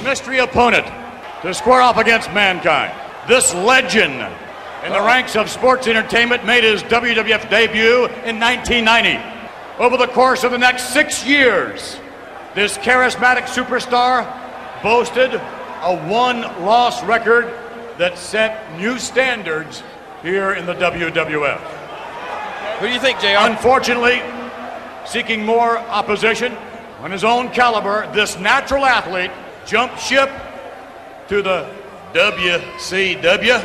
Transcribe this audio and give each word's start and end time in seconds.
the 0.00 0.08
mystery 0.08 0.38
opponent 0.38 0.86
to 1.42 1.52
square 1.52 1.82
off 1.82 1.98
against 1.98 2.32
mankind. 2.32 2.92
This 3.28 3.52
legend 3.54 4.14
in 4.84 4.92
the 4.92 4.98
oh. 4.98 5.06
ranks 5.06 5.36
of 5.36 5.50
sports 5.50 5.86
entertainment 5.86 6.44
made 6.44 6.64
his 6.64 6.82
WWF 6.84 7.50
debut 7.50 8.06
in 8.24 8.38
1990. 8.40 9.18
Over 9.78 9.96
the 9.96 10.06
course 10.06 10.44
of 10.44 10.52
the 10.52 10.58
next 10.58 10.92
six 10.92 11.26
years, 11.26 11.98
this 12.54 12.78
charismatic 12.78 13.44
superstar 13.44 14.24
boasted 14.82 15.34
a 15.34 16.08
one 16.08 16.42
loss 16.64 17.02
record 17.04 17.46
that 17.98 18.16
set 18.16 18.78
new 18.78 18.98
standards 18.98 19.82
here 20.22 20.52
in 20.54 20.66
the 20.66 20.74
WWF. 20.74 21.60
Who 22.78 22.86
do 22.86 22.92
you 22.92 23.00
think, 23.00 23.20
JR? 23.20 23.50
Unfortunately, 23.50 24.22
seeking 25.06 25.44
more 25.44 25.78
opposition, 25.78 26.56
on 27.00 27.10
his 27.10 27.24
own 27.24 27.48
caliber, 27.50 28.10
this 28.12 28.38
natural 28.38 28.84
athlete 28.84 29.30
jumped 29.66 30.00
ship 30.00 30.30
to 31.28 31.42
the 31.42 31.72
WCW. 32.12 33.58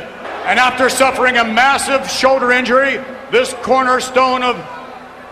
And 0.46 0.60
after 0.60 0.90
suffering 0.90 1.38
a 1.38 1.44
massive 1.44 2.10
shoulder 2.10 2.52
injury, 2.52 2.98
this 3.32 3.54
cornerstone 3.64 4.44
of 4.44 4.56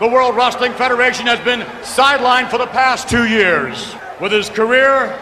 the 0.00 0.08
World 0.08 0.34
Wrestling 0.34 0.72
Federation 0.72 1.26
has 1.26 1.38
been 1.40 1.60
sidelined 1.82 2.50
for 2.50 2.58
the 2.58 2.66
past 2.66 3.08
two 3.08 3.26
years. 3.26 3.94
With 4.20 4.32
his 4.32 4.48
career 4.48 5.16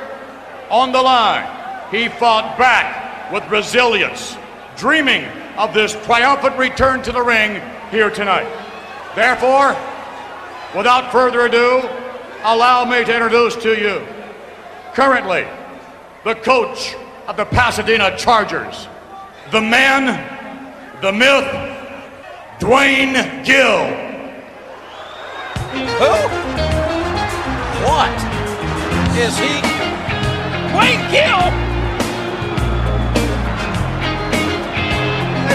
on 0.70 0.92
the 0.92 1.02
line, 1.02 1.46
he 1.90 2.08
fought 2.08 2.56
back 2.56 3.30
with 3.30 3.46
resilience, 3.50 4.36
dreaming 4.76 5.24
of 5.58 5.74
this 5.74 5.92
triumphant 6.06 6.56
return 6.56 7.02
to 7.02 7.12
the 7.12 7.20
ring 7.20 7.60
here 7.90 8.08
tonight. 8.10 8.48
Therefore, 9.14 9.76
without 10.74 11.12
further 11.12 11.42
ado, 11.42 11.86
allow 12.42 12.86
me 12.86 13.04
to 13.04 13.14
introduce 13.14 13.54
to 13.56 13.78
you 13.78 14.06
currently 14.94 15.46
the 16.24 16.34
coach 16.34 16.94
of 17.26 17.36
the 17.36 17.44
Pasadena 17.46 18.16
Chargers, 18.16 18.88
the 19.50 19.60
man, 19.60 20.06
the 21.00 21.12
myth, 21.12 21.48
Duane 22.60 23.14
Gill. 23.44 23.86
Who? 25.98 26.12
What? 27.84 28.12
Is 29.16 29.36
he? 29.38 29.60
Duane 30.70 31.10
Gill? 31.10 31.52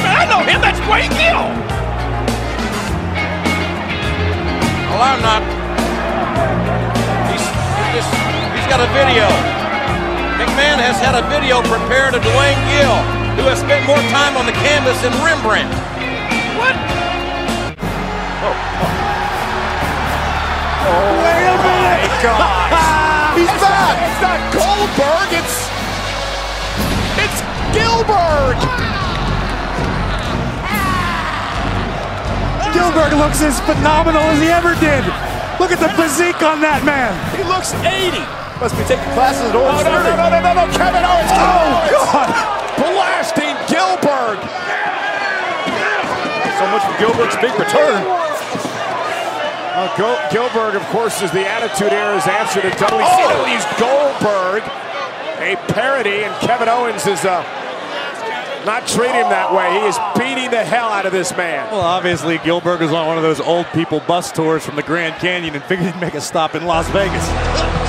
I 0.09 0.25
know 0.30 0.42
him. 0.44 0.62
That's 0.62 0.80
Duane 0.80 1.12
Gill. 1.12 1.48
Well, 4.90 5.02
I'm 5.02 5.22
not 5.22 5.44
just, 7.31 7.54
he's 7.94 8.27
got 8.78 8.90
a 8.90 8.94
video. 8.94 9.26
McMahon 10.38 10.78
has 10.78 11.02
had 11.02 11.18
a 11.18 11.26
video 11.34 11.66
prepared 11.66 12.14
of 12.14 12.22
Duane 12.22 12.62
Gill, 12.70 12.94
who 13.34 13.50
has 13.50 13.58
spent 13.58 13.82
more 13.90 13.98
time 14.14 14.38
on 14.38 14.46
the 14.46 14.54
canvas 14.54 15.02
than 15.02 15.10
Rembrandt. 15.26 15.74
What? 16.62 16.78
Oh, 18.46 18.54
oh. 18.54 18.86
oh 20.94 21.10
Wait 21.26 21.42
a 21.42 21.58
minute! 21.58 22.22
God. 22.22 22.70
He's 23.34 23.50
back! 23.58 23.98
It's 23.98 24.22
not 24.22 24.38
Goldberg, 24.54 25.34
it's... 25.34 25.58
It's 27.18 27.42
Gillberg! 27.74 28.62
Ah! 30.70 31.26
Gillberg 32.78 33.18
looks 33.18 33.42
as 33.42 33.58
phenomenal 33.66 34.22
as 34.22 34.38
he 34.38 34.54
ever 34.54 34.78
did. 34.78 35.02
Look 35.58 35.74
at 35.74 35.82
the 35.82 35.90
physique 35.98 36.46
on 36.46 36.62
that 36.62 36.86
man. 36.86 37.18
He 37.34 37.42
looks 37.42 37.74
80. 37.74 38.47
Must 38.59 38.75
be 38.75 38.84
taking 38.90 39.06
classes 39.13 39.45
at 39.50 39.56
Orange 39.56 39.85
no, 39.85 39.91
no, 39.94 40.18
no, 40.18 40.29
no, 40.34 40.40
no, 40.41 40.51
no, 40.57 40.66
Kevin 40.73 41.06
Owens. 41.06 41.29
Oh, 41.29 41.78
God. 41.94 42.29
Blasting 42.81 43.53
Gillberg. 43.69 44.41
So 46.57 46.66
much 46.73 46.81
for 46.81 46.97
Gillberg's 46.97 47.38
big 47.38 47.53
return. 47.53 48.01
Uh, 49.78 49.94
Go- 49.95 50.18
Gillberg, 50.31 50.75
of 50.75 50.81
course, 50.88 51.21
is 51.21 51.30
the 51.30 51.48
Attitude 51.48 51.94
Era's 51.94 52.25
answer 52.25 52.62
to 52.62 52.69
WCW's 52.69 53.65
oh. 53.77 54.18
Goldberg. 54.19 54.63
A 55.38 55.56
parody, 55.71 56.24
and 56.24 56.33
Kevin 56.42 56.68
Owens 56.68 57.06
is 57.06 57.24
uh, 57.25 57.44
not 58.65 58.88
treating 58.88 59.13
him 59.13 59.30
that 59.30 59.53
way. 59.53 59.69
He 59.80 59.86
is 59.86 60.00
beating 60.18 60.50
the 60.50 60.65
hell 60.65 60.89
out 60.89 61.06
of 61.06 61.12
this 61.12 61.31
man. 61.38 61.71
Well, 61.71 61.81
obviously, 61.81 62.39
Gillberg 62.39 62.81
is 62.81 62.92
on 62.92 63.06
one 63.06 63.18
of 63.18 63.24
those 63.24 63.39
old 63.39 63.68
people 63.68 64.00
bus 64.00 64.31
tours 64.31 64.65
from 64.65 64.77
the 64.77 64.83
Grand 64.83 65.13
Canyon 65.21 65.53
and 65.53 65.63
figured 65.63 65.94
he'd 65.94 66.01
make 66.01 66.15
a 66.15 66.21
stop 66.21 66.56
in 66.56 66.65
Las 66.65 66.89
Vegas. 66.89 67.87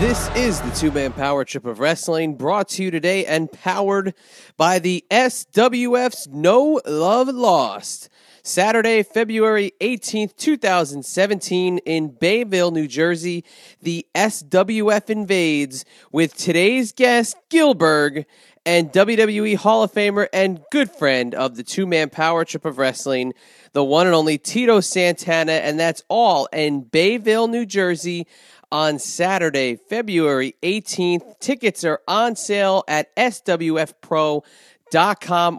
This 0.00 0.30
is 0.36 0.60
the 0.60 0.70
two 0.70 0.92
man 0.92 1.12
power 1.12 1.44
trip 1.44 1.66
of 1.66 1.80
wrestling 1.80 2.36
brought 2.36 2.68
to 2.68 2.84
you 2.84 2.92
today 2.92 3.26
and 3.26 3.50
powered 3.50 4.14
by 4.56 4.78
the 4.78 5.04
SWF's 5.10 6.28
No 6.28 6.80
Love 6.86 7.26
Lost. 7.26 8.08
Saturday, 8.44 9.02
February 9.02 9.72
18th, 9.80 10.36
2017, 10.36 11.78
in 11.78 12.10
Bayville, 12.10 12.70
New 12.70 12.86
Jersey, 12.86 13.44
the 13.82 14.06
SWF 14.14 15.10
invades 15.10 15.84
with 16.12 16.36
today's 16.36 16.92
guest, 16.92 17.36
Gillberg, 17.50 18.24
and 18.64 18.92
WWE 18.92 19.56
Hall 19.56 19.82
of 19.82 19.92
Famer 19.92 20.28
and 20.32 20.60
good 20.70 20.90
friend 20.90 21.34
of 21.34 21.56
the 21.56 21.62
two 21.64 21.86
man 21.86 22.10
power 22.10 22.44
trip 22.44 22.64
of 22.64 22.78
wrestling, 22.78 23.32
the 23.72 23.82
one 23.82 24.06
and 24.06 24.14
only 24.14 24.38
Tito 24.38 24.80
Santana. 24.80 25.52
And 25.52 25.80
that's 25.80 26.04
all 26.08 26.46
in 26.52 26.82
Bayville, 26.82 27.48
New 27.48 27.66
Jersey 27.66 28.26
on 28.70 28.98
Saturday, 28.98 29.76
February 29.76 30.54
18th. 30.62 31.38
Tickets 31.40 31.84
are 31.84 32.00
on 32.06 32.36
sale 32.36 32.84
at 32.88 33.14
SWFPro.com 33.16 34.40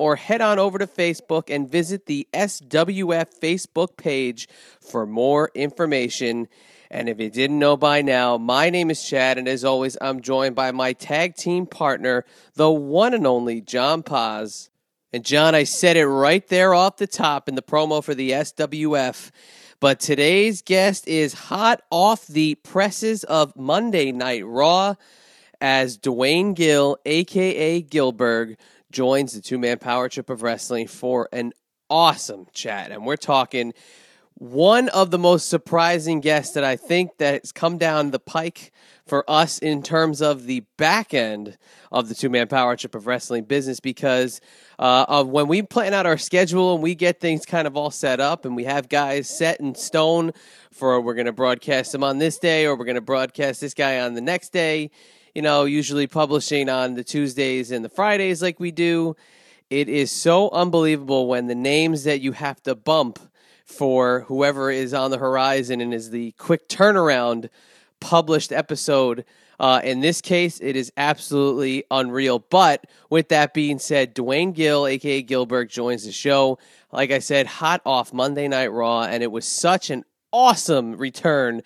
or 0.02 0.16
head 0.16 0.42
on 0.42 0.60
over 0.60 0.78
to 0.78 0.88
Facebook 0.88 1.54
and 1.54 1.70
visit 1.70 2.06
the 2.06 2.28
SWF 2.34 3.40
Facebook 3.42 3.98
page 3.98 4.48
for 4.82 5.06
more 5.06 5.52
information. 5.56 6.48
And 6.92 7.08
if 7.08 7.20
you 7.20 7.30
didn't 7.30 7.60
know 7.60 7.78
by 7.78 8.02
now, 8.02 8.38
my 8.38 8.72
name 8.72 8.90
is 8.90 9.04
Chad, 9.04 9.38
and 9.38 9.48
as 9.48 9.64
always, 9.64 9.96
I'm 10.02 10.22
joined 10.22 10.56
by 10.56 10.72
my 10.72 10.94
tag 10.94 11.36
team 11.36 11.68
partner, 11.68 12.26
the 12.56 12.72
one 12.72 13.14
and 13.14 13.28
only 13.28 13.62
John 13.62 14.02
Paz. 14.02 14.72
And 15.14 15.24
John, 15.24 15.54
I 15.56 15.64
said 15.64 15.98
it 15.98 16.08
right 16.08 16.48
there 16.48 16.74
off 16.74 16.98
the 16.98 17.08
top 17.08 17.48
in 17.48 17.56
the 17.56 17.62
promo 17.62 18.04
for 18.04 18.16
the 18.16 18.32
SWF. 18.32 19.32
But 19.82 20.02
today's 20.02 20.62
guest 20.62 21.08
is 21.08 21.34
hot 21.34 21.82
off 21.90 22.28
the 22.28 22.56
presses 22.56 23.24
of 23.24 23.56
Monday 23.56 24.12
Night 24.12 24.46
Raw 24.46 24.96
as 25.62 25.98
Duane 25.98 26.54
Gill, 26.54 26.98
aka 27.06 27.82
Gillberg, 27.82 28.58
joins 28.92 29.32
the 29.32 29.42
two 29.42 29.58
man 29.58 29.78
power 29.78 30.10
trip 30.10 30.30
of 30.30 30.42
wrestling 30.42 30.88
for 30.88 31.30
an 31.32 31.54
awesome 31.90 32.48
chat. 32.52 32.92
And 32.92 33.06
we're 33.06 33.16
talking 33.16 33.74
one 34.34 34.90
of 34.90 35.12
the 35.12 35.18
most 35.18 35.48
surprising 35.48 36.20
guests 36.20 36.56
that 36.56 36.66
I 36.66 36.76
think 36.76 37.12
that's 37.18 37.54
come 37.54 37.78
down 37.78 38.12
the 38.12 38.20
pike 38.20 38.74
for 39.10 39.30
us 39.30 39.58
in 39.58 39.82
terms 39.82 40.22
of 40.22 40.46
the 40.46 40.62
back 40.78 41.14
end 41.14 41.58
of 41.92 42.08
the 42.08 42.16
two 42.16 42.30
man 42.30 42.48
power 42.48 42.76
trip 42.76 42.94
of 42.94 43.08
wrestling 43.08 43.44
business 43.44 43.80
because 43.80 44.40
uh, 44.78 45.06
of 45.10 45.28
when 45.28 45.48
we 45.48 45.64
plan 45.64 45.94
out 45.94 46.06
our 46.06 46.18
schedule 46.18 46.76
and 46.76 46.84
we 46.84 46.94
get 46.94 47.20
things 47.20 47.46
kind 47.46 47.68
of 47.68 47.76
all 47.76 47.90
set 47.90 48.20
up 48.20 48.46
and 48.46 48.56
we 48.56 48.64
have 48.64 48.88
guys 48.88 49.28
set 49.28 49.60
in 49.60 49.74
stone 49.74 50.32
for 50.72 51.02
we're 51.02 51.16
going 51.16 51.26
to 51.26 51.34
broadcast 51.34 51.92
them 51.92 52.04
on 52.04 52.20
this 52.20 52.38
day 52.38 52.66
or 52.66 52.76
we're 52.76 52.86
going 52.86 52.96
to 52.96 53.02
broadcast 53.02 53.60
this 53.60 53.74
guy 53.74 54.00
on 54.00 54.14
the 54.14 54.22
next 54.22 54.54
day, 54.54 54.92
you 55.34 55.42
know, 55.42 55.66
usually 55.66 56.06
publishing 56.06 56.70
on 56.70 56.94
the 56.94 57.04
Tuesdays 57.04 57.72
and 57.72 57.84
the 57.84 57.90
Fridays 57.90 58.42
like 58.42 58.60
we 58.60 58.72
do. 58.72 59.16
It 59.72 59.90
is 59.90 60.12
so 60.12 60.50
unbelievable 60.52 61.28
when 61.28 61.48
the 61.48 61.56
names 61.56 62.04
that 62.04 62.22
you 62.22 62.32
have 62.34 62.62
to 62.64 62.76
bump 62.76 63.20
for 63.66 64.22
whoever 64.22 64.72
is 64.72 64.94
on 64.94 65.12
the 65.12 65.18
horizon 65.18 65.82
and 65.82 65.94
is 65.94 66.10
the 66.10 66.32
quick 66.34 66.68
turnaround 66.68 67.50
published 68.00 68.52
episode 68.52 69.26
uh, 69.60 69.82
in 69.84 70.00
this 70.00 70.22
case, 70.22 70.60
it 70.62 70.76
is 70.76 70.92
absolutely 70.96 71.84
unreal. 71.92 72.40
But 72.40 72.86
with 73.10 73.28
that 73.30 73.54
being 73.54 73.78
said, 73.78 74.14
Duane 74.14 74.54
Gill, 74.54 74.88
aka 74.88 75.22
Gillberg, 75.22 75.70
joins 75.70 76.06
the 76.06 76.12
show. 76.12 76.58
Like 76.92 77.12
I 77.12 77.20
said, 77.20 77.46
hot 77.46 77.82
off 77.86 78.14
Monday 78.14 78.48
Night 78.48 78.72
Raw, 78.72 79.04
and 79.04 79.22
it 79.22 79.32
was 79.32 79.46
such 79.46 79.90
an 79.90 80.06
awesome 80.32 80.96
return 80.96 81.62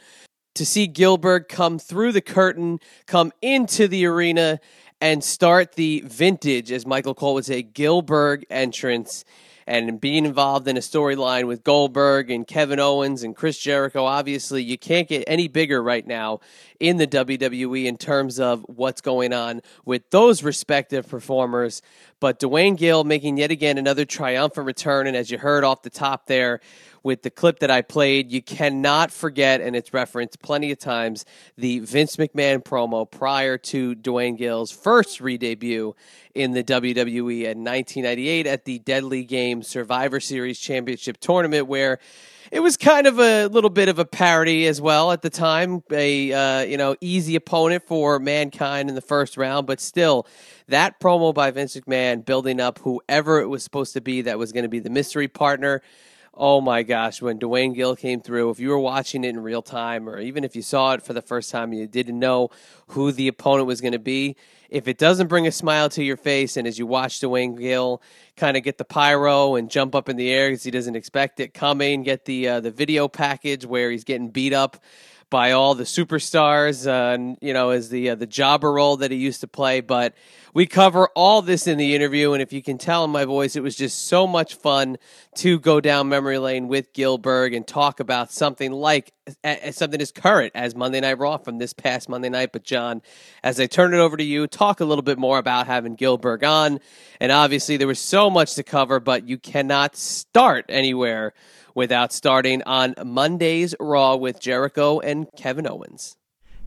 to 0.56 0.66
see 0.66 0.88
Gillberg 0.88 1.48
come 1.48 1.78
through 1.78 2.12
the 2.12 2.22
curtain, 2.22 2.80
come 3.06 3.32
into 3.42 3.88
the 3.88 4.06
arena, 4.06 4.60
and 5.00 5.24
start 5.24 5.74
the 5.74 6.04
vintage, 6.06 6.72
as 6.72 6.86
Michael 6.86 7.14
Cole 7.14 7.36
would 7.36 7.46
say, 7.46 7.62
Gillberg 7.62 8.44
entrance 8.50 9.24
and 9.68 10.00
being 10.00 10.26
involved 10.26 10.68
in 10.68 10.78
a 10.78 10.82
storyline 10.82 11.48
with 11.48 11.64
Goldberg 11.64 12.30
and 12.30 12.48
Kevin 12.48 12.80
Owens 12.80 13.24
and 13.24 13.36
Chris 13.36 13.58
Jericho. 13.58 14.06
Obviously, 14.06 14.64
you 14.64 14.78
can't 14.78 15.08
get 15.08 15.24
any 15.28 15.48
bigger 15.48 15.82
right 15.82 16.06
now 16.06 16.40
in 16.84 16.98
the 16.98 17.08
WWE 17.08 17.86
in 17.86 17.96
terms 17.96 18.42
of 18.42 18.66
what's 18.68 19.00
going 19.00 19.32
on 19.32 19.62
with 19.86 20.10
those 20.10 20.44
respective 20.44 21.08
performers. 21.08 21.82
But 22.20 22.40
Duane 22.40 22.76
Gill 22.76 23.06
making 23.06 23.38
yet 23.38 23.52
again 23.52 23.78
another 23.78 24.04
triumphant 24.04 24.68
return. 24.68 25.08
And 25.08 25.16
as 25.16 25.32
you 25.32 25.38
heard 25.38 25.64
off 25.64 25.84
the 25.84 25.90
top 25.90 26.28
there, 26.28 26.60
with 27.04 27.22
the 27.22 27.30
clip 27.30 27.60
that 27.60 27.70
I 27.70 27.82
played. 27.82 28.32
You 28.32 28.42
cannot 28.42 29.12
forget, 29.12 29.62
and 29.62 29.76
it's 29.76 29.94
referenced 29.94 30.42
plenty 30.42 30.72
of 30.72 30.80
times, 30.80 31.26
the 31.58 31.80
Vince 31.80 32.16
McMahon 32.16 32.64
promo 32.64 33.10
prior 33.10 33.58
to 33.58 33.94
Duane 33.94 34.38
Gill's 34.38 34.72
first 34.72 35.20
re 35.20 35.38
debut 35.38 35.96
in 36.34 36.54
the 36.54 36.64
WWE 36.64 37.44
in 37.44 37.64
1998 37.64 38.48
at 38.48 38.66
the 38.66 38.80
Deadly 38.80 39.24
Game 39.26 39.62
Survivor 39.62 40.20
Series 40.20 40.60
Championship 40.60 41.18
Tournament, 41.20 41.68
where 41.68 42.00
it 42.52 42.60
was 42.60 42.78
kind 42.78 43.08
of 43.08 43.20
a 43.20 43.48
little 43.48 43.70
bit 43.70 43.90
of 43.90 44.00
a 44.00 44.06
parody 44.06 44.68
as 44.68 44.82
well 44.82 45.12
at 45.12 45.22
the 45.22 45.30
time. 45.30 45.84
A 45.92 46.32
uh, 46.32 46.62
you 46.62 46.78
know 46.78 46.96
easy 47.02 47.36
opponent 47.36 47.84
for 47.88 48.20
mankind 48.20 48.90
in 48.90 48.96
the 48.96 49.02
first 49.02 49.38
round, 49.38 49.68
but 49.68 49.80
still 49.80 50.28
that 50.68 51.00
promo 51.00 51.34
by 51.34 51.52
Vince 51.52 51.76
McMahon 51.76 52.26
building 52.26 52.60
up 52.60 52.80
whoever 52.80 53.42
it 53.42 53.48
was 53.48 53.64
supposed 53.64 53.94
to 53.94 54.02
be 54.02 54.22
that 54.24 54.38
was 54.38 54.52
going 54.52 54.64
to 54.64 54.70
be 54.70 54.80
the 54.80 54.90
mystery 54.90 55.28
partner 55.28 55.82
oh 56.36 56.60
my 56.60 56.84
gosh, 56.84 57.22
when 57.22 57.38
Duane 57.38 57.74
Gill 57.74 57.96
came 57.96 58.20
through, 58.20 58.50
if 58.50 58.60
you 58.60 58.70
were 58.70 58.80
watching 58.80 59.24
it 59.24 59.30
in 59.30 59.40
real 59.40 59.62
time, 59.62 60.10
or 60.10 60.20
even 60.20 60.44
if 60.44 60.56
you 60.56 60.62
saw 60.62 60.94
it 60.94 61.04
for 61.04 61.14
the 61.14 61.22
first 61.22 61.52
time 61.52 61.74
you 61.74 61.86
didn't 61.88 62.18
know 62.18 62.50
who 62.88 63.12
the 63.12 63.28
opponent 63.28 63.68
was 63.68 63.82
going 63.82 63.94
to 63.94 64.00
be, 64.00 64.36
if 64.74 64.88
it 64.88 64.98
doesn't 64.98 65.28
bring 65.28 65.46
a 65.46 65.52
smile 65.52 65.88
to 65.90 66.04
your 66.04 66.18
face, 66.18 66.58
and 66.58 66.68
as 66.68 66.80
you 66.80 66.88
watch 66.88 67.20
Duane 67.20 67.56
Gill 67.56 68.02
kind 68.36 68.58
of 68.58 68.64
get 68.64 68.80
the 68.80 68.84
pyro 68.84 69.54
and 69.54 69.70
jump 69.70 69.94
up 69.94 70.10
in 70.10 70.16
the 70.16 70.32
air 70.32 70.50
because 70.50 70.64
he 70.64 70.72
doesn't 70.72 70.96
expect 70.96 71.40
it 71.40 71.54
coming, 71.54 72.02
get 72.02 72.26
the 72.26 72.48
uh, 72.48 72.60
the 72.60 72.72
video 72.72 73.08
package 73.08 73.68
where 73.68 73.92
he's 73.92 74.04
getting 74.04 74.30
beat 74.30 74.52
up 74.52 74.78
by 75.34 75.54
all 75.54 75.74
the 75.74 75.84
superstars, 75.84 76.86
uh, 76.86 77.16
and, 77.16 77.40
you 77.42 77.54
know, 77.54 77.72
as 77.72 77.90
the 77.90 78.12
uh, 78.12 78.16
the 78.16 78.28
jobber 78.28 78.72
role 78.72 78.98
that 78.98 79.10
he 79.10 79.18
used 79.18 79.42
to 79.42 79.48
play. 79.48 79.82
But 79.82 80.14
we 80.54 80.68
cover 80.68 81.10
all 81.16 81.42
this 81.42 81.66
in 81.66 81.80
the 81.80 81.96
interview, 81.96 82.34
and 82.34 82.42
if 82.44 82.54
you 82.54 82.62
can 82.62 82.78
tell 82.78 83.04
in 83.04 83.10
my 83.10 83.26
voice, 83.26 83.56
it 83.56 83.64
was 83.64 83.76
just 83.76 84.06
so 84.08 84.28
much 84.28 84.54
fun 84.54 84.98
to 85.38 85.60
go 85.60 85.82
down 85.82 86.08
memory 86.08 86.38
lane 86.38 86.68
with 86.68 86.94
Gillberg 86.94 87.56
and 87.56 87.66
talk 87.66 88.00
about 88.00 88.32
something 88.32 88.72
like 88.72 89.12
uh, 89.44 89.72
something 89.72 90.00
as 90.00 90.12
current 90.12 90.52
as 90.54 90.76
Monday 90.76 91.00
Night 91.00 91.18
Raw 91.18 91.38
from 91.38 91.58
this 91.58 91.74
past 91.74 92.10
Monday 92.10 92.30
night. 92.30 92.52
But 92.52 92.64
John, 92.64 93.02
as 93.44 93.60
I 93.60 93.66
turn 93.66 93.96
it 93.96 93.98
over 93.98 94.16
to 94.16 94.24
you, 94.24 94.46
talk 94.46 94.82
a 94.82 94.86
little 94.86 95.02
bit 95.02 95.18
more 95.18 95.40
about 95.40 95.66
having 95.66 95.98
Gillberg 95.98 96.48
on, 96.48 96.80
and 97.20 97.32
obviously 97.32 97.78
there 97.78 97.88
was 97.88 97.98
so 97.98 98.30
much 98.30 98.54
to 98.54 98.62
cover, 98.62 99.00
but 99.00 99.28
you 99.28 99.40
cannot 99.40 99.96
start 99.96 100.66
anywhere 100.70 101.34
without 101.76 102.14
starting 102.14 102.62
on 102.64 102.96
Monday's 103.04 103.76
Raw 103.80 104.16
with 104.16 104.40
Jericho 104.40 105.00
and 105.00 105.28
Kevin 105.38 105.68
Owens. 105.68 106.18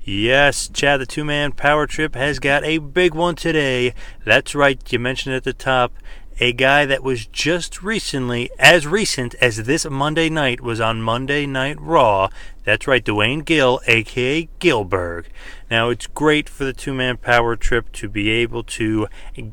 Yes, 0.02 0.68
Chad, 0.68 1.00
the 1.00 1.06
two 1.06 1.24
man 1.24 1.50
power 1.50 1.86
trip 1.86 2.14
has 2.14 2.38
got 2.38 2.64
a 2.64 2.78
big 2.78 3.12
one 3.12 3.34
today. 3.34 3.92
That's 4.24 4.54
right, 4.54 4.80
you 4.92 5.00
mentioned 5.00 5.34
at 5.34 5.42
the 5.42 5.52
top. 5.52 5.92
A 6.38 6.52
guy 6.52 6.84
that 6.84 7.02
was 7.02 7.26
just 7.26 7.82
recently, 7.82 8.50
as 8.58 8.86
recent 8.86 9.34
as 9.40 9.64
this 9.64 9.88
Monday 9.88 10.28
night, 10.28 10.60
was 10.60 10.82
on 10.82 11.00
Monday 11.00 11.46
Night 11.46 11.80
Raw. 11.80 12.28
That's 12.62 12.86
right, 12.86 13.02
Duane 13.02 13.40
Gill, 13.40 13.80
aka 13.86 14.48
Gillberg. 14.60 15.24
Now, 15.70 15.88
it's 15.88 16.06
great 16.06 16.48
for 16.48 16.64
the 16.64 16.74
two 16.74 16.92
man 16.92 17.16
power 17.16 17.56
trip 17.56 17.90
to 17.92 18.08
be 18.08 18.28
able 18.30 18.64
to 18.64 19.08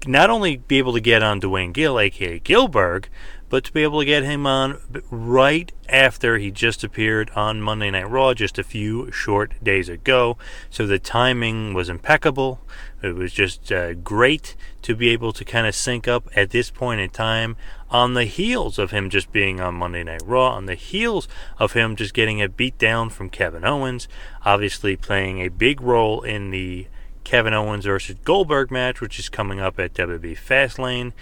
not 0.06 0.30
only 0.30 0.58
be 0.58 0.78
able 0.78 0.94
to 0.94 1.00
get 1.00 1.24
on 1.24 1.40
Duane 1.40 1.72
Gill, 1.72 1.98
aka 1.98 2.40
Gillberg, 2.40 3.06
but 3.54 3.64
to 3.64 3.72
be 3.72 3.84
able 3.84 4.00
to 4.00 4.06
get 4.06 4.24
him 4.24 4.48
on 4.48 4.80
right 5.12 5.72
after 5.88 6.40
he 6.40 6.50
just 6.50 6.84
appeared 6.84 7.30
on 7.36 7.62
Monday 7.62 7.92
Night 7.92 8.10
Raw 8.10 8.34
just 8.34 8.58
a 8.58 8.64
few 8.64 9.12
short 9.12 9.64
days 9.64 9.90
ago. 9.90 10.40
So 10.72 10.88
the 10.88 10.98
timing 10.98 11.76
was 11.76 11.88
impeccable. 11.88 12.62
It 13.04 13.14
was 13.14 13.32
just 13.32 13.72
uh, 13.72 13.94
great 13.94 14.56
to 14.82 14.96
be 14.96 15.10
able 15.10 15.34
to 15.34 15.46
kind 15.46 15.68
of 15.68 15.76
sync 15.76 16.08
up 16.08 16.28
at 16.36 16.50
this 16.50 16.72
point 16.72 17.00
in 17.00 17.12
time 17.12 17.56
on 17.92 18.16
the 18.16 18.26
heels 18.26 18.80
of 18.80 18.90
him 18.90 19.12
just 19.12 19.32
being 19.32 19.62
on 19.62 19.76
Monday 19.76 20.04
Night 20.04 20.24
Raw, 20.26 20.54
on 20.54 20.66
the 20.66 20.74
heels 20.74 21.28
of 21.60 21.74
him 21.74 21.96
just 21.96 22.16
getting 22.16 22.42
a 22.42 22.50
beat 22.50 22.80
down 22.80 23.12
from 23.12 23.30
Kevin 23.30 23.64
Owens, 23.64 24.08
obviously 24.44 24.96
playing 24.96 25.42
a 25.42 25.50
big 25.50 25.80
role 25.80 26.24
in 26.24 26.50
the 26.50 26.88
Kevin 27.24 27.54
Owens 27.54 27.86
versus 27.86 28.16
Goldberg 28.24 28.72
match, 28.72 29.00
which 29.00 29.20
is 29.20 29.30
coming 29.30 29.60
up 29.60 29.80
at 29.80 29.94
WWE 29.94 30.36
Fastlane. 30.36 31.14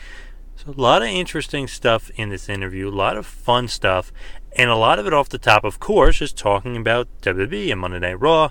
So, 0.56 0.72
a 0.72 0.80
lot 0.80 1.02
of 1.02 1.08
interesting 1.08 1.68
stuff 1.68 2.12
in 2.16 2.30
this 2.30 2.48
interview, 2.48 2.90
a 2.90 2.92
lot 2.92 3.18
of 3.18 3.26
fun 3.26 3.68
stuff, 3.68 4.12
and 4.56 4.70
a 4.70 4.76
lot 4.76 5.00
of 5.00 5.08
it 5.08 5.14
off 5.14 5.30
the 5.30 5.38
top, 5.38 5.64
of 5.64 5.80
course, 5.80 6.22
is 6.22 6.34
talking 6.34 6.78
about 6.78 7.08
WWE 7.22 7.72
and 7.72 7.82
Monday 7.82 8.00
Night 8.00 8.20
Raw. 8.20 8.50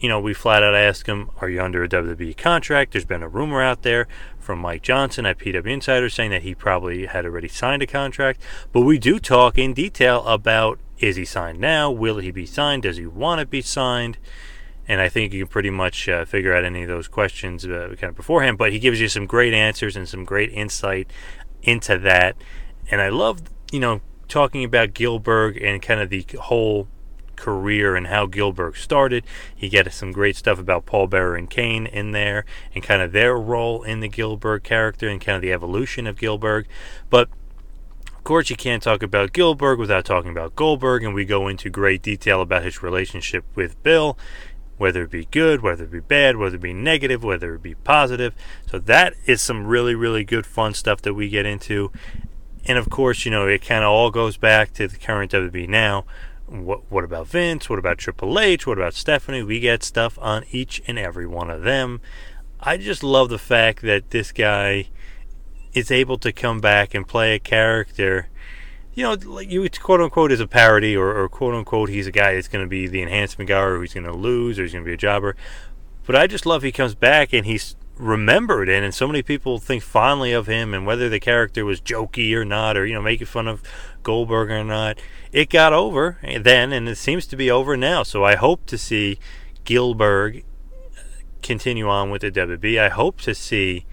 You 0.00 0.08
know, 0.08 0.20
we 0.20 0.32
flat 0.32 0.62
out 0.62 0.74
ask 0.74 1.06
him, 1.06 1.30
Are 1.40 1.48
you 1.48 1.60
under 1.62 1.82
a 1.82 1.88
WWE 1.88 2.36
contract? 2.36 2.92
There's 2.92 3.04
been 3.04 3.22
a 3.22 3.28
rumor 3.28 3.62
out 3.62 3.82
there 3.82 4.06
from 4.38 4.60
Mike 4.60 4.82
Johnson 4.82 5.26
at 5.26 5.38
PW 5.38 5.66
Insider 5.66 6.08
saying 6.08 6.30
that 6.30 6.42
he 6.42 6.54
probably 6.54 7.06
had 7.06 7.24
already 7.24 7.48
signed 7.48 7.82
a 7.82 7.86
contract. 7.86 8.40
But 8.72 8.80
we 8.82 8.98
do 8.98 9.18
talk 9.18 9.58
in 9.58 9.74
detail 9.74 10.24
about 10.26 10.78
is 10.98 11.16
he 11.16 11.24
signed 11.24 11.60
now? 11.60 11.90
Will 11.90 12.18
he 12.18 12.30
be 12.30 12.46
signed? 12.46 12.82
Does 12.82 12.96
he 12.96 13.06
want 13.06 13.40
to 13.40 13.46
be 13.46 13.62
signed? 13.62 14.18
And 14.88 15.02
I 15.02 15.10
think 15.10 15.34
you 15.34 15.44
can 15.44 15.52
pretty 15.52 15.70
much 15.70 16.08
uh, 16.08 16.24
figure 16.24 16.54
out 16.54 16.64
any 16.64 16.82
of 16.82 16.88
those 16.88 17.08
questions 17.08 17.66
uh, 17.66 17.94
kind 18.00 18.10
of 18.10 18.16
beforehand. 18.16 18.56
But 18.56 18.72
he 18.72 18.78
gives 18.78 19.00
you 19.00 19.08
some 19.08 19.26
great 19.26 19.52
answers 19.52 19.96
and 19.96 20.08
some 20.08 20.24
great 20.24 20.50
insight 20.50 21.10
into 21.62 21.98
that. 21.98 22.36
And 22.90 23.02
I 23.02 23.10
love, 23.10 23.42
you 23.70 23.80
know, 23.80 24.00
talking 24.28 24.64
about 24.64 24.94
Gillberg 24.94 25.62
and 25.62 25.82
kind 25.82 26.00
of 26.00 26.08
the 26.08 26.24
whole 26.40 26.88
career 27.36 27.96
and 27.96 28.06
how 28.08 28.26
Gillberg 28.26 28.76
started. 28.76 29.24
He 29.54 29.68
gets 29.68 29.94
some 29.94 30.10
great 30.10 30.36
stuff 30.36 30.58
about 30.58 30.86
Paul 30.86 31.06
Bearer 31.06 31.36
and 31.36 31.48
Kane 31.48 31.86
in 31.86 32.12
there 32.12 32.44
and 32.74 32.82
kind 32.82 33.02
of 33.02 33.12
their 33.12 33.36
role 33.36 33.82
in 33.82 34.00
the 34.00 34.08
Gillberg 34.08 34.62
character 34.64 35.06
and 35.08 35.20
kind 35.20 35.36
of 35.36 35.42
the 35.42 35.52
evolution 35.52 36.06
of 36.06 36.16
Gillberg. 36.16 36.64
But 37.10 37.28
of 38.06 38.24
course, 38.24 38.50
you 38.50 38.56
can't 38.56 38.82
talk 38.82 39.02
about 39.02 39.32
Gillberg 39.32 39.78
without 39.78 40.04
talking 40.04 40.30
about 40.30 40.56
Goldberg, 40.56 41.02
and 41.02 41.14
we 41.14 41.24
go 41.24 41.48
into 41.48 41.70
great 41.70 42.02
detail 42.02 42.42
about 42.42 42.64
his 42.64 42.82
relationship 42.82 43.44
with 43.54 43.82
Bill 43.82 44.18
whether 44.78 45.02
it 45.02 45.10
be 45.10 45.26
good, 45.26 45.60
whether 45.60 45.84
it 45.84 45.90
be 45.90 46.00
bad, 46.00 46.36
whether 46.36 46.56
it 46.56 46.62
be 46.62 46.72
negative, 46.72 47.22
whether 47.22 47.54
it 47.54 47.62
be 47.62 47.74
positive. 47.74 48.34
So 48.70 48.78
that 48.78 49.14
is 49.26 49.42
some 49.42 49.66
really, 49.66 49.94
really 49.94 50.24
good 50.24 50.46
fun 50.46 50.72
stuff 50.74 51.02
that 51.02 51.14
we 51.14 51.28
get 51.28 51.44
into. 51.44 51.92
And 52.64 52.78
of 52.78 52.88
course, 52.88 53.24
you 53.24 53.30
know, 53.30 53.46
it 53.46 53.62
kind 53.62 53.84
of 53.84 53.90
all 53.90 54.10
goes 54.10 54.36
back 54.36 54.72
to 54.74 54.88
the 54.88 54.96
current 54.96 55.32
WB 55.32 55.68
now. 55.68 56.04
What, 56.46 56.90
what 56.90 57.04
about 57.04 57.26
Vince? 57.26 57.68
What 57.68 57.78
about 57.78 57.98
Triple 57.98 58.38
H? 58.38 58.66
What 58.66 58.78
about 58.78 58.94
Stephanie? 58.94 59.42
We 59.42 59.60
get 59.60 59.82
stuff 59.82 60.18
on 60.20 60.44
each 60.50 60.80
and 60.86 60.98
every 60.98 61.26
one 61.26 61.50
of 61.50 61.62
them. 61.62 62.00
I 62.60 62.76
just 62.76 63.02
love 63.02 63.28
the 63.28 63.38
fact 63.38 63.82
that 63.82 64.10
this 64.10 64.32
guy 64.32 64.88
is 65.74 65.90
able 65.90 66.18
to 66.18 66.32
come 66.32 66.60
back 66.60 66.94
and 66.94 67.06
play 67.06 67.34
a 67.34 67.38
character 67.38 68.28
you 68.98 69.04
know, 69.04 69.12
like 69.12 69.48
you 69.48 69.64
quote 69.80 70.00
unquote 70.00 70.32
is 70.32 70.40
a 70.40 70.48
parody, 70.48 70.96
or, 70.96 71.16
or 71.16 71.28
quote 71.28 71.54
unquote 71.54 71.88
he's 71.88 72.08
a 72.08 72.10
guy 72.10 72.34
that's 72.34 72.48
going 72.48 72.64
to 72.64 72.68
be 72.68 72.88
the 72.88 73.00
enhancement 73.00 73.46
guy, 73.46 73.60
or 73.60 73.80
he's 73.80 73.94
going 73.94 74.02
to 74.02 74.12
lose, 74.12 74.58
or 74.58 74.62
he's 74.62 74.72
going 74.72 74.84
to 74.84 74.88
be 74.88 74.94
a 74.94 74.96
jobber. 74.96 75.36
But 76.04 76.16
I 76.16 76.26
just 76.26 76.44
love 76.44 76.64
he 76.64 76.72
comes 76.72 76.96
back 76.96 77.32
and 77.32 77.46
he's 77.46 77.76
remembered, 77.96 78.68
and, 78.68 78.84
and 78.84 78.92
so 78.92 79.06
many 79.06 79.22
people 79.22 79.60
think 79.60 79.84
fondly 79.84 80.32
of 80.32 80.48
him, 80.48 80.74
and 80.74 80.84
whether 80.84 81.08
the 81.08 81.20
character 81.20 81.64
was 81.64 81.80
jokey 81.80 82.34
or 82.34 82.44
not, 82.44 82.76
or 82.76 82.86
you 82.86 82.94
know 82.94 83.00
making 83.00 83.28
fun 83.28 83.46
of 83.46 83.62
Goldberg 84.02 84.50
or 84.50 84.64
not, 84.64 84.98
it 85.30 85.48
got 85.48 85.72
over 85.72 86.18
then, 86.40 86.72
and 86.72 86.88
it 86.88 86.98
seems 86.98 87.24
to 87.28 87.36
be 87.36 87.48
over 87.48 87.76
now. 87.76 88.02
So 88.02 88.24
I 88.24 88.34
hope 88.34 88.66
to 88.66 88.76
see 88.76 89.20
Gillberg 89.64 90.42
continue 91.40 91.88
on 91.88 92.10
with 92.10 92.22
the 92.22 92.32
WB. 92.32 92.80
I 92.80 92.88
hope 92.88 93.20
to 93.20 93.32
see 93.32 93.86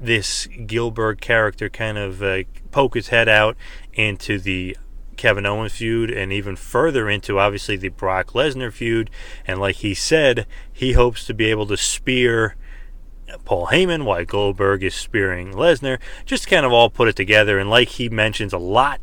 this 0.00 0.46
Gillberg 0.46 1.20
character 1.20 1.68
kind 1.68 1.98
of 1.98 2.22
uh, 2.22 2.42
poke 2.70 2.94
his 2.94 3.08
head 3.08 3.28
out 3.28 3.56
into 3.92 4.38
the 4.38 4.76
Kevin 5.16 5.44
Owens 5.44 5.72
feud 5.72 6.10
and 6.10 6.32
even 6.32 6.56
further 6.56 7.10
into 7.10 7.38
obviously 7.38 7.76
the 7.76 7.90
Brock 7.90 8.28
Lesnar 8.28 8.72
feud. 8.72 9.10
And 9.46 9.60
like 9.60 9.76
he 9.76 9.92
said, 9.92 10.46
he 10.72 10.92
hopes 10.92 11.26
to 11.26 11.34
be 11.34 11.46
able 11.46 11.66
to 11.66 11.76
spear 11.76 12.56
Paul 13.44 13.66
Heyman 13.66 14.04
while 14.04 14.24
Goldberg 14.24 14.82
is 14.82 14.94
spearing 14.94 15.52
Lesnar. 15.52 15.98
Just 16.24 16.48
kind 16.48 16.64
of 16.64 16.72
all 16.72 16.88
put 16.88 17.08
it 17.08 17.16
together. 17.16 17.58
And 17.58 17.68
like 17.68 17.90
he 17.90 18.08
mentions 18.08 18.52
a 18.52 18.58
lot 18.58 19.00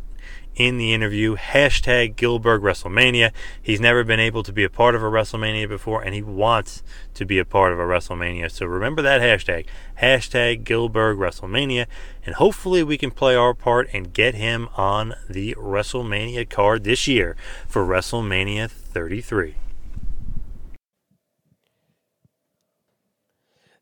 in 0.58 0.78
the 0.78 0.92
interview. 0.94 1.38
Hashtag 1.38 2.16
Gillberg 2.16 2.62
WrestleMania. 2.62 3.32
He's 3.62 3.80
never 3.80 4.04
been 4.04 4.20
able 4.20 4.44
to 4.44 4.52
be 4.52 4.64
a 4.64 4.70
part 4.70 4.96
of 4.96 5.04
a 5.04 5.06
WrestleMania 5.06 5.70
before, 5.70 6.02
and 6.02 6.14
he 6.14 6.24
wants 6.24 6.84
to 7.14 7.26
be 7.26 7.38
a 7.38 7.46
part 7.46 7.72
of 7.72 7.80
a 7.80 7.84
WrestleMania. 7.84 8.52
So 8.52 8.66
remember 8.66 9.02
that 9.04 9.22
hashtag. 9.22 9.68
Hashtag 10.02 10.64
Gillberg 10.64 11.18
WrestleMania. 11.18 11.86
And 12.26 12.36
hopefully 12.36 12.84
we 12.84 12.98
can 12.98 13.12
play 13.12 13.36
our 13.36 13.54
part 13.54 13.88
and 13.94 14.12
get 14.12 14.36
him 14.36 14.68
on 14.76 15.14
the 15.30 15.56
WrestleMania 15.56 16.50
card 16.50 16.84
this 16.84 17.08
year 17.08 17.38
for 17.68 17.86
WrestleMania 17.86 18.70
33. 18.70 19.56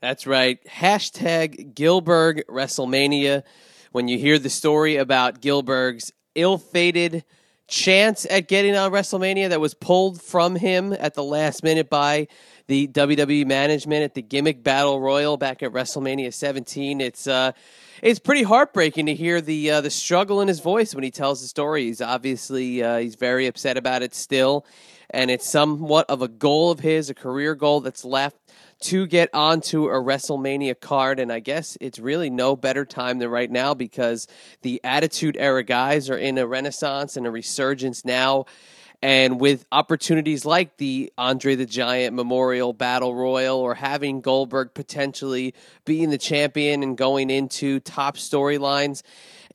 That's 0.02 0.28
right. 0.28 0.64
Hashtag 0.66 1.74
Gillberg 1.74 2.44
WrestleMania. 2.50 3.44
When 3.92 4.10
you 4.10 4.18
hear 4.18 4.38
the 4.38 4.50
story 4.50 4.98
about 4.98 5.42
Gillberg's 6.36 6.64
ill-fated 6.66 7.24
chance 7.68 8.28
at 8.30 8.48
getting 8.48 8.76
on 8.76 8.92
WrestleMania 8.92 9.50
that 9.50 9.60
was 9.60 9.74
pulled 9.74 10.22
from 10.22 10.56
him 10.56 10.94
at 10.94 11.16
the 11.16 11.24
last 11.24 11.64
minute 11.64 11.90
by 11.90 12.28
the 12.68 12.88
WWE 12.88 13.46
management 13.46 14.04
at 14.04 14.14
the 14.14 14.22
gimmick 14.22 14.64
battle 14.64 15.00
royal 15.00 15.38
back 15.38 15.64
at 15.64 15.72
WrestleMania 15.72 16.34
17. 16.34 17.02
It's 17.02 17.28
uh, 17.28 17.54
it's 18.04 18.20
pretty 18.20 18.44
heartbreaking 18.44 19.08
to 19.08 19.16
hear 19.16 19.42
the 19.42 19.72
uh, 19.72 19.82
the 19.82 19.90
struggle 19.90 20.42
in 20.42 20.48
his 20.48 20.60
voice 20.60 20.94
when 20.94 21.04
he 21.04 21.12
tells 21.12 21.42
the 21.42 21.48
story. 21.48 21.86
He's 21.86 22.02
obviously 22.02 22.84
uh, 22.84 22.98
he's 22.98 23.16
very 23.16 23.48
upset 23.48 23.78
about 23.78 24.04
it 24.04 24.14
still, 24.14 24.66
and 25.10 25.32
it's 25.32 25.48
somewhat 25.48 26.08
of 26.10 26.22
a 26.22 26.28
goal 26.28 26.72
of 26.72 26.82
his, 26.82 27.10
a 27.10 27.16
career 27.16 27.56
goal 27.56 27.82
that's 27.82 28.06
left 28.06 28.38
to 28.86 29.08
get 29.08 29.30
onto 29.34 29.86
a 29.88 30.02
WrestleMania 30.02 30.80
card. 30.80 31.20
And 31.20 31.32
I 31.32 31.40
guess 31.40 31.78
it's 31.82 32.00
really 32.00 32.30
no 32.30 32.56
better 32.56 32.86
time 32.86 33.20
than 33.20 33.30
right 33.30 33.50
now 33.50 33.74
because 33.74 34.28
the 34.62 34.80
Attitude 34.84 35.38
Era 35.40 35.64
guys 35.64 36.10
are 36.10 36.18
in 36.18 36.38
a 36.38 36.46
renaissance 36.46 37.18
and 37.18 37.26
a 37.26 37.32
resurgence 37.32 38.06
now. 38.06 38.46
And 39.02 39.40
with 39.40 39.66
opportunities 39.72 40.46
like 40.46 40.78
the 40.78 41.12
Andre 41.18 41.56
the 41.56 41.66
Giant 41.66 42.16
Memorial 42.16 42.74
Battle 42.74 43.14
Royal 43.14 43.60
or 43.60 43.76
having 43.76 44.22
Goldberg 44.22 44.74
potentially 44.74 45.54
being 45.86 46.10
the 46.10 46.18
champion 46.18 46.82
and 46.82 46.98
going 46.98 47.30
into 47.30 47.80
top 47.80 48.18
storylines, 48.18 49.04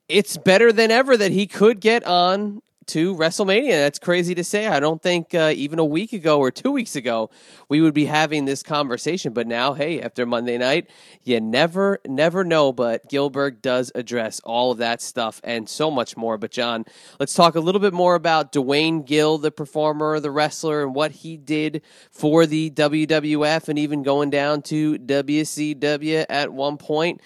it's 0.09 0.37
better 0.37 0.73
than 0.73 0.91
ever 0.91 1.17
that 1.17 1.33
he 1.33 1.47
could 1.47 1.81
get 1.81 2.05
on 2.05 2.63
to 2.91 3.15
WrestleMania. 3.15 3.71
That's 3.71 4.01
crazy 4.01 4.35
to 4.35 4.43
say. 4.43 4.67
I 4.67 4.81
don't 4.81 5.01
think 5.01 5.33
uh, 5.33 5.53
even 5.55 5.79
a 5.79 5.85
week 5.85 6.13
ago 6.13 6.41
or 6.41 6.51
two 6.51 6.73
weeks 6.73 6.97
ago 6.97 7.31
we 7.69 7.81
would 7.81 7.95
be 7.95 8.05
having 8.05 8.47
this 8.47 8.65
conversation. 8.65 9.33
But 9.33 9.47
now, 9.47 9.75
hey, 9.75 10.01
after 10.01 10.27
Monday 10.27 10.59
night, 10.59 10.91
you 11.23 11.41
never, 11.41 12.01
never 12.05 12.43
know. 12.43 12.73
But 12.73 13.09
Gillberg 13.09 13.63
does 13.63 13.93
address 13.95 14.41
all 14.41 14.73
of 14.73 14.79
that 14.79 15.01
stuff 15.01 15.41
and 15.45 15.69
so 15.69 15.89
much 15.89 16.17
more. 16.17 16.37
But, 16.37 16.51
John, 16.51 16.85
let's 17.21 17.35
talk 17.35 17.55
a 17.55 17.61
little 17.61 17.81
bit 17.81 17.93
more 17.93 18.17
about 18.17 18.51
Duane 18.51 19.03
Gill, 19.03 19.39
the 19.39 19.53
performer, 19.53 20.19
the 20.19 20.33
wrestler, 20.33 20.83
and 20.83 20.93
what 20.93 21.13
he 21.13 21.37
did 21.37 21.83
for 22.11 22.45
the 22.45 22.71
WWF 22.71 23.69
and 23.69 23.79
even 23.79 24.03
going 24.03 24.31
down 24.31 24.63
to 24.63 24.99
WCW 24.99 26.27
at 26.29 26.53
one 26.53 26.77
point 26.77 27.21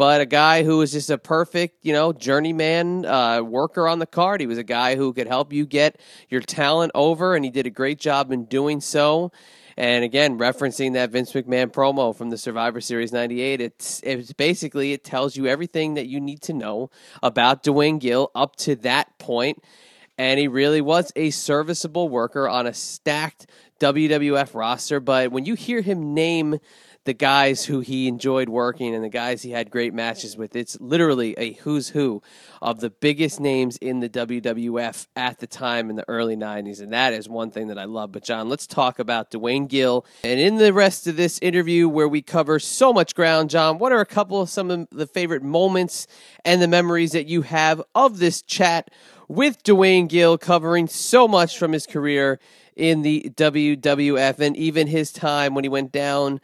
but 0.00 0.22
a 0.22 0.24
guy 0.24 0.62
who 0.62 0.78
was 0.78 0.92
just 0.92 1.10
a 1.10 1.18
perfect, 1.18 1.84
you 1.84 1.92
know, 1.92 2.10
journeyman 2.10 3.04
uh, 3.04 3.42
worker 3.42 3.86
on 3.86 3.98
the 3.98 4.06
card. 4.06 4.40
He 4.40 4.46
was 4.46 4.56
a 4.56 4.64
guy 4.64 4.96
who 4.96 5.12
could 5.12 5.26
help 5.26 5.52
you 5.52 5.66
get 5.66 6.00
your 6.30 6.40
talent 6.40 6.90
over, 6.94 7.34
and 7.34 7.44
he 7.44 7.50
did 7.50 7.66
a 7.66 7.70
great 7.70 8.00
job 8.00 8.32
in 8.32 8.46
doing 8.46 8.80
so. 8.80 9.30
And 9.76 10.02
again, 10.02 10.38
referencing 10.38 10.94
that 10.94 11.10
Vince 11.10 11.34
McMahon 11.34 11.70
promo 11.70 12.16
from 12.16 12.30
the 12.30 12.38
Survivor 12.38 12.80
Series 12.80 13.12
'98, 13.12 13.60
it's 13.60 14.00
it's 14.02 14.32
basically 14.32 14.94
it 14.94 15.04
tells 15.04 15.36
you 15.36 15.46
everything 15.46 15.92
that 15.96 16.06
you 16.06 16.18
need 16.18 16.40
to 16.44 16.54
know 16.54 16.88
about 17.22 17.62
Duane 17.62 17.98
Gill 17.98 18.30
up 18.34 18.56
to 18.56 18.76
that 18.76 19.18
point. 19.18 19.62
And 20.16 20.40
he 20.40 20.48
really 20.48 20.80
was 20.80 21.12
a 21.14 21.28
serviceable 21.28 22.08
worker 22.08 22.48
on 22.48 22.66
a 22.66 22.72
stacked 22.72 23.48
WWF 23.80 24.54
roster. 24.54 24.98
But 24.98 25.30
when 25.30 25.44
you 25.44 25.54
hear 25.54 25.82
him 25.82 26.14
name 26.14 26.58
the 27.04 27.14
guys 27.14 27.64
who 27.64 27.80
he 27.80 28.06
enjoyed 28.08 28.48
working 28.48 28.94
and 28.94 29.02
the 29.02 29.08
guys 29.08 29.42
he 29.42 29.50
had 29.50 29.70
great 29.70 29.94
matches 29.94 30.36
with. 30.36 30.54
It's 30.54 30.78
literally 30.80 31.34
a 31.38 31.54
who's 31.54 31.88
who 31.88 32.22
of 32.60 32.80
the 32.80 32.90
biggest 32.90 33.40
names 33.40 33.78
in 33.78 34.00
the 34.00 34.08
WWF 34.08 35.06
at 35.16 35.38
the 35.38 35.46
time 35.46 35.88
in 35.88 35.96
the 35.96 36.08
early 36.08 36.36
90s. 36.36 36.80
And 36.80 36.92
that 36.92 37.14
is 37.14 37.28
one 37.28 37.50
thing 37.50 37.68
that 37.68 37.78
I 37.78 37.84
love. 37.84 38.12
But, 38.12 38.22
John, 38.22 38.50
let's 38.50 38.66
talk 38.66 38.98
about 38.98 39.30
Duane 39.30 39.66
Gill. 39.66 40.04
And 40.22 40.38
in 40.38 40.56
the 40.56 40.74
rest 40.74 41.06
of 41.06 41.16
this 41.16 41.38
interview, 41.40 41.88
where 41.88 42.08
we 42.08 42.20
cover 42.20 42.58
so 42.58 42.92
much 42.92 43.14
ground, 43.14 43.48
John, 43.48 43.78
what 43.78 43.92
are 43.92 44.00
a 44.00 44.06
couple 44.06 44.42
of 44.42 44.50
some 44.50 44.70
of 44.70 44.88
the 44.90 45.06
favorite 45.06 45.42
moments 45.42 46.06
and 46.44 46.60
the 46.60 46.68
memories 46.68 47.12
that 47.12 47.26
you 47.26 47.42
have 47.42 47.82
of 47.94 48.18
this 48.18 48.42
chat 48.42 48.90
with 49.26 49.62
Duane 49.62 50.06
Gill 50.06 50.36
covering 50.36 50.86
so 50.86 51.26
much 51.26 51.56
from 51.56 51.72
his 51.72 51.86
career 51.86 52.38
in 52.76 53.02
the 53.02 53.32
WWF 53.36 54.38
and 54.38 54.56
even 54.56 54.86
his 54.86 55.12
time 55.12 55.54
when 55.54 55.64
he 55.64 55.68
went 55.68 55.92
down 55.92 56.40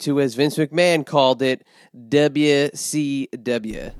to, 0.00 0.20
as 0.20 0.34
Vince 0.34 0.56
McMahon 0.56 1.06
called 1.06 1.42
it, 1.42 1.64
WCW. 1.96 3.92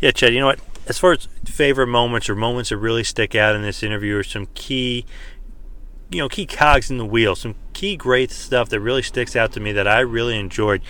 Yeah, 0.00 0.10
Chad, 0.12 0.32
you 0.32 0.40
know 0.40 0.46
what? 0.46 0.60
As 0.86 0.98
far 0.98 1.12
as 1.12 1.28
favorite 1.44 1.88
moments 1.88 2.30
or 2.30 2.36
moments 2.36 2.70
that 2.70 2.76
really 2.78 3.04
stick 3.04 3.34
out 3.34 3.54
in 3.56 3.62
this 3.62 3.82
interview 3.82 4.16
are 4.16 4.22
some 4.22 4.46
key, 4.54 5.04
you 6.10 6.18
know, 6.18 6.28
key 6.28 6.46
cogs 6.46 6.90
in 6.90 6.98
the 6.98 7.04
wheel, 7.04 7.34
some 7.34 7.56
key 7.72 7.96
great 7.96 8.30
stuff 8.30 8.68
that 8.70 8.80
really 8.80 9.02
sticks 9.02 9.36
out 9.36 9.52
to 9.52 9.60
me 9.60 9.72
that 9.72 9.88
I 9.88 10.00
really 10.00 10.38
enjoyed. 10.38 10.82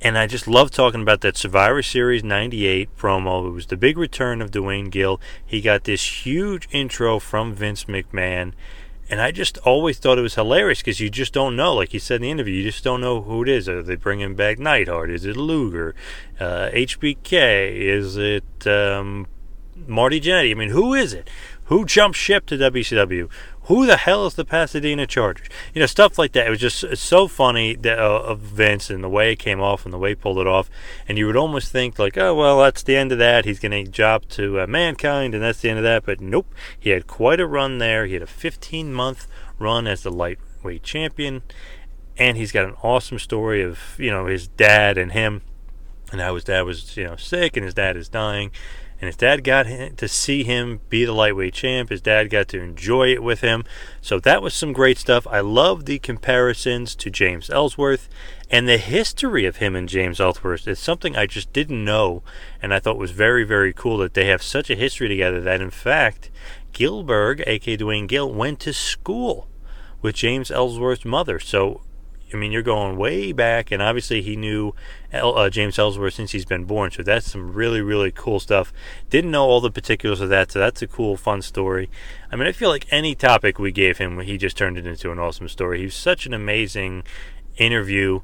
And 0.00 0.18
I 0.18 0.26
just 0.26 0.46
love 0.46 0.70
talking 0.70 1.00
about 1.00 1.22
that 1.22 1.36
Survivor 1.36 1.82
Series 1.82 2.22
98 2.22 2.94
promo. 2.96 3.48
It 3.48 3.52
was 3.52 3.66
the 3.66 3.76
big 3.76 3.96
return 3.96 4.42
of 4.42 4.50
Duane 4.50 4.90
Gill. 4.90 5.18
He 5.44 5.62
got 5.62 5.84
this 5.84 6.26
huge 6.26 6.68
intro 6.70 7.18
from 7.18 7.54
Vince 7.54 7.84
McMahon 7.84 8.52
and 9.10 9.20
I 9.20 9.30
just 9.30 9.58
always 9.58 9.98
thought 9.98 10.18
it 10.18 10.22
was 10.22 10.34
hilarious 10.34 10.80
because 10.80 11.00
you 11.00 11.10
just 11.10 11.32
don't 11.32 11.56
know. 11.56 11.74
Like 11.74 11.92
you 11.92 12.00
said 12.00 12.16
in 12.16 12.22
the 12.22 12.30
interview, 12.30 12.54
you 12.54 12.70
just 12.70 12.84
don't 12.84 13.00
know 13.00 13.22
who 13.22 13.42
it 13.42 13.48
is. 13.48 13.68
Are 13.68 13.82
they 13.82 13.96
bringing 13.96 14.34
back 14.34 14.58
Neidhart? 14.58 15.10
Is 15.10 15.24
it 15.24 15.36
Luger? 15.36 15.94
Uh, 16.40 16.70
HBK? 16.72 17.72
Is 17.72 18.16
it 18.16 18.66
um, 18.66 19.26
Marty 19.86 20.20
Jannetty? 20.20 20.50
I 20.50 20.54
mean, 20.54 20.70
who 20.70 20.94
is 20.94 21.12
it? 21.12 21.28
Who 21.66 21.84
jumped 21.84 22.16
ship 22.18 22.46
to 22.46 22.56
WCW? 22.56 23.28
Who 23.66 23.86
the 23.86 23.96
hell 23.96 24.26
is 24.26 24.34
the 24.34 24.44
Pasadena 24.44 25.06
Chargers? 25.06 25.48
You 25.72 25.80
know, 25.80 25.86
stuff 25.86 26.18
like 26.18 26.32
that. 26.32 26.46
It 26.46 26.50
was 26.50 26.60
just 26.60 26.96
so 26.98 27.26
funny 27.28 27.74
that, 27.76 27.98
uh, 27.98 28.20
of 28.20 28.40
Vince 28.40 28.90
and 28.90 29.02
the 29.02 29.08
way 29.08 29.32
it 29.32 29.38
came 29.38 29.60
off 29.60 29.86
and 29.86 29.92
the 29.92 29.98
way 29.98 30.10
he 30.10 30.14
pulled 30.14 30.38
it 30.38 30.46
off. 30.46 30.68
And 31.08 31.16
you 31.16 31.26
would 31.26 31.36
almost 31.36 31.72
think, 31.72 31.98
like, 31.98 32.18
oh, 32.18 32.34
well, 32.34 32.60
that's 32.60 32.82
the 32.82 32.96
end 32.96 33.10
of 33.10 33.18
that. 33.18 33.46
He's 33.46 33.60
going 33.60 33.72
to 33.72 33.90
job 33.90 34.28
to 34.30 34.60
uh, 34.60 34.66
Mankind, 34.66 35.34
and 35.34 35.42
that's 35.42 35.62
the 35.62 35.70
end 35.70 35.78
of 35.78 35.84
that. 35.84 36.04
But 36.04 36.20
nope. 36.20 36.52
He 36.78 36.90
had 36.90 37.06
quite 37.06 37.40
a 37.40 37.46
run 37.46 37.78
there. 37.78 38.04
He 38.04 38.12
had 38.12 38.22
a 38.22 38.26
15 38.26 38.92
month 38.92 39.26
run 39.58 39.86
as 39.86 40.02
the 40.02 40.10
lightweight 40.10 40.82
champion. 40.82 41.42
And 42.18 42.36
he's 42.36 42.52
got 42.52 42.66
an 42.66 42.76
awesome 42.82 43.18
story 43.18 43.62
of, 43.62 43.78
you 43.98 44.10
know, 44.10 44.26
his 44.26 44.46
dad 44.46 44.98
and 44.98 45.12
him 45.12 45.40
and 46.12 46.20
how 46.20 46.34
his 46.34 46.44
dad 46.44 46.62
was, 46.62 46.96
you 46.96 47.04
know, 47.04 47.16
sick 47.16 47.56
and 47.56 47.64
his 47.64 47.74
dad 47.74 47.96
is 47.96 48.08
dying 48.08 48.52
and 49.00 49.06
his 49.06 49.16
dad 49.16 49.44
got 49.44 49.66
to 49.96 50.08
see 50.08 50.44
him 50.44 50.80
be 50.88 51.04
the 51.04 51.12
lightweight 51.12 51.54
champ. 51.54 51.90
His 51.90 52.00
dad 52.00 52.30
got 52.30 52.48
to 52.48 52.60
enjoy 52.60 53.08
it 53.08 53.22
with 53.22 53.40
him. 53.40 53.64
So 54.00 54.20
that 54.20 54.42
was 54.42 54.54
some 54.54 54.72
great 54.72 54.98
stuff. 54.98 55.26
I 55.26 55.40
love 55.40 55.84
the 55.84 55.98
comparisons 55.98 56.94
to 56.96 57.10
James 57.10 57.50
Ellsworth 57.50 58.08
and 58.50 58.68
the 58.68 58.78
history 58.78 59.46
of 59.46 59.56
him 59.56 59.74
and 59.74 59.88
James 59.88 60.20
Ellsworth. 60.20 60.68
It's 60.68 60.80
something 60.80 61.16
I 61.16 61.26
just 61.26 61.52
didn't 61.52 61.84
know, 61.84 62.22
and 62.62 62.72
I 62.72 62.78
thought 62.78 62.96
was 62.96 63.10
very, 63.10 63.44
very 63.44 63.72
cool 63.72 63.98
that 63.98 64.14
they 64.14 64.26
have 64.26 64.42
such 64.42 64.70
a 64.70 64.76
history 64.76 65.08
together 65.08 65.40
that, 65.40 65.60
in 65.60 65.70
fact, 65.70 66.30
Gillberg, 66.72 67.42
aka 67.46 67.76
Duane 67.76 68.06
Gill, 68.06 68.32
went 68.32 68.60
to 68.60 68.72
school 68.72 69.48
with 70.02 70.14
James 70.14 70.50
Ellsworth's 70.50 71.04
mother. 71.04 71.38
So 71.38 71.80
I 72.32 72.36
mean, 72.36 72.52
you're 72.52 72.62
going 72.62 72.96
way 72.96 73.32
back, 73.32 73.70
and 73.70 73.82
obviously 73.82 74.22
he 74.22 74.36
knew 74.36 74.74
El, 75.12 75.36
uh, 75.36 75.50
James 75.50 75.78
Ellsworth 75.78 76.14
since 76.14 76.32
he's 76.32 76.44
been 76.44 76.64
born. 76.64 76.90
So 76.90 77.02
that's 77.02 77.30
some 77.30 77.52
really, 77.52 77.80
really 77.80 78.10
cool 78.10 78.40
stuff. 78.40 78.72
Didn't 79.10 79.30
know 79.30 79.44
all 79.44 79.60
the 79.60 79.70
particulars 79.70 80.20
of 80.20 80.28
that, 80.30 80.50
so 80.50 80.58
that's 80.58 80.82
a 80.82 80.86
cool, 80.86 81.16
fun 81.16 81.42
story. 81.42 81.90
I 82.32 82.36
mean, 82.36 82.46
I 82.46 82.52
feel 82.52 82.70
like 82.70 82.86
any 82.90 83.14
topic 83.14 83.58
we 83.58 83.72
gave 83.72 83.98
him, 83.98 84.20
he 84.20 84.38
just 84.38 84.56
turned 84.56 84.78
it 84.78 84.86
into 84.86 85.12
an 85.12 85.18
awesome 85.18 85.48
story. 85.48 85.78
He 85.78 85.84
was 85.84 85.94
such 85.94 86.26
an 86.26 86.34
amazing 86.34 87.04
interview 87.56 88.20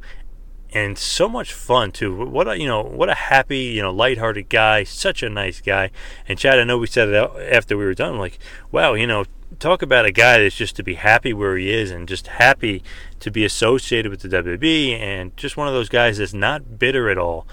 and 0.73 0.97
so 0.97 1.29
much 1.29 1.53
fun 1.53 1.91
too. 1.93 2.15
What 2.27 2.49
a 2.49 2.59
you 2.59 2.67
know, 2.67 2.83
what 2.83 3.09
a 3.09 3.15
happy, 3.15 3.59
you 3.59 3.83
know, 3.83 3.91
lighthearted 3.91 4.49
guy. 4.49 4.85
Such 4.85 5.23
a 5.23 5.29
nice 5.29 5.61
guy. 5.61 5.91
And 6.29 6.39
Chad, 6.39 6.59
I 6.59 6.65
know 6.65 6.79
we 6.79 6.87
said 6.87 7.09
it 7.09 7.53
after 7.53 7.77
we 7.77 7.85
were 7.85 7.95
done. 7.95 8.19
Like, 8.19 8.39
wow, 8.71 8.95
you 8.95 9.07
know, 9.07 9.25
talk 9.59 9.83
about 9.83 10.07
a 10.07 10.13
guy 10.13 10.39
that's 10.39 10.57
just 10.57 10.77
to 10.77 10.83
be 10.83 10.95
happy 10.95 11.33
where 11.33 11.57
he 11.57 11.71
is 11.71 11.91
and 11.91 12.09
just 12.09 12.29
happy 12.29 12.83
to 13.19 13.31
be 13.31 13.45
associated 13.45 14.11
with 14.11 14.21
the 14.21 14.29
WB 14.29 14.99
and 14.99 15.37
just 15.37 15.57
one 15.57 15.69
of 15.69 15.75
those 15.75 15.89
guys 15.89 16.19
that's 16.19 16.35
not 16.35 16.79
bitter 16.79 17.11
at 17.11 17.19
all. 17.19 17.47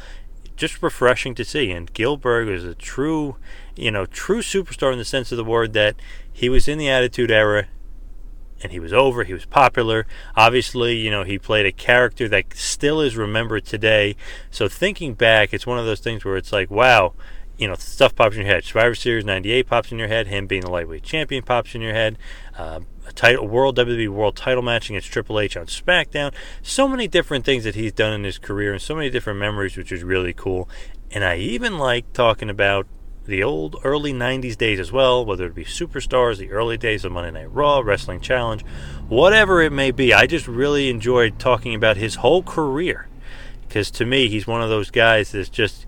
Just 0.56 0.82
refreshing 0.82 1.36
to 1.36 1.46
see. 1.46 1.72
And 1.72 1.94
Gillberg 1.94 2.50
is 2.50 2.64
a 2.64 2.76
true, 2.76 3.38
you 3.76 3.92
know, 3.92 4.06
true 4.06 4.42
superstar 4.42 4.92
in 4.92 4.98
the 4.98 5.06
sense 5.06 5.32
of 5.32 5.38
the 5.38 5.44
word 5.44 5.74
that 5.74 5.96
he 6.32 6.50
was 6.50 6.68
in 6.68 6.78
the 6.78 6.90
Attitude 6.90 7.32
Era 7.32 7.68
and 8.62 8.72
he 8.72 8.80
was 8.80 8.94
over. 8.94 9.24
He 9.24 9.34
was 9.34 9.46
popular. 9.46 10.08
Obviously, 10.36 10.96
you 10.96 11.12
know, 11.12 11.24
he 11.24 11.38
played 11.38 11.66
a 11.66 11.72
character 11.72 12.28
that 12.30 12.54
still 12.56 13.02
is 13.02 13.16
remembered 13.16 13.66
today. 13.66 14.16
So 14.50 14.68
thinking 14.68 15.14
back, 15.14 15.54
it's 15.54 15.68
one 15.68 15.78
of 15.80 15.86
those 15.86 16.00
things 16.00 16.26
where 16.26 16.38
it's 16.38 16.52
like, 16.52 16.72
wow, 16.72 17.14
you 17.58 17.68
know, 17.68 17.76
stuff 17.76 18.16
pops 18.16 18.36
in 18.36 18.44
your 18.44 18.52
head. 18.52 18.64
Survivor 18.64 18.96
Series 18.96 19.26
'98 19.26 19.68
pops 19.68 19.92
in 19.92 20.00
your 20.00 20.08
head. 20.08 20.28
Him 20.28 20.48
being 20.48 20.62
the 20.62 20.70
lightweight 20.70 21.04
champion 21.04 21.44
pops 21.44 21.76
in 21.76 21.82
your 21.82 21.94
head. 21.94 22.18
Uh, 22.58 22.82
a 23.08 23.12
title, 23.14 23.48
world 23.48 23.78
WWE 23.78 24.10
World 24.10 24.36
Title 24.36 24.62
match 24.62 24.90
against 24.90 25.12
Triple 25.12 25.40
H 25.40 25.56
on 25.58 25.66
SmackDown. 25.66 26.34
So 26.62 26.88
many 26.88 27.08
different 27.08 27.46
things 27.46 27.64
that 27.64 27.76
he's 27.76 27.94
done 27.94 28.14
in 28.14 28.24
his 28.24 28.38
career, 28.38 28.74
and 28.74 28.82
so 28.82 28.96
many 28.96 29.10
different 29.10 29.40
memories, 29.40 29.78
which 29.78 29.92
is 29.92 30.04
really 30.04 30.34
cool. 30.34 30.70
And 31.12 31.24
I 31.24 31.38
even 31.38 31.78
like 31.78 32.12
talking 32.14 32.50
about 32.50 32.86
the 33.26 33.44
old 33.44 33.76
early 33.84 34.14
90s 34.14 34.58
days 34.58 34.80
as 34.80 34.92
well, 34.92 35.26
whether 35.26 35.46
it 35.46 35.56
be 35.56 35.66
Superstars, 35.66 36.38
the 36.38 36.52
early 36.52 36.78
days 36.78 37.04
of 37.04 37.12
Monday 37.12 37.32
Night 37.32 37.54
Raw, 37.54 37.80
Wrestling 37.80 38.22
Challenge, 38.22 38.64
whatever 39.10 39.62
it 39.62 39.72
may 39.72 39.92
be. 39.92 40.14
I 40.14 40.28
just 40.28 40.48
really 40.48 40.90
enjoyed 40.90 41.38
talking 41.38 41.76
about 41.76 41.98
his 41.98 42.16
whole 42.16 42.42
career 42.42 43.08
because 43.68 43.92
to 43.92 44.06
me, 44.06 44.30
he's 44.30 44.48
one 44.48 44.62
of 44.62 44.70
those 44.70 44.90
guys 44.90 45.32
that's 45.32 45.50
just 45.50 45.86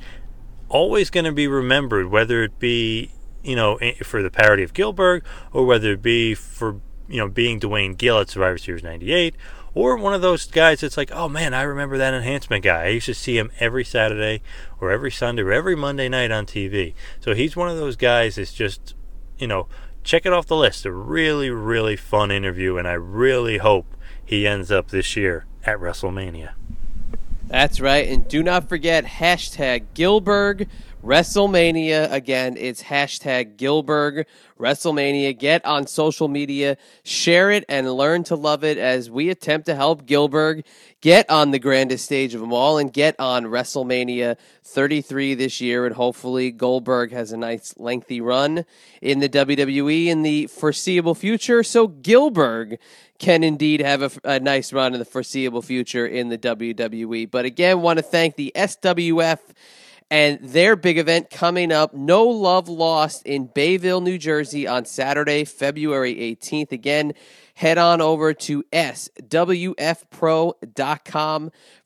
always 0.69 1.09
going 1.09 1.25
to 1.25 1.31
be 1.31 1.47
remembered, 1.47 2.07
whether 2.07 2.43
it 2.43 2.59
be 2.59 3.11
you 3.43 3.55
know 3.55 3.79
for 4.03 4.21
the 4.21 4.31
parody 4.31 4.63
of 4.63 4.73
Gillberg 4.73 5.21
or 5.53 5.65
whether 5.65 5.93
it 5.93 6.01
be 6.01 6.35
for 6.35 6.81
you 7.07 7.17
know 7.17 7.27
being 7.27 7.59
Duane 7.59 7.95
Gill 7.95 8.19
at 8.19 8.29
Survivor 8.29 8.57
Series 8.57 8.83
'98 8.83 9.35
or 9.73 9.97
one 9.97 10.13
of 10.13 10.21
those 10.21 10.45
guys 10.45 10.81
that's 10.81 10.97
like, 10.97 11.11
oh 11.11 11.29
man, 11.29 11.53
I 11.53 11.61
remember 11.61 11.97
that 11.97 12.13
enhancement 12.13 12.63
guy. 12.63 12.85
I 12.85 12.87
used 12.87 13.05
to 13.05 13.13
see 13.13 13.37
him 13.37 13.51
every 13.59 13.85
Saturday 13.85 14.41
or 14.79 14.91
every 14.91 15.11
Sunday 15.11 15.43
or 15.43 15.51
every 15.51 15.75
Monday 15.75 16.09
night 16.09 16.31
on 16.31 16.45
TV. 16.45 16.93
So 17.19 17.33
he's 17.33 17.55
one 17.55 17.69
of 17.69 17.77
those 17.77 17.95
guys 17.95 18.35
that's 18.35 18.53
just, 18.53 18.95
you 19.37 19.47
know, 19.47 19.67
check 20.03 20.25
it 20.25 20.33
off 20.33 20.47
the 20.47 20.55
list. 20.55 20.85
A 20.85 20.91
really, 20.91 21.49
really 21.49 21.95
fun 21.95 22.31
interview, 22.31 22.77
and 22.77 22.87
I 22.87 22.93
really 22.93 23.59
hope 23.59 23.95
he 24.23 24.47
ends 24.47 24.71
up 24.71 24.89
this 24.89 25.15
year 25.15 25.45
at 25.63 25.77
WrestleMania. 25.77 26.53
That's 27.49 27.81
right. 27.81 28.07
And 28.07 28.27
do 28.27 28.43
not 28.43 28.69
forget 28.69 29.05
hashtag 29.05 29.85
Gillberg 29.95 30.67
WrestleMania. 31.03 32.11
Again, 32.11 32.55
it's 32.57 32.83
hashtag 32.83 33.55
Gillberg 33.55 34.25
WrestleMania. 34.59 35.35
Get 35.35 35.65
on 35.65 35.87
social 35.87 36.27
media, 36.27 36.77
share 37.03 37.49
it, 37.49 37.65
and 37.67 37.91
learn 37.91 38.23
to 38.25 38.35
love 38.35 38.63
it 38.63 38.77
as 38.77 39.09
we 39.09 39.31
attempt 39.31 39.65
to 39.65 39.73
help 39.73 40.05
Gillberg 40.05 40.63
get 41.01 41.27
on 41.27 41.49
the 41.49 41.57
grandest 41.57 42.05
stage 42.05 42.35
of 42.35 42.41
them 42.41 42.53
all 42.53 42.77
and 42.77 42.93
get 42.93 43.15
on 43.17 43.45
WrestleMania 43.45 44.37
33 44.63 45.33
this 45.33 45.59
year. 45.59 45.87
And 45.87 45.95
hopefully, 45.95 46.51
Goldberg 46.51 47.11
has 47.13 47.31
a 47.31 47.37
nice, 47.37 47.73
lengthy 47.77 48.21
run 48.21 48.63
in 49.01 49.21
the 49.21 49.29
WWE 49.29 50.05
in 50.05 50.21
the 50.21 50.45
foreseeable 50.45 51.15
future. 51.15 51.63
So, 51.63 51.87
Gillberg 51.87 52.77
can 53.19 53.43
indeed 53.43 53.81
have 53.81 54.01
a, 54.01 54.11
a, 54.23 54.39
nice 54.39 54.73
run 54.73 54.93
in 54.93 54.99
the 54.99 55.05
foreseeable 55.05 55.61
future 55.61 56.07
in 56.07 56.29
the 56.29 56.37
WWE. 56.37 57.29
But 57.29 57.45
again, 57.45 57.81
want 57.81 57.97
to 57.97 58.03
thank 58.03 58.35
the 58.35 58.51
SWF 58.55 59.39
and 60.09 60.39
their 60.41 60.75
big 60.75 60.97
event 60.97 61.29
coming 61.29 61.71
up, 61.71 61.93
No 61.93 62.25
Love 62.25 62.67
Lost 62.67 63.25
in 63.25 63.45
Bayville, 63.45 64.01
New 64.01 64.17
Jersey 64.17 64.65
on 64.65 64.85
Saturday, 64.85 65.43
February 65.43 66.15
18th. 66.15 66.71
Again, 66.71 67.13
head 67.59 67.77
on 67.77 67.99
over 67.99 68.33
to 68.33 68.63
swfpro.com 68.71 69.11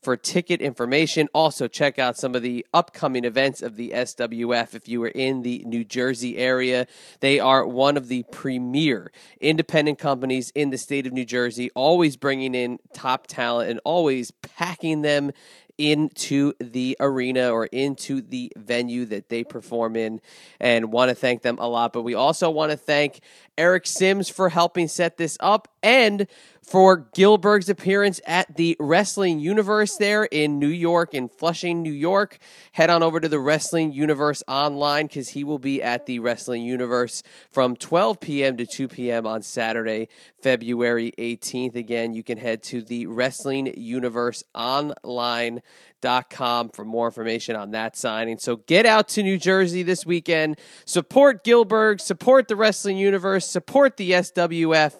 for 0.00 0.16
ticket 0.16 0.60
information. 0.60 1.28
Also, 1.34 1.66
check 1.66 1.98
out 1.98 2.16
some 2.16 2.36
of 2.36 2.42
the 2.42 2.64
upcoming 2.72 3.24
events 3.24 3.60
of 3.60 3.74
the 3.74 3.90
SWF 3.90 4.76
if 4.76 4.86
you 4.86 5.02
are 5.02 5.08
in 5.08 5.42
the 5.42 5.64
New 5.66 5.82
Jersey 5.82 6.38
area. 6.38 6.86
They 7.18 7.40
are 7.40 7.66
one 7.66 7.96
of 7.96 8.06
the 8.06 8.22
premier 8.30 9.10
independent 9.40 9.98
companies 9.98 10.52
in 10.54 10.70
the 10.70 10.78
state 10.78 11.08
of 11.08 11.12
New 11.12 11.24
Jersey, 11.24 11.72
always 11.74 12.16
bringing 12.16 12.54
in 12.54 12.78
top 12.92 13.26
talent 13.26 13.68
and 13.68 13.80
always 13.84 14.30
packing 14.30 15.02
them 15.02 15.32
into 15.78 16.52
the 16.60 16.96
arena 17.00 17.50
or 17.50 17.66
into 17.66 18.20
the 18.20 18.52
venue 18.56 19.04
that 19.06 19.28
they 19.28 19.42
perform 19.42 19.96
in 19.96 20.20
and 20.60 20.92
want 20.92 21.08
to 21.08 21.14
thank 21.14 21.42
them 21.42 21.58
a 21.58 21.68
lot. 21.68 21.92
But 21.92 22.02
we 22.02 22.14
also 22.14 22.50
want 22.50 22.70
to 22.70 22.76
thank 22.76 23.20
Eric 23.56 23.86
Sims 23.86 24.28
for 24.28 24.48
helping 24.48 24.88
set 24.88 25.16
this 25.16 25.36
up 25.40 25.68
and 25.82 26.26
for 26.62 26.96
Gillberg's 27.14 27.68
appearance 27.68 28.20
at 28.26 28.56
the 28.56 28.76
Wrestling 28.80 29.38
Universe 29.38 29.96
there 29.96 30.24
in 30.24 30.58
New 30.58 30.66
York, 30.66 31.12
in 31.12 31.28
Flushing, 31.28 31.82
New 31.82 31.92
York. 31.92 32.38
Head 32.72 32.88
on 32.88 33.02
over 33.02 33.20
to 33.20 33.28
the 33.28 33.38
Wrestling 33.38 33.92
Universe 33.92 34.42
online 34.48 35.06
because 35.06 35.28
he 35.30 35.44
will 35.44 35.58
be 35.58 35.82
at 35.82 36.06
the 36.06 36.20
Wrestling 36.20 36.62
Universe 36.62 37.22
from 37.50 37.76
12 37.76 38.18
p.m. 38.18 38.56
to 38.56 38.66
2 38.66 38.88
p.m. 38.88 39.26
on 39.26 39.42
Saturday, 39.42 40.08
February 40.40 41.12
18th. 41.18 41.76
Again, 41.76 42.14
you 42.14 42.22
can 42.22 42.38
head 42.38 42.62
to 42.64 42.80
the 42.80 43.06
Wrestling 43.06 43.74
Universe 43.76 44.42
online 44.54 45.60
com 46.04 46.68
for 46.68 46.84
more 46.84 47.06
information 47.06 47.56
on 47.56 47.72
that 47.72 47.96
signing. 47.96 48.38
So 48.38 48.56
get 48.56 48.86
out 48.86 49.08
to 49.08 49.22
New 49.22 49.38
Jersey 49.38 49.82
this 49.82 50.06
weekend. 50.06 50.58
Support 50.84 51.44
Gillberg, 51.44 52.00
support 52.00 52.48
the 52.48 52.56
wrestling 52.56 52.96
universe, 52.96 53.46
support 53.46 53.96
the 53.96 54.12
SWF, 54.12 54.94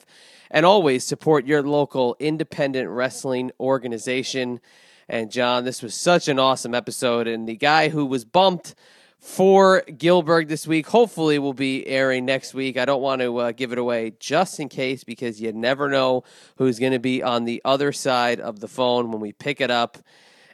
and 0.50 0.66
always 0.66 1.04
support 1.04 1.46
your 1.46 1.62
local 1.62 2.16
independent 2.18 2.88
wrestling 2.88 3.50
organization. 3.60 4.60
And 5.08 5.30
John, 5.30 5.64
this 5.64 5.82
was 5.82 5.94
such 5.94 6.28
an 6.28 6.38
awesome 6.38 6.74
episode. 6.74 7.26
And 7.26 7.48
the 7.48 7.56
guy 7.56 7.88
who 7.90 8.06
was 8.06 8.24
bumped 8.24 8.74
for 9.24 9.82
Gillberg 9.88 10.48
this 10.48 10.66
week 10.66 10.86
hopefully 10.86 11.38
will 11.38 11.54
be 11.54 11.86
airing 11.86 12.26
next 12.26 12.52
week. 12.52 12.76
I 12.76 12.84
don't 12.84 13.00
want 13.00 13.22
to 13.22 13.38
uh, 13.38 13.52
give 13.52 13.72
it 13.72 13.78
away 13.78 14.12
just 14.20 14.60
in 14.60 14.68
case 14.68 15.02
because 15.02 15.40
you 15.40 15.50
never 15.50 15.88
know 15.88 16.24
who's 16.56 16.78
going 16.78 16.92
to 16.92 16.98
be 16.98 17.22
on 17.22 17.44
the 17.44 17.62
other 17.64 17.90
side 17.90 18.38
of 18.38 18.60
the 18.60 18.68
phone 18.68 19.10
when 19.10 19.20
we 19.20 19.32
pick 19.32 19.62
it 19.62 19.70
up. 19.70 19.96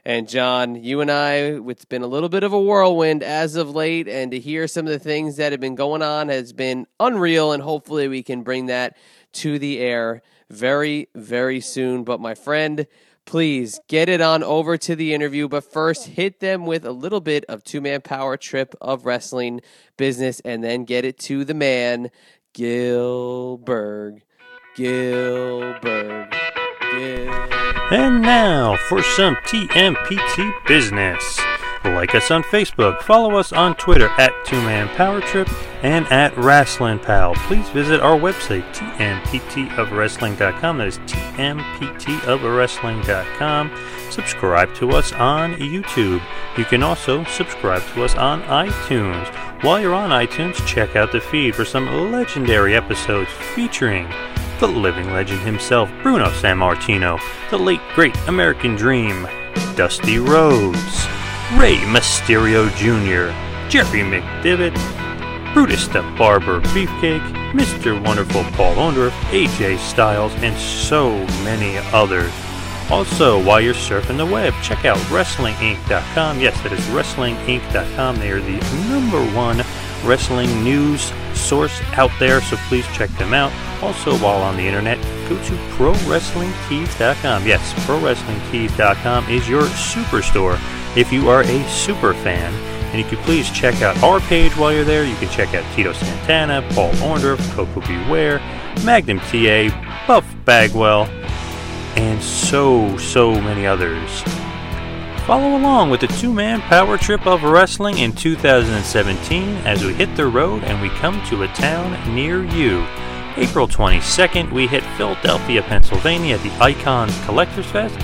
And 0.04 0.28
John, 0.28 0.76
you 0.76 1.00
and 1.00 1.10
I, 1.10 1.34
it's 1.68 1.84
been 1.84 2.02
a 2.02 2.06
little 2.06 2.30
bit 2.30 2.42
of 2.42 2.52
a 2.52 2.60
whirlwind 2.60 3.22
as 3.22 3.54
of 3.54 3.74
late, 3.74 4.08
and 4.08 4.30
to 4.30 4.40
hear 4.40 4.66
some 4.66 4.86
of 4.86 4.92
the 4.92 4.98
things 4.98 5.36
that 5.36 5.52
have 5.52 5.60
been 5.60 5.74
going 5.74 6.02
on 6.02 6.28
has 6.28 6.52
been 6.52 6.86
unreal, 6.98 7.52
and 7.52 7.62
hopefully 7.62 8.08
we 8.08 8.22
can 8.22 8.42
bring 8.42 8.66
that 8.66 8.96
to 9.32 9.58
the 9.58 9.78
air 9.78 10.22
very, 10.48 11.08
very 11.14 11.60
soon. 11.60 12.04
But 12.04 12.18
my 12.18 12.34
friend, 12.34 12.86
please 13.26 13.78
get 13.88 14.08
it 14.08 14.22
on 14.22 14.42
over 14.42 14.78
to 14.78 14.96
the 14.96 15.12
interview. 15.12 15.48
But 15.48 15.70
first, 15.70 16.06
hit 16.06 16.40
them 16.40 16.64
with 16.64 16.86
a 16.86 16.92
little 16.92 17.20
bit 17.20 17.44
of 17.48 17.62
two 17.62 17.82
man 17.82 18.00
power 18.00 18.38
trip 18.38 18.74
of 18.80 19.04
wrestling 19.04 19.60
business, 19.98 20.40
and 20.40 20.64
then 20.64 20.84
get 20.84 21.04
it 21.04 21.18
to 21.20 21.44
the 21.44 21.54
man, 21.54 22.10
Gillberg. 22.54 24.22
Gillberg. 24.76 26.59
And 26.92 28.20
now 28.22 28.76
for 28.88 29.02
some 29.02 29.36
TMPT 29.36 30.66
business. 30.66 31.38
Like 31.84 32.14
us 32.14 32.30
on 32.30 32.42
Facebook, 32.42 33.02
follow 33.02 33.36
us 33.36 33.52
on 33.52 33.74
Twitter 33.76 34.08
at 34.18 34.32
Two 34.44 34.60
Man 34.62 34.88
Power 34.96 35.20
Trip 35.20 35.48
and 35.82 36.06
at 36.06 36.34
Wrestling 36.36 36.98
Pal. 36.98 37.34
Please 37.34 37.68
visit 37.70 38.00
our 38.00 38.18
website, 38.18 38.64
tmptofwrestling.com. 38.74 40.78
That 40.78 40.88
is 40.88 40.98
tmptofwrestling.com. 40.98 43.70
Subscribe 44.10 44.74
to 44.74 44.90
us 44.90 45.12
on 45.12 45.54
YouTube. 45.54 46.20
You 46.58 46.64
can 46.64 46.82
also 46.82 47.22
subscribe 47.24 47.82
to 47.94 48.04
us 48.04 48.14
on 48.14 48.42
iTunes. 48.42 49.28
While 49.62 49.80
you're 49.80 49.94
on 49.94 50.10
iTunes, 50.10 50.66
check 50.66 50.96
out 50.96 51.12
the 51.12 51.20
feed 51.20 51.54
for 51.54 51.64
some 51.64 52.12
legendary 52.12 52.74
episodes 52.74 53.30
featuring 53.54 54.06
the 54.60 54.66
living 54.68 55.10
legend 55.10 55.40
himself, 55.40 55.90
Bruno 56.02 56.26
Sammartino, 56.26 57.18
the 57.48 57.56
late 57.56 57.80
great 57.94 58.14
American 58.28 58.76
Dream, 58.76 59.26
Dusty 59.74 60.18
Rhodes, 60.18 61.06
Rey 61.56 61.76
Mysterio 61.88 62.68
Jr., 62.76 63.32
Jerry 63.70 64.04
McDevitt, 64.04 64.74
Brutus 65.54 65.88
the 65.88 66.02
Barber 66.18 66.60
Beefcake, 66.60 67.26
Mr. 67.52 68.04
Wonderful 68.04 68.44
Paul 68.52 68.74
Orndorff, 68.74 69.12
AJ 69.30 69.78
Styles, 69.78 70.34
and 70.42 70.56
so 70.58 71.18
many 71.42 71.78
others. 71.94 72.32
Also, 72.90 73.42
while 73.42 73.60
you're 73.62 73.72
surfing 73.72 74.18
the 74.18 74.26
web, 74.26 74.52
check 74.62 74.84
out 74.84 74.98
WrestlingInc.com. 75.08 76.38
Yes, 76.38 76.60
that 76.62 76.72
is 76.72 76.80
WrestlingInc.com. 76.88 78.16
They 78.16 78.30
are 78.30 78.40
the 78.40 78.58
number 78.90 79.24
one 79.34 79.62
wrestling 80.04 80.62
news 80.62 81.12
source 81.34 81.80
out 81.92 82.10
there, 82.18 82.40
so 82.40 82.56
please 82.68 82.86
check 82.88 83.10
them 83.18 83.34
out. 83.34 83.52
Also, 83.82 84.16
while 84.18 84.42
on 84.42 84.56
the 84.56 84.62
internet, 84.62 84.98
go 85.28 85.36
to 85.44 85.52
ProWrestlingTees.com. 85.76 87.46
Yes, 87.46 87.72
ProWrestlingTees.com 87.86 89.28
is 89.28 89.48
your 89.48 89.62
superstore 89.62 90.58
if 90.96 91.12
you 91.12 91.28
are 91.28 91.42
a 91.42 91.68
super 91.68 92.14
fan. 92.14 92.52
And 92.90 92.98
you 92.98 93.04
can 93.04 93.18
please 93.24 93.48
check 93.50 93.82
out 93.82 94.02
our 94.02 94.18
page 94.20 94.56
while 94.56 94.72
you're 94.72 94.84
there. 94.84 95.04
You 95.04 95.14
can 95.16 95.28
check 95.28 95.54
out 95.54 95.64
Tito 95.76 95.92
Santana, 95.92 96.66
Paul 96.70 96.92
Orndorff, 96.94 97.38
Koko 97.52 97.80
B. 97.82 98.10
Ware, 98.10 98.40
Magnum 98.84 99.20
TA, 99.20 100.04
Buff 100.08 100.26
Bagwell, 100.44 101.04
and 101.96 102.20
so, 102.20 102.96
so 102.96 103.30
many 103.40 103.66
others. 103.66 104.24
Follow 105.26 105.56
along 105.56 105.90
with 105.90 106.00
the 106.00 106.08
two 106.08 106.32
man 106.32 106.60
power 106.62 106.98
trip 106.98 107.26
of 107.26 107.44
wrestling 107.44 107.98
in 107.98 108.12
2017 108.12 109.56
as 109.58 109.84
we 109.84 109.92
hit 109.94 110.16
the 110.16 110.26
road 110.26 110.64
and 110.64 110.80
we 110.82 110.88
come 110.88 111.24
to 111.26 111.44
a 111.44 111.48
town 111.48 112.14
near 112.14 112.44
you. 112.44 112.84
April 113.36 113.68
22nd, 113.68 114.50
we 114.50 114.66
hit 114.66 114.82
Philadelphia, 114.96 115.62
Pennsylvania 115.62 116.34
at 116.34 116.42
the 116.42 116.52
Icons 116.62 117.16
Collectors 117.24 117.66
Fest. 117.66 117.96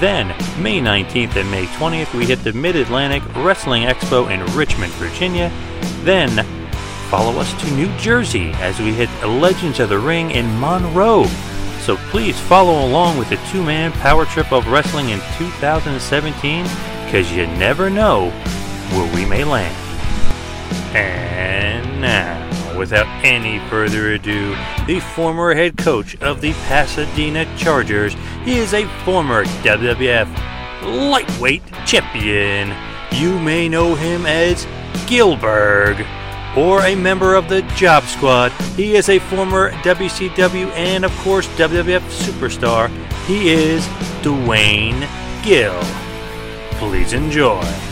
Then, 0.00 0.28
May 0.62 0.80
19th 0.80 1.34
and 1.34 1.50
May 1.50 1.64
20th, 1.66 2.14
we 2.14 2.26
hit 2.26 2.44
the 2.44 2.52
Mid 2.52 2.76
Atlantic 2.76 3.22
Wrestling 3.34 3.82
Expo 3.82 4.30
in 4.30 4.44
Richmond, 4.54 4.92
Virginia. 4.94 5.50
Then, 6.04 6.44
follow 7.10 7.40
us 7.40 7.52
to 7.62 7.70
New 7.72 7.94
Jersey 7.98 8.50
as 8.56 8.78
we 8.78 8.92
hit 8.92 9.10
Legends 9.26 9.80
of 9.80 9.88
the 9.88 9.98
Ring 9.98 10.30
in 10.30 10.60
Monroe. 10.60 11.24
So 11.88 11.96
please 12.10 12.38
follow 12.38 12.86
along 12.86 13.16
with 13.16 13.30
the 13.30 13.38
two 13.50 13.64
man 13.64 13.92
power 13.92 14.26
trip 14.26 14.52
of 14.52 14.68
wrestling 14.68 15.08
in 15.08 15.20
2017 15.38 16.64
because 17.06 17.32
you 17.32 17.46
never 17.46 17.88
know 17.88 18.28
where 18.90 19.14
we 19.14 19.24
may 19.24 19.42
land. 19.42 19.74
And 20.94 21.98
now, 21.98 22.78
without 22.78 23.06
any 23.24 23.58
further 23.70 24.12
ado, 24.12 24.54
the 24.86 25.00
former 25.00 25.54
head 25.54 25.78
coach 25.78 26.14
of 26.16 26.42
the 26.42 26.52
Pasadena 26.68 27.46
Chargers. 27.56 28.14
He 28.44 28.58
is 28.58 28.74
a 28.74 28.86
former 29.06 29.46
WWF 29.46 30.28
lightweight 30.82 31.62
champion. 31.86 32.74
You 33.12 33.38
may 33.38 33.66
know 33.66 33.94
him 33.94 34.26
as 34.26 34.66
Gillberg 35.06 36.04
or 36.56 36.82
a 36.82 36.94
member 36.94 37.34
of 37.34 37.48
the 37.48 37.62
Job 37.76 38.04
Squad. 38.04 38.52
He 38.76 38.96
is 38.96 39.08
a 39.08 39.18
former 39.18 39.70
WCW 39.82 40.70
and, 40.72 41.04
of 41.04 41.16
course, 41.18 41.46
WWF 41.56 42.02
superstar. 42.10 42.88
He 43.26 43.50
is 43.50 43.86
Duane 44.22 45.08
Gill. 45.42 45.80
Please 46.78 47.12
enjoy. 47.12 47.87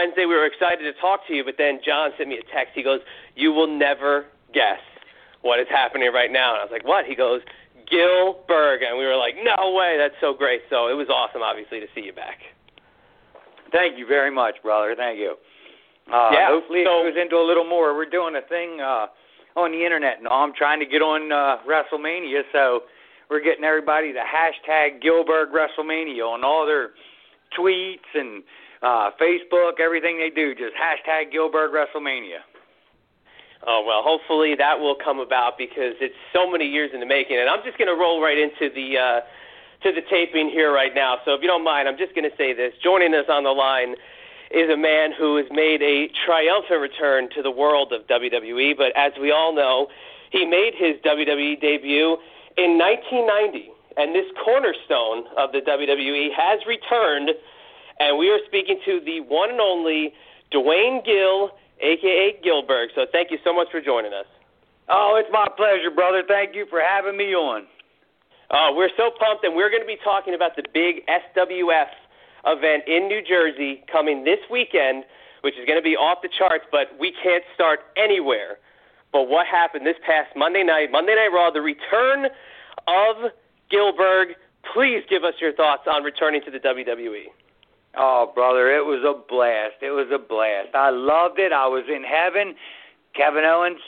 Wednesday. 0.00 0.24
We 0.24 0.34
were 0.34 0.46
excited 0.46 0.82
to 0.84 0.98
talk 1.00 1.26
to 1.28 1.34
you, 1.34 1.44
but 1.44 1.54
then 1.58 1.80
John 1.84 2.10
sent 2.16 2.28
me 2.28 2.38
a 2.38 2.54
text. 2.54 2.72
He 2.74 2.82
goes, 2.82 3.00
you 3.36 3.52
will 3.52 3.66
never 3.66 4.24
guess 4.54 4.80
what 5.42 5.60
is 5.60 5.66
happening 5.68 6.10
right 6.12 6.32
now. 6.32 6.52
And 6.54 6.60
I 6.60 6.64
was 6.64 6.72
like, 6.72 6.86
what? 6.86 7.04
He 7.04 7.14
goes, 7.14 7.40
Gillberg. 7.92 8.82
And 8.88 8.98
we 8.98 9.04
were 9.04 9.16
like, 9.16 9.34
no 9.42 9.72
way. 9.72 9.96
That's 9.98 10.14
so 10.20 10.32
great. 10.32 10.62
So 10.70 10.88
it 10.88 10.94
was 10.94 11.08
awesome, 11.08 11.42
obviously, 11.42 11.80
to 11.80 11.86
see 11.94 12.02
you 12.02 12.12
back. 12.12 12.38
Thank 13.72 13.98
you 13.98 14.06
very 14.06 14.30
much, 14.30 14.56
brother. 14.62 14.94
Thank 14.96 15.18
you. 15.18 15.36
Uh, 16.12 16.30
Yeah, 16.32 16.48
hopefully 16.48 16.82
so- 16.84 17.06
it 17.06 17.12
goes 17.14 17.22
into 17.22 17.36
a 17.36 17.46
little 17.46 17.64
more. 17.68 17.94
We're 17.94 18.08
doing 18.08 18.34
a 18.36 18.42
thing 18.48 18.80
uh, 18.80 19.06
on 19.56 19.72
the 19.72 19.84
internet 19.84 20.22
now. 20.22 20.30
I'm 20.42 20.54
trying 20.54 20.80
to 20.80 20.86
get 20.86 21.02
on 21.02 21.30
uh, 21.30 21.58
WrestleMania, 21.68 22.42
so 22.52 22.82
we're 23.28 23.42
getting 23.42 23.64
everybody 23.64 24.12
to 24.12 24.18
hashtag 24.18 25.02
Gillberg 25.02 25.52
WrestleMania 25.54 26.26
on 26.26 26.42
all 26.44 26.66
their 26.66 26.90
tweets 27.58 28.10
and 28.14 28.42
uh, 28.82 29.10
Facebook, 29.20 29.80
everything 29.80 30.18
they 30.18 30.30
do. 30.30 30.54
Just 30.54 30.74
hashtag 30.74 31.32
Gillberg 31.34 31.70
WrestleMania. 31.72 32.40
Oh 33.66 33.84
well, 33.86 34.00
hopefully 34.02 34.54
that 34.56 34.80
will 34.80 34.96
come 34.96 35.20
about 35.20 35.58
because 35.58 35.94
it's 36.00 36.14
so 36.32 36.50
many 36.50 36.64
years 36.64 36.90
in 36.94 37.00
the 37.00 37.06
making. 37.06 37.38
And 37.38 37.48
I'm 37.48 37.60
just 37.64 37.76
going 37.76 37.88
to 37.88 37.98
roll 37.98 38.22
right 38.22 38.38
into 38.38 38.72
the 38.72 38.96
uh, 38.96 39.20
to 39.82 39.92
the 39.92 40.00
taping 40.08 40.48
here 40.48 40.72
right 40.72 40.94
now. 40.94 41.18
So 41.24 41.34
if 41.34 41.42
you 41.42 41.48
don't 41.48 41.64
mind, 41.64 41.88
I'm 41.88 41.98
just 41.98 42.14
going 42.14 42.28
to 42.28 42.36
say 42.36 42.54
this. 42.54 42.72
Joining 42.82 43.14
us 43.14 43.26
on 43.28 43.44
the 43.44 43.52
line 43.52 43.96
is 44.50 44.68
a 44.70 44.76
man 44.76 45.12
who 45.16 45.36
has 45.36 45.46
made 45.50 45.82
a 45.82 46.08
triumphant 46.26 46.80
return 46.80 47.28
to 47.36 47.42
the 47.42 47.50
world 47.50 47.92
of 47.92 48.06
WWE. 48.08 48.76
But 48.76 48.96
as 48.96 49.12
we 49.20 49.30
all 49.30 49.54
know, 49.54 49.88
he 50.32 50.44
made 50.44 50.72
his 50.74 50.96
WWE 51.04 51.60
debut 51.60 52.16
in 52.56 52.78
1990, 52.78 53.70
and 53.96 54.14
this 54.14 54.26
cornerstone 54.44 55.24
of 55.36 55.52
the 55.52 55.60
WWE 55.60 56.28
has 56.36 56.60
returned. 56.66 57.30
And 57.98 58.18
we 58.18 58.30
are 58.30 58.38
speaking 58.46 58.80
to 58.84 59.00
the 59.04 59.20
one 59.20 59.50
and 59.50 59.60
only 59.60 60.14
Duane 60.50 61.02
Gill, 61.04 61.52
aka 61.80 62.40
Gillberg. 62.44 62.88
So 62.94 63.06
thank 63.12 63.30
you 63.30 63.38
so 63.44 63.52
much 63.52 63.68
for 63.70 63.80
joining 63.80 64.12
us. 64.12 64.26
Oh, 64.88 65.20
it's 65.22 65.30
my 65.32 65.46
pleasure, 65.56 65.90
brother. 65.90 66.22
Thank 66.26 66.54
you 66.54 66.66
for 66.68 66.80
having 66.80 67.16
me 67.16 67.34
on. 67.34 67.66
Uh, 68.50 68.74
we're 68.74 68.90
so 68.96 69.10
pumped, 69.18 69.44
and 69.44 69.54
we're 69.54 69.70
going 69.70 69.82
to 69.82 69.86
be 69.86 69.98
talking 70.02 70.34
about 70.34 70.56
the 70.56 70.64
big 70.74 71.06
SWF 71.06 71.86
event 72.46 72.82
in 72.88 73.06
New 73.06 73.22
Jersey 73.22 73.84
coming 73.90 74.24
this 74.24 74.40
weekend, 74.50 75.04
which 75.42 75.54
is 75.54 75.64
going 75.66 75.78
to 75.78 75.84
be 75.84 75.94
off 75.94 76.18
the 76.22 76.28
charts, 76.28 76.64
but 76.72 76.88
we 76.98 77.14
can't 77.22 77.44
start 77.54 77.80
anywhere. 77.96 78.58
But 79.12 79.28
what 79.28 79.46
happened 79.46 79.86
this 79.86 79.98
past 80.04 80.34
Monday 80.34 80.64
night, 80.64 80.90
Monday 80.90 81.14
Night 81.14 81.30
Raw, 81.32 81.50
the 81.50 81.60
return 81.60 82.26
of 82.88 83.30
Gillberg. 83.72 84.34
Please 84.74 85.02
give 85.08 85.24
us 85.24 85.34
your 85.40 85.52
thoughts 85.54 85.82
on 85.86 86.02
returning 86.02 86.42
to 86.44 86.50
the. 86.50 86.58
WWE. 86.58 87.24
Oh, 87.96 88.30
brother, 88.34 88.70
it 88.70 88.84
was 88.84 89.02
a 89.02 89.14
blast. 89.26 89.82
It 89.82 89.90
was 89.90 90.06
a 90.14 90.18
blast. 90.18 90.74
I 90.74 90.90
loved 90.90 91.38
it. 91.40 91.52
I 91.52 91.66
was 91.66 91.84
in 91.88 92.04
heaven. 92.04 92.54
Kevin 93.16 93.42
Owens, 93.44 93.80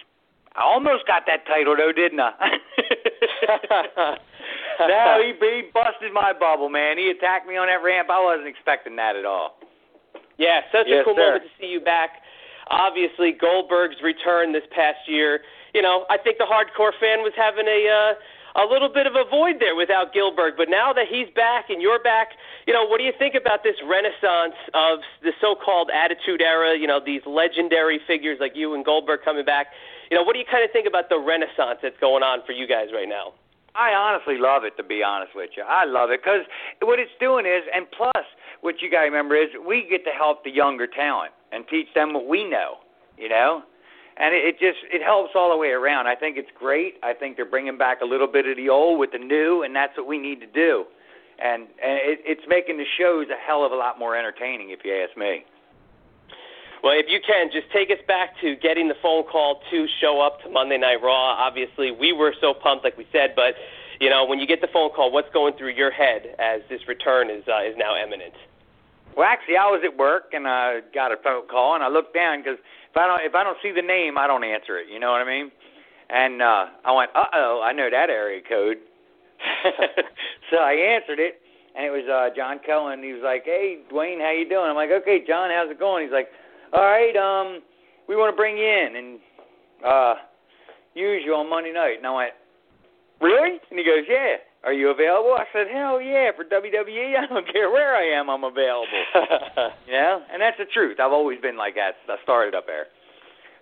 I 0.56 0.62
almost 0.62 1.06
got 1.06 1.22
that 1.30 1.46
title 1.46 1.76
though, 1.76 1.92
didn't 1.92 2.18
I? 2.18 2.32
no, 4.80 5.22
he, 5.22 5.32
he 5.38 5.70
busted 5.72 6.12
my 6.12 6.32
bubble, 6.32 6.68
man. 6.68 6.98
He 6.98 7.10
attacked 7.10 7.46
me 7.46 7.56
on 7.56 7.68
that 7.68 7.84
ramp. 7.84 8.08
I 8.10 8.18
wasn't 8.22 8.48
expecting 8.48 8.96
that 8.96 9.14
at 9.14 9.24
all. 9.24 9.58
Yeah, 10.38 10.62
such 10.72 10.86
Yes, 10.88 11.02
a 11.02 11.04
cool 11.04 11.14
sir. 11.14 11.22
moment 11.22 11.44
to 11.44 11.50
see 11.60 11.70
you 11.70 11.80
back. 11.80 12.22
Obviously, 12.70 13.32
Goldberg's 13.32 14.02
return 14.02 14.52
this 14.52 14.66
past 14.74 15.06
year. 15.06 15.40
You 15.74 15.82
know, 15.82 16.04
I 16.10 16.18
think 16.18 16.38
the 16.38 16.48
hardcore 16.50 16.92
fan 16.98 17.22
was 17.22 17.32
having 17.36 17.66
a 17.66 17.80
uh, 17.86 18.14
a 18.54 18.64
little 18.64 18.88
bit 18.88 19.06
of 19.06 19.14
a 19.14 19.24
void 19.28 19.56
there 19.60 19.74
without 19.74 20.12
Gillberg. 20.12 20.56
But 20.56 20.68
now 20.68 20.92
that 20.92 21.06
he's 21.08 21.28
back 21.34 21.70
and 21.70 21.80
you're 21.80 22.02
back, 22.02 22.36
you 22.66 22.72
know, 22.72 22.84
what 22.84 22.98
do 22.98 23.04
you 23.04 23.12
think 23.18 23.34
about 23.34 23.62
this 23.62 23.76
renaissance 23.84 24.56
of 24.74 25.00
the 25.22 25.32
so-called 25.40 25.90
Attitude 25.92 26.42
Era? 26.42 26.76
You 26.76 26.86
know, 26.86 27.00
these 27.04 27.22
legendary 27.26 28.00
figures 28.06 28.38
like 28.40 28.52
you 28.54 28.74
and 28.74 28.84
Goldberg 28.84 29.20
coming 29.24 29.44
back. 29.44 29.68
You 30.10 30.16
know, 30.16 30.24
what 30.24 30.34
do 30.34 30.38
you 30.38 30.48
kind 30.48 30.64
of 30.64 30.70
think 30.70 30.86
about 30.86 31.08
the 31.08 31.18
renaissance 31.18 31.80
that's 31.82 31.98
going 32.00 32.22
on 32.22 32.44
for 32.44 32.52
you 32.52 32.68
guys 32.68 32.88
right 32.92 33.08
now? 33.08 33.32
I 33.74 33.94
honestly 33.96 34.36
love 34.36 34.64
it, 34.64 34.76
to 34.76 34.82
be 34.82 35.02
honest 35.02 35.32
with 35.34 35.50
you. 35.56 35.64
I 35.66 35.86
love 35.86 36.10
it 36.10 36.20
because 36.22 36.44
what 36.82 36.98
it's 36.98 37.12
doing 37.18 37.46
is, 37.46 37.62
and 37.74 37.86
plus, 37.90 38.24
what 38.60 38.82
you 38.82 38.90
got 38.90 39.00
to 39.00 39.06
remember 39.06 39.34
is 39.34 39.48
we 39.66 39.86
get 39.88 40.04
to 40.04 40.10
help 40.10 40.44
the 40.44 40.50
younger 40.50 40.86
talent 40.86 41.32
and 41.52 41.64
teach 41.68 41.88
them 41.94 42.12
what 42.12 42.28
we 42.28 42.44
know, 42.44 42.76
you 43.16 43.28
know? 43.28 43.62
And 44.16 44.34
it, 44.34 44.44
it 44.44 44.58
just 44.58 44.78
it 44.92 45.02
helps 45.02 45.32
all 45.34 45.50
the 45.50 45.56
way 45.56 45.70
around. 45.70 46.06
I 46.06 46.14
think 46.14 46.36
it's 46.36 46.50
great. 46.58 46.94
I 47.02 47.14
think 47.14 47.36
they're 47.36 47.48
bringing 47.48 47.78
back 47.78 48.00
a 48.02 48.04
little 48.04 48.26
bit 48.26 48.46
of 48.46 48.56
the 48.56 48.68
old 48.68 48.98
with 48.98 49.12
the 49.12 49.18
new, 49.18 49.62
and 49.62 49.74
that's 49.74 49.96
what 49.96 50.06
we 50.06 50.18
need 50.18 50.40
to 50.40 50.46
do. 50.46 50.84
And 51.42 51.62
and 51.82 51.96
it, 52.02 52.20
it's 52.24 52.42
making 52.46 52.76
the 52.76 52.86
shows 52.98 53.28
a 53.30 53.40
hell 53.40 53.64
of 53.64 53.72
a 53.72 53.76
lot 53.76 53.98
more 53.98 54.16
entertaining, 54.16 54.70
if 54.70 54.80
you 54.84 54.92
ask 54.94 55.16
me. 55.16 55.44
Well, 56.82 56.98
if 56.98 57.06
you 57.08 57.20
can, 57.24 57.48
just 57.52 57.70
take 57.72 57.90
us 57.90 58.02
back 58.08 58.34
to 58.40 58.56
getting 58.56 58.88
the 58.88 58.98
phone 59.00 59.22
call 59.24 59.60
to 59.70 59.86
show 60.00 60.20
up 60.20 60.42
to 60.42 60.50
Monday 60.50 60.78
Night 60.78 60.98
Raw. 61.00 61.38
Obviously, 61.38 61.92
we 61.92 62.12
were 62.12 62.34
so 62.40 62.52
pumped, 62.52 62.82
like 62.82 62.98
we 62.98 63.06
said, 63.12 63.34
but 63.36 63.54
you 64.00 64.10
know, 64.10 64.26
when 64.26 64.40
you 64.40 64.48
get 64.48 64.60
the 64.60 64.68
phone 64.72 64.90
call, 64.90 65.12
what's 65.12 65.32
going 65.32 65.54
through 65.56 65.74
your 65.74 65.92
head 65.92 66.34
as 66.40 66.60
this 66.68 66.80
return 66.88 67.30
is 67.30 67.44
uh, 67.46 67.62
is 67.62 67.76
now 67.78 67.94
imminent? 67.96 68.34
Well, 69.16 69.28
actually, 69.28 69.56
I 69.56 69.66
was 69.66 69.82
at 69.84 69.96
work 69.96 70.32
and 70.32 70.48
I 70.48 70.80
got 70.94 71.12
a 71.12 71.16
phone 71.22 71.46
call, 71.48 71.74
and 71.74 71.84
I 71.84 71.88
looked 71.88 72.14
down 72.14 72.40
because 72.40 72.58
if 72.58 72.96
I 72.96 73.06
don't 73.06 73.20
if 73.22 73.34
I 73.34 73.44
don't 73.44 73.58
see 73.62 73.72
the 73.72 73.82
name, 73.82 74.16
I 74.16 74.26
don't 74.26 74.44
answer 74.44 74.78
it. 74.78 74.88
You 74.90 75.00
know 75.00 75.10
what 75.10 75.20
I 75.20 75.28
mean? 75.28 75.50
And 76.08 76.42
uh, 76.42 76.66
I 76.84 76.92
went, 76.92 77.10
uh 77.14 77.24
oh, 77.32 77.62
I 77.64 77.72
know 77.72 77.88
that 77.90 78.10
area 78.10 78.40
code. 78.46 78.78
so 80.50 80.58
I 80.58 80.72
answered 80.72 81.18
it, 81.18 81.40
and 81.74 81.84
it 81.84 81.90
was 81.90 82.04
uh, 82.08 82.34
John 82.36 82.60
Cone. 82.64 83.02
He 83.02 83.12
was 83.12 83.22
like, 83.24 83.44
"Hey, 83.44 83.80
Duane, 83.90 84.20
how 84.20 84.30
you 84.30 84.48
doing?" 84.48 84.68
I'm 84.68 84.76
like, 84.76 84.90
"Okay, 84.90 85.24
John, 85.26 85.50
how's 85.50 85.70
it 85.70 85.78
going?" 85.78 86.04
He's 86.04 86.12
like, 86.12 86.28
"All 86.72 86.84
right, 86.84 87.16
um, 87.16 87.62
we 88.08 88.16
want 88.16 88.32
to 88.32 88.36
bring 88.36 88.56
you 88.56 88.64
in 88.64 88.96
and 88.96 89.20
uh, 89.84 90.14
use 90.94 91.22
you 91.24 91.34
on 91.34 91.50
Monday 91.50 91.72
night." 91.72 91.98
And 91.98 92.06
I 92.06 92.14
went, 92.14 92.32
"Really?" 93.20 93.58
And 93.70 93.78
he 93.78 93.84
goes, 93.84 94.04
"Yeah." 94.08 94.36
Are 94.64 94.72
you 94.72 94.90
available? 94.90 95.32
I 95.34 95.44
said, 95.52 95.66
Hell 95.72 96.00
yeah, 96.00 96.30
for 96.36 96.44
WWE, 96.44 97.18
I 97.18 97.26
don't 97.26 97.50
care 97.52 97.70
where 97.70 97.96
I 97.96 98.04
am, 98.04 98.30
I'm 98.30 98.44
available. 98.44 98.86
you 99.86 99.92
know? 99.92 100.22
And 100.32 100.40
that's 100.40 100.58
the 100.58 100.66
truth. 100.72 100.98
I've 101.00 101.12
always 101.12 101.40
been 101.40 101.56
like 101.56 101.74
that. 101.74 101.94
I 102.08 102.16
started 102.22 102.54
up 102.54 102.66
there. 102.66 102.86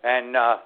And 0.05 0.37
uh 0.37 0.59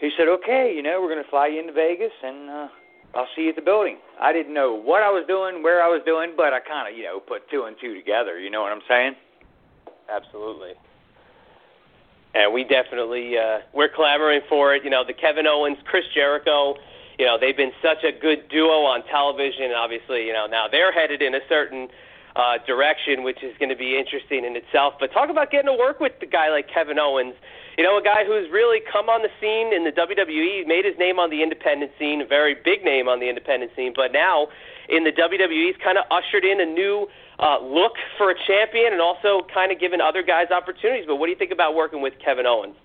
he 0.00 0.10
said, 0.16 0.26
Okay, 0.28 0.72
you 0.74 0.82
know, 0.82 1.00
we're 1.00 1.10
gonna 1.10 1.28
fly 1.30 1.46
you 1.46 1.60
into 1.60 1.72
Vegas 1.72 2.12
and 2.22 2.50
uh 2.50 2.68
I'll 3.14 3.28
see 3.34 3.42
you 3.42 3.50
at 3.50 3.56
the 3.56 3.62
building. 3.62 3.98
I 4.20 4.32
didn't 4.32 4.54
know 4.54 4.74
what 4.74 5.02
I 5.02 5.10
was 5.10 5.24
doing, 5.26 5.62
where 5.64 5.82
I 5.82 5.88
was 5.88 6.00
doing, 6.06 6.34
but 6.36 6.52
I 6.52 6.60
kinda, 6.60 6.96
you 6.96 7.04
know, 7.04 7.20
put 7.20 7.48
two 7.50 7.64
and 7.64 7.76
two 7.80 7.94
together, 7.94 8.38
you 8.38 8.50
know 8.50 8.62
what 8.62 8.72
I'm 8.72 8.82
saying? 8.88 9.14
Absolutely. 10.10 10.72
And 12.34 12.52
we 12.52 12.64
definitely 12.64 13.38
uh 13.38 13.58
we're 13.72 13.90
clamoring 13.94 14.40
for 14.48 14.74
it. 14.74 14.82
You 14.82 14.90
know, 14.90 15.04
the 15.06 15.14
Kevin 15.14 15.46
Owens, 15.46 15.78
Chris 15.86 16.04
Jericho, 16.14 16.74
you 17.20 17.26
know 17.26 17.36
they've 17.38 17.56
been 17.56 17.76
such 17.84 18.02
a 18.02 18.16
good 18.16 18.48
duo 18.48 18.88
on 18.88 19.04
television 19.04 19.76
obviously 19.76 20.24
you 20.24 20.32
know 20.32 20.46
now 20.48 20.64
they're 20.66 20.90
headed 20.90 21.20
in 21.20 21.34
a 21.34 21.44
certain 21.50 21.86
uh 22.34 22.56
direction 22.66 23.22
which 23.22 23.44
is 23.44 23.52
going 23.60 23.68
to 23.68 23.76
be 23.76 23.98
interesting 23.98 24.44
in 24.44 24.56
itself. 24.56 24.94
But 24.98 25.12
talk 25.12 25.28
about 25.28 25.50
getting 25.50 25.68
to 25.68 25.76
work 25.76 26.00
with 26.00 26.12
a 26.22 26.26
guy 26.26 26.48
like 26.48 26.70
Kevin 26.72 26.98
Owens. 26.98 27.34
You 27.76 27.84
know 27.84 27.98
a 27.98 28.02
guy 28.02 28.24
who's 28.24 28.48
really 28.50 28.80
come 28.80 29.10
on 29.12 29.20
the 29.20 29.28
scene 29.36 29.74
in 29.74 29.84
the 29.84 29.92
WWE 29.92 30.66
made 30.66 30.86
his 30.88 30.96
name 30.98 31.18
on 31.20 31.28
the 31.28 31.42
independent 31.42 31.92
scene 31.98 32.22
a 32.22 32.26
very 32.26 32.54
big 32.54 32.84
name 32.84 33.06
on 33.06 33.20
the 33.20 33.28
independent 33.28 33.72
scene 33.76 33.92
but 33.94 34.12
now 34.12 34.48
in 34.88 35.04
the 35.04 35.12
WWE 35.12 35.68
he's 35.68 35.76
kind 35.84 35.98
of 35.98 36.08
ushered 36.10 36.44
in 36.44 36.58
a 36.58 36.66
new 36.66 37.06
uh 37.38 37.60
look 37.60 38.00
for 38.16 38.30
a 38.30 38.36
champion 38.46 38.96
and 38.96 39.02
also 39.02 39.44
kind 39.52 39.70
of 39.70 39.78
given 39.78 40.00
other 40.00 40.22
guys 40.22 40.48
opportunities. 40.48 41.04
But 41.06 41.16
what 41.16 41.26
do 41.26 41.32
you 41.36 41.38
think 41.38 41.52
about 41.52 41.74
working 41.74 42.00
with 42.00 42.14
Kevin 42.24 42.46
Owens? 42.46 42.80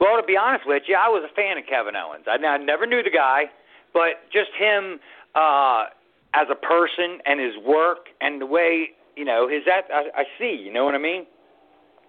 Well, 0.00 0.16
to 0.16 0.26
be 0.26 0.36
honest 0.36 0.64
with 0.66 0.84
you, 0.86 0.96
I 0.96 1.08
was 1.08 1.24
a 1.24 1.32
fan 1.34 1.56
of 1.58 1.64
Kevin 1.66 1.96
Owens. 1.96 2.24
I, 2.28 2.36
I 2.36 2.58
never 2.58 2.86
knew 2.86 3.02
the 3.02 3.10
guy 3.10 3.50
but 3.92 4.30
just 4.32 4.50
him 4.58 4.98
uh, 5.34 5.84
as 6.34 6.46
a 6.50 6.54
person 6.54 7.18
and 7.26 7.40
his 7.40 7.54
work 7.64 8.08
and 8.20 8.40
the 8.40 8.46
way 8.46 8.90
you 9.16 9.24
know 9.24 9.48
his 9.48 9.62
that 9.66 9.82
I, 9.92 10.22
I 10.22 10.24
see. 10.38 10.54
You 10.54 10.72
know 10.72 10.84
what 10.84 10.94
I 10.94 10.98
mean? 10.98 11.26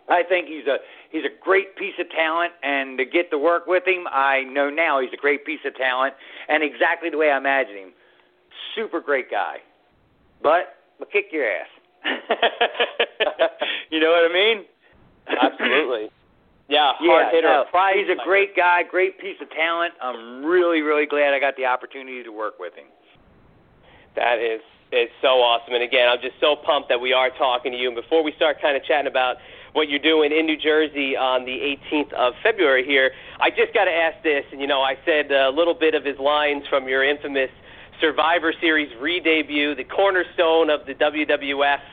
I 0.10 0.24
think 0.24 0.48
he's 0.48 0.68
a 0.68 0.78
he's 1.12 1.26
a 1.26 1.44
great 1.44 1.76
piece 1.76 1.96
of 2.00 2.10
talent, 2.10 2.54
and 2.64 2.98
to 2.98 3.06
get 3.06 3.30
to 3.32 3.38
work 3.38 3.68
with 3.68 3.86
him, 3.86 4.06
I 4.12 4.44
know 4.44 4.70
now 4.70 5.02
he's 5.02 5.12
a 5.14 5.18
great 5.18 5.46
piece 5.46 5.60
of 5.66 5.76
talent, 5.76 6.14
and 6.48 6.64
exactly 6.64 7.10
the 7.10 7.18
way 7.18 7.32
I 7.32 7.38
imagine 7.38 7.76
him. 7.76 7.94
Super 8.76 9.02
great 9.02 9.30
guy, 9.30 9.58
but 10.42 10.78
but 11.00 11.12
kick 11.12 11.26
your 11.32 11.46
ass. 11.46 11.68
you 13.92 14.00
know 14.00 14.12
what 14.12 14.30
I 14.30 14.34
mean? 14.34 14.66
Absolutely. 15.28 16.10
Yeah, 16.70 16.92
hard 17.00 17.28
yeah, 17.28 17.32
hitter. 17.32 17.48
No, 17.48 17.66
he's 17.96 18.10
a 18.10 18.22
great 18.24 18.56
guy, 18.56 18.84
great 18.84 19.20
piece 19.20 19.38
of 19.42 19.50
talent. 19.52 19.94
I'm 20.02 20.44
really, 20.44 20.82
really 20.82 21.06
glad 21.06 21.34
I 21.34 21.40
got 21.40 21.56
the 21.56 21.66
opportunity 21.66 22.24
to 22.24 22.32
work 22.32 22.60
with 22.60 22.74
him. 22.76 22.88
That 24.16 24.40
is 24.40 24.62
it's 24.92 25.12
so 25.22 25.44
awesome. 25.44 25.74
And 25.74 25.84
again, 25.84 26.08
I'm 26.08 26.22
just 26.22 26.40
so 26.40 26.56
pumped 26.56 26.90
that 26.90 27.00
we 27.00 27.12
are 27.12 27.30
talking 27.38 27.72
to 27.72 27.78
you. 27.78 27.88
And 27.88 27.96
before 27.96 28.24
we 28.24 28.32
start 28.36 28.62
kind 28.62 28.78
of 28.78 28.84
chatting 28.84 29.08
about 29.08 29.38
what 29.74 29.90
you're 29.90 30.00
doing 30.00 30.32
in 30.32 30.46
New 30.46 30.58
Jersey 30.58 31.16
on 31.16 31.44
the 31.44 31.76
18th 31.92 32.14
of 32.14 32.34
February 32.42 32.86
here, 32.86 33.12
I 33.40 33.50
just 33.50 33.74
got 33.74 33.86
to 33.86 33.92
ask 33.92 34.24
this. 34.24 34.46
And, 34.52 34.62
you 34.62 34.68
know, 34.68 34.82
I 34.82 34.96
said 35.06 35.32
a 35.32 35.50
little 35.50 35.74
bit 35.74 35.94
of 35.94 36.06
his 36.06 36.18
lines 36.20 36.64
from 36.70 36.88
your 36.88 37.04
infamous 37.04 37.52
Survivor 38.00 38.54
Series 38.62 38.90
re-debut, 39.02 39.76
the 39.76 39.84
cornerstone 39.84 40.70
of 40.70 40.86
the 40.86 40.94
WWF, 40.94 41.84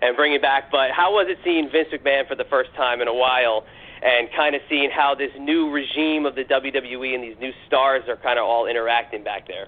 and 0.00 0.16
bring 0.16 0.32
it 0.32 0.40
back. 0.40 0.70
But 0.70 0.90
how 0.92 1.12
was 1.12 1.26
it 1.28 1.38
seeing 1.44 1.68
Vince 1.70 1.88
McMahon 1.92 2.26
for 2.26 2.34
the 2.34 2.46
first 2.48 2.70
time 2.76 3.02
in 3.02 3.08
a 3.08 3.14
while? 3.14 3.66
And 4.02 4.28
kind 4.36 4.54
of 4.54 4.62
seeing 4.68 4.90
how 4.90 5.14
this 5.14 5.30
new 5.38 5.70
regime 5.70 6.26
of 6.26 6.34
the 6.34 6.44
WWE 6.44 7.14
and 7.14 7.22
these 7.22 7.36
new 7.40 7.52
stars 7.66 8.02
are 8.08 8.16
kind 8.16 8.38
of 8.38 8.44
all 8.44 8.66
interacting 8.66 9.24
back 9.24 9.46
there. 9.46 9.66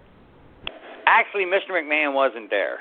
Actually, 1.06 1.44
Mr. 1.44 1.70
McMahon 1.70 2.14
wasn't 2.14 2.50
there. 2.50 2.78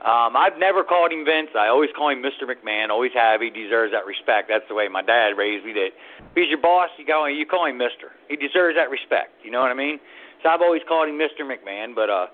Um, 0.00 0.32
I've 0.32 0.56
never 0.56 0.82
called 0.82 1.12
him 1.12 1.26
Vince. 1.26 1.50
I 1.52 1.68
always 1.68 1.90
call 1.94 2.08
him 2.08 2.22
Mr. 2.24 2.48
McMahon. 2.48 2.88
Always 2.88 3.12
have. 3.12 3.42
He 3.42 3.50
deserves 3.50 3.92
that 3.92 4.06
respect. 4.06 4.48
That's 4.48 4.64
the 4.66 4.74
way 4.74 4.88
my 4.88 5.02
dad 5.02 5.36
raised 5.36 5.66
me. 5.66 5.74
That 5.74 5.92
if 5.92 6.34
he's 6.34 6.48
your 6.48 6.62
boss, 6.62 6.88
you 6.96 7.04
go 7.04 7.26
you 7.26 7.44
call 7.44 7.66
him 7.66 7.76
Mister. 7.76 8.16
He 8.28 8.36
deserves 8.36 8.76
that 8.80 8.88
respect. 8.88 9.36
You 9.44 9.50
know 9.50 9.60
what 9.60 9.70
I 9.70 9.74
mean? 9.74 10.00
So 10.42 10.48
I've 10.48 10.62
always 10.62 10.80
called 10.88 11.10
him 11.10 11.20
Mr. 11.20 11.44
McMahon. 11.44 11.94
But 11.94 12.08
uh, 12.08 12.26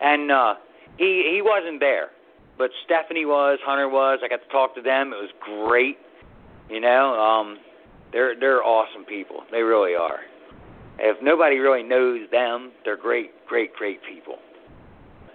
and 0.00 0.32
uh, 0.32 0.54
he 0.96 1.28
he 1.28 1.42
wasn't 1.44 1.80
there. 1.80 2.08
But 2.56 2.70
Stephanie 2.86 3.26
was, 3.26 3.58
Hunter 3.64 3.88
was. 3.88 4.20
I 4.24 4.28
got 4.28 4.40
to 4.40 4.48
talk 4.48 4.74
to 4.76 4.82
them. 4.82 5.12
It 5.12 5.20
was 5.20 5.32
great. 5.40 5.98
You 6.70 6.80
know, 6.80 7.20
um, 7.20 7.58
they're 8.12 8.38
they're 8.38 8.62
awesome 8.62 9.04
people. 9.04 9.42
They 9.50 9.62
really 9.62 9.94
are. 9.94 10.20
If 10.98 11.22
nobody 11.22 11.58
really 11.58 11.82
knows 11.82 12.28
them, 12.30 12.72
they're 12.84 12.96
great, 12.96 13.30
great, 13.46 13.72
great 13.74 14.00
people. 14.04 14.36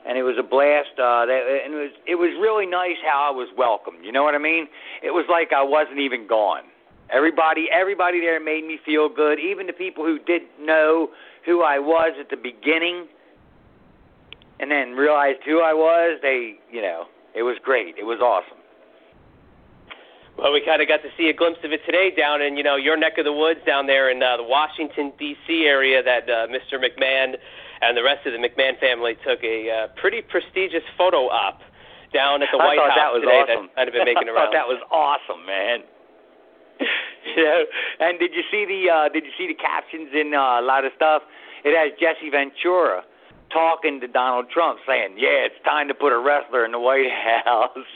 And 0.07 0.17
it 0.17 0.23
was 0.23 0.35
a 0.37 0.43
blast. 0.43 0.93
Uh, 0.99 1.25
that, 1.25 1.61
and 1.65 1.73
it 1.73 1.77
was 1.77 1.91
it 2.05 2.15
was 2.15 2.29
really 2.39 2.65
nice 2.67 2.97
how 3.03 3.31
I 3.31 3.35
was 3.35 3.49
welcomed. 3.57 4.05
You 4.05 4.11
know 4.11 4.23
what 4.23 4.35
I 4.35 4.39
mean? 4.39 4.67
It 5.01 5.11
was 5.11 5.25
like 5.29 5.51
I 5.53 5.63
wasn't 5.63 5.99
even 5.99 6.27
gone. 6.27 6.63
Everybody, 7.11 7.67
everybody 7.71 8.19
there 8.19 8.39
made 8.39 8.65
me 8.65 8.79
feel 8.83 9.09
good. 9.09 9.39
Even 9.39 9.67
the 9.67 9.73
people 9.73 10.03
who 10.03 10.17
didn't 10.19 10.49
know 10.59 11.09
who 11.45 11.61
I 11.61 11.77
was 11.77 12.13
at 12.19 12.29
the 12.29 12.37
beginning, 12.37 13.07
and 14.59 14.71
then 14.71 14.93
realized 14.93 15.39
who 15.45 15.61
I 15.61 15.73
was. 15.73 16.19
They, 16.21 16.55
you 16.71 16.81
know, 16.81 17.05
it 17.35 17.43
was 17.43 17.57
great. 17.63 17.95
It 17.97 18.05
was 18.05 18.19
awesome. 18.21 18.57
Well, 20.37 20.51
we 20.51 20.59
kind 20.65 20.81
of 20.81 20.87
got 20.87 20.99
to 21.03 21.09
see 21.15 21.29
a 21.29 21.33
glimpse 21.33 21.59
of 21.63 21.71
it 21.71 21.79
today 21.85 22.11
down 22.11 22.41
in 22.41 22.57
you 22.57 22.63
know 22.63 22.75
your 22.75 22.97
neck 22.97 23.17
of 23.17 23.23
the 23.23 23.31
woods 23.31 23.61
down 23.65 23.87
there 23.87 24.11
in 24.11 24.21
uh, 24.21 24.37
the 24.37 24.43
Washington 24.43 25.13
D.C. 25.17 25.63
area 25.63 26.03
that 26.03 26.27
uh, 26.27 26.47
Mr. 26.51 26.75
McMahon 26.75 27.39
and 27.81 27.95
the 27.95 28.03
rest 28.03 28.27
of 28.27 28.33
the 28.33 28.39
McMahon 28.39 28.79
family 28.79 29.15
took 29.23 29.39
a 29.43 29.71
uh, 29.71 29.87
pretty 29.95 30.21
prestigious 30.21 30.83
photo 30.97 31.31
op 31.31 31.59
down 32.11 32.43
at 32.43 32.49
the 32.51 32.57
White 32.59 32.79
House 32.79 32.95
that 32.95 33.11
was 33.11 33.23
today. 33.23 33.43
awesome. 33.47 33.71
That's 33.71 33.75
kind 33.75 33.87
of 33.87 33.93
been 33.95 34.09
making 34.11 34.27
around. 34.27 34.39
I 34.39 34.51
thought 34.51 34.59
that 34.59 34.67
was 34.67 34.81
awesome, 34.91 35.43
man. 35.47 35.87
you 37.35 37.43
know, 37.43 37.63
and 38.03 38.19
did 38.19 38.35
you 38.35 38.43
see 38.51 38.67
the 38.67 38.91
uh, 38.91 39.07
did 39.07 39.23
you 39.23 39.31
see 39.39 39.47
the 39.47 39.55
captions 39.55 40.11
in 40.11 40.35
uh, 40.35 40.59
a 40.59 40.65
lot 40.65 40.83
of 40.83 40.91
stuff? 40.95 41.23
It 41.63 41.71
has 41.71 41.95
Jesse 41.95 42.27
Ventura 42.27 43.03
talking 43.51 43.99
to 44.03 44.07
Donald 44.07 44.51
Trump, 44.51 44.79
saying, 44.83 45.15
"Yeah, 45.15 45.47
it's 45.47 45.59
time 45.63 45.87
to 45.87 45.95
put 45.95 46.11
a 46.11 46.19
wrestler 46.19 46.67
in 46.67 46.71
the 46.71 46.79
White 46.79 47.07
House." 47.47 47.87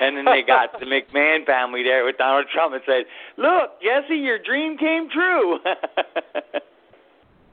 And 0.00 0.16
then 0.16 0.24
they 0.24 0.42
got 0.42 0.80
the 0.80 0.86
McMahon 0.86 1.44
family 1.44 1.82
there 1.82 2.04
with 2.04 2.16
Donald 2.16 2.46
Trump 2.52 2.72
and 2.74 2.82
said, 2.86 3.04
"Look, 3.36 3.80
Jesse, 3.82 4.16
your 4.16 4.38
dream 4.38 4.78
came 4.78 5.08
true." 5.10 5.58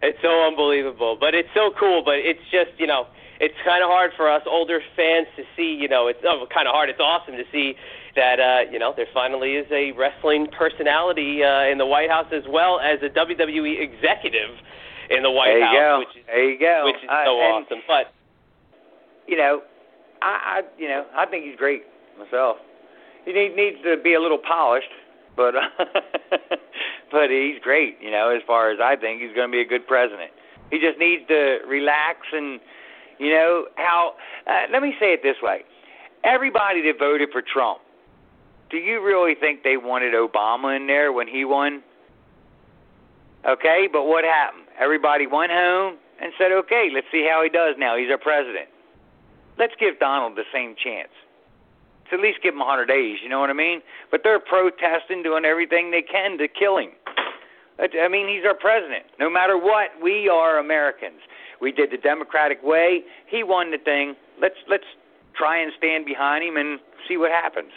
It's 0.02 0.20
so 0.22 0.46
unbelievable, 0.46 1.18
but 1.20 1.34
it's 1.34 1.50
so 1.56 1.72
cool. 1.80 2.04
But 2.06 2.20
it's 2.22 2.44
just 2.52 2.70
you 2.78 2.86
know, 2.86 3.08
it's 3.40 3.56
kind 3.66 3.84
of 3.84 3.90
hard 3.90 4.12
for 4.16 4.30
us 4.30 4.44
older 4.46 4.80
fans 4.96 5.26
to 5.38 5.44
see. 5.56 5.74
You 5.74 5.88
know, 5.88 6.08
it's 6.08 6.20
oh, 6.24 6.46
kind 6.54 6.68
of 6.68 6.74
hard. 6.74 6.90
It's 6.90 7.00
awesome 7.00 7.34
to 7.36 7.44
see 7.52 7.74
that 8.16 8.40
uh, 8.40 8.70
you 8.72 8.78
know 8.78 8.94
there 8.96 9.08
finally 9.14 9.54
is 9.58 9.66
a 9.72 9.92
wrestling 9.94 10.48
personality 10.54 11.44
uh, 11.44 11.66
in 11.72 11.80
the 11.80 11.86
White 11.86 12.12
House 12.12 12.28
as 12.32 12.44
well 12.48 12.80
as 12.80 13.00
a 13.02 13.10
WWE 13.10 13.82
executive. 13.82 14.54
in 15.10 15.24
the 15.24 15.32
White 15.32 15.48
there 15.48 15.60
you 15.60 15.66
House, 15.66 15.74
go. 15.76 16.00
which 16.00 16.14
is 16.18 16.26
there 16.28 16.50
you 16.50 16.60
go. 16.60 16.82
which 16.86 17.02
is 17.04 17.10
Uh, 17.10 17.26
so 17.26 17.32
awesome. 17.42 17.82
But 17.88 18.14
you 19.28 19.38
know, 19.38 19.62
I, 20.22 20.62
I 20.62 20.62
you 20.78 20.90
know 20.90 21.06
I 21.16 21.26
think 21.26 21.46
he's 21.46 21.56
great 21.58 21.86
myself. 22.18 22.58
He 23.26 23.34
need, 23.34 23.56
needs 23.56 23.78
to 23.84 23.98
be 24.02 24.14
a 24.14 24.22
little 24.22 24.38
polished, 24.38 24.92
but 25.36 25.54
but 27.12 27.30
he's 27.30 27.60
great. 27.62 27.98
You 28.02 28.12
know, 28.12 28.30
as 28.30 28.42
far 28.48 28.72
as 28.72 28.80
I 28.82 28.96
think, 28.96 29.22
he's 29.22 29.36
going 29.36 29.50
to 29.50 29.52
be 29.52 29.62
a 29.62 29.68
good 29.68 29.86
president. 29.88 30.32
He 30.72 30.80
just 30.80 31.00
needs 31.00 31.28
to 31.28 31.60
relax 31.68 32.20
and 32.34 32.60
you 33.20 33.30
know 33.30 33.66
how. 33.76 34.14
Uh, 34.46 34.72
let 34.72 34.82
me 34.82 34.94
say 35.00 35.14
it 35.14 35.22
this 35.24 35.38
way: 35.42 35.64
everybody 36.24 36.82
that 36.84 37.00
voted 37.00 37.30
for 37.32 37.42
Trump, 37.42 37.80
do 38.70 38.78
you 38.78 39.04
really 39.04 39.36
think 39.36 39.64
they 39.64 39.78
wanted 39.78 40.14
Obama 40.14 40.76
in 40.76 40.88
there 40.88 41.12
when 41.12 41.28
he 41.28 41.46
won? 41.46 41.84
Okay, 43.48 43.88
but 43.92 44.06
what 44.06 44.24
happened? 44.24 44.66
Everybody 44.80 45.28
went 45.28 45.52
home 45.52 45.98
and 46.22 46.32
said, 46.38 46.52
"Okay, 46.52 46.90
let's 46.94 47.08
see 47.12 47.28
how 47.30 47.44
he 47.44 47.50
does 47.50 47.76
now. 47.78 47.98
He's 47.98 48.10
our 48.12 48.18
president." 48.18 48.70
Let's 49.58 49.74
give 49.80 49.98
Donald 50.00 50.38
the 50.38 50.46
same 50.54 50.76
chance. 50.78 51.10
To 52.10 52.16
at 52.16 52.22
least 52.22 52.40
give 52.42 52.54
him 52.54 52.60
100 52.60 52.86
days, 52.86 53.18
you 53.22 53.30
know 53.30 53.40
what 53.40 53.50
I 53.50 53.54
mean? 53.54 53.82
But 54.12 54.22
they're 54.24 54.40
protesting, 54.40 55.24
doing 55.24 55.44
everything 55.44 55.92
they 55.92 56.02
can 56.02 56.38
to 56.38 56.48
kill 56.48 56.78
him. 56.78 56.92
I 57.80 58.08
mean, 58.08 58.28
he's 58.28 58.46
our 58.46 58.56
president. 58.56 59.06
No 59.20 59.30
matter 59.30 59.58
what, 59.58 59.92
we 60.02 60.28
are 60.30 60.58
Americans. 60.58 61.20
We 61.62 61.72
did 61.72 61.92
the 61.92 61.98
democratic 61.98 62.64
way. 62.64 63.02
He 63.28 63.44
won 63.44 63.72
the 63.72 63.78
thing. 63.78 64.16
Let's 64.42 64.56
let's 64.68 64.88
try 65.36 65.62
and 65.62 65.72
stand 65.78 66.06
behind 66.06 66.44
him 66.44 66.58
and 66.58 66.80
see 67.08 67.18
what 67.18 67.32
happens. 67.32 67.72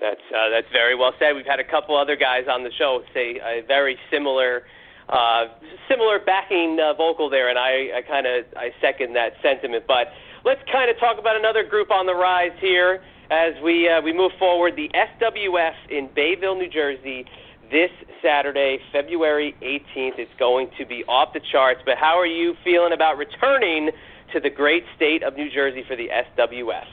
That's 0.00 0.20
uh, 0.34 0.50
that's 0.50 0.70
very 0.72 0.94
well 0.94 1.12
said. 1.18 1.32
We've 1.34 1.46
had 1.46 1.60
a 1.60 1.64
couple 1.64 1.96
other 1.96 2.16
guys 2.16 2.44
on 2.50 2.64
the 2.64 2.70
show 2.76 3.02
say 3.14 3.40
a 3.40 3.62
very 3.66 3.96
similar 4.10 4.64
uh, 5.08 5.46
similar 5.88 6.18
backing 6.18 6.78
uh, 6.80 6.94
vocal 6.94 7.30
there, 7.30 7.48
and 7.48 7.58
I, 7.58 7.98
I 7.98 8.02
kind 8.02 8.26
of 8.26 8.44
I 8.56 8.70
second 8.80 9.14
that 9.14 9.34
sentiment. 9.42 9.84
But 9.86 10.08
let's 10.44 10.60
kind 10.70 10.90
of 10.90 10.98
talk 10.98 11.18
about 11.18 11.36
another 11.36 11.64
group 11.64 11.90
on 11.90 12.06
the 12.06 12.14
rise 12.14 12.52
here 12.60 13.02
as 13.30 13.54
we 13.62 13.88
uh, 13.88 14.00
we 14.00 14.12
move 14.12 14.32
forward. 14.38 14.76
The 14.76 14.90
SWF 14.94 15.74
in 15.90 16.08
Bayville, 16.14 16.56
New 16.56 16.68
Jersey, 16.68 17.24
this 17.70 17.90
Saturday, 18.22 18.78
February 18.92 19.56
18th. 19.62 20.18
It's 20.18 20.30
going 20.38 20.70
to 20.78 20.86
be 20.86 21.04
off 21.08 21.32
the 21.32 21.40
charts. 21.52 21.80
But 21.84 21.96
how 21.98 22.18
are 22.18 22.26
you 22.26 22.54
feeling 22.62 22.92
about 22.92 23.16
returning 23.16 23.90
to 24.32 24.40
the 24.40 24.50
great 24.50 24.84
state 24.96 25.22
of 25.22 25.36
New 25.36 25.50
Jersey 25.50 25.84
for 25.88 25.96
the 25.96 26.08
SWF? 26.36 26.84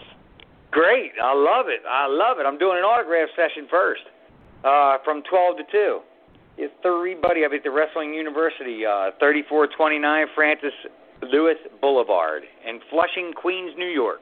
Great. 0.71 1.11
I 1.21 1.33
love 1.33 1.67
it. 1.67 1.81
I 1.87 2.07
love 2.07 2.39
it. 2.39 2.45
I'm 2.45 2.57
doing 2.57 2.77
an 2.77 2.83
autograph 2.83 3.27
session 3.35 3.67
first 3.69 4.03
uh, 4.63 4.97
from 5.03 5.21
12 5.29 5.57
to 5.57 5.63
2. 5.71 5.99
It's 6.57 6.73
everybody 6.85 7.43
up 7.43 7.51
at 7.51 7.63
the 7.63 7.71
Wrestling 7.71 8.13
University, 8.13 8.85
uh, 8.85 9.11
3429 9.19 10.27
Francis 10.35 10.73
Lewis 11.21 11.57
Boulevard 11.81 12.43
in 12.67 12.79
Flushing, 12.89 13.33
Queens, 13.33 13.71
New 13.77 13.87
York. 13.89 14.19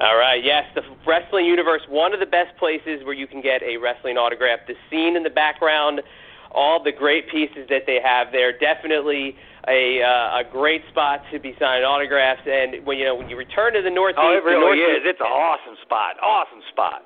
All 0.00 0.16
right, 0.18 0.42
yes, 0.42 0.64
the 0.74 0.82
Wrestling 1.06 1.46
Universe, 1.46 1.82
one 1.88 2.12
of 2.12 2.18
the 2.18 2.26
best 2.26 2.56
places 2.58 3.04
where 3.04 3.14
you 3.14 3.28
can 3.28 3.40
get 3.40 3.62
a 3.62 3.76
wrestling 3.76 4.16
autograph. 4.16 4.58
The 4.66 4.74
scene 4.90 5.14
in 5.16 5.22
the 5.22 5.30
background, 5.30 6.02
all 6.50 6.82
the 6.82 6.90
great 6.90 7.30
pieces 7.30 7.68
that 7.70 7.82
they 7.86 8.00
have 8.02 8.32
there, 8.32 8.50
definitely 8.58 9.36
a 9.68 10.02
uh, 10.02 10.40
a 10.40 10.44
great 10.50 10.82
spot 10.90 11.22
to 11.32 11.38
be 11.38 11.54
signing 11.60 11.84
autographs. 11.84 12.42
And 12.44 12.84
when 12.84 12.98
you 12.98 13.04
know 13.04 13.14
when 13.14 13.28
you 13.30 13.36
return 13.36 13.72
to 13.74 13.82
the 13.82 13.90
Northeast, 13.90 14.18
Oh, 14.20 14.34
it 14.36 14.42
really 14.42 14.60
Northeast, 14.60 15.06
is. 15.06 15.10
It's 15.14 15.20
an 15.20 15.30
awesome 15.30 15.76
spot. 15.86 16.16
Awesome 16.20 16.60
spot. 16.72 17.02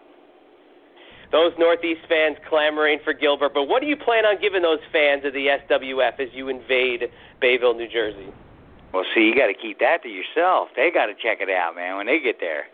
those 1.31 1.53
Northeast 1.59 2.01
fans 2.09 2.39
clamoring 2.49 3.01
for 3.05 3.13
Gillberg. 3.13 3.53
But 3.53 3.65
what 3.69 3.83
do 3.83 3.87
you 3.87 3.97
plan 3.97 4.25
on 4.25 4.41
giving 4.41 4.63
those 4.63 4.81
fans 4.93 5.27
of 5.27 5.35
the 5.35 5.53
SWF 5.69 6.19
as 6.21 6.29
you 6.33 6.49
invade 6.49 7.05
Bayville, 7.41 7.75
New 7.77 7.87
Jersey? 7.89 8.33
Well, 8.93 9.05
see, 9.15 9.21
you 9.21 9.35
got 9.35 9.49
to 9.49 9.55
keep 9.55 9.79
that 9.81 10.03
to 10.03 10.09
yourself. 10.09 10.69
They 10.75 10.91
got 10.93 11.07
to 11.07 11.15
check 11.15 11.39
it 11.41 11.51
out, 11.51 11.75
man, 11.77 11.97
when 11.97 12.07
they 12.07 12.21
get 12.21 12.41
there. 12.41 12.65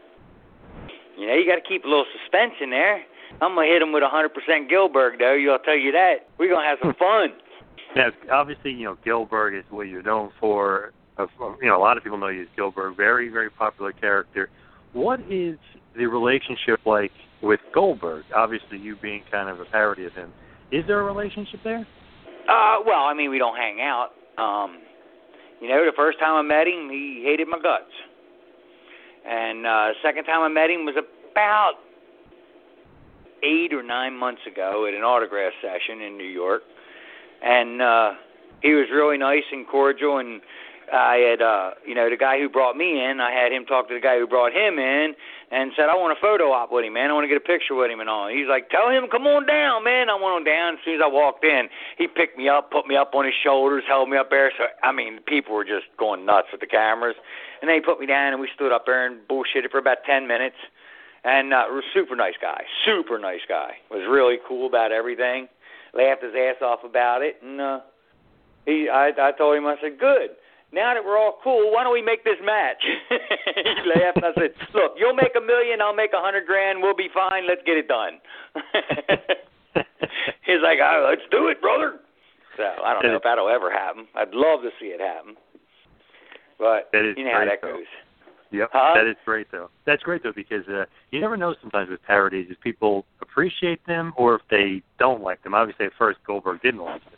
You 1.19 1.27
know, 1.27 1.35
you 1.35 1.47
got 1.47 1.57
to 1.57 1.67
keep 1.67 1.85
a 1.85 1.89
little 1.89 2.07
suspense 2.23 2.55
in 2.61 2.71
there. 2.71 3.05
I'm 3.41 3.55
gonna 3.57 3.67
hit 3.67 3.81
them 3.81 3.93
with 3.93 4.03
100% 4.03 4.31
Gillberg, 4.71 5.19
though. 5.19 5.53
I'll 5.53 5.59
tell 5.59 5.77
you 5.77 5.93
that. 5.93 6.29
We're 6.39 6.53
gonna 6.53 6.67
have 6.67 6.79
some 6.83 6.95
fun. 6.95 7.31
Now, 7.97 8.09
obviously, 8.33 8.73
you 8.73 8.83
know, 8.83 8.99
Gillberg 9.07 9.57
is 9.57 9.65
what 9.71 9.87
you're 9.87 10.03
known 10.03 10.33
for. 10.41 10.93
You 11.17 11.29
know, 11.63 11.79
a 11.79 11.79
lot 11.79 11.97
of 11.97 12.03
people 12.03 12.19
know 12.19 12.27
you 12.27 12.43
as 12.43 12.49
Gillberg. 12.59 12.97
Very, 12.97 13.29
very 13.29 13.51
popular 13.51 13.93
character. 13.93 14.51
What 14.95 15.21
is 15.31 15.59
the 15.97 16.07
relationship 16.07 16.85
like 16.87 17.13
with 17.41 17.61
Goldberg? 17.73 18.25
Obviously, 18.35 18.79
you 18.79 18.97
being 19.01 19.23
kind 19.31 19.49
of 19.49 19.61
a 19.61 19.65
parody 19.67 20.07
of 20.07 20.13
him. 20.13 20.33
Is 20.73 20.85
there 20.89 20.99
a 20.99 21.05
relationship 21.05 21.61
there? 21.63 21.87
Uh, 22.49 22.83
well, 22.85 23.05
I 23.05 23.15
mean, 23.17 23.31
we 23.31 23.39
don't 23.39 23.57
hang 23.57 23.81
out. 23.81 24.09
Um, 24.39 24.79
you 25.65 25.71
know, 25.71 25.81
the 25.87 25.97
first 25.97 26.19
time 26.19 26.35
I 26.35 26.43
met 26.43 26.69
him, 26.69 26.91
he 26.91 27.23
hated 27.25 27.49
my 27.49 27.57
guts. 27.57 27.89
And 29.25 29.67
uh, 29.67 29.97
second 30.03 30.25
time 30.25 30.43
I 30.43 30.49
met 30.49 30.69
him 30.69 30.85
was 30.85 30.95
about 30.95 31.81
eight 33.43 33.73
or 33.73 33.83
nine 33.83 34.15
months 34.15 34.43
ago 34.47 34.85
at 34.87 34.93
an 34.93 35.01
autograph 35.01 35.55
session 35.63 36.03
in 36.03 36.19
New 36.19 36.29
York. 36.29 36.61
And 37.43 37.81
uh, 37.81 38.11
he 38.61 38.75
was 38.75 38.89
really 38.93 39.17
nice 39.17 39.45
and 39.53 39.67
cordial. 39.67 40.19
And 40.19 40.43
I 40.95 41.17
had, 41.19 41.43
uh, 41.43 41.71
you 41.87 41.95
know, 41.95 42.09
the 42.09 42.17
guy 42.17 42.39
who 42.39 42.49
brought 42.49 42.77
me 42.77 43.03
in, 43.05 43.21
I 43.21 43.33
had 43.33 43.51
him 43.51 43.67
talk 43.67 43.89
to 43.89 43.95
the 43.95 44.01
guy 44.01 44.19
who 44.19 44.27
brought 44.27 44.53
him 44.53 44.79
in 44.79 45.15
and 45.51 45.73
said, 45.77 45.91
I 45.91 45.97
want 45.99 46.17
a 46.17 46.21
photo 46.21 46.53
op 46.55 46.71
with 46.71 46.85
him, 46.85 46.95
man. 46.95 47.11
I 47.11 47.15
want 47.15 47.25
to 47.25 47.29
get 47.29 47.37
a 47.37 47.45
picture 47.45 47.75
with 47.75 47.91
him 47.91 48.01
and 48.01 48.09
all. 48.09 48.29
He's 48.31 48.47
like, 48.49 48.71
tell 48.71 48.89
him, 48.89 49.11
come 49.11 49.27
on 49.27 49.47
down, 49.47 49.83
man. 49.83 50.09
I 50.09 50.15
went 50.15 50.39
on 50.39 50.45
down. 50.45 50.75
As 50.75 50.81
soon 50.85 50.95
as 50.95 51.05
I 51.05 51.11
walked 51.11 51.45
in, 51.45 51.69
he 51.99 52.07
picked 52.07 52.39
me 52.39 52.49
up, 52.49 52.71
put 52.71 52.87
me 52.87 52.97
up 52.97 53.15
on 53.15 53.25
his 53.25 53.35
shoulders, 53.35 53.83
held 53.87 54.09
me 54.09 54.17
up 54.17 54.31
there. 54.31 54.53
So, 54.57 54.65
I 54.83 54.93
mean, 54.93 55.21
people 55.27 55.55
were 55.55 55.65
just 55.67 55.91
going 55.99 56.25
nuts 56.25 56.49
with 56.51 56.63
the 56.63 56.71
cameras. 56.71 57.17
And 57.61 57.69
then 57.69 57.77
he 57.77 57.83
put 57.83 57.99
me 57.99 58.07
down, 58.07 58.33
and 58.33 58.41
we 58.41 58.49
stood 58.55 58.73
up 58.73 58.87
there 58.87 59.07
and 59.07 59.27
bullshitted 59.27 59.71
for 59.71 59.79
about 59.79 60.05
10 60.07 60.27
minutes. 60.27 60.57
And 61.25 61.55
uh, 61.55 61.65
was 61.71 61.85
super 61.93 62.15
nice 62.15 62.35
guy, 62.41 62.65
super 62.85 63.19
nice 63.19 63.41
guy. 63.49 63.81
Was 63.91 64.07
really 64.09 64.39
cool 64.47 64.67
about 64.67 64.93
everything. 64.93 65.49
Laughed 65.95 66.23
his 66.23 66.35
ass 66.35 66.61
off 66.61 66.85
about 66.85 67.23
it, 67.23 67.37
and 67.43 67.61
uh, 67.61 67.81
he, 68.67 68.89
I, 68.89 69.09
I 69.17 69.33
told 69.33 69.57
him, 69.57 69.67
I 69.67 69.77
said, 69.81 69.99
good. 69.99 70.31
Now 70.75 70.91
that 70.93 71.05
we're 71.07 71.17
all 71.17 71.39
cool, 71.39 71.71
why 71.71 71.85
don't 71.85 71.95
we 71.95 72.03
make 72.03 72.25
this 72.25 72.43
match? 72.43 72.83
he 73.09 73.87
laughed, 73.95 74.19
and 74.19 74.27
I 74.27 74.35
said, 74.35 74.51
look, 74.75 74.99
you'll 74.99 75.15
make 75.15 75.39
a 75.39 75.41
million, 75.41 75.79
I'll 75.81 75.95
make 75.95 76.11
a 76.13 76.21
hundred 76.21 76.47
grand. 76.51 76.83
We'll 76.83 76.99
be 76.99 77.07
fine. 77.15 77.47
Let's 77.47 77.63
get 77.65 77.79
it 77.79 77.87
done. 77.87 78.19
He's 80.43 80.59
like, 80.67 80.83
oh, 80.83 81.07
let's 81.09 81.23
do 81.31 81.47
it, 81.47 81.63
brother. 81.63 82.03
So 82.57 82.65
I 82.65 82.93
don't 82.93 83.07
know 83.07 83.17
if 83.17 83.23
that'll 83.23 83.49
ever 83.49 83.71
happen. 83.71 84.07
I'd 84.17 84.35
love 84.35 84.63
to 84.63 84.71
see 84.81 84.87
it 84.87 85.01
happen, 85.01 85.37
but 86.59 86.91
that 86.93 87.09
is 87.09 87.15
you 87.17 87.25
know 87.25 87.39
how 87.39 87.45
that 87.45 87.63
though. 87.63 87.79
goes. 87.79 87.87
Yep, 88.51 88.71
huh? 88.73 88.95
that 88.95 89.07
is 89.09 89.17
great 89.25 89.51
though. 89.51 89.71
That's 89.87 90.03
great 90.03 90.23
though 90.23 90.33
because 90.35 90.67
uh, 90.69 90.87
you 91.11 91.21
never 91.21 91.37
know 91.37 91.55
sometimes 91.61 91.91
with 91.91 92.03
parodies 92.03 92.47
if 92.51 92.61
people 92.61 93.05
appreciate 93.21 93.85
them 93.87 94.13
or 94.17 94.37
if 94.37 94.43
they 94.51 94.83
don't 94.99 95.23
like 95.23 95.43
them. 95.43 95.55
Obviously, 95.55 95.87
at 95.87 95.93
first 95.99 96.19
Goldberg 96.27 96.63
didn't 96.63 96.83
like 96.83 97.03
them. 97.05 97.15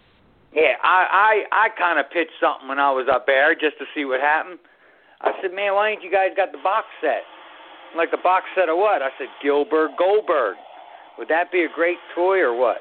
Yeah, 0.57 0.81
I 0.83 1.45
I 1.53 1.66
I 1.66 1.69
kind 1.77 2.01
of 2.01 2.09
pitched 2.09 2.40
something 2.40 2.66
when 2.66 2.79
I 2.81 2.90
was 2.90 3.07
up 3.12 3.27
there 3.27 3.55
just 3.55 3.77
to 3.77 3.85
see 3.95 4.07
what 4.09 4.21
happened. 4.21 4.59
I 5.21 5.33
said, 5.42 5.53
man, 5.53 5.75
why 5.75 5.90
ain't 5.90 6.03
you 6.03 6.11
guys 6.11 6.33
got 6.35 6.51
the 6.51 6.59
box 6.64 6.87
set? 7.01 7.29
I'm 7.92 7.99
like 7.99 8.11
the 8.11 8.25
box 8.25 8.47
set 8.57 8.69
of 8.69 8.79
what? 8.79 9.03
I 9.03 9.11
said 9.19 9.29
Gillberg 9.45 9.97
Goldberg. 9.99 10.57
Would 11.19 11.29
that 11.29 11.53
be 11.53 11.62
a 11.64 11.69
great 11.69 11.99
toy 12.14 12.40
or 12.40 12.57
what? 12.57 12.79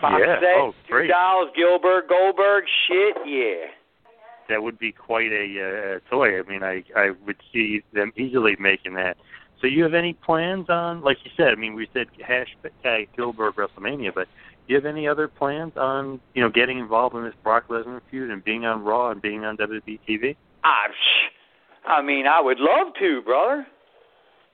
Box 0.00 0.16
Yeah, 0.18 0.40
set, 0.40 0.56
oh, 0.56 0.72
two 0.88 0.92
great. 0.92 1.10
dolls, 1.10 1.50
Gillberg 1.56 2.08
Goldberg. 2.08 2.64
Shit, 2.88 3.16
yeah. 3.26 3.68
That 4.48 4.62
would 4.62 4.78
be 4.78 4.92
quite 4.92 5.30
a 5.30 6.00
uh, 6.00 6.10
toy. 6.10 6.38
I 6.38 6.42
mean, 6.48 6.62
I 6.62 6.84
I 6.96 7.10
would 7.26 7.36
see 7.52 7.82
them 7.92 8.12
easily 8.16 8.56
making 8.58 8.94
that. 8.94 9.16
So 9.60 9.68
you 9.68 9.84
have 9.84 9.94
any 9.94 10.14
plans 10.14 10.68
on, 10.68 11.02
like 11.02 11.18
you 11.24 11.30
said? 11.36 11.48
I 11.48 11.54
mean, 11.54 11.74
we 11.74 11.86
said 11.94 12.08
hashtag 12.18 13.08
Gillberg 13.16 13.52
WrestleMania, 13.54 14.12
but 14.12 14.26
do 14.72 14.78
you 14.78 14.82
have 14.82 14.96
any 14.96 15.06
other 15.06 15.28
plans 15.28 15.74
on, 15.76 16.18
you 16.32 16.42
know, 16.42 16.48
getting 16.48 16.78
involved 16.78 17.14
in 17.14 17.24
this 17.24 17.34
Brock 17.42 17.68
Lesnar 17.68 18.00
feud 18.10 18.30
and 18.30 18.42
being 18.42 18.64
on 18.64 18.82
Raw 18.82 19.10
and 19.10 19.20
being 19.20 19.44
on 19.44 19.58
WWE 19.58 20.00
TV? 20.08 20.34
I, 20.64 20.86
I 21.86 22.00
mean, 22.00 22.26
I 22.26 22.40
would 22.40 22.58
love 22.58 22.94
to, 22.98 23.20
brother. 23.20 23.66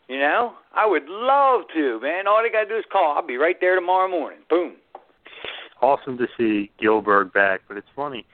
You 0.08 0.18
know, 0.18 0.54
I 0.74 0.86
would 0.86 1.04
love 1.06 1.66
to, 1.72 2.00
man. 2.00 2.26
All 2.26 2.42
they 2.42 2.50
gotta 2.50 2.68
do 2.68 2.76
is 2.76 2.84
call. 2.90 3.14
I'll 3.16 3.24
be 3.24 3.36
right 3.36 3.54
there 3.60 3.76
tomorrow 3.76 4.10
morning. 4.10 4.40
Boom. 4.50 4.74
awesome 5.80 6.18
to 6.18 6.26
see 6.36 6.72
Gillberg 6.82 7.32
back, 7.32 7.60
but 7.68 7.76
it's 7.76 7.86
funny. 7.94 8.26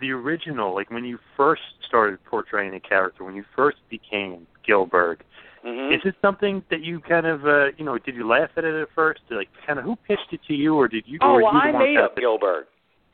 The 0.00 0.12
original, 0.12 0.74
like 0.74 0.90
when 0.90 1.04
you 1.04 1.18
first 1.36 1.60
started 1.86 2.18
portraying 2.24 2.72
the 2.72 2.80
character, 2.80 3.24
when 3.24 3.34
you 3.34 3.44
first 3.54 3.76
became 3.90 4.46
Gillberg, 4.66 5.18
Mm-hmm. 5.64 5.92
is 5.92 6.00
it 6.04 6.14
something 6.22 6.62
that 6.70 6.80
you 6.80 7.00
kind 7.00 7.26
of, 7.26 7.44
uh, 7.46 7.66
you 7.76 7.84
know, 7.84 7.98
did 7.98 8.14
you 8.14 8.26
laugh 8.26 8.48
at 8.56 8.64
it 8.64 8.74
at 8.80 8.88
first? 8.94 9.20
Like, 9.30 9.48
kind 9.66 9.78
of, 9.78 9.84
who 9.84 9.94
pitched 10.08 10.32
it 10.32 10.40
to 10.48 10.54
you, 10.54 10.74
or 10.74 10.88
did 10.88 11.04
you? 11.06 11.18
Oh, 11.20 11.34
or 11.34 11.42
well, 11.42 11.52
you 11.52 11.58
I 11.60 11.72
made 11.72 11.98
up 11.98 12.16
Gillberg. 12.16 12.62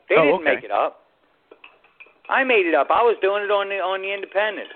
They 0.07 0.15
Oh, 0.15 0.23
didn't 0.23 0.41
okay. 0.47 0.55
make 0.55 0.63
it 0.63 0.71
up. 0.71 1.03
I 2.29 2.43
made 2.43 2.65
it 2.65 2.75
up. 2.75 2.87
I 2.89 3.03
was 3.03 3.17
doing 3.21 3.43
it 3.43 3.51
on 3.51 3.69
the 3.69 3.79
on 3.79 4.01
the 4.01 4.11
Independent. 4.13 4.67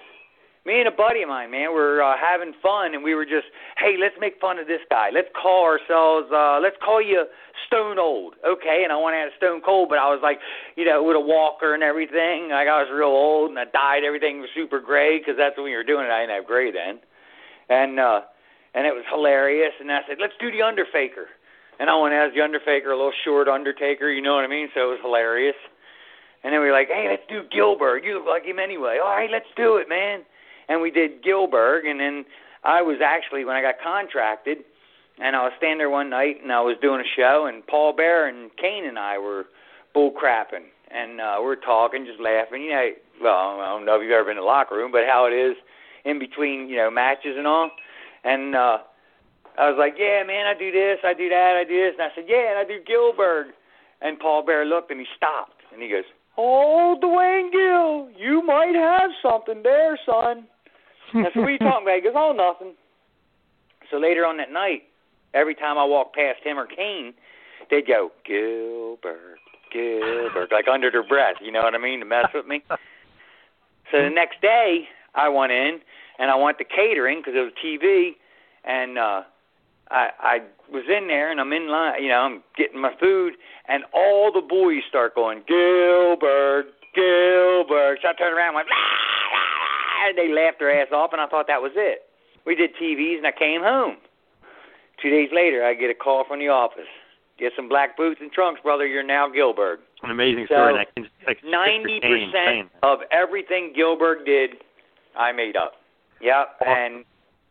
me 0.65 0.79
and 0.79 0.87
a 0.87 0.91
buddy 0.91 1.21
of 1.23 1.29
mine, 1.29 1.49
man, 1.51 1.73
were 1.73 2.03
uh, 2.03 2.15
having 2.19 2.53
fun, 2.61 2.93
and 2.93 3.03
we 3.03 3.15
were 3.15 3.25
just, 3.25 3.47
hey, 3.77 3.95
let's 3.99 4.15
make 4.19 4.39
fun 4.39 4.59
of 4.59 4.67
this 4.67 4.79
guy. 4.89 5.09
Let's 5.11 5.27
call 5.33 5.65
ourselves, 5.65 6.27
uh, 6.31 6.59
let's 6.61 6.77
call 6.83 7.01
you 7.01 7.25
Stone 7.67 7.97
Old, 7.97 8.35
okay? 8.45 8.83
And 8.83 8.91
I 8.93 8.95
want 8.95 9.15
to 9.15 9.19
add 9.25 9.31
Stone 9.37 9.61
Cold, 9.65 9.89
but 9.89 9.97
I 9.97 10.07
was 10.13 10.19
like, 10.21 10.37
you 10.77 10.85
know, 10.85 11.01
with 11.03 11.15
a 11.17 11.19
walker 11.23 11.73
and 11.73 11.81
everything. 11.83 12.49
Like 12.53 12.67
I 12.69 12.77
was 12.83 12.91
real 12.93 13.09
old, 13.15 13.49
and 13.49 13.57
I 13.59 13.65
dyed 13.65 14.03
everything 14.05 14.39
was 14.39 14.49
super 14.53 14.79
gray 14.79 15.17
because 15.19 15.35
that's 15.35 15.57
when 15.57 15.65
we 15.65 15.75
were 15.75 15.83
doing 15.87 16.05
it. 16.05 16.11
I 16.11 16.21
didn't 16.23 16.35
have 16.35 16.45
gray 16.47 16.71
then, 16.71 16.99
and 17.71 17.95
uh, 17.99 18.27
and 18.75 18.83
it 18.83 18.91
was 18.91 19.07
hilarious. 19.07 19.71
And 19.79 19.87
I 19.91 20.03
said, 20.07 20.19
let's 20.19 20.35
do 20.39 20.51
the 20.51 20.61
Underfaker, 20.61 21.31
and 21.79 21.87
I 21.89 21.95
went 21.95 22.13
as 22.13 22.35
the 22.35 22.43
Underfaker, 22.43 22.91
a 22.91 22.99
little 22.99 23.15
short 23.23 23.47
Undertaker, 23.47 24.11
you 24.11 24.21
know 24.21 24.35
what 24.35 24.43
I 24.43 24.51
mean? 24.51 24.67
So 24.75 24.91
it 24.91 24.99
was 24.99 25.01
hilarious. 25.01 25.55
And 26.43 26.51
then 26.51 26.59
we 26.59 26.67
were 26.67 26.75
like, 26.75 26.89
hey, 26.89 27.07
let's 27.07 27.23
do 27.29 27.47
Gillberg. 27.55 28.03
You 28.03 28.17
look 28.17 28.27
like 28.27 28.43
him 28.43 28.57
anyway. 28.57 28.97
All 28.97 29.13
right, 29.13 29.29
let's 29.31 29.49
do 29.55 29.77
it, 29.77 29.87
man 29.87 30.25
and 30.71 30.81
we 30.81 30.89
did 30.89 31.21
Gillberg, 31.21 31.85
and 31.85 31.99
then 31.99 32.25
I 32.63 32.81
was 32.81 32.99
actually 33.03 33.43
when 33.43 33.57
I 33.57 33.61
got 33.61 33.75
contracted, 33.83 34.59
and 35.19 35.35
I 35.35 35.43
was 35.43 35.51
standing 35.57 35.79
there 35.79 35.89
one 35.89 36.09
night, 36.09 36.37
and 36.41 36.51
I 36.51 36.61
was 36.61 36.77
doing 36.81 37.01
a 37.01 37.09
show, 37.15 37.45
and 37.45 37.65
Paul 37.67 37.93
Bearer 37.93 38.27
and 38.27 38.49
Kane 38.55 38.85
and 38.85 38.97
I 38.97 39.17
were 39.17 39.45
bull 39.93 40.11
crapping, 40.11 40.71
and 40.89 41.19
uh, 41.19 41.35
we 41.39 41.45
we're 41.45 41.55
talking, 41.57 42.05
just 42.05 42.21
laughing. 42.21 42.63
You 42.63 42.71
know, 42.71 42.89
well, 43.21 43.59
I 43.59 43.65
don't 43.67 43.85
know 43.85 43.95
if 43.95 44.01
you've 44.01 44.11
ever 44.11 44.23
been 44.23 44.37
in 44.37 44.43
the 44.43 44.47
locker 44.47 44.75
room, 44.75 44.91
but 44.91 45.01
how 45.05 45.25
it 45.25 45.35
is 45.35 45.57
in 46.05 46.19
between, 46.19 46.69
you 46.69 46.77
know, 46.77 46.91
matches 46.91 47.35
and 47.37 47.47
all, 47.47 47.71
and. 48.23 48.55
uh 48.55 48.77
I 49.57 49.69
was 49.69 49.75
like, 49.77 49.95
yeah, 49.99 50.23
man, 50.25 50.47
I 50.47 50.57
do 50.57 50.71
this, 50.71 50.99
I 51.03 51.13
do 51.13 51.27
that, 51.29 51.59
I 51.59 51.67
do 51.67 51.75
this. 51.75 51.93
And 51.99 52.07
I 52.07 52.15
said, 52.15 52.23
yeah, 52.27 52.51
and 52.51 52.59
I 52.59 52.63
do 52.63 52.79
Gillberg. 52.87 53.51
And 54.01 54.17
Paul 54.17 54.45
Bearer 54.45 54.65
looked 54.65 54.91
and 54.91 54.99
he 54.99 55.05
stopped 55.15 55.61
and 55.73 55.81
he 55.81 55.89
goes, 55.89 56.05
oh, 56.37 56.97
Duane 57.01 57.51
Gill, 57.51 58.09
you 58.17 58.41
might 58.41 58.73
have 58.75 59.11
something 59.21 59.61
there, 59.61 59.99
son. 60.05 60.47
I 61.13 61.23
said, 61.23 61.35
what 61.35 61.47
are 61.47 61.51
you 61.51 61.57
talking 61.59 61.83
about? 61.83 61.95
He 61.95 62.01
goes, 62.01 62.13
oh, 62.15 62.31
nothing. 62.31 62.75
So 63.91 63.97
later 63.97 64.25
on 64.25 64.37
that 64.37 64.51
night, 64.51 64.83
every 65.33 65.53
time 65.53 65.77
I 65.77 65.83
walked 65.83 66.15
past 66.15 66.39
him 66.43 66.57
or 66.57 66.65
Kane, 66.65 67.13
they'd 67.69 67.85
go, 67.85 68.11
Gillberg, 68.27 69.35
Gillberg, 69.75 70.51
like 70.51 70.67
under 70.71 70.89
their 70.89 71.05
breath, 71.05 71.35
you 71.41 71.51
know 71.51 71.61
what 71.61 71.75
I 71.75 71.77
mean, 71.77 71.99
to 71.99 72.05
mess 72.05 72.27
with 72.33 72.47
me. 72.47 72.63
So 73.91 74.01
the 74.01 74.09
next 74.09 74.39
day, 74.39 74.87
I 75.15 75.29
went 75.29 75.51
in 75.51 75.79
and 76.19 76.31
I 76.31 76.35
went 76.35 76.57
to 76.59 76.63
catering 76.63 77.19
because 77.19 77.33
it 77.35 77.41
was 77.41 77.53
TV, 77.63 78.11
and 78.63 78.97
uh, 78.97 79.21
I 79.89 80.09
I 80.19 80.39
was 80.71 80.83
in 80.87 81.07
there 81.07 81.31
and 81.31 81.39
I'm 81.39 81.51
in 81.51 81.69
line, 81.69 82.01
you 82.01 82.09
know, 82.09 82.21
I'm 82.21 82.43
getting 82.57 82.79
my 82.79 82.93
food, 82.99 83.33
and 83.67 83.83
all 83.93 84.31
the 84.31 84.41
boys 84.41 84.83
start 84.87 85.15
going 85.15 85.43
Gillberg, 85.49 86.63
Gillberg. 86.95 87.95
So 88.01 88.09
I 88.09 88.13
turned 88.17 88.35
around 88.35 88.49
and 88.49 88.55
went, 88.55 88.67
lah, 88.69 88.77
lah, 88.77 90.07
and 90.09 90.17
they 90.17 90.33
laughed 90.33 90.59
their 90.59 90.71
ass 90.81 90.87
off, 90.93 91.11
and 91.11 91.21
I 91.21 91.27
thought 91.27 91.47
that 91.47 91.61
was 91.61 91.73
it. 91.75 92.03
We 92.45 92.55
did 92.55 92.71
TVs, 92.81 93.17
and 93.17 93.27
I 93.27 93.31
came 93.31 93.61
home. 93.61 93.97
Two 95.01 95.09
days 95.09 95.29
later, 95.33 95.65
I 95.65 95.73
get 95.73 95.89
a 95.89 95.95
call 95.95 96.23
from 96.27 96.39
the 96.39 96.47
office. 96.47 96.89
Get 97.39 97.53
some 97.55 97.67
black 97.67 97.97
boots 97.97 98.21
and 98.21 98.31
trunks, 98.31 98.61
brother. 98.61 98.85
You're 98.85 99.03
now 99.03 99.27
Gillberg. 99.27 99.77
An 100.03 100.11
amazing 100.11 100.45
so, 100.47 100.55
story. 100.55 100.85
And 100.95 101.07
I 101.27 101.33
can, 101.33 101.51
Ninety 101.51 101.99
percent 101.99 102.69
of 102.83 102.99
everything 103.11 103.73
Gillberg 103.77 104.25
did, 104.25 104.61
I 105.17 105.31
made 105.31 105.55
up. 105.55 105.73
Yep, 106.21 106.61
and 106.65 107.03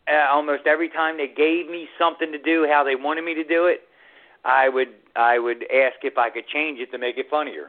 uh, 0.09 0.31
almost 0.31 0.67
every 0.67 0.89
time 0.89 1.17
they 1.17 1.29
gave 1.29 1.69
me 1.69 1.89
something 1.99 2.33
to 2.33 2.39
do, 2.39 2.67
how 2.71 2.85
they 2.85 2.95
wanted 2.95 3.25
me 3.25 3.35
to 3.35 3.45
do 3.45 3.67
it, 3.67 3.83
I 4.45 4.69
would 4.69 4.89
I 5.17 5.39
would 5.39 5.65
ask 5.65 6.03
if 6.03 6.17
I 6.17 6.31
could 6.31 6.47
change 6.47 6.79
it 6.79 6.91
to 6.93 6.99
make 6.99 7.19
it 7.19 7.27
funnier. 7.31 7.69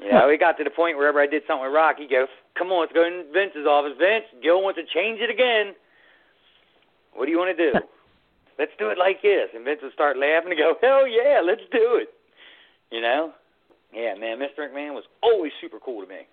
You 0.00 0.12
know, 0.12 0.28
it 0.28 0.38
got 0.38 0.58
to 0.58 0.64
the 0.64 0.70
point 0.70 0.96
wherever 0.96 1.20
I 1.20 1.26
did 1.26 1.42
something 1.46 1.64
with 1.66 1.74
Rock, 1.74 1.96
he 1.98 2.06
goes, 2.06 2.28
"Come 2.56 2.70
on, 2.70 2.80
let's 2.80 2.92
go 2.92 3.04
in 3.04 3.26
Vince's 3.32 3.66
office. 3.66 3.96
Vince, 3.98 4.26
Gil 4.42 4.62
wants 4.62 4.78
to 4.78 4.86
change 4.86 5.20
it 5.20 5.30
again. 5.30 5.74
What 7.14 7.26
do 7.26 7.32
you 7.32 7.38
want 7.38 7.56
to 7.56 7.72
do? 7.72 7.78
let's 8.58 8.72
do 8.78 8.90
it 8.90 8.98
like 8.98 9.22
this." 9.22 9.50
And 9.54 9.64
Vince 9.64 9.80
would 9.82 9.92
start 9.92 10.18
laughing 10.18 10.50
and 10.50 10.58
go, 10.58 10.74
"Hell 10.80 11.06
yeah, 11.06 11.40
let's 11.42 11.66
do 11.72 11.98
it." 12.02 12.14
You 12.90 13.00
know? 13.00 13.32
Yeah, 13.92 14.14
man, 14.14 14.38
Mr. 14.38 14.68
McMahon 14.68 14.94
was 14.94 15.04
always 15.22 15.52
super 15.60 15.78
cool 15.80 16.02
to 16.02 16.08
me. 16.08 16.26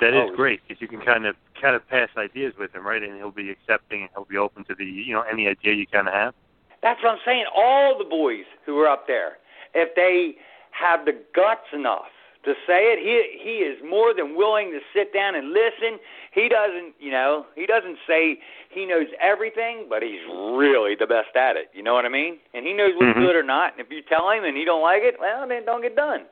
That 0.00 0.12
is 0.12 0.36
great 0.36 0.60
because 0.66 0.80
you 0.80 0.88
can 0.88 1.00
kind 1.00 1.24
of 1.24 1.36
kind 1.60 1.74
of 1.74 1.88
pass 1.88 2.10
ideas 2.18 2.52
with 2.58 2.74
him, 2.74 2.86
right? 2.86 3.02
And 3.02 3.16
he'll 3.16 3.30
be 3.30 3.50
accepting 3.50 4.02
and 4.02 4.10
he'll 4.14 4.26
be 4.26 4.36
open 4.36 4.64
to 4.64 4.74
the 4.74 4.84
you 4.84 5.14
know 5.14 5.22
any 5.22 5.48
idea 5.48 5.72
you 5.72 5.86
kind 5.86 6.06
of 6.06 6.14
have. 6.14 6.34
That's 6.82 7.02
what 7.02 7.12
I'm 7.12 7.18
saying. 7.24 7.46
All 7.54 7.96
the 7.96 8.04
boys 8.04 8.44
who 8.66 8.74
were 8.74 8.88
up 8.88 9.06
there, 9.06 9.38
if 9.74 9.94
they 9.94 10.36
have 10.72 11.06
the 11.06 11.16
guts 11.34 11.72
enough 11.72 12.12
to 12.44 12.52
say 12.66 12.92
it, 12.92 12.98
he 13.00 13.42
he 13.42 13.64
is 13.64 13.78
more 13.82 14.12
than 14.14 14.36
willing 14.36 14.70
to 14.72 14.80
sit 14.94 15.14
down 15.14 15.34
and 15.34 15.50
listen. 15.50 15.98
He 16.30 16.48
doesn't, 16.48 16.94
you 17.00 17.10
know, 17.10 17.46
he 17.54 17.64
doesn't 17.64 17.96
say 18.06 18.38
he 18.68 18.84
knows 18.84 19.06
everything, 19.20 19.86
but 19.88 20.02
he's 20.02 20.20
really 20.28 20.94
the 20.94 21.06
best 21.06 21.34
at 21.34 21.56
it. 21.56 21.70
You 21.72 21.82
know 21.82 21.94
what 21.94 22.04
I 22.04 22.10
mean? 22.10 22.38
And 22.52 22.66
he 22.66 22.74
knows 22.74 22.92
what's 22.94 23.16
Mhm. 23.16 23.22
good 23.26 23.34
or 23.34 23.42
not. 23.42 23.72
And 23.72 23.80
if 23.80 23.90
you 23.90 24.02
tell 24.02 24.28
him 24.30 24.44
and 24.44 24.56
he 24.56 24.64
don't 24.64 24.82
like 24.82 25.02
it, 25.02 25.18
well, 25.18 25.48
then 25.48 25.64
don't 25.64 25.80
get 25.80 25.96
done. 25.96 26.26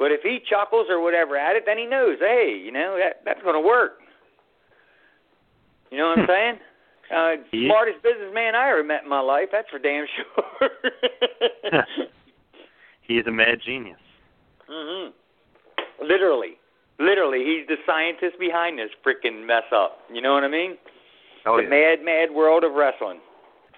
But 0.00 0.10
if 0.10 0.22
he 0.24 0.40
chuckles 0.48 0.86
or 0.88 0.98
whatever 1.00 1.36
at 1.36 1.54
it, 1.56 1.64
then 1.66 1.76
he 1.76 1.84
knows, 1.84 2.16
hey, 2.18 2.58
you 2.58 2.72
know, 2.72 2.96
that 2.98 3.20
that's 3.24 3.42
going 3.42 3.54
to 3.54 3.60
work. 3.60 3.98
You 5.92 5.98
know 5.98 6.08
what 6.08 6.20
I'm 6.20 6.26
saying? 6.26 6.58
Uh, 7.12 7.42
He- 7.52 7.66
smartest 7.68 8.02
businessman 8.02 8.54
I 8.54 8.70
ever 8.70 8.82
met 8.82 9.02
in 9.04 9.10
my 9.10 9.20
life. 9.20 9.50
That's 9.52 9.68
for 9.68 9.78
damn 9.78 10.06
sure. 10.16 10.70
He 13.02 13.18
is 13.18 13.26
a 13.26 13.30
mad 13.32 13.58
genius. 13.66 13.98
mhm. 14.70 15.10
Literally, 16.00 16.56
literally, 17.00 17.44
he's 17.44 17.66
the 17.66 17.74
scientist 17.84 18.38
behind 18.38 18.78
this 18.78 18.90
freaking 19.04 19.44
mess 19.44 19.64
up. 19.74 19.98
You 20.14 20.22
know 20.22 20.32
what 20.32 20.44
I 20.44 20.48
mean? 20.48 20.78
Oh 21.44 21.56
the 21.56 21.64
yeah. 21.64 21.68
mad, 21.68 22.04
mad 22.04 22.30
world 22.30 22.62
of 22.62 22.72
wrestling. 22.72 23.18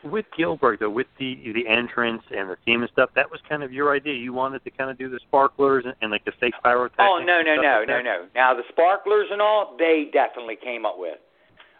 With 0.04 0.26
Gillberg 0.36 0.80
though, 0.80 0.90
with 0.90 1.06
the 1.18 1.38
the 1.54 1.68
entrance 1.68 2.22
and 2.34 2.50
the 2.50 2.56
theme 2.64 2.82
and 2.82 2.90
stuff, 2.90 3.10
that 3.14 3.30
was 3.30 3.40
kind 3.48 3.62
of 3.62 3.72
your 3.72 3.94
idea. 3.94 4.14
You 4.14 4.32
wanted 4.32 4.64
to 4.64 4.70
kind 4.70 4.90
of 4.90 4.98
do 4.98 5.08
the 5.08 5.20
sparklers 5.28 5.84
and, 5.86 5.94
and 6.02 6.10
like 6.10 6.24
the 6.24 6.32
fake 6.40 6.54
pyrotechnics. 6.64 6.98
Oh 6.98 7.22
no, 7.24 7.40
no, 7.40 7.54
no, 7.54 7.78
like 7.80 7.88
no, 7.88 8.02
no. 8.02 8.26
Now 8.34 8.54
the 8.54 8.64
sparklers 8.68 9.28
and 9.30 9.40
all, 9.40 9.76
they 9.78 10.10
definitely 10.12 10.56
came 10.56 10.84
up 10.84 10.96
with. 10.98 11.18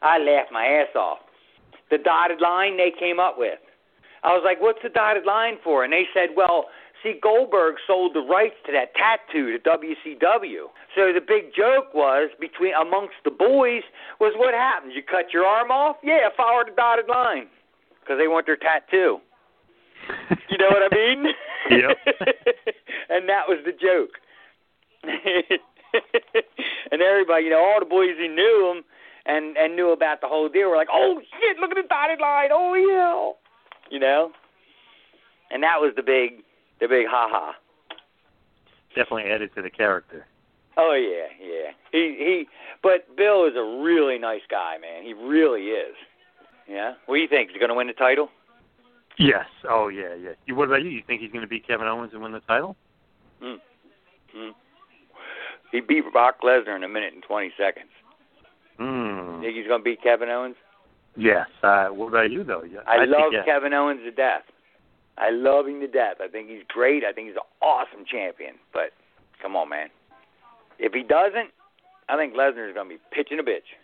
I 0.02 0.18
laughed 0.18 0.52
my 0.52 0.64
ass 0.66 0.94
off. 0.94 1.18
The 1.90 1.98
dotted 1.98 2.40
line 2.40 2.76
they 2.76 2.92
came 2.96 3.18
up 3.18 3.38
with. 3.38 3.58
I 4.22 4.28
was 4.28 4.42
like, 4.44 4.60
"What's 4.60 4.82
the 4.82 4.88
dotted 4.88 5.24
line 5.24 5.58
for?" 5.64 5.82
And 5.82 5.92
they 5.92 6.06
said, 6.14 6.30
"Well, 6.36 6.66
see, 7.02 7.18
Goldberg 7.20 7.74
sold 7.88 8.14
the 8.14 8.22
rights 8.22 8.54
to 8.66 8.72
that 8.72 8.94
tattoo 8.94 9.50
to 9.50 9.58
WCW. 9.58 10.70
So 10.94 11.12
the 11.12 11.20
big 11.20 11.54
joke 11.56 11.92
was 11.92 12.30
between 12.38 12.74
amongst 12.74 13.16
the 13.24 13.32
boys 13.32 13.82
was 14.20 14.32
what 14.36 14.54
happens. 14.54 14.94
You 14.94 15.02
cut 15.02 15.32
your 15.32 15.44
arm 15.44 15.72
off, 15.72 15.96
yeah, 16.04 16.28
follow 16.36 16.62
the 16.64 16.70
dotted 16.70 17.08
line 17.08 17.48
because 18.12 18.20
they 18.22 18.28
want 18.28 18.46
their 18.46 18.56
tattoo. 18.56 19.18
You 20.50 20.58
know 20.58 20.68
what 20.68 20.92
I 20.92 20.94
mean? 20.94 21.24
Yep. 21.70 21.96
and 23.08 23.26
that 23.28 23.48
was 23.48 23.58
the 23.64 23.72
joke. 23.72 24.20
and 26.92 27.00
everybody, 27.00 27.44
you 27.44 27.50
know, 27.50 27.64
all 27.64 27.80
the 27.80 27.86
boys 27.86 28.18
who 28.18 28.28
knew 28.28 28.74
him 28.74 28.84
and 29.24 29.56
and 29.56 29.74
knew 29.74 29.92
about 29.92 30.20
the 30.20 30.28
whole 30.28 30.50
deal 30.50 30.68
were 30.68 30.76
like, 30.76 30.88
"Oh 30.92 31.20
shit, 31.20 31.56
look 31.58 31.70
at 31.70 31.76
the 31.76 31.88
dotted 31.88 32.20
line! 32.20 32.50
Oh 32.52 32.74
yeah," 32.74 33.32
you 33.90 33.98
know. 33.98 34.32
And 35.50 35.62
that 35.62 35.80
was 35.80 35.94
the 35.96 36.02
big, 36.02 36.44
the 36.80 36.88
big 36.88 37.06
ha 37.08 37.28
ha. 37.30 37.54
Definitely 38.94 39.30
added 39.32 39.54
to 39.54 39.62
the 39.62 39.70
character. 39.70 40.26
Oh 40.76 40.92
yeah, 40.92 41.28
yeah. 41.40 41.70
He 41.92 42.16
he. 42.18 42.48
But 42.82 43.16
Bill 43.16 43.46
is 43.46 43.54
a 43.56 43.82
really 43.82 44.18
nice 44.18 44.44
guy, 44.50 44.76
man. 44.78 45.02
He 45.02 45.14
really 45.14 45.68
is. 45.68 45.94
Yeah. 46.68 46.94
What 47.06 47.16
do 47.16 47.20
you 47.20 47.28
think? 47.28 47.50
Is 47.50 47.54
he 47.54 47.58
going 47.58 47.70
to 47.70 47.74
win 47.74 47.86
the 47.86 47.92
title? 47.92 48.28
Yes. 49.18 49.44
Oh 49.68 49.88
yeah, 49.88 50.14
yeah. 50.14 50.30
You- 50.46 50.54
What 50.54 50.68
about 50.68 50.82
you? 50.82 50.90
You 50.90 51.02
think 51.06 51.20
he's 51.20 51.30
going 51.32 51.42
to 51.42 51.48
beat 51.48 51.66
Kevin 51.66 51.86
Owens 51.86 52.12
and 52.12 52.22
win 52.22 52.32
the 52.32 52.40
title? 52.40 52.76
Hmm. 53.42 53.56
Hmm. 54.34 54.50
He 55.70 55.80
beat 55.80 56.04
Brock 56.12 56.36
Lesnar 56.42 56.76
in 56.76 56.82
a 56.84 56.88
minute 56.88 57.12
and 57.14 57.22
twenty 57.22 57.52
seconds. 57.58 57.90
Hmm. 58.78 59.40
Think 59.40 59.54
he's 59.56 59.66
going 59.66 59.80
to 59.80 59.84
beat 59.84 60.02
Kevin 60.02 60.28
Owens? 60.28 60.56
Yes. 61.16 61.46
Uh, 61.62 61.88
what 61.88 62.08
about 62.08 62.30
you 62.30 62.42
though? 62.42 62.62
Yeah, 62.64 62.80
I, 62.86 63.00
think 63.04 63.10
love. 63.10 63.32
Kevin 63.44 63.74
Owens 63.74 64.00
to 64.04 64.10
death. 64.10 64.42
I 65.18 65.28
love 65.30 65.66
him 65.66 65.80
to 65.80 65.86
death. 65.88 66.16
I 66.24 66.28
think 66.28 66.48
he's 66.48 66.62
great. 66.68 67.04
I 67.04 67.12
think 67.12 67.28
he's 67.28 67.36
an 67.36 67.42
awesome 67.60 68.04
champion. 68.10 68.54
But 68.72 68.92
come 69.42 69.56
on, 69.56 69.68
man. 69.68 69.88
If 70.78 70.94
he 70.94 71.02
doesn't, 71.02 71.50
I 72.08 72.16
think 72.16 72.32
Lesnar's 72.34 72.72
going 72.74 72.88
to 72.88 72.94
be 72.96 73.00
pitching 73.12 73.38
a 73.38 73.42
bitch, 73.42 73.76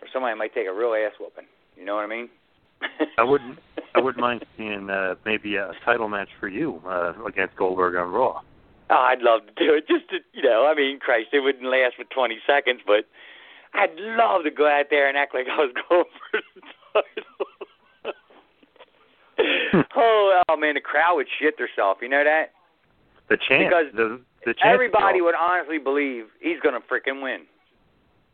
or 0.00 0.06
somebody 0.12 0.38
might 0.38 0.54
take 0.54 0.68
a 0.68 0.72
real 0.72 0.94
ass 0.94 1.12
whooping. 1.18 1.46
You 1.76 1.84
know 1.84 1.94
what 1.94 2.04
I 2.04 2.08
mean? 2.08 2.28
I 3.18 3.22
wouldn't. 3.22 3.58
I 3.94 4.00
wouldn't 4.00 4.20
mind 4.20 4.44
seeing 4.56 4.88
uh, 4.88 5.16
maybe 5.26 5.56
a 5.56 5.72
title 5.84 6.08
match 6.08 6.28
for 6.40 6.48
you 6.48 6.80
uh, 6.86 7.12
against 7.26 7.56
Goldberg 7.56 7.94
on 7.94 8.10
Raw. 8.10 8.40
Oh, 8.88 8.94
I'd 8.94 9.20
love 9.20 9.42
to 9.46 9.52
do 9.64 9.74
it. 9.74 9.86
Just 9.86 10.08
to, 10.10 10.18
you 10.32 10.42
know, 10.42 10.66
I 10.66 10.74
mean, 10.74 10.98
Christ, 10.98 11.28
it 11.32 11.40
wouldn't 11.40 11.64
last 11.64 11.96
for 11.96 12.04
20 12.04 12.38
seconds, 12.46 12.80
but 12.86 13.04
I'd 13.74 13.94
love 13.96 14.44
to 14.44 14.50
go 14.50 14.66
out 14.66 14.86
there 14.90 15.08
and 15.08 15.16
act 15.16 15.34
like 15.34 15.46
I 15.50 15.56
was 15.56 15.72
going 15.88 16.04
for 16.30 16.40
the 16.54 16.60
title. 16.92 17.46
oh, 19.96 20.42
oh 20.48 20.56
man, 20.56 20.74
the 20.74 20.80
crowd 20.80 21.16
would 21.16 21.28
shit 21.38 21.56
themselves. 21.58 22.00
You 22.02 22.08
know 22.08 22.24
that? 22.24 22.52
The 23.28 23.36
chance. 23.36 23.64
Because 23.68 23.86
the 23.94 24.20
the 24.44 24.54
chance. 24.54 24.74
Everybody 24.74 25.20
would 25.20 25.34
honestly 25.34 25.78
believe 25.78 26.26
he's 26.40 26.60
going 26.60 26.74
to 26.74 26.80
freaking 26.80 27.22
win. 27.22 27.46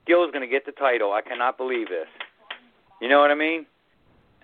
Gil's 0.07 0.31
going 0.33 0.43
to 0.43 0.51
get 0.51 0.67
the 0.67 0.73
title. 0.73 1.13
I 1.13 1.21
cannot 1.21 1.59
believe 1.59 1.89
this. 1.89 2.09
You 3.01 3.09
know 3.09 3.21
what 3.21 3.31
I 3.31 3.35
mean? 3.35 3.67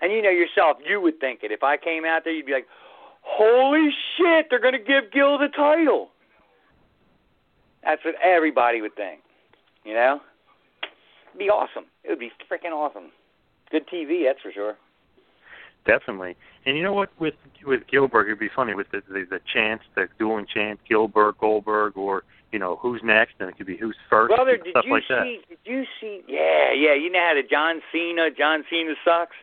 And 0.01 0.11
you 0.11 0.21
know 0.21 0.29
yourself, 0.29 0.77
you 0.87 0.99
would 1.01 1.19
think 1.19 1.41
it. 1.43 1.51
If 1.51 1.63
I 1.63 1.77
came 1.77 2.05
out 2.05 2.23
there, 2.23 2.33
you'd 2.33 2.45
be 2.45 2.53
like, 2.53 2.67
"Holy 3.21 3.89
shit, 4.17 4.47
they're 4.49 4.59
going 4.59 4.73
to 4.73 4.79
give 4.79 5.11
Gil 5.11 5.37
the 5.37 5.47
title." 5.47 6.09
That's 7.83 8.03
what 8.03 8.15
everybody 8.21 8.81
would 8.81 8.95
think. 8.95 9.21
You 9.83 9.93
know? 9.93 10.19
It'd 11.29 11.39
be 11.39 11.49
awesome. 11.49 11.85
It 12.03 12.09
would 12.09 12.19
be 12.19 12.31
freaking 12.51 12.71
awesome. 12.71 13.11
Good 13.71 13.87
TV, 13.87 14.25
that's 14.25 14.41
for 14.41 14.51
sure. 14.51 14.75
Definitely. 15.85 16.35
And 16.65 16.75
you 16.77 16.83
know 16.83 16.93
what? 16.93 17.09
With 17.19 17.35
with 17.65 17.81
Gillberg, 17.91 18.25
it'd 18.25 18.39
be 18.39 18.49
funny 18.55 18.73
with 18.73 18.89
the 18.91 19.01
the, 19.07 19.25
the 19.29 19.39
chants, 19.53 19.83
the 19.95 20.07
dueling 20.17 20.47
chant, 20.51 20.79
Gillberg, 20.89 21.37
Goldberg, 21.37 21.95
or 21.95 22.23
you 22.55 22.59
know 22.59 22.77
who's 22.81 23.01
next, 23.03 23.33
and 23.41 23.49
it 23.49 23.57
could 23.57 23.67
be 23.67 23.75
who's 23.75 23.97
first, 24.09 24.33
Brother, 24.33 24.55
did 24.55 24.71
stuff 24.71 24.85
you 24.87 24.93
like 24.93 25.03
see? 25.03 25.13
that. 25.13 25.49
Did 25.49 25.59
you 25.65 25.83
see? 25.99 26.21
Yeah, 26.25 26.71
yeah. 26.71 26.93
You 26.95 27.11
know 27.11 27.19
how 27.19 27.33
the 27.35 27.43
John 27.43 27.81
Cena, 27.91 28.31
John 28.31 28.63
Cena 28.69 28.93
sucks. 29.03 29.35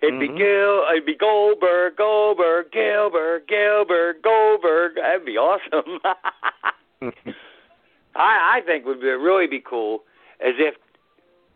It'd 0.00 0.18
be 0.18 0.28
Mhm. 0.28 0.38
Gil, 0.38 0.86
it'd 0.90 1.04
be 1.04 1.14
Goldberg, 1.14 1.96
Goldberg, 1.96 2.70
Gillberg, 2.72 3.46
Gillberg, 3.46 4.22
Goldberg. 4.22 4.94
That'd 4.96 5.26
be 5.26 5.36
awesome. 5.36 6.00
I 8.16 8.56
I 8.56 8.60
think 8.64 8.86
would 8.86 9.00
be, 9.02 9.08
really 9.08 9.46
be 9.46 9.60
cool 9.60 10.04
as 10.40 10.54
if 10.58 10.74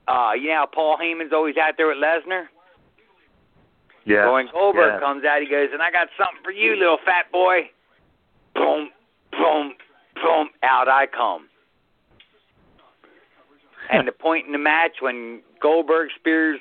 uh 0.09 0.33
you 0.39 0.49
know 0.49 0.57
how 0.57 0.67
Paul 0.67 0.99
Heyman's 1.01 1.33
always 1.33 1.57
out 1.57 1.75
there 1.79 1.87
with 1.89 1.97
Lesnar. 1.97 2.49
Yeah. 4.05 4.25
Well, 4.27 4.35
when 4.35 4.49
Goldberg 4.53 4.95
yeah. 4.95 5.01
comes 5.01 5.25
out, 5.25 5.41
he 5.41 5.49
goes, 5.49 5.69
and 5.73 5.81
I 5.83 5.91
got 5.91 6.09
something 6.19 6.43
for 6.45 6.53
you, 6.53 6.77
little 6.77 6.99
fat 7.05 7.31
boy. 7.33 7.71
Boom, 8.55 8.91
boom, 9.33 9.75
boom, 10.23 10.51
out 10.63 10.89
I 10.89 11.07
come. 11.07 11.49
and 13.91 14.07
the 14.07 14.13
point 14.13 14.47
in 14.47 14.53
the 14.53 14.59
match 14.59 14.97
when 15.01 15.41
Goldberg 15.61 16.11
spears 16.19 16.61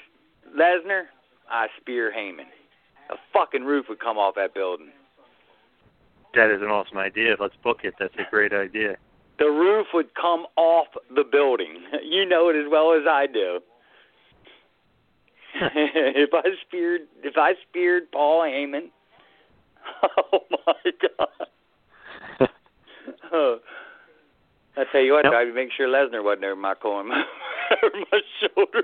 Lesnar, 0.57 1.03
I 1.49 1.67
spear 1.79 2.11
Heyman. 2.15 2.47
A 3.09 3.15
fucking 3.33 3.63
roof 3.63 3.85
would 3.89 3.99
come 3.99 4.17
off 4.17 4.35
that 4.35 4.53
building. 4.53 4.89
That 6.33 6.53
is 6.53 6.61
an 6.61 6.67
awesome 6.67 6.97
idea. 6.97 7.35
Let's 7.39 7.55
book 7.63 7.79
it. 7.83 7.95
That's 7.99 8.13
a 8.15 8.29
great 8.29 8.53
idea. 8.53 8.97
The 9.39 9.45
roof 9.45 9.87
would 9.93 10.13
come 10.15 10.45
off 10.55 10.87
the 11.13 11.23
building. 11.23 11.83
You 12.03 12.25
know 12.25 12.49
it 12.49 12.55
as 12.55 12.69
well 12.71 12.93
as 12.93 13.03
I 13.07 13.27
do. 13.27 13.59
if 15.61 16.29
I 16.33 16.43
speared 16.65 17.01
if 17.23 17.37
I 17.37 17.53
speared 17.67 18.11
Paul 18.11 18.41
Heyman, 18.43 18.89
oh 20.33 20.39
my 20.65 20.91
god. 21.01 21.47
Oh. 23.33 23.57
I 24.77 24.83
tell 24.91 25.01
you 25.01 25.13
what, 25.13 25.25
Yep. 25.25 25.33
I'd 25.33 25.53
make 25.55 25.69
sure 25.75 25.87
Lesnar 25.87 26.23
wasn't 26.23 26.45
over 26.45 26.55
my 26.55 26.75
corner, 26.75 27.23
over 27.83 27.95
my 28.11 28.21
shoulder. 28.39 28.83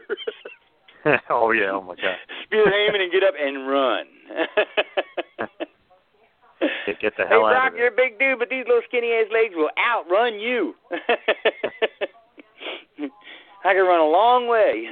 oh 1.29 1.51
yeah. 1.51 1.71
Oh 1.71 1.81
my 1.81 1.95
God. 1.95 2.15
Spear 2.45 2.65
Heyman 2.65 3.01
and 3.01 3.11
get 3.11 3.23
up 3.23 3.35
and 3.39 3.67
run. 3.67 4.05
Get, 7.01 7.13
the 7.17 7.23
hey 7.23 7.29
hell 7.29 7.45
out 7.45 7.51
Brock, 7.51 7.71
of 7.73 7.77
you're 7.77 7.87
a 7.87 7.95
big 7.95 8.17
dude, 8.19 8.39
but 8.39 8.49
these 8.49 8.63
little 8.65 8.81
skinny 8.87 9.11
ass 9.11 9.27
legs 9.33 9.53
will 9.55 9.69
outrun 9.77 10.39
you. 10.39 10.73
I 13.65 13.73
can 13.73 13.83
run 13.85 13.99
a 13.99 14.09
long 14.09 14.47
way. 14.47 14.87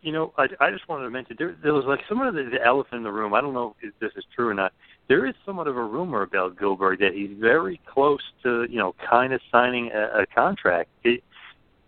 You 0.00 0.12
know, 0.12 0.32
I, 0.38 0.46
I 0.60 0.70
just 0.70 0.88
wanted 0.88 1.04
to 1.04 1.10
mention 1.10 1.36
there, 1.38 1.54
there 1.62 1.74
was 1.74 1.84
like 1.86 2.00
somewhat 2.08 2.28
of 2.28 2.34
the, 2.34 2.48
the 2.52 2.64
elephant 2.64 2.98
in 2.98 3.02
the 3.02 3.12
room. 3.12 3.34
I 3.34 3.40
don't 3.42 3.52
know 3.52 3.74
if 3.82 3.92
this 4.00 4.12
is 4.16 4.24
true 4.34 4.48
or 4.48 4.54
not. 4.54 4.72
There 5.08 5.26
is 5.26 5.34
somewhat 5.46 5.66
of 5.66 5.76
a 5.76 5.82
rumor 5.82 6.22
about 6.22 6.56
Gillberg 6.56 6.98
that 7.00 7.14
he's 7.14 7.30
very 7.40 7.80
close 7.92 8.20
to, 8.42 8.66
you 8.68 8.78
know, 8.78 8.94
kind 9.08 9.32
of 9.32 9.40
signing 9.50 9.90
a, 9.94 10.22
a 10.22 10.26
contract. 10.26 10.90
It, 11.04 11.22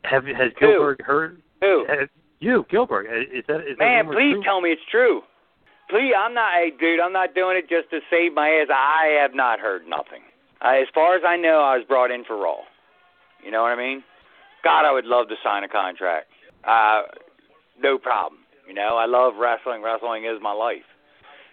have 0.05 0.25
has 0.25 0.53
Who? 0.59 0.67
Gillberg 0.67 1.03
heard? 1.03 1.43
Who? 1.61 1.85
Have, 1.89 2.09
you, 2.41 2.65
Gillberg? 2.73 3.05
Is 3.05 3.45
that 3.49 3.61
is 3.61 3.77
Man, 3.79 4.07
that 4.07 4.15
please 4.15 4.33
true? 4.33 4.43
tell 4.43 4.61
me 4.63 4.71
it's 4.71 4.83
true. 4.91 5.21
Please, 5.91 6.13
I'm 6.17 6.33
not, 6.33 6.55
hey, 6.55 6.71
dude, 6.79 7.01
I'm 7.01 7.13
not 7.13 7.35
doing 7.35 7.57
it 7.57 7.69
just 7.69 7.91
to 7.91 8.01
save 8.11 8.33
my 8.33 8.49
ass. 8.49 8.69
I 8.73 9.19
have 9.21 9.35
not 9.35 9.61
heard 9.61 9.83
nothing. 9.87 10.23
Uh, 10.65 10.81
as 10.81 10.87
far 10.95 11.17
as 11.17 11.23
I 11.27 11.37
know, 11.37 11.61
I 11.61 11.77
was 11.77 11.85
brought 11.87 12.11
in 12.11 12.25
for 12.25 12.37
Raw. 12.37 12.59
You 13.45 13.51
know 13.51 13.63
what 13.63 13.73
I 13.73 13.77
mean? 13.77 14.03
God, 14.63 14.87
I 14.89 14.93
would 14.93 15.05
love 15.05 15.29
to 15.29 15.35
sign 15.43 15.65
a 15.65 15.69
contract. 15.69 16.29
Uh, 16.65 17.03
no 17.83 17.99
problem. 17.99 18.43
You 18.69 18.75
know, 18.75 18.97
I 18.97 19.07
love 19.07 19.35
wrestling. 19.39 19.83
Wrestling 19.83 20.25
is 20.25 20.41
my 20.41 20.53
life. 20.53 20.87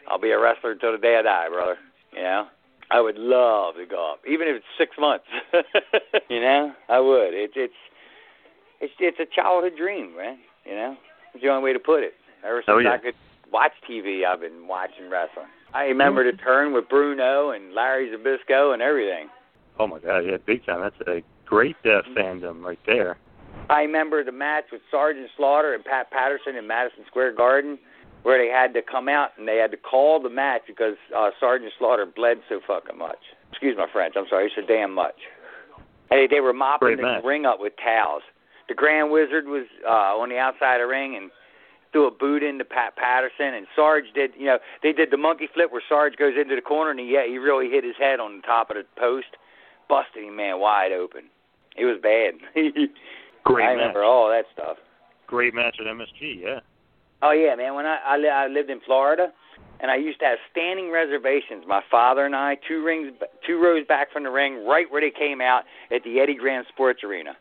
I'll 0.07 0.19
be 0.19 0.31
a 0.31 0.39
wrestler 0.39 0.71
until 0.71 0.91
the 0.93 0.97
day 0.97 1.17
I 1.19 1.21
die, 1.21 1.49
brother. 1.49 1.77
You 2.15 2.21
know, 2.23 2.47
I 2.89 3.01
would 3.01 3.17
love 3.17 3.75
to 3.75 3.85
go 3.85 4.13
up, 4.13 4.19
even 4.27 4.47
if 4.47 4.55
it's 4.57 4.65
six 4.77 4.91
months. 4.97 5.25
you 6.29 6.41
know, 6.41 6.71
I 6.89 6.99
would. 6.99 7.33
It's 7.33 7.53
it's 7.55 7.73
it's 8.79 8.93
it's 8.99 9.19
a 9.19 9.25
childhood 9.35 9.73
dream, 9.77 10.15
man. 10.15 10.37
You 10.65 10.75
know, 10.75 10.95
it's 11.33 11.43
the 11.43 11.49
only 11.49 11.63
way 11.63 11.73
to 11.73 11.79
put 11.79 12.03
it. 12.03 12.13
Ever 12.43 12.63
since 12.65 12.75
Oh, 12.75 12.79
yeah. 12.79 12.93
I 12.93 12.97
could 12.97 13.15
watch 13.51 13.73
TV, 13.89 14.25
I've 14.25 14.39
been 14.39 14.67
watching 14.67 15.09
wrestling. 15.09 15.47
I 15.73 15.83
remember 15.83 16.29
the 16.29 16.37
turn 16.37 16.73
with 16.73 16.87
Bruno 16.87 17.51
and 17.51 17.73
Larry 17.73 18.09
Zbyszko 18.09 18.73
and 18.73 18.81
everything. 18.81 19.27
Oh 19.79 19.87
my 19.87 19.99
God, 19.99 20.19
yeah, 20.19 20.37
big 20.45 20.65
time. 20.65 20.81
That's 20.81 21.07
a 21.07 21.21
great 21.45 21.75
uh, 21.85 22.01
fandom 22.17 22.63
right 22.63 22.79
there. 22.85 23.17
I 23.69 23.81
remember 23.81 24.23
the 24.23 24.31
match 24.31 24.65
with 24.71 24.81
Sergeant 24.89 25.29
Slaughter 25.35 25.73
and 25.73 25.83
Pat 25.83 26.09
Patterson 26.09 26.55
in 26.55 26.67
Madison 26.67 27.03
Square 27.07 27.35
Garden, 27.35 27.77
where 28.27 28.37
they 28.37 28.51
had 28.51 28.73
to 28.73 28.81
come 28.81 29.07
out 29.07 29.29
and 29.37 29.47
they 29.47 29.55
had 29.55 29.71
to 29.71 29.77
call 29.77 30.21
the 30.21 30.29
match 30.29 30.63
because 30.67 30.95
uh, 31.15 31.29
Sergeant 31.39 31.71
Slaughter 31.79 32.05
bled 32.05 32.39
so 32.49 32.59
fucking 32.67 32.97
much. 32.97 33.23
Excuse 33.51 33.77
my 33.77 33.87
French. 33.89 34.15
I'm 34.17 34.25
sorry, 34.29 34.51
so 34.53 34.61
damn 34.67 34.93
much. 34.93 35.15
And 36.11 36.19
they, 36.19 36.27
they 36.35 36.41
were 36.41 36.51
mopping 36.51 36.87
Great 36.87 36.97
the 36.97 37.03
match. 37.03 37.23
ring 37.23 37.45
up 37.45 37.61
with 37.61 37.71
towels. 37.81 38.23
The 38.67 38.73
Grand 38.75 39.11
Wizard 39.11 39.47
was 39.47 39.63
uh, 39.87 40.19
on 40.19 40.27
the 40.27 40.35
outside 40.37 40.81
of 40.81 40.89
the 40.89 40.91
ring 40.91 41.15
and 41.15 41.31
threw 41.93 42.05
a 42.05 42.11
boot 42.11 42.43
into 42.43 42.65
Pat 42.65 42.97
Patterson, 42.97 43.53
and 43.55 43.65
Sarge 43.73 44.11
did. 44.13 44.31
You 44.37 44.47
know, 44.47 44.57
they 44.83 44.91
did 44.91 45.09
the 45.09 45.15
monkey 45.15 45.47
flip 45.53 45.71
where 45.71 45.81
Sarge 45.87 46.17
goes 46.17 46.33
into 46.35 46.53
the 46.53 46.61
corner 46.61 46.91
and 46.91 46.99
he 46.99 47.05
yeah, 47.13 47.25
he 47.25 47.37
really 47.37 47.69
hit 47.69 47.85
his 47.85 47.95
head 47.97 48.19
on 48.19 48.35
the 48.35 48.41
top 48.41 48.69
of 48.69 48.75
the 48.75 48.83
post, 48.99 49.39
busted 49.87 50.25
him 50.25 50.35
man 50.35 50.59
wide 50.59 50.91
open. 50.91 51.31
It 51.77 51.85
was 51.85 51.95
bad. 52.03 52.33
Great 53.45 53.63
I 53.63 53.67
match. 53.71 53.77
remember 53.79 54.03
all 54.03 54.27
that 54.27 54.43
stuff. 54.51 54.75
Great 55.27 55.53
match 55.53 55.77
at 55.79 55.87
MSG. 55.87 56.41
Yeah. 56.43 56.59
Oh 57.21 57.31
yeah, 57.31 57.55
man. 57.55 57.75
When 57.75 57.85
I 57.85 57.97
I, 58.05 58.17
li- 58.17 58.29
I 58.29 58.47
lived 58.47 58.69
in 58.69 58.79
Florida, 58.85 59.31
and 59.79 59.89
I 59.91 59.95
used 59.95 60.19
to 60.19 60.25
have 60.25 60.37
standing 60.51 60.91
reservations. 60.91 61.63
My 61.67 61.81
father 61.89 62.25
and 62.25 62.35
I, 62.35 62.57
two 62.67 62.83
rings, 62.83 63.13
two 63.45 63.61
rows 63.61 63.85
back 63.87 64.11
from 64.11 64.23
the 64.23 64.29
ring, 64.29 64.65
right 64.65 64.85
where 64.91 65.01
they 65.01 65.11
came 65.11 65.41
out 65.41 65.63
at 65.91 66.03
the 66.03 66.19
Eddie 66.19 66.35
Graham 66.35 66.63
Sports 66.69 67.03
Arena. 67.03 67.35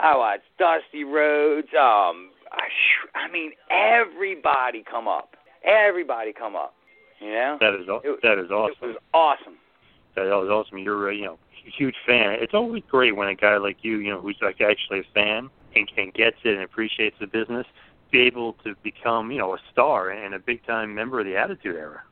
I 0.00 0.16
watched 0.16 0.44
Dusty 0.58 1.04
Rhodes. 1.04 1.68
Um, 1.68 2.30
I, 2.50 2.66
sh- 2.68 3.08
I 3.14 3.30
mean, 3.32 3.52
everybody 3.70 4.84
come 4.88 5.08
up. 5.08 5.36
Everybody 5.64 6.32
come 6.32 6.56
up. 6.56 6.74
You 7.20 7.30
know, 7.32 7.56
That 7.60 7.74
is 7.80 7.88
aw- 7.88 8.00
that 8.22 8.38
is 8.38 8.50
awesome. 8.50 8.76
it 8.82 8.86
was 8.86 8.96
awesome. 9.14 9.54
That 10.16 10.24
was 10.24 10.48
awesome. 10.50 10.78
You're 10.78 11.10
a 11.10 11.14
you 11.14 11.24
know 11.24 11.38
huge 11.78 11.94
fan. 12.04 12.32
It's 12.40 12.52
always 12.54 12.82
great 12.90 13.14
when 13.16 13.28
a 13.28 13.34
guy 13.36 13.56
like 13.58 13.78
you, 13.82 13.98
you 13.98 14.10
know, 14.10 14.20
who's 14.20 14.36
like 14.42 14.60
actually 14.60 14.98
a 15.00 15.04
fan 15.14 15.48
and, 15.76 15.90
and 15.96 16.12
gets 16.12 16.36
it 16.44 16.54
and 16.54 16.62
appreciates 16.62 17.16
the 17.20 17.28
business, 17.28 17.64
be 18.12 18.20
able 18.20 18.52
to 18.64 18.74
become 18.84 19.32
you 19.32 19.38
know 19.38 19.54
a 19.54 19.58
star 19.72 20.10
and 20.10 20.34
a 20.34 20.38
big 20.38 20.64
time 20.66 20.94
member 20.94 21.18
of 21.18 21.26
the 21.26 21.36
Attitude 21.36 21.74
Era. 21.74 22.02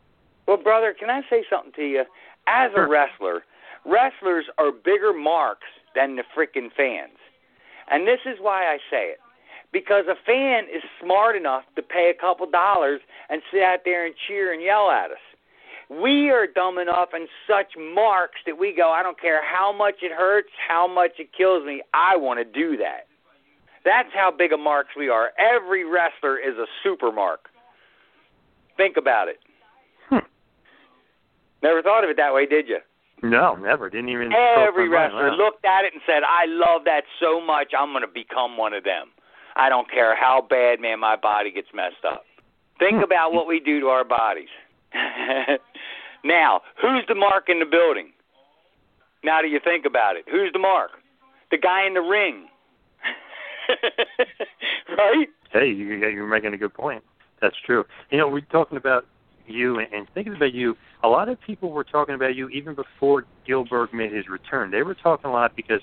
Well, 0.49 0.57
brother, 0.57 0.95
can 0.99 1.11
I 1.11 1.21
say 1.31 1.45
something 1.49 1.73
to 1.77 1.83
you? 1.83 2.05
As 2.49 2.73
a 2.75 2.89
wrestler, 2.89 3.45
wrestlers 3.87 4.47
are 4.59 4.73
bigger 4.73 5.13
marks 5.13 5.69
than 5.95 6.17
the 6.17 6.25
freaking 6.37 6.73
fans. 6.77 7.19
And 7.91 8.07
this 8.07 8.21
is 8.27 8.39
why 8.41 8.65
I 8.65 8.79
say 8.91 9.11
it. 9.11 9.19
Because 9.73 10.07
a 10.09 10.17
fan 10.27 10.65
is 10.65 10.83
smart 11.01 11.37
enough 11.37 11.63
to 11.77 11.83
pay 11.83 12.11
a 12.11 12.21
couple 12.21 12.51
dollars 12.51 13.01
and 13.29 13.43
sit 13.53 13.63
out 13.63 13.81
there 13.85 14.05
and 14.05 14.15
cheer 14.27 14.53
and 14.53 14.63
yell 14.63 14.91
at 14.91 15.13
us. 15.13 15.23
We 15.89 16.31
are 16.31 16.47
dumb 16.47 16.79
enough 16.79 17.11
and 17.13 17.29
such 17.47 17.77
marks 17.77 18.41
that 18.47 18.59
we 18.59 18.75
go, 18.75 18.91
I 18.91 19.03
don't 19.03 19.21
care 19.21 19.41
how 19.45 19.73
much 19.73 19.97
it 20.03 20.13
hurts, 20.13 20.51
how 20.69 20.89
much 20.89 21.13
it 21.19 21.31
kills 21.37 21.65
me, 21.65 21.83
I 21.95 22.17
want 22.17 22.39
to 22.39 22.45
do 22.45 22.77
that. 22.79 23.07
That's 23.85 24.09
how 24.15 24.31
big 24.37 24.53
of 24.53 24.61
marks 24.61 24.91
we 24.97 25.09
are. 25.09 25.31
Every 25.39 25.85
wrestler 25.85 26.39
is 26.39 26.57
a 26.59 26.67
super 26.83 27.11
mark. 27.11 27.49
Think 28.77 28.97
about 28.97 29.29
it. 29.29 29.39
Hmm. 30.09 30.27
Never 31.63 31.83
thought 31.83 32.05
of 32.05 32.11
it 32.11 32.17
that 32.17 32.35
way, 32.35 32.47
did 32.47 32.69
you? 32.69 32.79
No, 33.23 33.55
never. 33.55 33.91
Didn't 33.91 34.09
even. 34.09 34.33
Every 34.33 34.89
mind. 34.89 35.13
wrestler 35.13 35.31
Wow. 35.31 35.37
looked 35.37 35.65
at 35.65 35.85
it 35.85 35.93
and 35.93 36.03
said, 36.07 36.23
I 36.25 36.47
love 36.47 36.85
that 36.85 37.05
so 37.21 37.41
much, 37.41 37.73
I'm 37.79 37.93
going 37.93 38.03
to 38.03 38.09
become 38.09 38.57
one 38.57 38.73
of 38.73 38.85
them. 38.85 39.09
I 39.57 39.69
don't 39.69 39.91
care 39.91 40.17
how 40.17 40.47
bad, 40.49 40.81
man, 40.81 41.01
my 41.01 41.17
body 41.17 41.51
gets 41.51 41.69
messed 41.75 42.05
up. 42.07 42.25
Think 42.79 42.99
hmm. 42.99 43.05
about 43.05 43.33
what 43.33 43.47
we 43.47 43.61
do 43.61 43.81
to 43.81 43.87
our 43.89 44.05
bodies. 44.05 44.49
now, 46.25 46.63
who's 46.81 47.05
the 47.09 47.15
mark 47.15 47.49
in 47.49 47.61
the 47.61 47.67
building? 47.67 48.13
Now 49.23 49.43
that 49.43 49.49
you 49.49 49.61
think 49.63 49.85
about 49.85 50.17
it, 50.17 50.25
who's 50.31 50.53
the 50.53 50.59
mark? 50.59 50.93
The 51.51 51.59
guy 51.59 51.87
in 51.87 51.95
the 51.95 52.01
ring. 52.01 52.47
right? 54.97 55.29
Hey, 55.53 55.69
you, 55.69 55.87
you're 55.87 56.27
making 56.27 56.55
a 56.55 56.57
good 56.57 56.75
point. 56.75 57.03
That's 57.41 57.57
true. 57.65 57.85
You 58.11 58.19
know, 58.19 58.29
we're 58.29 58.41
talking 58.41 58.77
about 58.77 59.07
you 59.47 59.81
and, 59.81 60.07
thinking 60.15 60.35
about 60.35 60.55
you. 60.55 60.77
A 61.03 61.09
lot 61.09 61.29
of 61.29 61.41
people 61.41 61.71
were 61.73 61.85
talking 61.85 62.15
about 62.15 62.37
you 62.37 62.49
even 62.51 62.75
before 62.75 63.25
Gillberg 63.49 63.93
made 63.93 64.13
his 64.13 64.29
return. 64.29 64.71
They 64.71 64.83
were 64.83 64.95
talking 64.95 65.31
a 65.31 65.33
lot 65.33 65.57
because 65.57 65.81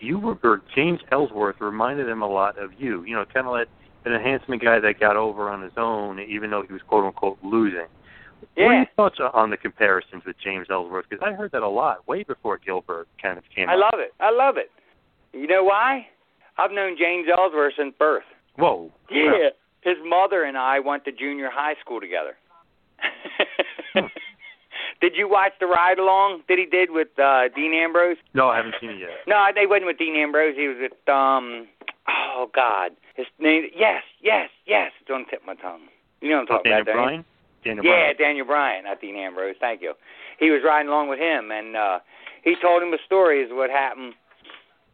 you 0.00 0.18
were 0.18 0.36
or 0.42 0.62
James 0.74 1.00
Ellsworth 1.10 1.56
reminded 1.60 2.06
them 2.06 2.22
a 2.22 2.28
lot 2.28 2.58
of 2.58 2.70
you. 2.78 3.04
You 3.04 3.14
know, 3.16 3.24
kind 3.32 3.46
of 3.46 3.52
like 3.52 3.68
an 4.04 4.12
enhancement 4.12 4.62
guy 4.62 4.80
that 4.80 5.00
got 5.00 5.16
over 5.16 5.48
on 5.48 5.62
his 5.62 5.72
own, 5.76 6.20
even 6.20 6.50
though 6.50 6.62
he 6.66 6.72
was 6.72 6.82
quote 6.86 7.04
unquote 7.04 7.38
losing. 7.42 7.86
Yeah. 8.56 8.64
What 8.64 8.72
are 8.72 8.76
your 8.76 8.86
thoughts 8.96 9.18
on 9.32 9.50
the 9.50 9.56
comparisons 9.56 10.24
with 10.26 10.36
James 10.42 10.66
Ellsworth? 10.70 11.06
Because 11.08 11.24
I 11.26 11.32
heard 11.32 11.52
that 11.52 11.62
a 11.62 11.68
lot 11.68 12.06
way 12.08 12.24
before 12.24 12.58
Gillberg 12.58 13.04
kind 13.20 13.38
of 13.38 13.44
came. 13.54 13.68
I 13.68 13.74
up. 13.74 13.92
love 13.92 14.00
it. 14.00 14.12
I 14.20 14.30
love 14.30 14.56
it. 14.56 14.70
You 15.32 15.46
know 15.46 15.64
why? 15.64 16.06
I've 16.58 16.72
known 16.72 16.96
James 16.98 17.28
Ellsworth 17.30 17.74
since 17.76 17.94
birth. 17.98 18.24
Whoa. 18.56 18.90
Yeah. 19.10 19.50
His 19.82 19.96
mother 20.04 20.44
and 20.44 20.56
I 20.56 20.78
went 20.78 21.04
to 21.06 21.12
junior 21.12 21.50
high 21.50 21.74
school 21.80 22.00
together. 22.00 22.36
did 25.00 25.14
you 25.16 25.28
watch 25.28 25.52
the 25.58 25.66
ride 25.66 25.98
along 25.98 26.42
that 26.48 26.58
he 26.58 26.66
did 26.66 26.90
with 26.90 27.08
uh 27.18 27.48
Dean 27.54 27.74
Ambrose? 27.74 28.16
No, 28.34 28.48
I 28.48 28.56
haven't 28.56 28.76
seen 28.80 28.90
it 28.90 29.00
yet. 29.00 29.10
No, 29.26 29.48
they 29.54 29.66
wasn't 29.66 29.86
with 29.86 29.98
Dean 29.98 30.16
Ambrose. 30.16 30.54
He 30.56 30.68
was 30.68 30.76
with 30.80 31.08
um 31.08 31.66
oh 32.08 32.48
God. 32.54 32.92
His 33.16 33.26
name 33.38 33.64
yes, 33.76 34.02
yes, 34.22 34.50
yes. 34.66 34.92
It's 35.00 35.10
on 35.10 35.24
the 35.24 35.30
tip 35.30 35.40
of 35.40 35.46
my 35.46 35.54
tongue. 35.56 35.88
You 36.20 36.30
know 36.30 36.36
what 36.36 36.40
I'm 36.42 36.46
talking 36.46 36.70
Daniel 36.70 36.82
about, 36.82 36.92
you? 36.92 37.02
Bryan. 37.02 37.24
Daniel 37.64 37.84
yeah, 37.84 37.90
Bryan. 37.90 38.16
Daniel 38.18 38.46
Bryan, 38.46 38.84
not 38.84 39.00
Dean 39.00 39.16
Ambrose. 39.16 39.56
Thank 39.58 39.82
you. 39.82 39.94
He 40.38 40.50
was 40.50 40.62
riding 40.64 40.88
along 40.88 41.08
with 41.08 41.18
him, 41.18 41.50
and 41.50 41.76
uh 41.76 41.98
he 42.44 42.54
told 42.60 42.82
him 42.82 42.92
a 42.92 42.98
story 43.04 43.42
of 43.42 43.50
what 43.50 43.70
happened 43.70 44.14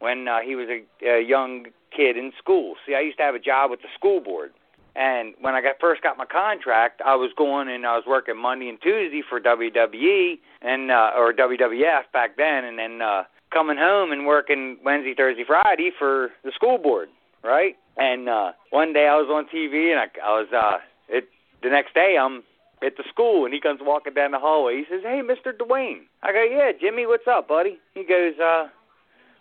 when 0.01 0.28
uh, 0.28 0.40
he 0.40 0.55
was 0.55 0.68
a, 0.68 1.07
a 1.07 1.22
young 1.22 1.66
kid 1.94 2.16
in 2.16 2.32
school. 2.38 2.74
See, 2.86 2.94
I 2.94 3.01
used 3.01 3.18
to 3.18 3.24
have 3.24 3.34
a 3.34 3.40
job 3.40 3.70
with 3.70 3.80
the 3.82 3.88
school 3.96 4.20
board, 4.20 4.53
and 4.94 5.34
when 5.40 5.55
I 5.55 5.61
got 5.61 5.76
first 5.80 6.03
got 6.03 6.18
my 6.18 6.26
contract, 6.26 7.01
I 7.05 7.14
was 7.14 7.30
going 7.36 7.68
and 7.68 7.86
I 7.86 7.96
was 7.96 8.05
working 8.07 8.36
Monday 8.36 8.68
and 8.68 8.80
Tuesday 8.80 9.22
for 9.28 9.40
WWE 9.40 10.38
and 10.62 10.90
uh, 10.90 11.12
or 11.16 11.32
WWF 11.32 12.03
back 12.12 12.36
then, 12.36 12.64
and 12.64 12.78
then 12.78 13.01
uh, 13.01 13.22
coming 13.53 13.76
home 13.76 14.12
and 14.12 14.26
working 14.26 14.78
Wednesday, 14.84 15.14
Thursday, 15.14 15.44
Friday 15.46 15.92
for 15.96 16.30
the 16.44 16.53
school 16.53 16.78
board, 16.78 17.09
right? 17.44 17.76
And 17.96 18.28
uh, 18.28 18.53
one 18.70 18.92
day 18.92 19.09
I 19.09 19.14
was 19.14 19.28
on 19.30 19.46
TV, 19.55 19.90
and 19.90 20.01
I, 20.01 20.07
I 20.24 20.40
was 20.40 20.49
uh, 20.53 20.78
it. 21.09 21.28
The 21.62 21.70
next 21.70 21.94
day 21.94 22.16
I'm 22.20 22.42
at 22.82 22.96
the 22.96 23.05
school, 23.09 23.44
and 23.44 23.53
he 23.53 23.61
comes 23.61 23.80
walking 23.82 24.14
down 24.14 24.30
the 24.30 24.38
hallway. 24.38 24.78
He 24.78 24.84
says, 24.88 25.03
"Hey, 25.03 25.20
Mr. 25.22 25.57
Duane." 25.57 26.07
I 26.22 26.32
go, 26.32 26.42
"Yeah, 26.42 26.72
Jimmy, 26.78 27.07
what's 27.07 27.26
up, 27.26 27.49
buddy?" 27.49 27.78
He 27.94 28.05
goes, 28.05 28.34
"Uh, 28.38 28.68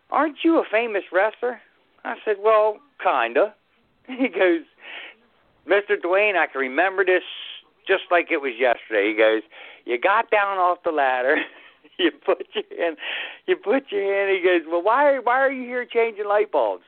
aren't 0.09 0.37
you 0.43 0.59
a 0.59 0.63
famous 0.69 1.03
wrestler?" 1.11 1.61
I 2.03 2.15
said, 2.23 2.37
"Well, 2.39 2.79
kinda." 3.01 3.53
He 4.07 4.29
goes, 4.29 4.61
"Mr. 5.67 6.01
Duane, 6.01 6.37
I 6.37 6.47
can 6.47 6.61
remember 6.61 7.03
this 7.03 7.23
just 7.85 8.03
like 8.09 8.31
it 8.31 8.41
was 8.41 8.53
yesterday." 8.57 9.09
He 9.09 9.17
goes, 9.17 9.41
"You 9.85 9.99
got 9.99 10.31
down 10.31 10.57
off 10.57 10.83
the 10.83 10.91
ladder." 10.91 11.37
You 11.99 12.11
put 12.11 12.45
your 12.53 12.63
hand, 12.77 12.97
you 13.47 13.55
put 13.55 13.91
your 13.91 14.03
hand. 14.03 14.37
He 14.37 14.43
goes, 14.43 14.61
well, 14.69 14.83
why, 14.83 15.17
why 15.17 15.39
are 15.39 15.51
you 15.51 15.63
here 15.63 15.83
changing 15.83 16.27
light 16.27 16.51
bulbs? 16.51 16.83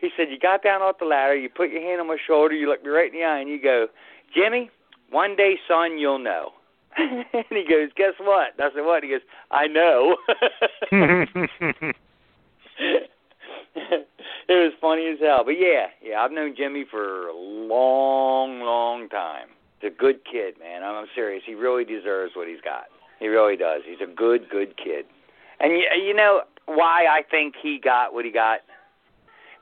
He 0.00 0.10
said, 0.16 0.28
you 0.30 0.38
got 0.38 0.62
down 0.62 0.82
off 0.82 0.98
the 0.98 1.06
ladder, 1.06 1.34
you 1.34 1.48
put 1.48 1.70
your 1.70 1.80
hand 1.80 2.00
on 2.00 2.08
my 2.08 2.18
shoulder, 2.26 2.54
you 2.54 2.68
look 2.68 2.82
me 2.82 2.90
right 2.90 3.12
in 3.12 3.18
the 3.18 3.24
eye, 3.24 3.38
and 3.38 3.48
you 3.48 3.62
go, 3.62 3.86
Jimmy, 4.34 4.70
one 5.10 5.36
day, 5.36 5.58
son, 5.66 5.98
you'll 5.98 6.18
know. 6.18 6.50
and 6.96 7.44
he 7.50 7.64
goes, 7.68 7.90
guess 7.96 8.14
what? 8.18 8.52
I 8.58 8.68
said, 8.74 8.84
what? 8.84 9.02
He 9.02 9.10
goes, 9.10 9.20
I 9.50 9.66
know. 9.66 10.16
it 13.74 14.06
was 14.48 14.72
funny 14.80 15.06
as 15.08 15.18
hell. 15.20 15.42
But 15.44 15.58
yeah, 15.58 15.86
yeah, 16.02 16.20
I've 16.20 16.32
known 16.32 16.54
Jimmy 16.56 16.84
for 16.90 17.28
a 17.28 17.36
long, 17.36 18.60
long 18.60 19.08
time. 19.08 19.48
He's 19.80 19.92
a 19.92 19.94
good 19.94 20.20
kid, 20.30 20.54
man. 20.58 20.82
I'm, 20.82 21.06
serious. 21.14 21.42
He 21.46 21.54
really 21.54 21.84
deserves 21.84 22.32
what 22.34 22.48
he's 22.48 22.60
got. 22.60 22.84
He 23.18 23.28
really 23.28 23.56
does. 23.56 23.82
He's 23.86 24.00
a 24.00 24.10
good, 24.10 24.48
good 24.48 24.76
kid. 24.76 25.06
And 25.58 25.72
you, 25.72 25.84
you 26.02 26.14
know 26.14 26.42
why 26.66 27.06
I 27.06 27.22
think 27.30 27.54
he 27.60 27.78
got 27.82 28.12
what 28.14 28.24
he 28.24 28.30
got? 28.30 28.60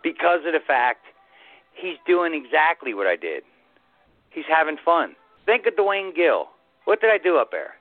Because 0.02 0.40
of 0.46 0.52
the 0.52 0.60
fact 0.64 1.06
he's 1.74 1.96
doing 2.06 2.34
exactly 2.34 2.94
what 2.94 3.06
I 3.06 3.16
did. 3.16 3.42
He's 4.30 4.44
having 4.48 4.76
fun. 4.84 5.16
Think 5.46 5.66
of 5.66 5.76
Duane 5.76 6.12
Gill. 6.14 6.48
What 6.84 7.00
did 7.00 7.10
I 7.10 7.18
do 7.18 7.36
up 7.36 7.50
there? 7.50 7.74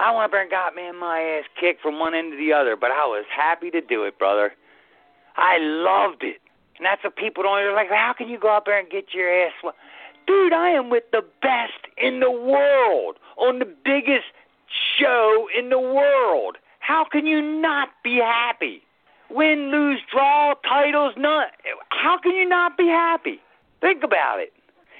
I 0.00 0.12
went 0.12 0.26
up 0.26 0.30
there 0.30 0.42
and 0.42 0.50
got 0.50 0.76
man 0.76 0.98
my 0.98 1.20
ass 1.20 1.44
kicked 1.58 1.82
from 1.82 1.98
one 1.98 2.14
end 2.14 2.32
to 2.32 2.38
the 2.38 2.52
other, 2.52 2.76
but 2.76 2.90
I 2.90 3.04
was 3.04 3.24
happy 3.34 3.70
to 3.70 3.80
do 3.80 4.04
it, 4.04 4.18
brother. 4.18 4.52
I 5.36 5.58
loved 5.58 6.22
it. 6.22 6.40
And 6.76 6.86
that's 6.86 7.02
what 7.02 7.16
people 7.16 7.42
don't 7.42 7.56
they're 7.56 7.74
like, 7.74 7.90
how 7.90 8.14
can 8.16 8.28
you 8.28 8.38
go 8.38 8.56
up 8.56 8.66
there 8.66 8.78
and 8.78 8.88
get 8.88 9.12
your 9.12 9.28
ass 9.28 9.52
sw-? 9.60 9.74
Dude, 10.26 10.52
I 10.52 10.70
am 10.70 10.90
with 10.90 11.04
the 11.10 11.22
best 11.42 11.88
in 11.96 12.20
the 12.20 12.30
world 12.30 13.16
on 13.36 13.58
the 13.58 13.64
biggest 13.64 14.26
show 14.98 15.48
in 15.58 15.70
the 15.70 15.80
world. 15.80 16.56
How 16.80 17.04
can 17.10 17.26
you 17.26 17.40
not 17.42 17.88
be 18.04 18.16
happy? 18.16 18.82
Win, 19.30 19.70
lose, 19.70 20.00
draw, 20.10 20.54
titles, 20.66 21.14
none. 21.16 21.46
How 21.88 22.18
can 22.22 22.32
you 22.32 22.48
not 22.48 22.76
be 22.76 22.86
happy? 22.86 23.40
Think 23.80 24.02
about 24.04 24.38
it. 24.40 24.52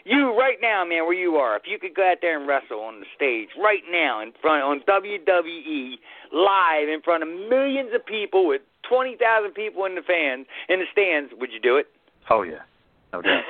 You 0.08 0.34
right 0.38 0.56
now, 0.62 0.86
man, 0.88 1.04
where 1.04 1.12
you 1.12 1.36
are, 1.36 1.56
if 1.56 1.64
you 1.66 1.78
could 1.78 1.94
go 1.94 2.10
out 2.10 2.18
there 2.22 2.38
and 2.38 2.48
wrestle 2.48 2.80
on 2.80 3.00
the 3.00 3.06
stage 3.14 3.50
right 3.62 3.82
now 3.90 4.22
in 4.22 4.32
front 4.40 4.62
on 4.64 4.80
WWE 4.88 5.96
live 6.32 6.88
in 6.88 7.02
front 7.02 7.22
of 7.22 7.28
millions 7.28 7.90
of 7.94 8.06
people 8.06 8.46
with 8.46 8.62
twenty 8.88 9.16
thousand 9.20 9.52
people 9.52 9.84
in 9.84 9.96
the 9.96 10.00
fans 10.00 10.46
in 10.70 10.78
the 10.78 10.86
stands, 10.90 11.32
would 11.38 11.52
you 11.52 11.60
do 11.60 11.76
it? 11.76 11.88
Oh 12.30 12.40
yeah, 12.40 12.64
no 13.12 13.20
doubt. 13.20 13.44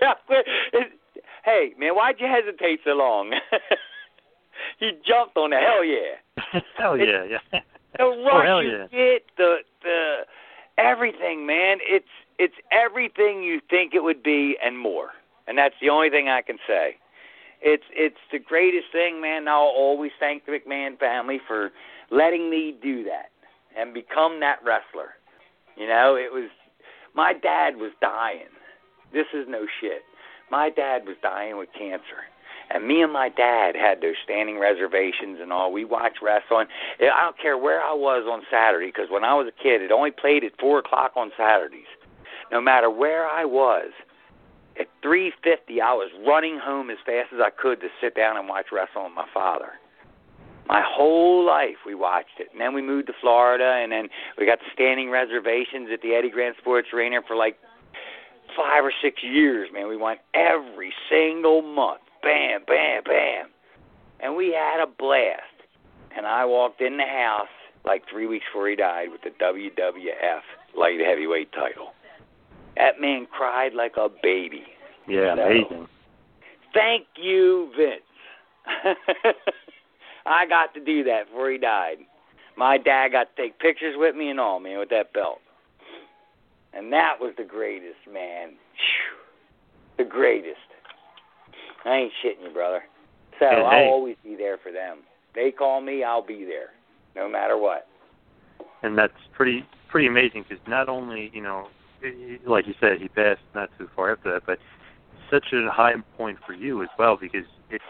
hey, 1.44 1.74
man, 1.78 1.94
why'd 1.94 2.16
you 2.18 2.26
hesitate 2.26 2.80
so 2.82 2.92
long? 2.92 3.34
you 4.80 4.92
jumped 5.06 5.36
on 5.36 5.50
the 5.50 5.56
hell 5.56 5.84
yeah. 5.84 6.60
hell 6.78 6.96
yeah, 6.96 7.24
yeah. 7.28 7.60
The 7.98 8.04
rush 8.04 8.32
oh, 8.32 8.42
hell 8.42 8.62
you 8.62 8.70
yeah. 8.70 8.86
get, 8.90 9.22
the 9.36 9.56
the 9.82 10.20
everything, 10.78 11.44
man. 11.44 11.76
It's 11.82 12.08
it's 12.38 12.54
everything 12.72 13.42
you 13.42 13.60
think 13.68 13.92
it 13.94 14.02
would 14.02 14.22
be 14.22 14.56
and 14.64 14.78
more. 14.78 15.10
And 15.48 15.56
that's 15.56 15.74
the 15.80 15.88
only 15.88 16.10
thing 16.10 16.28
I 16.28 16.42
can 16.42 16.58
say. 16.68 16.96
It's 17.60 17.84
it's 17.90 18.20
the 18.30 18.38
greatest 18.38 18.92
thing, 18.92 19.20
man. 19.20 19.48
I'll 19.48 19.74
always 19.74 20.12
thank 20.20 20.46
the 20.46 20.52
McMahon 20.52 20.98
family 20.98 21.40
for 21.48 21.70
letting 22.10 22.50
me 22.50 22.76
do 22.80 23.02
that 23.04 23.30
and 23.76 23.92
become 23.92 24.40
that 24.40 24.58
wrestler. 24.64 25.14
You 25.76 25.88
know, 25.88 26.14
it 26.14 26.32
was 26.32 26.50
my 27.14 27.32
dad 27.32 27.76
was 27.76 27.92
dying. 28.00 28.52
This 29.12 29.26
is 29.32 29.46
no 29.48 29.66
shit. 29.80 30.02
My 30.50 30.70
dad 30.70 31.06
was 31.06 31.16
dying 31.22 31.56
with 31.56 31.70
cancer. 31.76 32.28
And 32.70 32.86
me 32.86 33.00
and 33.00 33.12
my 33.12 33.30
dad 33.30 33.74
had 33.74 34.02
those 34.02 34.16
standing 34.22 34.58
reservations 34.58 35.38
and 35.40 35.52
all. 35.52 35.72
We 35.72 35.86
watched 35.86 36.18
wrestling. 36.22 36.66
I 37.00 37.24
don't 37.24 37.38
care 37.40 37.56
where 37.56 37.80
I 37.82 37.94
was 37.94 38.28
on 38.30 38.42
Saturday 38.52 38.88
because 38.88 39.08
when 39.10 39.24
I 39.24 39.32
was 39.34 39.48
a 39.48 39.62
kid, 39.62 39.80
it 39.80 39.90
only 39.90 40.10
played 40.10 40.44
at 40.44 40.52
four 40.60 40.78
o'clock 40.78 41.12
on 41.16 41.30
Saturdays. 41.36 41.88
No 42.52 42.60
matter 42.60 42.90
where 42.90 43.26
I 43.26 43.46
was, 43.46 43.90
at 44.78 44.86
three 45.02 45.32
fifty, 45.42 45.80
I 45.80 45.92
was 45.92 46.10
running 46.26 46.58
home 46.62 46.90
as 46.90 46.98
fast 47.04 47.32
as 47.32 47.40
I 47.40 47.50
could 47.50 47.80
to 47.80 47.88
sit 48.00 48.14
down 48.14 48.36
and 48.36 48.48
watch 48.48 48.66
wrestling 48.72 49.04
with 49.04 49.14
my 49.14 49.28
father. 49.32 49.72
My 50.68 50.82
whole 50.86 51.46
life 51.46 51.80
we 51.86 51.94
watched 51.94 52.38
it, 52.38 52.48
and 52.52 52.60
then 52.60 52.74
we 52.74 52.82
moved 52.82 53.06
to 53.06 53.14
Florida, 53.20 53.80
and 53.82 53.90
then 53.90 54.08
we 54.36 54.44
got 54.44 54.58
standing 54.72 55.10
reservations 55.10 55.88
at 55.92 56.02
the 56.02 56.14
Eddie 56.14 56.30
Graham 56.30 56.54
Sports 56.60 56.88
Arena 56.92 57.20
for 57.26 57.36
like 57.36 57.58
five 58.56 58.84
or 58.84 58.92
six 59.02 59.22
years. 59.22 59.70
Man, 59.72 59.88
we 59.88 59.96
went 59.96 60.20
every 60.34 60.92
single 61.08 61.62
month 61.62 62.02
bam, 62.22 62.60
bam, 62.66 63.02
bam. 63.04 63.48
And 64.20 64.36
we 64.36 64.52
had 64.52 64.82
a 64.82 64.86
blast. 64.86 65.42
And 66.16 66.26
I 66.26 66.44
walked 66.44 66.80
in 66.80 66.96
the 66.96 67.04
house 67.04 67.48
like 67.84 68.02
three 68.10 68.26
weeks 68.26 68.44
before 68.52 68.68
he 68.68 68.76
died 68.76 69.08
with 69.10 69.22
the 69.22 69.30
WWF 69.30 70.40
light 70.76 71.00
heavyweight 71.00 71.52
title. 71.52 71.92
That 72.78 73.00
man 73.00 73.26
cried 73.30 73.74
like 73.74 73.96
a 73.98 74.08
baby. 74.22 74.62
Yeah, 75.06 75.34
So, 75.36 75.42
amazing. 75.42 75.88
Thank 76.72 77.06
you, 77.16 77.70
Vince. 77.76 78.02
I 80.26 80.46
got 80.46 80.72
to 80.74 80.80
do 80.84 81.04
that 81.04 81.26
before 81.26 81.50
he 81.50 81.58
died. 81.58 81.98
My 82.56 82.76
dad 82.78 83.08
got 83.12 83.34
to 83.36 83.42
take 83.42 83.58
pictures 83.58 83.94
with 83.96 84.14
me 84.16 84.30
and 84.30 84.38
all, 84.40 84.60
man, 84.60 84.78
with 84.78 84.90
that 84.90 85.12
belt. 85.12 85.38
And 86.74 86.92
that 86.92 87.14
was 87.20 87.32
the 87.38 87.44
greatest, 87.44 87.96
man. 88.12 88.50
The 89.96 90.04
greatest. 90.04 90.56
I 91.84 91.94
ain't 91.96 92.12
shitting 92.24 92.44
you, 92.46 92.52
brother. 92.52 92.82
So 93.40 93.46
And 93.46 93.56
I'll 93.64 93.70
hey- 93.70 93.88
always 93.88 94.16
be 94.22 94.36
there 94.36 94.58
for 94.58 94.70
them. 94.72 94.98
They 95.34 95.50
call 95.52 95.80
me, 95.80 96.02
I'll 96.04 96.24
be 96.26 96.44
there, 96.44 96.70
no 97.16 97.28
matter 97.28 97.56
what. 97.56 97.86
and 98.82 98.96
that's 98.98 99.12
pretty 99.34 99.64
pretty 99.88 100.06
amazing 100.06 100.44
because 100.48 100.62
not 100.68 100.88
only 100.88 101.30
you 101.32 101.40
know, 101.40 101.68
he- 102.02 102.38
like 102.46 102.66
you 102.66 102.74
said, 102.80 103.00
he 103.00 103.08
passed 103.08 103.40
not 103.54 103.70
too 103.78 103.88
far 103.94 104.12
after 104.12 104.32
that, 104.32 104.42
but 104.46 104.58
such 105.30 105.46
a 105.52 105.70
high 105.70 105.92
point 106.16 106.38
for 106.46 106.52
you 106.54 106.82
as 106.82 106.88
well 106.98 107.16
because 107.20 107.44
it's 107.70 107.84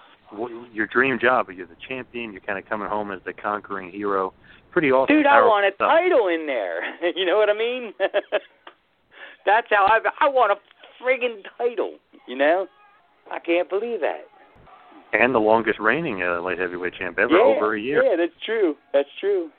your 0.73 0.87
dream 0.87 1.19
job. 1.21 1.47
You're 1.55 1.67
the 1.67 1.77
champion. 1.89 2.33
You're 2.33 2.43
kind 2.43 2.59
of 2.59 2.69
coming 2.69 2.89
home 2.89 3.11
as 3.13 3.21
the 3.25 3.33
conquering 3.33 3.91
hero. 3.91 4.33
Pretty 4.73 4.91
awesome. 4.93 5.17
Dude, 5.17 5.27
I 5.27 5.41
want 5.41 5.65
a 5.67 5.75
stuff. 5.75 5.89
title 5.89 6.29
in 6.29 6.47
there. 6.47 6.83
you 7.17 7.25
know 7.25 7.37
what 7.39 7.49
I 7.49 7.55
mean? 7.57 7.93
That's 9.47 9.67
how 9.71 9.87
I 9.87 10.01
I 10.25 10.29
want 10.29 10.53
a 10.53 10.57
friggin' 11.03 11.43
title. 11.57 11.95
You 12.27 12.37
know? 12.37 12.67
I 13.31 13.39
can't 13.39 13.69
believe 13.69 14.01
that. 14.01 14.25
and 15.13 15.35
the 15.35 15.39
longest 15.39 15.79
reigning 15.79 16.23
uh, 16.23 16.43
light 16.43 16.59
heavyweight 16.59 16.95
champ 16.99 17.19
ever, 17.19 17.33
yeah, 17.37 17.43
over 17.57 17.75
a 17.75 17.81
year. 17.81 18.03
Yeah, 18.03 18.17
that's 18.17 18.33
true. 18.45 18.75
That's 18.93 19.09
true. 19.21 19.51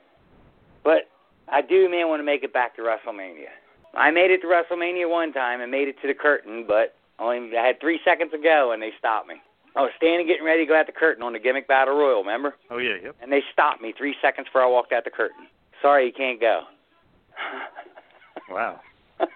But 0.83 1.09
I 1.47 1.61
do, 1.61 1.89
man, 1.89 2.07
want 2.07 2.19
to 2.19 2.23
make 2.23 2.43
it 2.43 2.53
back 2.53 2.75
to 2.75 2.81
WrestleMania. 2.83 3.49
I 3.95 4.11
made 4.11 4.31
it 4.31 4.41
to 4.41 4.47
WrestleMania 4.47 5.09
one 5.09 5.33
time 5.33 5.61
and 5.61 5.71
made 5.71 5.87
it 5.87 5.95
to 6.01 6.07
the 6.07 6.13
curtain, 6.13 6.65
but 6.67 6.95
only 7.19 7.57
I 7.57 7.65
had 7.65 7.79
three 7.79 7.99
seconds 8.05 8.31
to 8.31 8.37
go 8.37 8.71
and 8.71 8.81
they 8.81 8.91
stopped 8.97 9.27
me. 9.27 9.35
I 9.75 9.81
was 9.81 9.91
standing 9.97 10.27
getting 10.27 10.45
ready 10.45 10.63
to 10.63 10.67
go 10.67 10.75
out 10.75 10.87
the 10.87 10.91
curtain 10.91 11.23
on 11.23 11.33
the 11.33 11.39
gimmick 11.39 11.67
battle 11.67 11.95
royal, 11.95 12.21
remember? 12.21 12.55
Oh 12.71 12.77
yeah, 12.77 12.95
yep. 13.01 13.15
And 13.21 13.31
they 13.31 13.41
stopped 13.53 13.81
me 13.81 13.93
three 13.97 14.15
seconds 14.21 14.47
before 14.47 14.63
I 14.63 14.67
walked 14.67 14.91
out 14.91 15.03
the 15.03 15.11
curtain. 15.11 15.47
Sorry, 15.81 16.05
you 16.05 16.13
can't 16.13 16.39
go. 16.39 16.61
Wow. 18.49 18.79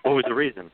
what 0.02 0.16
was 0.16 0.26
the 0.28 0.34
reason? 0.34 0.72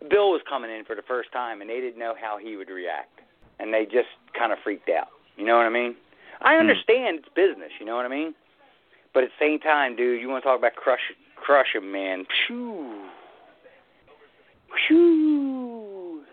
Bill 0.10 0.32
was 0.32 0.40
coming 0.48 0.72
in 0.72 0.84
for 0.84 0.96
the 0.96 1.06
first 1.06 1.30
time, 1.30 1.60
and 1.60 1.70
they 1.70 1.78
didn't 1.78 2.00
know 2.00 2.14
how 2.20 2.36
he 2.36 2.56
would 2.56 2.68
react, 2.68 3.20
and 3.60 3.72
they 3.72 3.84
just 3.84 4.10
kind 4.36 4.50
of 4.52 4.58
freaked 4.64 4.88
out. 4.88 5.06
You 5.36 5.46
know 5.46 5.56
what 5.56 5.66
I 5.66 5.70
mean? 5.70 5.94
I 6.42 6.54
hmm. 6.54 6.60
understand 6.60 7.20
it's 7.20 7.28
business. 7.28 7.70
You 7.78 7.86
know 7.86 7.94
what 7.94 8.06
I 8.06 8.08
mean? 8.08 8.34
But 9.14 9.22
at 9.22 9.30
the 9.38 9.44
same 9.46 9.60
time, 9.60 9.94
dude, 9.94 10.20
you 10.20 10.28
want 10.28 10.42
to 10.42 10.48
talk 10.48 10.58
about 10.58 10.74
crush, 10.74 11.00
crush 11.46 11.74
him, 11.74 11.92
man? 11.92 12.24
Phew, 12.46 13.06
phew. 14.86 16.24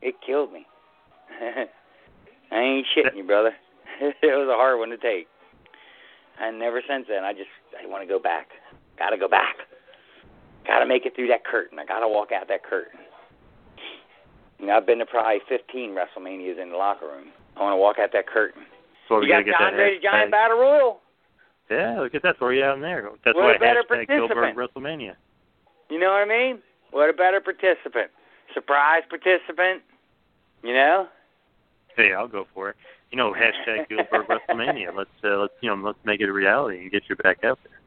It 0.00 0.14
killed 0.24 0.52
me. 0.52 0.66
I 2.50 2.56
ain't 2.56 2.86
shitting 2.96 3.16
you, 3.16 3.24
brother. 3.24 3.52
it 4.00 4.16
was 4.22 4.48
a 4.50 4.56
hard 4.56 4.78
one 4.78 4.88
to 4.88 4.96
take. 4.96 5.26
And 6.40 6.62
ever 6.62 6.80
since 6.88 7.06
then, 7.08 7.24
I 7.24 7.32
just 7.32 7.50
I 7.76 7.86
want 7.86 8.02
to 8.02 8.08
go 8.08 8.18
back. 8.18 8.48
Got 8.98 9.10
to 9.10 9.18
go 9.18 9.28
back. 9.28 9.56
Got 10.66 10.80
to 10.80 10.86
make 10.86 11.04
it 11.04 11.14
through 11.14 11.28
that 11.28 11.44
curtain. 11.44 11.78
I 11.78 11.84
got 11.84 12.00
to 12.00 12.08
walk 12.08 12.30
out 12.32 12.48
that 12.48 12.64
curtain. 12.64 13.00
You 14.58 14.66
know, 14.66 14.76
I've 14.76 14.86
been 14.86 14.98
to 14.98 15.06
probably 15.06 15.40
15 15.48 15.90
WrestleManias 15.90 16.60
in 16.60 16.70
the 16.70 16.76
locker 16.76 17.06
room. 17.06 17.28
I 17.56 17.62
want 17.62 17.72
to 17.74 17.76
walk 17.76 17.96
out 18.00 18.10
that 18.12 18.26
curtain. 18.26 18.62
So 19.08 19.20
you 19.20 19.28
gotta 19.28 19.44
got 19.44 19.58
get 19.58 19.66
Andre 19.72 19.96
the 19.96 20.02
Giant 20.02 20.30
Battle 20.30 20.58
Royal. 20.58 21.00
Yeah, 21.70 22.00
look 22.00 22.14
at 22.14 22.22
that. 22.22 22.38
Throw 22.38 22.50
you 22.50 22.64
out 22.64 22.76
in 22.76 22.82
there. 22.82 23.08
That's 23.24 23.36
What 23.36 23.44
why 23.44 23.54
a 23.54 23.58
better 23.58 23.82
hashtag 23.82 24.06
participant. 24.08 24.56
WrestleMania. 24.56 25.14
You 25.90 25.98
know 25.98 26.08
what 26.08 26.22
I 26.22 26.24
mean? 26.26 26.58
What 26.90 27.10
a 27.10 27.12
better 27.12 27.40
participant. 27.40 28.10
Surprise 28.54 29.02
participant. 29.08 29.82
You 30.62 30.72
know? 30.74 31.06
Hey, 31.96 32.12
I'll 32.12 32.28
go 32.28 32.46
for 32.54 32.70
it. 32.70 32.76
You 33.10 33.18
know, 33.18 33.32
hashtag 33.34 33.86
Gillberg 33.90 34.26
WrestleMania. 34.26 34.94
Let's 34.96 35.10
uh, 35.24 35.38
let's 35.38 35.54
you 35.60 35.68
know 35.74 35.82
let's 35.86 35.98
make 36.04 36.20
it 36.20 36.28
a 36.28 36.32
reality 36.32 36.78
and 36.80 36.90
get 36.90 37.02
you 37.08 37.16
back 37.16 37.42
out 37.44 37.58
there. 37.64 37.80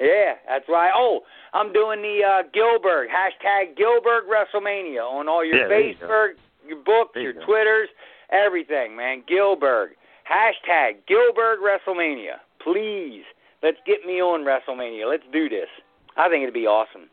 Yeah, 0.00 0.34
that's 0.48 0.68
right. 0.68 0.92
Oh, 0.94 1.20
I'm 1.52 1.72
doing 1.72 2.00
the 2.00 2.20
uh, 2.24 2.42
Gillberg 2.56 3.06
hashtag 3.08 3.76
Gillberg 3.76 4.22
WrestleMania 4.30 5.02
on 5.02 5.28
all 5.28 5.44
your 5.44 5.62
Yeah, 5.62 5.68
there 5.68 5.80
you. 5.80 5.94
Facebook, 5.96 6.28
your 6.66 6.78
books, 6.84 7.10
There 7.14 7.22
you 7.24 7.28
your 7.30 7.40
go. 7.40 7.46
Twitters, 7.46 7.88
everything, 8.30 8.96
man. 8.96 9.22
Gillberg 9.28 9.88
hashtag 10.30 10.98
Gillberg 11.10 11.56
WrestleMania. 11.58 12.36
Please, 12.62 13.24
let's 13.62 13.78
get 13.86 14.04
me 14.06 14.20
on 14.20 14.44
WrestleMania. 14.44 15.08
Let's 15.08 15.24
do 15.32 15.48
this. 15.48 15.68
I 16.16 16.28
think 16.28 16.42
it'd 16.42 16.54
be 16.54 16.66
awesome. 16.66 17.08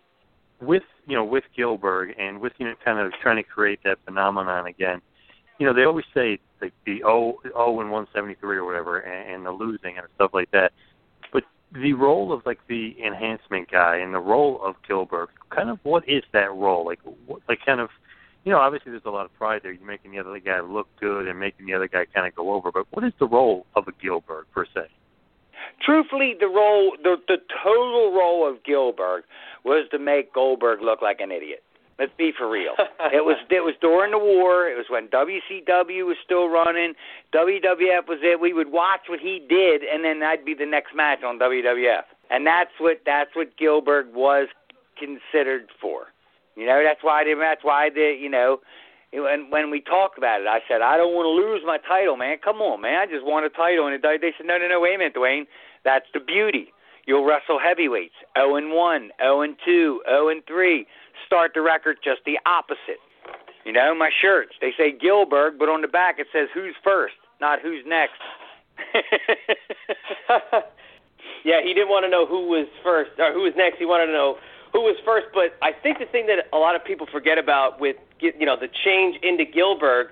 with 0.62 0.84
you 1.06 1.16
know 1.16 1.24
with 1.24 1.44
Gillberg 1.58 2.14
and 2.20 2.40
with 2.40 2.54
you 2.58 2.66
know 2.66 2.74
kind 2.84 3.00
of 3.00 3.12
trying 3.22 3.38
to 3.38 3.44
create 3.44 3.80
that 3.84 3.98
phenomenon 4.06 4.68
again. 4.68 5.02
You 5.60 5.68
know 5.68 5.74
they 5.74 5.84
always 5.84 6.06
say 6.14 6.40
like 6.62 6.74
the 6.86 7.04
oh 7.04 7.40
oh 7.56 7.82
and 7.82 7.92
one 7.92 8.08
seventy 8.14 8.36
three 8.36 8.58
or 8.58 8.66
whatever 8.66 9.00
and, 9.00 9.36
and 9.36 9.46
the 9.46 9.52
losing 9.52 9.98
and 9.98 10.08
stuff 10.16 10.32
like 10.34 10.50
that. 10.52 10.72
But 11.32 11.44
the 11.74 11.94
role 11.94 12.32
of 12.32 12.46
like 12.46 12.60
the 12.68 12.96
enhancement 13.06 13.70
guy 13.72 13.98
and 13.98 14.14
the 14.14 14.20
role 14.20 14.62
of 14.64 14.76
Gillberg, 14.90 15.28
kind 15.50 15.70
of 15.70 15.80
what 15.84 16.08
is 16.08 16.24
that 16.34 16.52
role? 16.54 16.86
Like 16.86 17.00
what, 17.26 17.42
like 17.48 17.60
kind 17.66 17.80
of 17.80 17.90
you 18.44 18.52
know 18.52 18.60
obviously 18.60 18.92
there's 18.92 19.04
a 19.06 19.12
lot 19.12 19.26
of 19.26 19.34
pride 19.36 19.62
there. 19.64 19.74
You're 19.74 19.86
making 19.86 20.12
the 20.12 20.20
other 20.20 20.40
guy 20.40 20.62
look 20.62 20.88
good 21.00 21.28
and 21.28 21.40
making 21.40 21.66
the 21.66 21.74
other 21.74 21.88
guy 21.88 22.06
kind 22.14 22.28
of 22.28 22.36
go 22.36 22.54
over. 22.54 22.72
But 22.72 22.88
what 22.92 23.04
is 23.04 23.14
the 23.20 23.28
role 23.28 23.66
of 23.76 23.88
a 23.88 23.92
Gillberg 23.92 24.44
per 24.54 24.66
se? 24.74 24.88
Truthfully, 25.82 26.36
the 26.40 26.48
role, 26.48 26.96
the 27.02 27.18
the 27.28 27.38
total 27.64 28.12
role 28.12 28.48
of 28.50 28.64
Gillberg 28.64 29.22
was 29.64 29.88
to 29.92 30.00
make 30.00 30.34
Goldberg 30.34 30.82
look 30.82 31.02
like 31.02 31.20
an 31.20 31.32
idiot. 31.32 31.64
Let's 31.98 32.12
be 32.18 32.34
for 32.38 32.50
real. 32.50 32.74
it 33.14 33.24
was 33.24 33.38
it 33.50 33.64
was 33.64 33.76
during 33.80 34.12
the 34.12 34.20
war. 34.20 34.68
It 34.68 34.76
was 34.76 34.88
when 34.90 35.08
WCW 35.08 36.06
was 36.06 36.18
still 36.24 36.50
running. 36.50 36.94
WWF 37.34 38.08
was 38.08 38.20
it. 38.22 38.40
We 38.40 38.54
would 38.54 38.72
watch 38.72 39.08
what 39.08 39.20
he 39.20 39.40
did, 39.48 39.82
and 39.84 40.04
then 40.04 40.20
that'd 40.20 40.46
be 40.46 40.54
the 40.54 40.66
next 40.66 40.96
match 40.96 41.24
on 41.24 41.40
WWF. 41.40 42.04
And 42.30 42.46
that's 42.46 42.72
what 42.80 43.02
that's 43.06 43.36
what 43.36 43.58
Gillberg 43.58 44.12
was 44.14 44.48
considered 44.98 45.70
for. 45.80 46.08
You 46.56 46.66
know, 46.66 46.84
that's 46.84 47.04
why 47.04 47.24
they, 47.24 47.34
that's 47.34 47.64
why 47.64 47.90
the 47.90 48.16
you 48.20 48.30
know 48.30 48.60
when 49.20 49.50
when 49.50 49.72
we 49.72 49.82
talked 49.82 50.18
about 50.18 50.42
it, 50.42 50.48
I 50.48 50.60
said 50.68 50.82
I 50.82 50.98
don't 50.98 51.14
want 51.14 51.26
to 51.26 51.36
lose 51.36 51.62
my 51.66 51.78
title, 51.78 52.18
man. 52.18 52.38
Come 52.44 52.58
on, 52.58 52.82
man. 52.82 52.98
I 53.02 53.06
just 53.06 53.26
want 53.26 53.46
a 53.46 53.50
title, 53.50 53.88
and 53.88 54.02
they 54.02 54.34
said 54.38 54.46
no, 54.46 54.58
no, 54.58 54.68
no. 54.68 54.80
Wait 54.80 54.96
a 54.96 54.98
minute, 54.98 55.14
Duane. 55.14 55.48
That's 55.84 56.06
the 56.14 56.20
beauty. 56.20 56.74
You'll 57.06 57.26
wrestle 57.26 57.60
heavyweights, 57.60 58.16
0 58.36 58.56
and 58.56 58.72
1, 58.72 59.12
0 59.22 59.42
and 59.42 59.56
2, 59.64 60.02
0 60.08 60.30
and 60.30 60.42
3. 60.48 60.88
Start 61.26 61.52
the 61.54 61.62
record 61.62 61.98
just 62.04 62.22
the 62.26 62.40
opposite. 62.48 62.98
You 63.64 63.74
know, 63.74 63.94
my 63.94 64.10
shirts, 64.10 64.54
they 64.60 64.74
say 64.78 64.92
Gillberg, 64.92 65.58
but 65.60 65.70
on 65.70 65.82
the 65.82 65.88
back 65.88 66.18
it 66.20 66.28
says 66.34 66.50
who's 66.54 66.76
first, 66.84 67.16
not 67.40 67.62
who's 67.62 67.84
next. 67.86 68.22
yeah, 71.46 71.62
he 71.64 71.74
didn't 71.74 71.90
want 71.90 72.06
to 72.06 72.10
know 72.10 72.26
who 72.26 72.48
was 72.48 72.68
first 72.84 73.12
or 73.20 73.34
who 73.34 73.42
was 73.42 73.54
next. 73.56 73.78
He 73.78 73.86
wanted 73.86 74.08
to 74.08 74.14
know 74.14 74.38
who 74.76 74.82
was 74.82 74.98
first. 75.06 75.28
But 75.34 75.56
I 75.62 75.72
think 75.72 76.00
the 76.00 76.06
thing 76.06 76.28
that 76.28 76.52
a 76.52 76.58
lot 76.58 76.76
of 76.76 76.84
people 76.84 77.08
forget 77.08 77.38
about 77.38 77.80
with 77.80 77.96
you 78.20 78.46
know 78.46 78.60
the 78.60 78.68
change 78.68 79.16
into 79.24 79.46
Gillberg, 79.46 80.12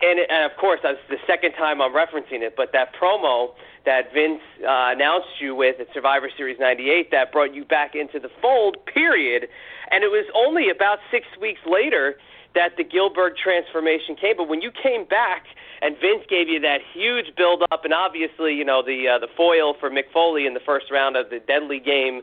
and, 0.00 0.20
and 0.30 0.50
of 0.50 0.56
course 0.56 0.78
that's 0.84 1.02
the 1.10 1.18
second 1.26 1.52
time 1.58 1.82
I'm 1.82 1.92
referencing 1.92 2.46
it, 2.46 2.54
but 2.56 2.70
that 2.72 2.94
promo 2.94 3.50
that 3.84 4.14
Vince 4.14 4.40
uh, 4.62 4.94
announced 4.94 5.40
you 5.40 5.54
with 5.56 5.80
at 5.80 5.88
Survivor 5.92 6.30
Series 6.36 6.58
'98 6.60 7.10
that 7.10 7.32
brought 7.32 7.52
you 7.52 7.64
back 7.64 7.96
into 7.96 8.20
the 8.20 8.30
fold. 8.40 8.78
Period. 8.86 9.48
And 9.90 10.04
it 10.04 10.08
was 10.08 10.26
only 10.34 10.70
about 10.70 10.98
six 11.10 11.26
weeks 11.40 11.60
later 11.66 12.14
that 12.54 12.76
the 12.76 12.84
Gillberg 12.84 13.36
transformation 13.36 14.14
came. 14.14 14.36
But 14.36 14.48
when 14.48 14.62
you 14.62 14.70
came 14.70 15.04
back 15.04 15.44
and 15.82 15.96
Vince 16.00 16.24
gave 16.30 16.48
you 16.48 16.60
that 16.60 16.80
huge 16.94 17.34
build 17.36 17.62
up, 17.70 17.84
and 17.84 17.92
obviously, 17.92 18.54
you 18.54 18.64
know, 18.64 18.80
the 18.80 19.08
uh, 19.08 19.18
the 19.18 19.28
foil 19.36 19.74
for 19.74 19.90
Mick 19.90 20.10
Foley 20.12 20.46
in 20.46 20.54
the 20.54 20.64
first 20.64 20.86
round 20.90 21.16
of 21.16 21.30
the 21.30 21.40
Deadly 21.40 21.80
Game 21.80 22.22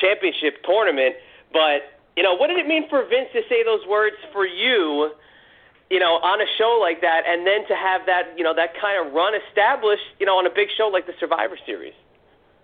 Championship 0.00 0.62
tournament. 0.64 1.16
But 1.52 1.92
you 2.16 2.22
know, 2.22 2.34
what 2.34 2.48
did 2.48 2.58
it 2.58 2.66
mean 2.66 2.88
for 2.88 3.04
Vince 3.04 3.28
to 3.32 3.40
say 3.48 3.64
those 3.64 3.86
words 3.88 4.16
for 4.32 4.46
you? 4.46 5.12
You 5.90 6.00
know, 6.00 6.16
on 6.24 6.40
a 6.40 6.48
show 6.56 6.78
like 6.80 7.00
that, 7.02 7.28
and 7.28 7.46
then 7.46 7.68
to 7.68 7.76
have 7.76 8.08
that, 8.08 8.32
you 8.36 8.44
know, 8.44 8.54
that 8.56 8.72
kind 8.80 8.96
of 8.96 9.12
run 9.12 9.34
established, 9.36 10.08
you 10.18 10.24
know, 10.24 10.40
on 10.40 10.46
a 10.46 10.50
big 10.50 10.68
show 10.76 10.88
like 10.88 11.06
the 11.06 11.12
Survivor 11.20 11.58
Series. 11.66 11.92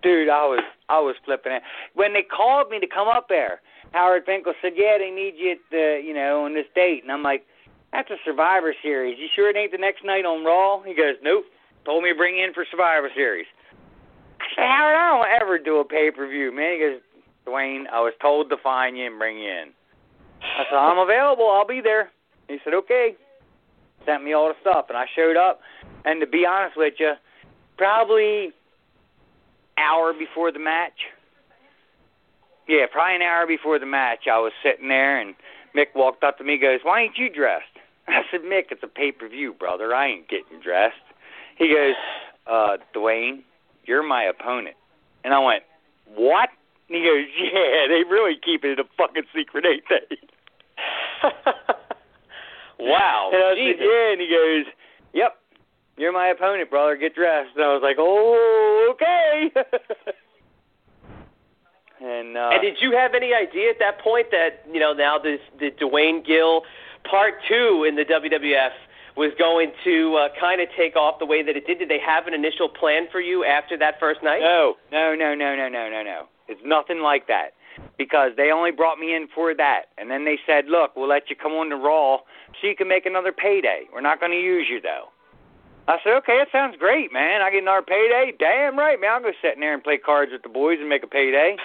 Dude, 0.01 0.29
I 0.29 0.45
was 0.45 0.63
I 0.87 0.99
was 0.99 1.15
flipping 1.25 1.51
it 1.51 1.61
when 1.93 2.13
they 2.13 2.23
called 2.23 2.69
me 2.69 2.79
to 2.79 2.87
come 2.87 3.07
up 3.07 3.29
there. 3.29 3.61
Howard 3.91 4.25
Finkel 4.25 4.53
said, 4.61 4.73
"Yeah, 4.75 4.97
they 4.97 5.11
need 5.11 5.33
you 5.37 5.51
at 5.51 5.63
the, 5.69 6.01
you 6.03 6.13
know, 6.13 6.45
on 6.45 6.53
this 6.53 6.65
date," 6.73 7.03
and 7.03 7.11
I'm 7.11 7.21
like, 7.21 7.45
"That's 7.91 8.09
a 8.09 8.17
Survivor 8.25 8.73
Series. 8.81 9.19
You 9.19 9.27
sure 9.35 9.49
it 9.49 9.57
ain't 9.57 9.71
the 9.71 9.77
next 9.77 10.03
night 10.05 10.25
on 10.25 10.45
Raw?" 10.45 10.81
He 10.81 10.93
goes, 10.93 11.15
"Nope. 11.21 11.45
Told 11.85 12.03
me 12.03 12.09
to 12.09 12.15
bring 12.15 12.37
you 12.37 12.45
in 12.45 12.53
for 12.53 12.65
Survivor 12.69 13.09
Series." 13.13 13.47
I 14.39 14.45
said, 14.55 14.65
"Howard, 14.65 14.95
I 14.95 15.05
don't 15.09 15.41
ever 15.41 15.59
do 15.59 15.77
a 15.77 15.85
pay 15.85 16.09
per 16.11 16.27
view, 16.27 16.51
man." 16.51 16.73
He 16.73 16.79
goes, 16.79 17.01
"Duane, 17.49 17.87
I 17.91 17.99
was 17.99 18.13
told 18.21 18.49
to 18.49 18.57
find 18.57 18.97
you 18.97 19.07
and 19.07 19.17
bring 19.17 19.39
you 19.39 19.49
in." 19.49 19.69
I 20.41 20.63
said, 20.69 20.77
"I'm 20.77 20.99
available. 20.99 21.49
I'll 21.49 21.67
be 21.67 21.81
there." 21.81 22.11
He 22.47 22.59
said, 22.63 22.73
"Okay." 22.73 23.15
Sent 24.05 24.23
me 24.23 24.33
all 24.33 24.47
the 24.47 24.55
stuff, 24.61 24.85
and 24.89 24.97
I 24.97 25.05
showed 25.15 25.35
up. 25.35 25.61
And 26.05 26.21
to 26.21 26.27
be 26.27 26.45
honest 26.45 26.77
with 26.77 26.93
you, 26.99 27.13
probably 27.77 28.53
hour 29.77 30.13
before 30.13 30.51
the 30.51 30.59
match. 30.59 31.07
Yeah, 32.67 32.85
probably 32.91 33.15
an 33.15 33.21
hour 33.23 33.47
before 33.47 33.79
the 33.79 33.85
match, 33.85 34.27
I 34.31 34.37
was 34.37 34.51
sitting 34.61 34.89
there, 34.89 35.19
and 35.19 35.33
Mick 35.75 35.95
walked 35.95 36.23
up 36.23 36.37
to 36.37 36.43
me, 36.43 36.57
goes, 36.57 36.79
"Why 36.83 37.01
ain't 37.01 37.17
you 37.17 37.29
dressed?" 37.29 37.65
I 38.07 38.21
said, 38.31 38.41
"Mick, 38.41 38.71
it's 38.71 38.83
a 38.83 38.87
pay 38.87 39.11
per 39.11 39.27
view, 39.27 39.53
brother. 39.53 39.93
I 39.93 40.07
ain't 40.07 40.29
getting 40.29 40.59
dressed." 40.61 40.95
He 41.57 41.73
goes, 41.73 41.95
"Uh, 42.47 42.77
Duane, 42.93 43.43
you're 43.85 44.03
my 44.03 44.23
opponent," 44.23 44.75
and 45.23 45.33
I 45.33 45.39
went, 45.39 45.63
"What?" 46.15 46.49
And 46.89 46.97
he 46.97 47.03
goes, 47.03 47.25
"Yeah, 47.37 47.87
they 47.87 48.03
really 48.09 48.35
keep 48.43 48.65
it 48.65 48.79
a 48.79 48.83
fucking 48.97 49.23
secret, 49.33 49.65
ain't 49.65 49.83
they?" 49.89 50.17
Wow. 52.79 53.29
And 53.33 53.43
I 53.43 53.55
Jesus. 53.55 53.79
said, 53.79 53.85
"Yeah," 53.85 54.11
and 54.11 54.21
he 54.21 54.27
goes, 54.27 54.65
"Yep, 55.13 55.35
you're 55.97 56.13
my 56.13 56.27
opponent, 56.29 56.69
brother. 56.69 56.95
Get 56.95 57.13
dressed." 57.13 57.55
And 57.55 57.65
I 57.65 57.73
was 57.73 57.83
like, 57.83 57.97
"Oh, 57.99 58.95
okay." 58.95 59.51
and 61.99 62.37
uh, 62.37 62.49
and 62.53 62.61
did 62.61 62.77
you 62.79 62.95
have 62.95 63.13
any 63.13 63.33
idea 63.33 63.69
at 63.69 63.79
that 63.79 63.99
point 63.99 64.31
that 64.31 64.63
you 64.71 64.79
know 64.79 64.93
now 64.93 65.19
this 65.19 65.41
the 65.59 65.71
Duane 65.77 66.23
Gill 66.23 66.63
part 67.09 67.33
two 67.47 67.85
in 67.87 67.95
the 67.95 68.05
WWF 68.05 68.71
was 69.17 69.33
going 69.37 69.73
to 69.83 70.15
uh, 70.15 70.29
kind 70.39 70.61
of 70.61 70.69
take 70.77 70.95
off 70.95 71.19
the 71.19 71.25
way 71.25 71.43
that 71.43 71.57
it 71.57 71.67
did? 71.67 71.79
Did 71.79 71.89
they 71.89 71.99
have 71.99 72.27
an 72.27 72.33
initial 72.33 72.69
plan 72.69 73.07
for 73.11 73.19
you 73.19 73.43
after 73.43 73.77
that 73.77 73.99
first 73.99 74.23
night? 74.23 74.39
No, 74.39 74.75
no, 74.91 75.15
no, 75.15 75.35
no, 75.35 75.55
no, 75.55 75.67
no, 75.67 75.89
no, 75.89 76.01
no. 76.03 76.27
It's 76.49 76.61
nothing 76.65 76.99
like 76.99 77.27
that. 77.27 77.53
Because 77.97 78.31
they 78.35 78.51
only 78.51 78.71
brought 78.71 78.99
me 78.99 79.15
in 79.15 79.27
for 79.33 79.53
that. 79.55 79.83
And 79.97 80.11
then 80.11 80.25
they 80.25 80.37
said, 80.45 80.65
look, 80.67 80.95
we'll 80.95 81.07
let 81.07 81.29
you 81.29 81.35
come 81.35 81.53
on 81.53 81.69
to 81.69 81.77
Raw 81.77 82.17
so 82.59 82.67
you 82.67 82.75
can 82.75 82.87
make 82.89 83.05
another 83.05 83.31
payday. 83.31 83.83
We're 83.93 84.01
not 84.01 84.19
going 84.19 84.33
to 84.33 84.41
use 84.41 84.67
you, 84.69 84.81
though. 84.81 85.07
I 85.87 85.97
said, 86.03 86.13
okay, 86.17 86.37
that 86.37 86.49
sounds 86.51 86.75
great, 86.77 87.13
man. 87.13 87.41
I 87.41 87.49
get 87.51 87.61
another 87.61 87.81
payday. 87.81 88.33
Damn 88.37 88.77
right, 88.77 88.99
man. 88.99 89.11
I'll 89.11 89.21
go 89.21 89.31
sit 89.41 89.53
in 89.53 89.61
there 89.61 89.73
and 89.73 89.83
play 89.83 89.97
cards 89.97 90.31
with 90.31 90.43
the 90.43 90.49
boys 90.49 90.77
and 90.79 90.89
make 90.89 91.03
a 91.03 91.07
payday. 91.07 91.55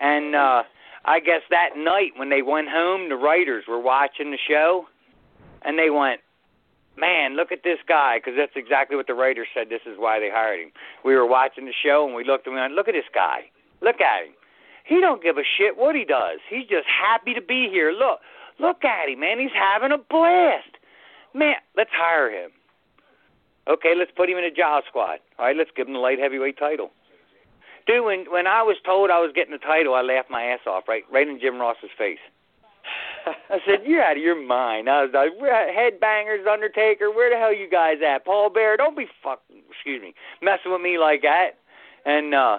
And 0.00 0.34
uh 0.34 0.64
I 1.06 1.20
guess 1.20 1.42
that 1.50 1.76
night 1.76 2.12
when 2.16 2.30
they 2.30 2.42
went 2.42 2.68
home, 2.68 3.08
the 3.08 3.16
writers 3.16 3.64
were 3.68 3.78
watching 3.78 4.32
the 4.32 4.38
show, 4.38 4.86
and 5.62 5.78
they 5.78 5.88
went, 5.88 6.20
"Man, 6.96 7.36
look 7.36 7.52
at 7.52 7.62
this 7.62 7.78
guy," 7.86 8.18
because 8.18 8.34
that's 8.36 8.56
exactly 8.56 8.96
what 8.96 9.06
the 9.06 9.14
writers 9.14 9.46
said. 9.54 9.68
This 9.68 9.86
is 9.86 9.96
why 9.98 10.18
they 10.18 10.30
hired 10.30 10.60
him. 10.60 10.72
We 11.04 11.14
were 11.14 11.24
watching 11.24 11.64
the 11.64 11.72
show, 11.72 12.04
and 12.06 12.14
we 12.14 12.24
looked 12.24 12.46
and 12.46 12.56
we 12.56 12.60
went, 12.60 12.74
"Look 12.74 12.88
at 12.88 12.94
this 12.94 13.08
guy. 13.14 13.50
Look 13.80 14.00
at 14.00 14.26
him. 14.26 14.34
He 14.84 15.00
don't 15.00 15.22
give 15.22 15.36
a 15.36 15.42
shit 15.58 15.76
what 15.76 15.94
he 15.96 16.04
does. 16.04 16.38
He's 16.48 16.66
just 16.68 16.86
happy 16.86 17.34
to 17.34 17.42
be 17.42 17.68
here. 17.70 17.90
Look, 17.92 18.20
look 18.60 18.84
at 18.84 19.08
him, 19.08 19.20
man. 19.20 19.38
He's 19.38 19.54
having 19.54 19.92
a 19.92 19.98
blast. 19.98 20.78
Man, 21.34 21.56
let's 21.76 21.90
hire 21.92 22.30
him." 22.30 22.50
Okay, 23.68 23.94
let's 23.98 24.12
put 24.16 24.30
him 24.30 24.38
in 24.38 24.44
a 24.44 24.50
job 24.50 24.84
squad. 24.88 25.18
All 25.38 25.46
right, 25.46 25.56
let's 25.56 25.70
give 25.76 25.88
him 25.88 25.94
the 25.94 25.98
light 25.98 26.20
heavyweight 26.20 26.56
title. 26.58 26.92
Dude, 27.86 28.04
when 28.04 28.30
when 28.30 28.46
I 28.46 28.62
was 28.62 28.76
told 28.84 29.10
I 29.10 29.18
was 29.18 29.32
getting 29.34 29.52
the 29.52 29.58
title, 29.58 29.94
I 29.94 30.02
laughed 30.02 30.30
my 30.30 30.44
ass 30.44 30.60
off, 30.66 30.84
right, 30.88 31.04
right 31.10 31.26
in 31.26 31.40
Jim 31.40 31.58
Ross's 31.58 31.90
face. 31.98 32.22
I 33.26 33.58
said, 33.66 33.82
"You're 33.84 34.02
out 34.02 34.16
of 34.16 34.22
your 34.22 34.40
mind." 34.40 34.88
I 34.88 35.02
was 35.02 35.10
like, 35.12 35.30
headbangers, 35.38 36.46
Undertaker. 36.46 37.10
Where 37.10 37.30
the 37.30 37.36
hell 37.36 37.54
you 37.54 37.68
guys 37.68 37.98
at? 38.06 38.24
Paul 38.24 38.50
Bearer, 38.50 38.76
don't 38.76 38.96
be 38.96 39.06
fucking, 39.22 39.62
excuse 39.70 40.00
me, 40.00 40.14
messing 40.42 40.70
with 40.70 40.80
me 40.80 40.98
like 40.98 41.22
that." 41.22 41.58
And 42.04 42.34
uh, 42.34 42.58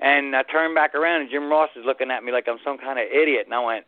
and 0.00 0.34
I 0.34 0.42
turned 0.42 0.74
back 0.74 0.94
around, 0.94 1.22
and 1.22 1.30
Jim 1.30 1.50
Ross 1.50 1.70
is 1.76 1.84
looking 1.84 2.10
at 2.10 2.24
me 2.24 2.32
like 2.32 2.48
I'm 2.48 2.58
some 2.64 2.78
kind 2.78 2.98
of 2.98 3.06
idiot, 3.06 3.46
and 3.46 3.54
I 3.54 3.60
went, 3.60 3.84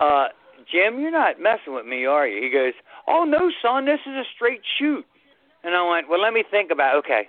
"Uh, 0.00 0.28
Jim, 0.70 1.00
you're 1.00 1.10
not 1.10 1.40
messing 1.40 1.74
with 1.74 1.86
me, 1.86 2.04
are 2.04 2.26
you?" 2.26 2.42
He 2.42 2.50
goes, 2.50 2.74
"Oh 3.06 3.24
no, 3.24 3.50
son, 3.62 3.86
this 3.86 4.00
is 4.06 4.12
a 4.12 4.24
straight 4.34 4.62
shoot." 4.78 5.06
And 5.64 5.74
I 5.74 5.88
went, 5.88 6.08
well, 6.08 6.20
let 6.20 6.32
me 6.32 6.44
think 6.48 6.70
about 6.70 6.96
it. 6.96 6.98
Okay. 6.98 7.28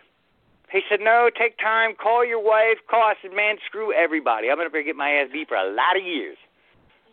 He 0.71 0.81
said, 0.89 0.99
no, 1.01 1.29
take 1.29 1.57
time, 1.59 1.93
call 1.93 2.25
your 2.25 2.43
wife, 2.43 2.79
call. 2.89 3.03
I 3.03 3.13
said, 3.21 3.31
man, 3.31 3.57
screw 3.65 3.93
everybody. 3.93 4.49
I'm 4.49 4.57
going 4.57 4.71
to 4.71 4.83
get 4.83 4.95
my 4.95 5.11
ass 5.11 5.29
beat 5.31 5.47
for 5.47 5.57
a 5.57 5.69
lot 5.69 5.95
of 5.95 6.03
years. 6.03 6.35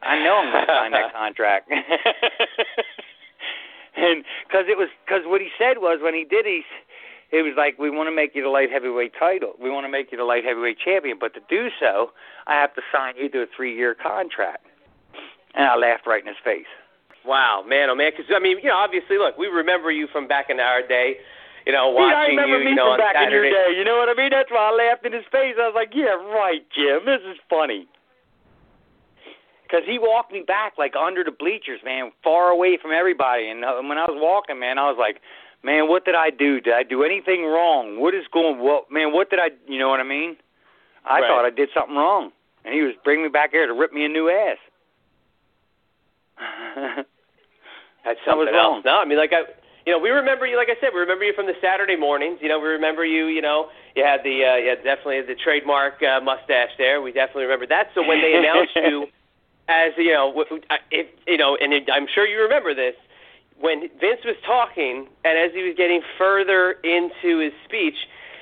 I 0.00 0.16
know 0.24 0.40
I'm 0.40 0.50
going 0.50 0.66
to 0.66 0.72
sign 0.72 0.92
that 0.92 1.12
contract. 1.16 1.70
and 3.96 4.24
because 4.48 4.64
it 4.64 4.78
was, 4.80 4.88
because 5.04 5.24
what 5.26 5.42
he 5.42 5.50
said 5.58 5.76
was 5.76 6.00
when 6.00 6.14
he 6.14 6.24
did, 6.24 6.46
he, 6.46 6.62
it 7.32 7.42
was 7.42 7.54
like, 7.56 7.78
we 7.78 7.90
want 7.90 8.08
to 8.08 8.14
make 8.14 8.34
you 8.34 8.42
the 8.42 8.48
light 8.48 8.70
heavyweight 8.70 9.12
title. 9.18 9.54
We 9.62 9.70
want 9.70 9.86
to 9.86 9.92
make 9.92 10.10
you 10.10 10.18
the 10.18 10.24
light 10.24 10.44
heavyweight 10.44 10.78
champion. 10.82 11.16
But 11.18 11.34
to 11.34 11.40
do 11.48 11.68
so, 11.78 12.10
I 12.46 12.54
have 12.60 12.74
to 12.74 12.82
sign 12.92 13.14
you 13.16 13.28
to 13.30 13.42
a 13.42 13.46
three 13.54 13.74
year 13.74 13.94
contract. 13.94 14.66
And 15.54 15.66
I 15.66 15.76
laughed 15.76 16.06
right 16.06 16.20
in 16.20 16.28
his 16.28 16.40
face. 16.42 16.70
Wow, 17.24 17.62
man, 17.66 17.90
oh 17.90 17.94
man, 17.94 18.12
because 18.16 18.32
I 18.34 18.40
mean, 18.40 18.58
you 18.62 18.70
know, 18.70 18.80
obviously, 18.80 19.18
look, 19.18 19.36
we 19.36 19.46
remember 19.46 19.90
you 19.90 20.08
from 20.08 20.26
back 20.26 20.48
in 20.48 20.58
our 20.58 20.80
day. 20.80 21.20
You 21.66 21.72
know, 21.72 21.90
watching 21.90 22.16
yeah, 22.16 22.16
I 22.16 22.26
remember 22.32 22.58
you, 22.58 22.64
me 22.64 22.70
you 22.70 22.76
know, 22.76 22.96
from 22.96 23.04
back 23.04 23.16
on 23.16 23.28
in 23.28 23.30
your 23.30 23.44
Saturday. 23.44 23.74
day. 23.74 23.78
You 23.78 23.84
know 23.84 24.00
what 24.00 24.08
I 24.08 24.16
mean? 24.16 24.30
That's 24.32 24.50
why 24.50 24.72
I 24.72 24.72
laughed 24.72 25.04
in 25.04 25.12
his 25.12 25.28
face. 25.30 25.54
I 25.60 25.68
was 25.68 25.76
like, 25.76 25.92
"Yeah, 25.92 26.16
right, 26.16 26.64
Jim. 26.72 27.04
This 27.04 27.20
is 27.28 27.36
funny." 27.50 27.86
Because 29.62 29.84
he 29.86 30.00
walked 30.00 30.32
me 30.32 30.42
back 30.42 30.74
like 30.78 30.96
under 30.96 31.22
the 31.22 31.30
bleachers, 31.30 31.84
man, 31.84 32.10
far 32.24 32.48
away 32.48 32.78
from 32.80 32.90
everybody. 32.90 33.50
And 33.50 33.64
uh, 33.64 33.78
when 33.84 33.98
I 33.98 34.08
was 34.08 34.16
walking, 34.16 34.58
man, 34.58 34.78
I 34.78 34.88
was 34.88 34.96
like, 34.98 35.20
"Man, 35.62 35.88
what 35.88 36.04
did 36.04 36.14
I 36.14 36.30
do? 36.30 36.60
Did 36.60 36.74
I 36.74 36.82
do 36.82 37.02
anything 37.04 37.44
wrong? 37.44 37.98
What 38.00 38.14
is 38.14 38.24
going? 38.32 38.58
What, 38.58 38.90
man? 38.90 39.12
What 39.12 39.30
did 39.30 39.38
I? 39.40 39.50
You 39.66 39.78
know 39.78 39.88
what 39.88 40.00
I 40.00 40.04
mean? 40.04 40.36
I 41.04 41.20
Right. 41.20 41.28
thought 41.28 41.44
I 41.44 41.50
did 41.50 41.70
something 41.74 41.96
wrong, 41.96 42.32
and 42.64 42.74
he 42.74 42.82
was 42.82 42.94
bringing 43.04 43.24
me 43.24 43.30
back 43.30 43.50
here 43.52 43.66
to 43.66 43.72
rip 43.72 43.92
me 43.92 44.04
a 44.04 44.08
new 44.08 44.28
ass. 44.30 44.58
That's 48.04 48.18
That 48.26 48.36
was 48.36 48.48
wrong. 48.52 48.76
else. 48.76 48.84
No, 48.84 48.98
I 48.98 49.04
mean, 49.04 49.18
like 49.18 49.32
I, 49.32 49.42
you 49.86 49.92
know, 49.92 49.98
we 49.98 50.10
remember 50.10 50.46
you. 50.46 50.56
Like 50.56 50.68
I 50.70 50.76
said, 50.80 50.90
we 50.94 51.00
remember 51.00 51.24
you 51.24 51.32
from 51.34 51.46
the 51.46 51.56
Saturday 51.60 51.96
mornings. 51.96 52.38
You 52.40 52.48
know, 52.48 52.58
we 52.58 52.68
remember 52.68 53.04
you. 53.04 53.26
You 53.26 53.42
know, 53.42 53.68
you 53.94 54.04
had 54.04 54.20
the, 54.24 54.44
uh, 54.44 54.56
you 54.56 54.68
had 54.70 54.82
definitely 54.84 55.20
the 55.22 55.34
trademark 55.34 56.02
uh, 56.02 56.20
mustache 56.20 56.70
there. 56.78 57.02
We 57.02 57.12
definitely 57.12 57.44
remember 57.44 57.66
that. 57.66 57.88
So 57.94 58.06
when 58.06 58.20
they 58.20 58.34
announced 58.40 58.72
you 58.76 59.06
as, 59.68 59.92
you 59.96 60.12
know, 60.12 60.32
if 60.90 61.06
you 61.26 61.36
know, 61.36 61.56
and 61.60 61.72
it, 61.72 61.88
I'm 61.92 62.06
sure 62.14 62.26
you 62.26 62.40
remember 62.42 62.74
this, 62.74 62.94
when 63.60 63.80
Vince 64.00 64.24
was 64.24 64.36
talking, 64.44 65.06
and 65.24 65.38
as 65.38 65.52
he 65.52 65.62
was 65.62 65.76
getting 65.76 66.00
further 66.18 66.76
into 66.82 67.38
his 67.38 67.52
speech. 67.64 67.96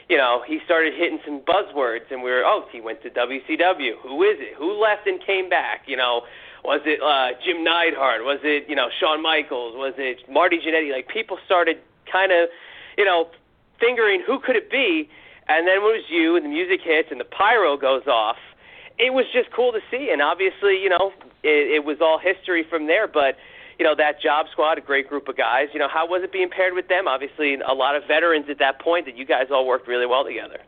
You 0.09 0.17
know, 0.17 0.43
he 0.47 0.59
started 0.65 0.95
hitting 0.95 1.19
some 1.23 1.41
buzzwords, 1.41 2.09
and 2.11 2.23
we 2.23 2.31
were, 2.31 2.43
oh, 2.43 2.65
he 2.73 2.81
went 2.81 3.03
to 3.03 3.11
WCW. 3.11 3.93
Who 4.01 4.23
is 4.23 4.41
it? 4.41 4.57
Who 4.57 4.81
left 4.81 5.07
and 5.07 5.21
came 5.21 5.51
back? 5.51 5.83
You 5.87 5.99
know, 5.99 6.23
was 6.65 6.81
it 6.87 7.03
uh, 7.03 7.37
Jim 7.45 7.63
Neidhart? 7.63 8.25
Was 8.25 8.41
it 8.43 8.65
you 8.69 8.75
know 8.75 8.89
Shawn 8.99 9.23
Michaels? 9.23 9.75
Was 9.77 9.95
it 9.99 10.25
Marty 10.31 10.59
Jannetty? 10.59 10.93
Like 10.93 11.09
people 11.09 11.37
started 11.45 11.77
kind 12.11 12.33
of 12.33 12.49
you 12.97 13.05
know 13.05 13.29
fingering 13.79 14.23
who 14.27 14.39
could 14.41 14.57
it 14.57 14.71
be, 14.71 15.11
and 15.49 15.67
then 15.67 15.77
it 15.77 15.85
was 15.85 16.05
you, 16.09 16.37
and 16.37 16.45
the 16.45 16.49
music 16.49 16.81
hits, 16.83 17.09
and 17.11 17.21
the 17.21 17.29
pyro 17.29 17.77
goes 17.77 18.07
off. 18.07 18.37
It 18.99 19.13
was 19.13 19.27
just 19.33 19.53
cool 19.53 19.73
to 19.73 19.81
see, 19.91 20.09
and 20.11 20.23
obviously 20.23 20.81
you 20.81 20.89
know 20.89 21.13
it, 21.43 21.83
it 21.83 21.85
was 21.85 21.99
all 22.01 22.19
history 22.19 22.65
from 22.69 22.87
there. 22.87 23.07
But 23.07 23.37
you 23.79 23.85
know 23.85 23.95
that 23.97 24.21
job 24.21 24.47
squad, 24.53 24.79
a 24.79 24.81
great 24.81 25.09
group 25.09 25.29
of 25.29 25.37
guys. 25.37 25.69
You 25.73 25.79
know 25.79 25.89
how 25.89 26.07
was 26.07 26.23
it 26.25 26.33
being 26.33 26.51
paired 26.51 26.75
with 26.75 26.89
them? 26.89 27.07
Obviously 27.09 27.55
a 27.55 27.75
lot 27.75 27.97
of 27.97 28.03
veterans 28.09 28.47
at 28.51 28.59
that 28.59 28.81
point 28.81 29.07
that 29.07 29.17
you 29.17 29.25
guys 29.25 29.47
all 29.51 29.67
worked 29.67 29.87
really 29.89 30.07
well 30.07 30.25
together. 30.25 30.59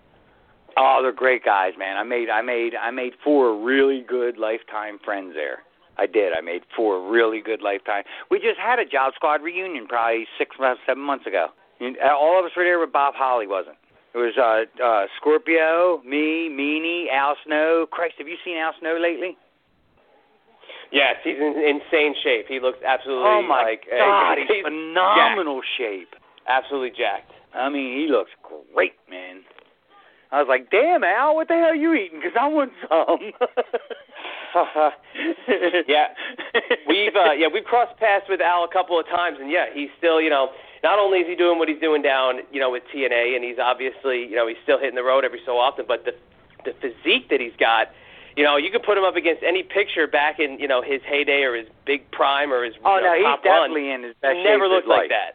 Oh, 0.76 1.00
they're 1.02 1.12
great 1.12 1.44
guys, 1.44 1.72
man. 1.78 1.96
I 1.96 2.04
made 2.04 2.30
I 2.30 2.42
made 2.42 2.74
I 2.74 2.90
made 2.90 3.12
four 3.24 3.60
really 3.60 4.02
good 4.06 4.38
lifetime 4.38 4.98
friends 5.04 5.32
there. 5.34 5.58
I 5.98 6.06
did. 6.06 6.32
I 6.32 6.40
made 6.40 6.62
four 6.74 7.10
really 7.10 7.40
good 7.42 7.60
lifetime. 7.60 8.04
We 8.30 8.38
just 8.38 8.58
had 8.58 8.78
a 8.78 8.86
job 8.86 9.12
squad 9.16 9.42
reunion 9.42 9.86
probably 9.86 10.26
six 10.38 10.56
months, 10.58 10.80
seven 10.86 11.02
months 11.02 11.26
ago. 11.26 11.48
You- 11.80 11.96
All 12.00 12.38
of 12.38 12.44
us 12.46 12.52
were 12.56 12.64
there, 12.64 12.78
but 12.78 12.92
Bob 12.92 13.14
Holly 13.16 13.46
wasn't. 13.46 13.76
It 14.14 14.18
was 14.18 14.34
uh, 14.38 14.82
uh, 14.82 15.06
Scorpio, 15.18 16.00
me, 16.04 16.48
Meanie, 16.50 17.12
Al 17.12 17.36
Snow. 17.44 17.86
Christ, 17.90 18.14
have 18.18 18.28
you 18.28 18.36
seen 18.44 18.56
Al 18.56 18.72
Snow 18.80 18.96
lately? 19.00 19.36
Yes, 20.92 21.16
he's 21.22 21.38
in 21.38 21.54
insane 21.58 22.14
shape. 22.22 22.46
He 22.48 22.58
looks 22.58 22.78
absolutely 22.86 23.24
oh 23.24 23.42
my 23.42 23.62
like 23.62 23.84
God, 23.90 24.38
he's 24.42 24.48
he's 24.48 24.64
phenomenal 24.64 25.60
shape. 25.78 26.14
Absolutely 26.48 26.90
jacked. 26.90 27.32
I 27.54 27.68
mean, 27.68 27.98
he 27.98 28.06
looks 28.10 28.30
great, 28.42 28.94
man. 29.08 29.42
I 30.32 30.38
was 30.38 30.46
like, 30.48 30.70
damn, 30.70 31.02
Al, 31.02 31.34
what 31.34 31.48
the 31.48 31.54
hell 31.54 31.74
are 31.74 31.74
you 31.74 31.92
eating? 31.94 32.20
Because 32.22 32.38
I 32.38 32.46
want 32.46 32.70
some. 32.86 33.34
yeah, 35.88 36.14
we've 36.86 37.14
uh, 37.14 37.32
yeah 37.34 37.48
we've 37.52 37.64
crossed 37.64 37.98
paths 37.98 38.26
with 38.28 38.40
Al 38.40 38.62
a 38.62 38.72
couple 38.72 38.98
of 38.98 39.06
times, 39.06 39.38
and 39.40 39.50
yeah, 39.50 39.66
he's 39.74 39.90
still 39.98 40.20
you 40.20 40.30
know 40.30 40.50
not 40.82 40.98
only 40.98 41.18
is 41.18 41.26
he 41.28 41.34
doing 41.34 41.58
what 41.58 41.68
he's 41.68 41.80
doing 41.80 42.02
down 42.02 42.40
you 42.52 42.60
know 42.60 42.70
with 42.70 42.84
TNA, 42.94 43.34
and 43.34 43.44
he's 43.44 43.58
obviously 43.58 44.22
you 44.26 44.36
know 44.36 44.46
he's 44.46 44.58
still 44.62 44.78
hitting 44.78 44.94
the 44.94 45.02
road 45.02 45.24
every 45.24 45.40
so 45.44 45.58
often, 45.58 45.84
but 45.86 46.04
the 46.04 46.12
the 46.64 46.74
physique 46.80 47.28
that 47.30 47.40
he's 47.40 47.56
got, 47.58 47.88
you 48.36 48.44
know, 48.44 48.56
you 48.56 48.70
could 48.70 48.82
put 48.82 48.96
him 48.96 49.04
up 49.04 49.16
against 49.16 49.42
any 49.42 49.62
picture 49.62 50.06
back 50.06 50.38
in 50.38 50.58
you 50.58 50.68
know 50.68 50.82
his 50.82 51.00
heyday 51.06 51.42
or 51.42 51.54
his 51.56 51.66
big 51.86 52.10
prime 52.10 52.52
or 52.52 52.64
his 52.64 52.74
oh 52.84 52.96
you 52.96 53.02
know, 53.02 53.08
no, 53.10 53.16
he's 53.16 53.24
top 53.24 53.44
run. 53.44 53.70
definitely 53.70 53.90
in 53.90 54.02
his 54.02 54.14
best 54.22 54.36
Never 54.44 54.64
shape 54.66 54.70
looked 54.70 54.86
of 54.86 54.90
his 54.90 54.90
like 54.90 55.10
life. 55.10 55.10
that. 55.10 55.32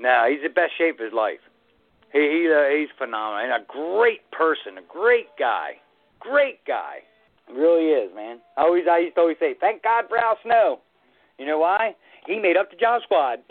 No, 0.00 0.26
he's 0.28 0.42
the 0.42 0.48
best 0.52 0.72
shape 0.76 0.98
of 1.00 1.04
his 1.04 1.12
life. 1.14 1.40
He 2.12 2.20
he 2.20 2.48
uh, 2.50 2.68
he's 2.74 2.88
phenomenal 2.96 3.44
and 3.44 3.52
a 3.52 3.64
great 3.66 4.28
person, 4.30 4.78
a 4.78 4.82
great 4.88 5.28
guy, 5.38 5.80
great 6.20 6.64
guy. 6.66 7.02
Really 7.52 7.90
is, 7.92 8.10
man. 8.14 8.40
I 8.56 8.62
always 8.62 8.84
I 8.90 8.98
used 8.98 9.16
to 9.16 9.20
always 9.20 9.36
say, 9.38 9.54
thank 9.60 9.82
God 9.82 10.04
for 10.08 10.16
Al 10.16 10.38
Snow. 10.42 10.80
You 11.38 11.46
know 11.46 11.58
why? 11.58 11.94
He 12.26 12.38
made 12.38 12.56
up 12.56 12.70
the 12.70 12.76
job 12.76 13.02
squad. 13.02 13.40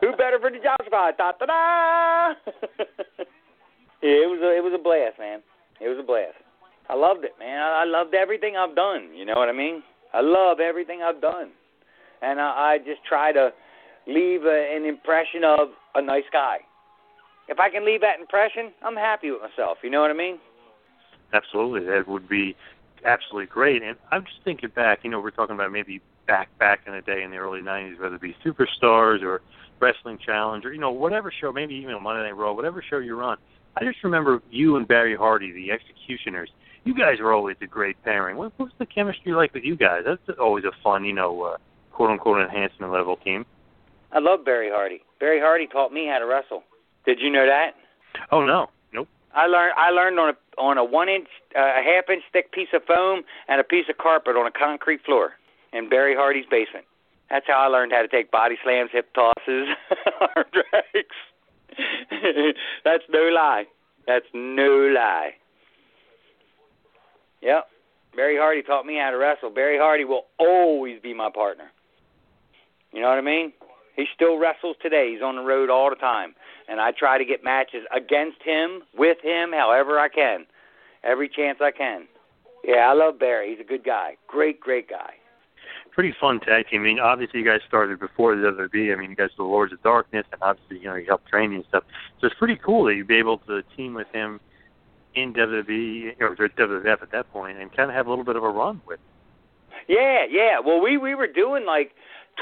Who 0.00 0.12
better 0.16 0.38
for 0.38 0.50
the 0.50 0.58
job 0.62 0.78
squad? 0.86 1.16
Da 1.16 1.32
da 1.32 1.46
da. 1.46 2.34
yeah, 4.02 4.24
it 4.24 4.30
was 4.30 4.40
a, 4.42 4.56
it 4.56 4.62
was 4.62 4.72
a 4.74 4.82
blast, 4.82 5.18
man. 5.18 5.40
It 5.80 5.88
was 5.88 5.98
a 5.98 6.06
blast. 6.06 6.36
I 6.88 6.94
loved 6.94 7.24
it, 7.24 7.32
man. 7.38 7.58
I, 7.58 7.82
I 7.82 7.84
loved 7.84 8.14
everything 8.14 8.56
I've 8.56 8.74
done. 8.74 9.10
You 9.14 9.24
know 9.24 9.34
what 9.34 9.48
I 9.48 9.52
mean? 9.52 9.82
I 10.12 10.20
love 10.20 10.58
everything 10.60 11.02
I've 11.02 11.20
done, 11.20 11.50
and 12.20 12.40
I, 12.40 12.74
I 12.74 12.78
just 12.78 13.04
try 13.08 13.32
to 13.32 13.50
leave 14.06 14.44
a, 14.44 14.76
an 14.76 14.84
impression 14.84 15.44
of 15.44 15.68
a 15.94 16.02
nice 16.02 16.24
guy. 16.32 16.58
If 17.48 17.58
I 17.58 17.70
can 17.70 17.84
leave 17.84 18.00
that 18.00 18.20
impression, 18.20 18.72
I'm 18.82 18.96
happy 18.96 19.30
with 19.30 19.40
myself. 19.40 19.78
You 19.82 19.90
know 19.90 20.00
what 20.00 20.10
I 20.10 20.14
mean? 20.14 20.38
Absolutely, 21.32 21.86
that 21.86 22.08
would 22.08 22.28
be 22.28 22.56
absolutely 23.04 23.46
great. 23.46 23.82
And 23.82 23.96
I'm 24.10 24.24
just 24.24 24.38
thinking 24.44 24.70
back. 24.70 25.00
You 25.04 25.10
know, 25.10 25.20
we're 25.20 25.30
talking 25.30 25.54
about 25.54 25.72
maybe 25.72 26.00
back 26.26 26.48
back 26.58 26.80
in 26.86 26.92
the 26.92 27.02
day 27.02 27.22
in 27.22 27.30
the 27.30 27.36
early 27.36 27.60
'90s, 27.60 28.00
whether 28.00 28.16
it 28.16 28.20
be 28.20 28.36
Superstars 28.44 29.22
or 29.22 29.42
Wrestling 29.80 30.18
Challenge 30.24 30.64
or 30.64 30.72
you 30.72 30.80
know 30.80 30.90
whatever 30.90 31.32
show, 31.40 31.52
maybe 31.52 31.74
even 31.74 32.00
Monday 32.02 32.22
Night 32.22 32.36
Raw, 32.36 32.52
whatever 32.52 32.82
show 32.88 32.98
you're 32.98 33.22
on. 33.22 33.38
I 33.76 33.84
just 33.84 34.02
remember 34.02 34.42
you 34.50 34.76
and 34.76 34.86
Barry 34.86 35.16
Hardy, 35.16 35.52
the 35.52 35.70
Executioners. 35.70 36.50
You 36.84 36.94
guys 36.94 37.20
were 37.20 37.32
always 37.32 37.56
a 37.60 37.66
great 37.66 38.02
pairing. 38.04 38.36
What, 38.36 38.52
what 38.56 38.66
was 38.66 38.74
the 38.78 38.86
chemistry 38.86 39.32
like 39.32 39.54
with 39.54 39.64
you 39.64 39.76
guys? 39.76 40.02
That's 40.06 40.38
always 40.38 40.64
a 40.64 40.72
fun, 40.82 41.04
you 41.04 41.12
know, 41.12 41.42
uh, 41.42 41.56
quote 41.92 42.10
unquote 42.10 42.42
enhancement 42.42 42.92
level 42.92 43.16
team. 43.16 43.44
I 44.12 44.18
love 44.18 44.44
Barry 44.44 44.70
Hardy. 44.70 45.02
Barry 45.20 45.40
Hardy 45.40 45.66
taught 45.66 45.92
me 45.92 46.08
how 46.10 46.18
to 46.18 46.26
wrestle. 46.26 46.64
Did 47.04 47.18
you 47.20 47.30
know 47.30 47.46
that? 47.46 47.72
Oh 48.32 48.44
no, 48.44 48.68
nope. 48.92 49.08
I 49.34 49.46
learned 49.46 49.74
I 49.76 49.90
learned 49.90 50.18
on 50.18 50.30
a 50.30 50.60
on 50.60 50.78
a 50.78 50.84
one 50.84 51.08
inch, 51.08 51.28
uh, 51.56 51.60
a 51.60 51.82
half 51.82 52.08
inch 52.10 52.24
thick 52.32 52.52
piece 52.52 52.68
of 52.74 52.82
foam 52.84 53.22
and 53.48 53.60
a 53.60 53.64
piece 53.64 53.86
of 53.88 53.98
carpet 53.98 54.36
on 54.36 54.46
a 54.46 54.50
concrete 54.50 55.00
floor 55.04 55.32
in 55.72 55.88
Barry 55.88 56.14
Hardy's 56.14 56.46
basement. 56.50 56.86
That's 57.30 57.46
how 57.46 57.60
I 57.60 57.66
learned 57.66 57.92
how 57.92 58.02
to 58.02 58.08
take 58.08 58.30
body 58.30 58.56
slams, 58.64 58.90
hip 58.92 59.12
tosses, 59.14 59.68
arm 60.20 60.46
drags. 60.52 61.14
That's 62.84 63.04
no 63.10 63.28
lie. 63.32 63.64
That's 64.06 64.26
no 64.34 64.90
lie. 64.94 65.32
Yep. 67.42 67.66
Barry 68.14 68.36
Hardy 68.36 68.62
taught 68.62 68.86
me 68.86 68.98
how 68.98 69.10
to 69.10 69.16
wrestle. 69.16 69.50
Barry 69.50 69.78
Hardy 69.78 70.04
will 70.04 70.26
always 70.38 71.00
be 71.00 71.14
my 71.14 71.30
partner. 71.30 71.70
You 72.92 73.00
know 73.00 73.08
what 73.08 73.18
I 73.18 73.22
mean? 73.22 73.52
He 73.96 74.06
still 74.14 74.38
wrestles 74.38 74.76
today. 74.82 75.12
He's 75.12 75.22
on 75.22 75.36
the 75.36 75.42
road 75.42 75.70
all 75.70 75.90
the 75.90 75.96
time. 75.96 76.34
And 76.68 76.80
I 76.80 76.90
try 76.92 77.18
to 77.18 77.24
get 77.24 77.44
matches 77.44 77.84
against 77.94 78.42
him, 78.42 78.82
with 78.96 79.18
him, 79.22 79.52
however 79.52 79.98
I 79.98 80.08
can. 80.08 80.46
Every 81.02 81.28
chance 81.28 81.58
I 81.60 81.70
can. 81.70 82.06
Yeah, 82.64 82.90
I 82.90 82.92
love 82.92 83.18
Barry. 83.18 83.50
He's 83.50 83.60
a 83.60 83.68
good 83.68 83.84
guy. 83.84 84.16
Great, 84.26 84.60
great 84.60 84.88
guy. 84.88 85.14
Pretty 85.92 86.14
fun 86.20 86.40
tag 86.40 86.68
team. 86.68 86.82
I 86.82 86.84
mean, 86.84 86.98
obviously 87.00 87.40
you 87.40 87.46
guys 87.46 87.60
started 87.66 87.98
before 87.98 88.36
the 88.36 88.42
WWE. 88.42 88.92
I 88.92 88.96
mean, 88.96 89.10
you 89.10 89.16
guys 89.16 89.30
were 89.36 89.44
the 89.44 89.50
Lords 89.50 89.72
of 89.72 89.82
Darkness, 89.82 90.24
and 90.32 90.40
obviously 90.42 90.78
you 90.78 90.84
know 90.84 90.94
you 90.94 91.06
helped 91.06 91.28
train 91.28 91.50
me 91.50 91.56
and 91.56 91.64
stuff. 91.68 91.84
So 92.20 92.26
it's 92.26 92.36
pretty 92.36 92.56
cool 92.56 92.84
that 92.84 92.94
you'd 92.94 93.08
be 93.08 93.16
able 93.16 93.38
to 93.38 93.62
team 93.76 93.94
with 93.94 94.08
him 94.12 94.40
in 95.14 95.34
WWE 95.34 96.20
or 96.20 96.36
WWF 96.36 97.02
at 97.02 97.10
that 97.10 97.30
point, 97.32 97.58
and 97.58 97.74
kind 97.74 97.90
of 97.90 97.96
have 97.96 98.06
a 98.06 98.10
little 98.10 98.24
bit 98.24 98.36
of 98.36 98.44
a 98.44 98.48
run 98.48 98.80
with. 98.86 99.00
Yeah, 99.88 100.24
yeah. 100.30 100.60
Well, 100.60 100.80
we 100.80 100.96
we 100.96 101.14
were 101.14 101.26
doing 101.26 101.66
like 101.66 101.92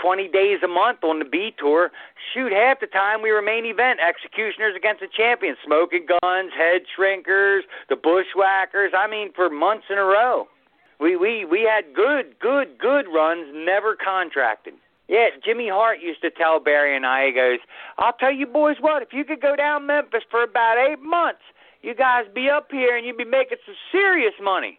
20 0.03 0.29
days 0.29 0.61
a 0.63 0.69
month 0.69 1.03
on 1.03 1.19
the 1.19 1.25
B 1.25 1.55
tour. 1.59 1.91
Shoot, 2.33 2.53
half 2.53 2.81
the 2.81 2.87
time 2.87 3.23
we 3.23 3.33
were 3.33 3.43
main 3.43 3.65
event 3.65 4.01
executioners 4.01 4.75
against 4.77 5.01
the 5.01 5.09
champions, 5.09 5.59
smoking 5.65 6.07
Gunns, 6.07 6.53
head 6.57 6.83
shrinkers, 6.97 7.63
the 7.89 7.97
bushwhackers. 7.97 8.93
I 8.97 9.09
mean, 9.09 9.33
for 9.35 9.49
months 9.51 9.87
in 9.91 9.99
a 9.99 10.05
row. 10.05 10.49
We 11.01 11.17
we 11.17 11.45
we 11.45 11.63
had 11.63 11.95
good, 11.95 12.39
good, 12.41 12.79
good 12.79 13.07
runs, 13.13 13.47
never 13.55 13.97
contracted. 13.97 14.75
Yeah, 15.09 15.29
Jimmy 15.43 15.69
Hart 15.69 16.01
used 16.03 16.21
to 16.21 16.31
tell 16.31 16.61
Barry 16.61 16.95
and 16.95 17.07
I, 17.07 17.27
he 17.27 17.33
goes, 17.33 17.61
I'll 17.97 18.13
tell 18.13 18.33
you 18.33 18.47
boys 18.47 18.77
what, 18.81 19.03
if 19.03 19.09
you 19.13 19.25
could 19.25 19.41
go 19.41 19.57
down 19.57 19.87
Memphis 19.87 20.23
for 20.31 20.43
about 20.43 20.77
eight 20.77 21.01
months, 21.01 21.41
you 21.81 21.95
guys 21.95 22.25
be 22.35 22.51
up 22.51 22.69
here 22.71 22.95
and 22.95 23.07
you'd 23.07 23.17
be 23.17 23.25
making 23.25 23.59
some 23.65 23.75
serious 23.91 24.35
money. 24.43 24.79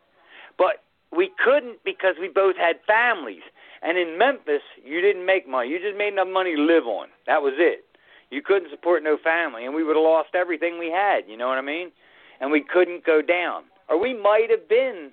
But 0.58 0.84
we 1.16 1.32
couldn't 1.44 1.84
because 1.84 2.16
we 2.22 2.28
both 2.28 2.56
had 2.58 2.76
families. 2.86 3.42
And 3.82 3.98
in 3.98 4.18
Memphis, 4.18 4.62
you 4.84 5.02
didn't 5.02 5.26
make 5.26 5.48
money. 5.48 5.70
You 5.70 5.80
just 5.80 5.98
made 5.98 6.14
enough 6.14 6.28
money 6.28 6.56
to 6.56 6.62
live 6.62 6.86
on. 6.86 7.08
That 7.26 7.42
was 7.42 7.54
it. 7.58 7.86
You 8.30 8.44
couldn't 8.44 8.70
support 8.70 9.02
no 9.04 9.18
family, 9.18 9.66
and 9.66 9.74
we 9.74 9.84
would 9.84 9.96
have 9.96 10.04
lost 10.04 10.36
everything 10.36 10.78
we 10.78 10.92
had. 10.92 11.22
You 11.28 11.38
know 11.38 11.48
what 11.48 11.58
I 11.58 11.62
mean? 11.62 11.92
And 12.40 12.52
we 12.52 12.62
couldn't 12.62 13.06
go 13.06 13.22
down, 13.22 13.64
or 13.88 14.00
we 14.00 14.14
might 14.14 14.48
have 14.52 14.70
been 14.70 15.12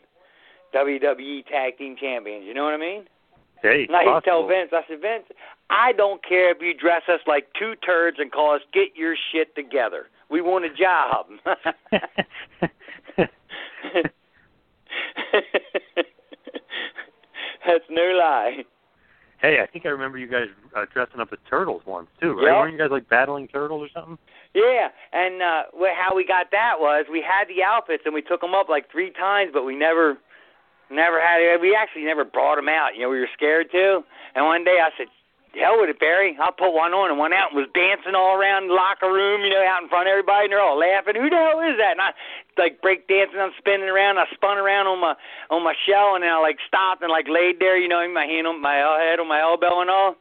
WWE 0.77 1.47
Tag 1.47 1.79
Team 1.79 1.97
Champions. 1.99 2.45
You 2.47 2.55
know 2.55 2.65
what 2.65 2.75
I 2.75 2.79
mean? 2.79 3.05
Hey, 3.63 3.87
and 3.89 3.97
I 3.97 4.05
possible. 4.05 4.21
tell 4.21 4.47
Vince, 4.47 4.71
I 4.73 4.83
said, 4.89 5.01
Vince, 5.01 5.25
I 5.71 5.93
don't 5.93 6.23
care 6.23 6.51
if 6.51 6.59
you 6.61 6.75
dress 6.75 7.03
us 7.09 7.21
like 7.27 7.49
two 7.59 7.75
turds 7.85 8.19
and 8.21 8.31
call 8.31 8.55
us 8.55 8.61
get 8.73 8.89
your 8.95 9.17
shit 9.33 9.55
together. 9.55 10.09
We 10.31 10.41
want 10.43 10.65
a 10.65 10.69
job. 10.69 11.27
That's 17.67 17.85
no 17.91 18.03
lie. 18.19 18.65
Hey, 19.41 19.59
I 19.63 19.67
think 19.71 19.85
I 19.85 19.91
remember 19.91 20.19
you 20.19 20.29
guys 20.29 20.47
uh, 20.77 20.87
dressing 20.93 21.21
up 21.21 21.29
as 21.33 21.39
turtles 21.49 21.83
once 21.87 22.09
too, 22.21 22.33
right? 22.33 22.47
Yep. 22.47 22.55
Weren't 22.57 22.73
you 22.73 22.79
guys 22.79 22.91
like 22.91 23.09
battling 23.09 23.49
turtles 23.49 23.89
or 23.89 23.91
something? 23.93 24.19
Yeah, 24.55 24.89
and 25.13 25.43
uh 25.43 25.63
how 25.95 26.17
we 26.17 26.27
got 26.27 26.51
that 26.53 26.75
was 26.79 27.05
we 27.11 27.21
had 27.21 27.47
the 27.49 27.63
outfits 27.63 28.05
and 28.07 28.15
we 28.15 28.23
took 28.23 28.41
them 28.41 28.55
up 28.55 28.69
like 28.69 28.91
three 28.91 29.13
times, 29.13 29.51
but 29.53 29.65
we 29.65 29.77
never, 29.77 30.17
never 30.91 31.21
had. 31.21 31.41
It. 31.41 31.61
We 31.61 31.75
actually 31.75 32.05
never 32.05 32.25
brought 32.25 32.57
them 32.57 32.69
out. 32.69 32.95
You 32.95 33.03
know, 33.03 33.11
we 33.11 33.21
were 33.21 33.31
scared 33.35 33.71
to. 33.73 34.03
And 34.35 34.45
one 34.47 34.65
day 34.65 34.79
I 34.83 34.91
said, 34.97 35.09
"Hell 35.55 35.81
with 35.81 35.91
it, 35.91 35.99
Barry! 35.99 36.37
I'll 36.41 36.53
put 36.53 36.73
one 36.73 36.93
on." 36.93 37.11
And 37.11 37.19
went 37.19 37.35
out 37.35 37.51
and 37.51 37.59
was 37.59 37.71
dancing 37.75 38.15
all 38.15 38.37
around 38.37 38.69
the 38.69 38.75
locker 38.75 39.11
room, 39.11 39.43
you 39.43 39.51
know, 39.51 39.65
out 39.65 39.83
in 39.83 39.89
front 39.89 40.09
of 40.09 40.13
everybody, 40.13 40.47
and 40.47 40.53
they're 40.53 40.63
all 40.63 40.79
laughing. 40.79 41.17
Who 41.17 41.31
the 41.31 41.37
hell 41.37 41.61
is 41.61 41.79
that? 41.79 41.97
And 41.97 42.03
I 42.03 42.13
like 42.59 42.81
break 42.81 43.09
dancing, 43.09 43.41
I'm 43.41 43.57
spinning 43.59 43.89
around. 43.89 44.19
I 44.19 44.27
spun 44.33 44.59
around 44.59 44.87
on 44.87 45.01
my 45.01 45.15
on 45.51 45.65
my 45.65 45.75
shell, 45.87 46.15
and 46.15 46.23
then 46.23 46.31
I 46.33 46.41
like 46.41 46.59
stopped 46.67 47.03
and 47.03 47.11
like 47.11 47.27
laid 47.29 47.59
there, 47.59 47.77
you 47.79 47.89
know, 47.89 48.01
my 48.13 48.27
hand 48.27 48.47
on 48.47 48.61
my 48.61 48.77
head 48.77 49.21
on 49.21 49.29
my 49.29 49.41
elbow 49.41 49.81
and 49.81 49.91
all. 49.91 50.17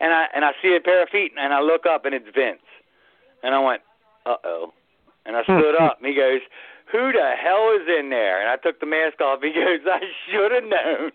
And 0.00 0.12
I 0.12 0.26
and 0.34 0.44
I 0.44 0.52
see 0.62 0.74
a 0.74 0.80
pair 0.80 1.02
of 1.02 1.10
feet, 1.10 1.32
and 1.36 1.52
I 1.52 1.60
look 1.60 1.86
up, 1.86 2.04
and 2.04 2.14
it's 2.14 2.28
Vince. 2.34 2.64
And 3.42 3.54
I 3.54 3.58
went, 3.58 3.82
uh 4.26 4.40
oh. 4.44 4.72
And 5.26 5.36
I 5.36 5.42
stood 5.44 5.76
up, 5.76 5.98
and 5.98 6.06
he 6.08 6.14
goes, 6.14 6.40
Who 6.92 7.12
the 7.12 7.34
hell 7.40 7.70
is 7.78 7.86
in 7.86 8.10
there? 8.10 8.40
And 8.42 8.50
I 8.50 8.56
took 8.56 8.80
the 8.80 8.86
mask 8.86 9.20
off. 9.20 9.40
He 9.46 9.52
goes, 9.52 9.80
I 9.86 10.00
should 10.30 10.52
have 10.52 10.64
known. 10.64 11.10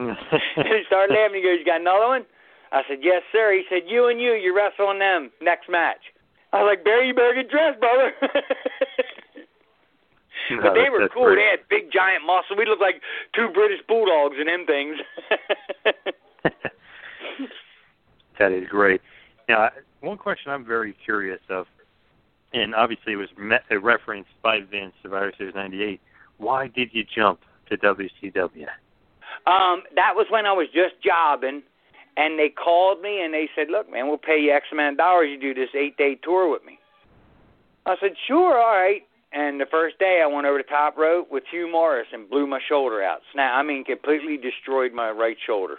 and 0.00 0.66
he 0.68 0.82
started 0.86 1.12
laughing. 1.14 1.40
He 1.40 1.42
goes, 1.42 1.58
You 1.60 1.64
got 1.64 1.80
another 1.80 2.08
one? 2.08 2.24
I 2.72 2.82
said, 2.88 2.98
Yes, 3.02 3.22
sir. 3.32 3.52
He 3.52 3.64
said, 3.68 3.82
You 3.86 4.06
and 4.08 4.20
you, 4.20 4.32
you're 4.32 4.54
wrestling 4.56 4.98
them 4.98 5.30
next 5.42 5.68
match. 5.68 6.00
I 6.52 6.62
was 6.62 6.72
like, 6.74 6.84
Barry, 6.84 7.08
you 7.08 7.14
better 7.14 7.34
get 7.34 7.50
dressed, 7.50 7.80
brother. 7.80 8.12
No, 10.50 10.62
but 10.62 10.74
they 10.74 10.90
were 10.90 11.08
cool. 11.14 11.26
great. 11.26 11.36
They 11.36 11.46
had 11.50 11.60
big, 11.68 11.92
giant 11.92 12.24
muscle. 12.26 12.56
We 12.58 12.66
looked 12.66 12.80
like 12.82 13.00
two 13.36 13.50
British 13.54 13.78
bulldogs 13.86 14.34
in 14.40 14.46
them 14.48 14.66
things. 14.66 14.96
That 18.38 18.52
is 18.52 18.66
great. 18.68 19.00
Now, 19.48 19.60
I- 19.64 19.70
one 20.00 20.16
question 20.16 20.50
I'm 20.50 20.64
very 20.64 20.92
curious 21.04 21.40
of, 21.50 21.66
and 22.52 22.74
obviously 22.74 23.12
it 23.14 23.16
was 23.16 23.28
met, 23.36 23.64
referenced 23.70 24.30
by 24.42 24.60
Vince, 24.60 24.92
Survivor 25.02 25.32
Series 25.36 25.54
'98. 25.54 26.00
Why 26.38 26.68
did 26.68 26.90
you 26.92 27.04
jump 27.04 27.40
to 27.68 27.76
WCW? 27.76 28.66
Um, 29.46 29.82
that 29.94 30.14
was 30.14 30.26
when 30.30 30.46
I 30.46 30.52
was 30.52 30.66
just 30.74 31.00
jobbing, 31.02 31.62
and 32.16 32.38
they 32.38 32.48
called 32.48 33.00
me 33.00 33.22
and 33.22 33.32
they 33.32 33.48
said, 33.54 33.68
"Look, 33.70 33.90
man, 33.90 34.08
we'll 34.08 34.18
pay 34.18 34.40
you 34.40 34.52
X 34.52 34.66
amount 34.72 34.94
of 34.94 34.98
dollars. 34.98 35.28
You 35.30 35.38
do 35.38 35.54
this 35.54 35.70
eight-day 35.74 36.16
tour 36.22 36.48
with 36.50 36.64
me." 36.64 36.78
I 37.86 37.96
said, 38.00 38.16
"Sure, 38.26 38.58
all 38.58 38.76
right." 38.76 39.06
And 39.32 39.60
the 39.60 39.66
first 39.66 39.98
day, 39.98 40.20
I 40.22 40.26
went 40.26 40.46
over 40.46 40.58
the 40.58 40.64
top 40.64 40.96
rope 40.98 41.30
with 41.30 41.44
Hugh 41.50 41.70
Morris 41.70 42.08
and 42.12 42.28
blew 42.28 42.48
my 42.48 42.60
shoulder 42.68 43.00
out. 43.00 43.20
Snap, 43.32 43.52
I 43.54 43.62
mean, 43.62 43.84
completely 43.84 44.36
destroyed 44.36 44.92
my 44.92 45.10
right 45.10 45.36
shoulder. 45.46 45.78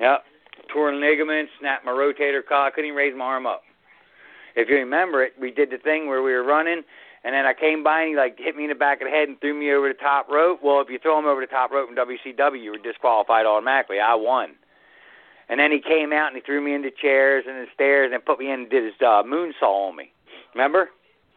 Yep, 0.00 0.24
torn 0.72 1.00
ligament, 1.00 1.48
snapped 1.60 1.84
my 1.84 1.92
rotator 1.92 2.44
cuff. 2.44 2.72
Couldn't 2.74 2.88
even 2.88 2.96
raise 2.96 3.14
my 3.14 3.24
arm 3.24 3.46
up. 3.46 3.62
If 4.58 4.68
you 4.68 4.74
remember 4.76 5.22
it, 5.22 5.34
we 5.40 5.52
did 5.52 5.70
the 5.70 5.78
thing 5.78 6.08
where 6.08 6.20
we 6.20 6.32
were 6.32 6.42
running, 6.42 6.82
and 7.22 7.32
then 7.32 7.46
I 7.46 7.54
came 7.54 7.84
by 7.84 8.02
and 8.02 8.10
he 8.10 8.16
like 8.16 8.36
hit 8.36 8.56
me 8.56 8.64
in 8.64 8.70
the 8.70 8.74
back 8.74 9.00
of 9.00 9.06
the 9.06 9.10
head 9.10 9.28
and 9.28 9.40
threw 9.40 9.54
me 9.54 9.72
over 9.72 9.86
the 9.86 9.94
top 9.94 10.28
rope. 10.28 10.60
Well, 10.62 10.80
if 10.80 10.90
you 10.90 10.98
throw 10.98 11.16
him 11.16 11.26
over 11.26 11.40
the 11.40 11.46
top 11.46 11.70
rope 11.70 11.88
in 11.88 11.94
WCW, 11.94 12.60
you 12.60 12.72
were 12.72 12.78
disqualified 12.78 13.46
automatically. 13.46 14.00
I 14.00 14.16
won. 14.16 14.56
And 15.48 15.60
then 15.60 15.70
he 15.70 15.80
came 15.80 16.12
out 16.12 16.26
and 16.28 16.36
he 16.36 16.42
threw 16.42 16.60
me 16.60 16.74
into 16.74 16.90
chairs 16.90 17.44
and 17.48 17.56
the 17.56 17.66
stairs 17.72 18.10
and 18.12 18.24
put 18.24 18.38
me 18.38 18.46
in 18.46 18.60
and 18.60 18.70
did 18.70 18.84
his 18.84 18.94
uh, 19.00 19.22
moonsault 19.22 19.88
on 19.90 19.96
me. 19.96 20.12
Remember? 20.54 20.90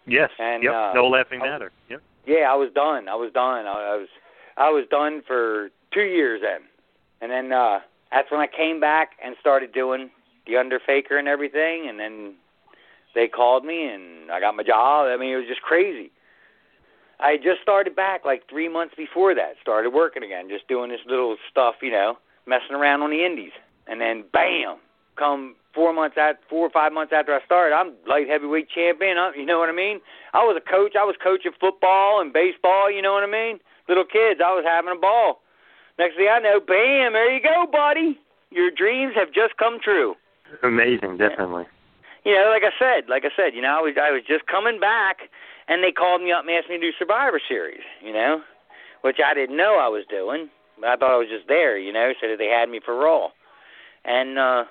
Yes. 0.07 0.31
And, 0.39 0.63
yep. 0.63 0.73
uh, 0.73 0.91
no 0.93 1.07
laughing 1.07 1.39
matter. 1.39 1.71
Yep. 1.89 2.01
Yeah, 2.25 2.51
I 2.51 2.55
was 2.55 2.69
done. 2.73 3.07
I 3.07 3.15
was 3.15 3.31
done. 3.33 3.65
I, 3.67 3.93
I 3.93 3.95
was 3.97 4.07
I 4.57 4.69
was 4.69 4.85
done 4.89 5.21
for 5.25 5.69
two 5.93 6.03
years 6.03 6.41
then, 6.41 6.61
and 7.21 7.31
then 7.31 7.51
uh 7.51 7.79
that's 8.11 8.29
when 8.29 8.41
I 8.41 8.47
came 8.47 8.79
back 8.79 9.11
and 9.23 9.35
started 9.39 9.73
doing 9.73 10.09
the 10.45 10.57
Underfaker 10.57 11.17
and 11.17 11.27
everything, 11.27 11.87
and 11.87 11.99
then 11.99 12.35
they 13.13 13.27
called 13.27 13.65
me 13.65 13.85
and 13.85 14.31
I 14.31 14.39
got 14.39 14.55
my 14.55 14.63
job. 14.63 15.07
I 15.07 15.17
mean, 15.17 15.33
it 15.33 15.37
was 15.37 15.47
just 15.47 15.61
crazy. 15.61 16.11
I 17.19 17.31
had 17.31 17.43
just 17.43 17.61
started 17.61 17.95
back 17.95 18.25
like 18.25 18.49
three 18.49 18.67
months 18.67 18.95
before 18.97 19.35
that. 19.35 19.53
Started 19.61 19.91
working 19.91 20.23
again, 20.23 20.49
just 20.49 20.67
doing 20.67 20.89
this 20.89 21.01
little 21.05 21.37
stuff, 21.49 21.75
you 21.81 21.91
know, 21.91 22.17
messing 22.47 22.75
around 22.75 23.03
on 23.03 23.11
the 23.11 23.23
indies, 23.23 23.51
and 23.87 24.01
then 24.01 24.23
bam, 24.33 24.77
come 25.15 25.55
four 25.73 25.93
months 25.93 26.17
at 26.17 26.39
four 26.49 26.65
or 26.65 26.69
five 26.69 26.91
months 26.91 27.13
after 27.15 27.33
I 27.33 27.43
started, 27.45 27.75
I'm 27.75 27.93
light 28.07 28.27
heavyweight 28.27 28.69
champion. 28.69 29.17
I, 29.17 29.31
you 29.35 29.45
know 29.45 29.59
what 29.59 29.69
I 29.69 29.73
mean? 29.73 30.01
I 30.33 30.39
was 30.39 30.57
a 30.57 30.69
coach. 30.69 30.93
I 30.99 31.03
was 31.03 31.15
coaching 31.23 31.51
football 31.59 32.19
and 32.21 32.33
baseball. 32.33 32.91
You 32.91 33.01
know 33.01 33.13
what 33.13 33.23
I 33.23 33.31
mean? 33.31 33.59
Little 33.87 34.05
kids. 34.05 34.41
I 34.43 34.53
was 34.53 34.65
having 34.67 34.91
a 34.91 34.99
ball. 34.99 35.41
Next 35.99 36.15
thing 36.15 36.29
I 36.31 36.39
know, 36.39 36.59
bam! 36.59 37.13
There 37.13 37.31
you 37.31 37.41
go, 37.41 37.67
buddy. 37.71 38.17
Your 38.49 38.71
dreams 38.71 39.13
have 39.15 39.31
just 39.33 39.57
come 39.57 39.77
true. 39.83 40.15
Amazing, 40.63 41.17
definitely. 41.17 41.65
You 42.23 42.35
know, 42.35 42.53
like 42.53 42.63
I 42.63 42.73
said, 42.77 43.09
like 43.09 43.25
I 43.25 43.31
said, 43.35 43.55
you 43.55 43.61
know, 43.61 43.69
I 43.69 43.81
was 43.81 43.95
I 43.97 44.11
was 44.11 44.21
just 44.27 44.45
coming 44.45 44.79
back, 44.79 45.29
and 45.67 45.83
they 45.83 45.91
called 45.91 46.21
me 46.21 46.31
up 46.31 46.45
and 46.45 46.51
asked 46.51 46.69
me 46.69 46.77
to 46.77 46.91
do 46.91 46.97
Survivor 46.97 47.41
Series. 47.47 47.83
You 48.03 48.13
know, 48.13 48.41
which 49.01 49.17
I 49.23 49.33
didn't 49.33 49.57
know 49.57 49.79
I 49.81 49.87
was 49.87 50.05
doing. 50.09 50.49
But 50.79 50.89
I 50.89 50.95
thought 50.95 51.13
I 51.13 51.17
was 51.17 51.29
just 51.29 51.47
there. 51.47 51.77
You 51.77 51.91
know, 51.93 52.13
so 52.21 52.27
that 52.27 52.37
they 52.37 52.47
had 52.47 52.69
me 52.69 52.79
for 52.83 52.95
Raw, 52.95 53.29
and 54.05 54.37
uh 54.37 54.65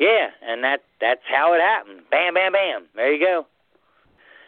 yeah, 0.00 0.34
and 0.42 0.64
that 0.64 0.82
that's 1.00 1.22
how 1.28 1.52
it 1.54 1.60
happened. 1.60 2.02
Bam, 2.10 2.34
bam, 2.34 2.52
bam. 2.52 2.86
There 2.96 3.12
you 3.12 3.24
go. 3.24 3.46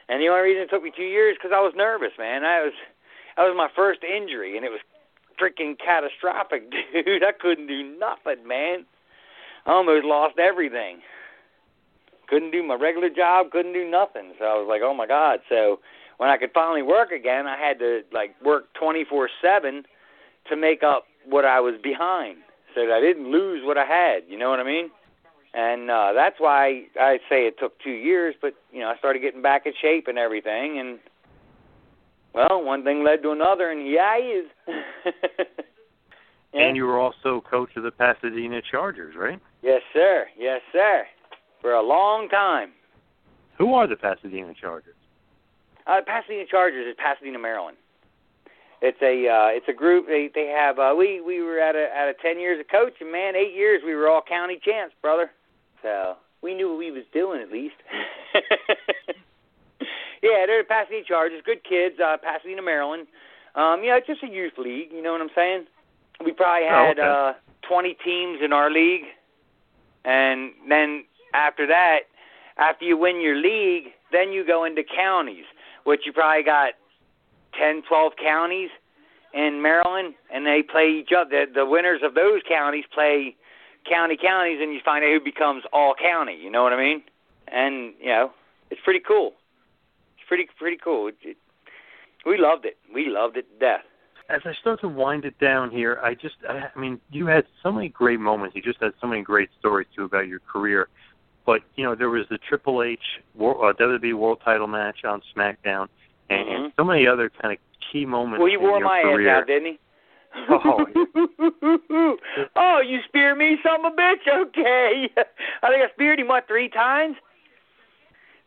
And 0.08 0.20
the 0.20 0.28
only 0.28 0.42
reason 0.42 0.62
it 0.62 0.70
took 0.70 0.82
me 0.82 0.92
two 0.94 1.08
years 1.08 1.36
because 1.38 1.52
I 1.54 1.60
was 1.60 1.72
nervous, 1.76 2.12
man. 2.18 2.44
I 2.44 2.64
was 2.64 2.72
that 3.36 3.44
was 3.44 3.54
my 3.56 3.68
first 3.74 4.00
injury, 4.02 4.56
and 4.56 4.64
it 4.64 4.70
was 4.70 4.80
freaking 5.40 5.76
catastrophic, 5.78 6.70
dude. 6.92 7.24
I 7.24 7.32
couldn't 7.32 7.66
do 7.66 7.82
nothing, 7.98 8.46
man. 8.46 8.84
I 9.66 9.72
almost 9.72 10.04
lost 10.04 10.38
everything. 10.38 11.00
Couldn't 12.28 12.50
do 12.50 12.62
my 12.62 12.74
regular 12.74 13.10
job, 13.10 13.50
couldn't 13.50 13.72
do 13.72 13.88
nothing. 13.88 14.32
So 14.38 14.44
I 14.44 14.54
was 14.54 14.66
like, 14.68 14.82
oh 14.82 14.94
my 14.94 15.06
god. 15.06 15.40
So 15.48 15.80
when 16.18 16.30
I 16.30 16.36
could 16.36 16.50
finally 16.52 16.82
work 16.82 17.10
again, 17.10 17.46
I 17.46 17.58
had 17.58 17.78
to 17.80 18.02
like 18.12 18.34
work 18.44 18.66
24/7 18.80 19.84
to 20.48 20.56
make 20.56 20.82
up 20.82 21.04
what 21.28 21.44
I 21.44 21.60
was 21.60 21.74
behind. 21.82 22.38
so 22.74 22.86
that 22.86 22.92
I 22.92 23.00
didn't 23.00 23.30
lose 23.30 23.62
what 23.64 23.78
I 23.78 23.84
had. 23.84 24.24
You 24.28 24.38
know 24.38 24.50
what 24.50 24.60
I 24.60 24.64
mean? 24.64 24.90
And 25.54 25.90
uh, 25.90 26.12
that's 26.12 26.36
why 26.40 26.86
I 26.98 27.18
say 27.28 27.46
it 27.46 27.58
took 27.58 27.78
two 27.80 27.90
years, 27.92 28.34
but 28.42 28.54
you 28.72 28.80
know 28.80 28.88
I 28.88 28.96
started 28.98 29.20
getting 29.20 29.42
back 29.42 29.66
in 29.66 29.72
shape 29.80 30.08
and 30.08 30.18
everything, 30.18 30.80
and 30.80 30.98
well, 32.34 32.62
one 32.64 32.82
thing 32.82 33.04
led 33.04 33.22
to 33.22 33.30
another, 33.30 33.70
and 33.70 33.86
yeah, 33.90 34.16
is. 34.18 34.46
And 36.54 36.76
you 36.76 36.86
were 36.86 37.00
also 37.00 37.40
coach 37.40 37.70
of 37.76 37.82
the 37.82 37.90
Pasadena 37.90 38.60
Chargers, 38.70 39.16
right? 39.16 39.40
Yes, 39.62 39.82
sir. 39.92 40.26
Yes, 40.38 40.60
sir. 40.72 41.04
For 41.64 41.72
a 41.72 41.80
long 41.82 42.28
time. 42.28 42.72
Who 43.56 43.72
are 43.72 43.86
the 43.86 43.96
Pasadena 43.96 44.52
Chargers? 44.52 44.96
Uh, 45.86 46.02
Pasadena 46.06 46.44
Chargers 46.44 46.86
is 46.86 46.94
Pasadena, 47.02 47.38
Maryland. 47.38 47.78
It's 48.82 49.00
a 49.00 49.26
uh, 49.26 49.48
it's 49.56 49.64
a 49.66 49.72
group. 49.72 50.06
They 50.06 50.28
they 50.34 50.44
have 50.48 50.78
uh, 50.78 50.92
we 50.94 51.22
we 51.22 51.40
were 51.40 51.58
at 51.58 51.74
a 51.74 51.88
at 51.96 52.08
a 52.08 52.12
ten 52.20 52.38
years 52.38 52.60
of 52.60 52.68
coaching, 52.68 53.10
man. 53.10 53.34
Eight 53.34 53.54
years 53.54 53.80
we 53.82 53.94
were 53.94 54.10
all 54.10 54.20
county 54.20 54.60
champs, 54.62 54.94
brother. 55.00 55.30
So 55.80 56.16
we 56.42 56.52
knew 56.52 56.68
what 56.68 56.78
we 56.78 56.90
was 56.90 57.04
doing 57.14 57.40
at 57.40 57.50
least. 57.50 57.76
yeah, 60.22 60.44
they're 60.46 60.60
the 60.62 60.68
Pasadena 60.68 61.04
Chargers. 61.08 61.40
Good 61.46 61.64
kids. 61.64 61.96
Uh, 61.98 62.18
Pasadena, 62.22 62.60
Maryland. 62.60 63.06
Um, 63.54 63.80
you 63.82 63.88
know, 63.88 63.96
it's 63.96 64.06
just 64.06 64.22
a 64.22 64.28
youth 64.28 64.58
league. 64.58 64.92
You 64.92 65.00
know 65.00 65.12
what 65.12 65.22
I'm 65.22 65.32
saying? 65.34 65.64
We 66.22 66.32
probably 66.32 66.68
Oh, 66.68 66.92
had 66.92 66.98
okay. 66.98 67.08
uh, 67.08 67.68
20 67.68 67.96
teams 68.04 68.40
in 68.44 68.52
our 68.52 68.70
league, 68.70 69.04
and 70.04 70.52
then 70.68 71.04
after 71.34 71.66
that, 71.66 72.00
after 72.56 72.84
you 72.84 72.96
win 72.96 73.20
your 73.20 73.36
league, 73.36 73.92
then 74.12 74.32
you 74.32 74.46
go 74.46 74.64
into 74.64 74.82
counties, 74.84 75.44
which 75.84 76.02
you 76.06 76.12
probably 76.12 76.44
got 76.44 76.74
10, 77.58 77.82
12 77.88 78.12
counties 78.22 78.70
in 79.34 79.60
Maryland, 79.60 80.14
and 80.32 80.46
they 80.46 80.62
play 80.62 80.88
each 80.88 81.10
other. 81.16 81.46
The, 81.52 81.66
winners 81.66 82.00
of 82.04 82.14
those 82.14 82.40
counties 82.48 82.84
play 82.94 83.34
county 83.88 84.16
counties, 84.16 84.58
and 84.62 84.72
you 84.72 84.80
find 84.84 85.04
out 85.04 85.10
who 85.10 85.20
becomes 85.20 85.64
all 85.72 85.94
county. 86.00 86.38
You 86.40 86.50
know 86.50 86.62
what 86.62 86.72
I 86.72 86.78
mean? 86.78 87.02
And 87.48 87.92
you 88.00 88.06
know, 88.06 88.30
it's 88.70 88.80
pretty 88.84 89.00
cool. 89.06 89.32
It's 90.16 90.26
pretty 90.26 90.46
pretty 90.58 90.78
cool. 90.82 91.08
It, 91.08 91.16
it, 91.22 91.36
we 92.24 92.38
loved 92.38 92.64
it. 92.64 92.78
We 92.92 93.08
loved 93.08 93.36
it 93.36 93.46
to 93.52 93.58
death. 93.58 93.84
As 94.30 94.40
I 94.46 94.54
start 94.54 94.80
to 94.80 94.88
wind 94.88 95.26
it 95.26 95.38
down 95.38 95.70
here, 95.70 96.00
I 96.02 96.14
just, 96.14 96.36
I, 96.48 96.70
I 96.74 96.80
mean, 96.80 96.98
you 97.10 97.26
had 97.26 97.44
so 97.62 97.70
many 97.70 97.90
great 97.90 98.18
moments. 98.18 98.56
You 98.56 98.62
just 98.62 98.80
had 98.80 98.92
so 98.98 99.06
many 99.06 99.20
great 99.20 99.50
stories 99.58 99.86
too 99.94 100.04
about 100.04 100.28
your 100.28 100.38
career. 100.38 100.88
But 101.46 101.60
you 101.76 101.84
know, 101.84 101.94
there 101.94 102.10
was 102.10 102.26
the 102.30 102.38
Triple 102.38 102.82
H 102.82 102.98
Wor- 103.34 103.70
uh, 103.70 103.74
WWE 103.74 104.14
World 104.14 104.40
Title 104.44 104.66
match 104.66 105.04
on 105.04 105.20
SmackDown, 105.36 105.88
and, 106.30 106.48
and 106.48 106.72
so 106.76 106.84
many 106.84 107.06
other 107.06 107.30
kind 107.40 107.52
of 107.52 107.58
key 107.92 108.06
moments. 108.06 108.38
Well, 108.40 108.48
he 108.48 108.54
in 108.54 108.62
wore 108.62 108.78
your 108.78 108.86
my 108.86 109.02
career. 109.02 109.28
ass 109.28 109.42
out, 109.42 109.46
didn't 109.46 109.66
he? 109.72 109.78
Oh, 110.50 110.84
oh, 112.56 112.80
you 112.84 112.98
speared 113.06 113.38
me, 113.38 113.56
son 113.62 113.84
of 113.84 113.92
a 113.92 113.96
bitch. 113.96 114.26
Okay, 114.26 115.08
I 115.62 115.68
think 115.68 115.82
I 115.82 115.88
speared 115.94 116.18
him 116.18 116.28
what 116.28 116.46
three 116.48 116.68
times. 116.68 117.16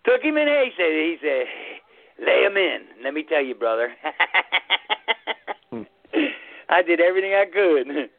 Took 0.06 0.22
him 0.22 0.38
in. 0.38 0.48
He 0.48 0.72
said, 0.76 0.92
he 0.92 1.18
said, 1.22 2.26
lay 2.26 2.44
him 2.46 2.58
in. 2.58 3.04
Let 3.04 3.14
me 3.14 3.24
tell 3.24 3.44
you, 3.44 3.56
brother. 3.56 3.94
I 6.70 6.82
did 6.82 7.00
everything 7.00 7.34
I 7.34 7.46
could. 7.46 8.10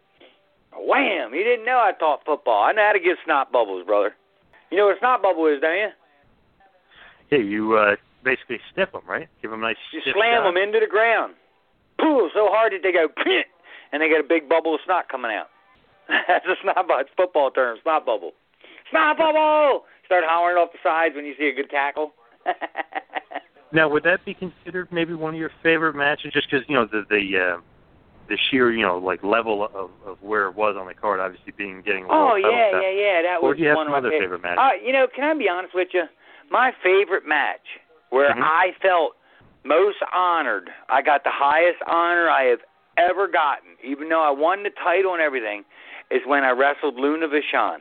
Wham! 0.81 1.33
He 1.33 1.43
didn't 1.43 1.66
know 1.66 1.79
I 1.79 1.93
taught 1.99 2.24
football. 2.24 2.62
I 2.62 2.72
know 2.72 2.87
how 2.87 2.93
to 2.93 3.01
give 3.01 3.16
snot 3.24 3.51
bubbles, 3.53 3.85
brother. 3.85 4.14
You 4.70 4.78
know 4.78 4.86
what 4.86 4.96
a 4.96 5.00
snot 5.00 5.22
bubble 5.22 5.46
is, 5.46 5.60
don't 5.60 5.76
you? 5.76 5.88
yeah, 7.30 7.38
you 7.38 7.74
uh, 7.76 7.96
basically 8.24 8.60
stiff 8.72 8.92
them, 8.92 9.02
right? 9.06 9.28
Give 9.42 9.50
them 9.50 9.60
a 9.60 9.68
nice. 9.68 9.76
You 9.92 10.00
slam 10.04 10.42
shot. 10.42 10.44
them 10.44 10.56
into 10.56 10.80
the 10.80 10.86
ground. 10.86 11.34
Pull 11.98 12.30
so 12.32 12.48
hard 12.48 12.72
that 12.72 12.80
they 12.82 12.92
go, 12.92 13.08
and 13.92 14.02
they 14.02 14.08
get 14.08 14.20
a 14.20 14.28
big 14.28 14.48
bubble 14.48 14.74
of 14.74 14.80
snot 14.84 15.08
coming 15.08 15.30
out. 15.30 15.48
That's 16.28 16.46
a 16.46 16.56
snot 16.62 16.88
bubble. 16.88 17.00
It's 17.00 17.10
football 17.16 17.50
term, 17.50 17.78
snot 17.82 18.06
bubble. 18.06 18.32
Snot 18.90 19.18
bubble! 19.18 19.84
Start 20.06 20.24
hollering 20.26 20.56
off 20.56 20.72
the 20.72 20.78
sides 20.82 21.14
when 21.14 21.26
you 21.26 21.34
see 21.38 21.48
a 21.48 21.54
good 21.54 21.70
tackle. 21.70 22.12
Now, 23.72 23.88
would 23.88 24.02
that 24.04 24.24
be 24.24 24.32
considered 24.32 24.88
maybe 24.90 25.12
one 25.14 25.34
of 25.34 25.40
your 25.40 25.50
favorite 25.62 25.94
matches? 25.94 26.32
Just 26.32 26.48
because 26.50 26.66
you 26.68 26.74
know 26.74 26.86
the 26.86 27.04
the 27.10 27.38
uh, 27.38 27.60
the 28.29 28.37
sheer 28.51 28.70
you 28.72 28.83
know 28.83 28.99
like 28.99 29.22
level 29.22 29.64
of 29.64 29.91
of 30.07 30.18
where 30.22 30.47
it 30.47 30.55
was 30.55 30.76
on 30.79 30.87
the 30.87 30.95
card, 30.95 31.20
obviously 31.20 31.53
being 31.57 31.83
getting. 31.83 32.05
a 32.05 32.09
Oh 32.11 32.35
yeah, 32.37 32.81
yeah, 32.81 32.91
yeah. 32.91 33.22
That 33.22 33.39
Or 33.43 33.51
was 33.51 33.59
one 33.76 33.87
of 33.87 33.93
my 33.93 33.99
other 33.99 34.11
favorite. 34.11 34.41
favorite 34.41 34.43
matches? 34.43 34.59
Uh, 34.61 34.87
you 34.87 34.93
know, 34.93 35.07
can 35.14 35.24
I 35.24 35.35
be 35.35 35.49
honest 35.49 35.74
with 35.74 35.89
you? 35.93 36.05
My 36.51 36.72
favorite 36.83 37.26
match 37.26 37.81
where 38.11 38.31
Mhm. 38.31 38.43
I 38.43 38.72
felt 38.81 39.16
most 39.64 39.99
honored, 40.14 40.70
I 40.89 41.03
got 41.03 41.24
the 41.24 41.31
highest 41.31 41.83
honor 41.87 42.31
I 42.31 42.45
have 42.45 42.61
ever 42.97 43.29
gotten, 43.29 43.76
even 43.83 44.09
though 44.09 44.22
I 44.22 44.31
won 44.31 44.62
the 44.62 44.70
title 44.70 45.12
and 45.12 45.22
everything, 45.22 45.64
is 46.11 46.24
when 46.26 46.45
I 46.45 46.51
wrestled 46.51 46.95
Luna 46.99 47.29
Vachon. 47.29 47.81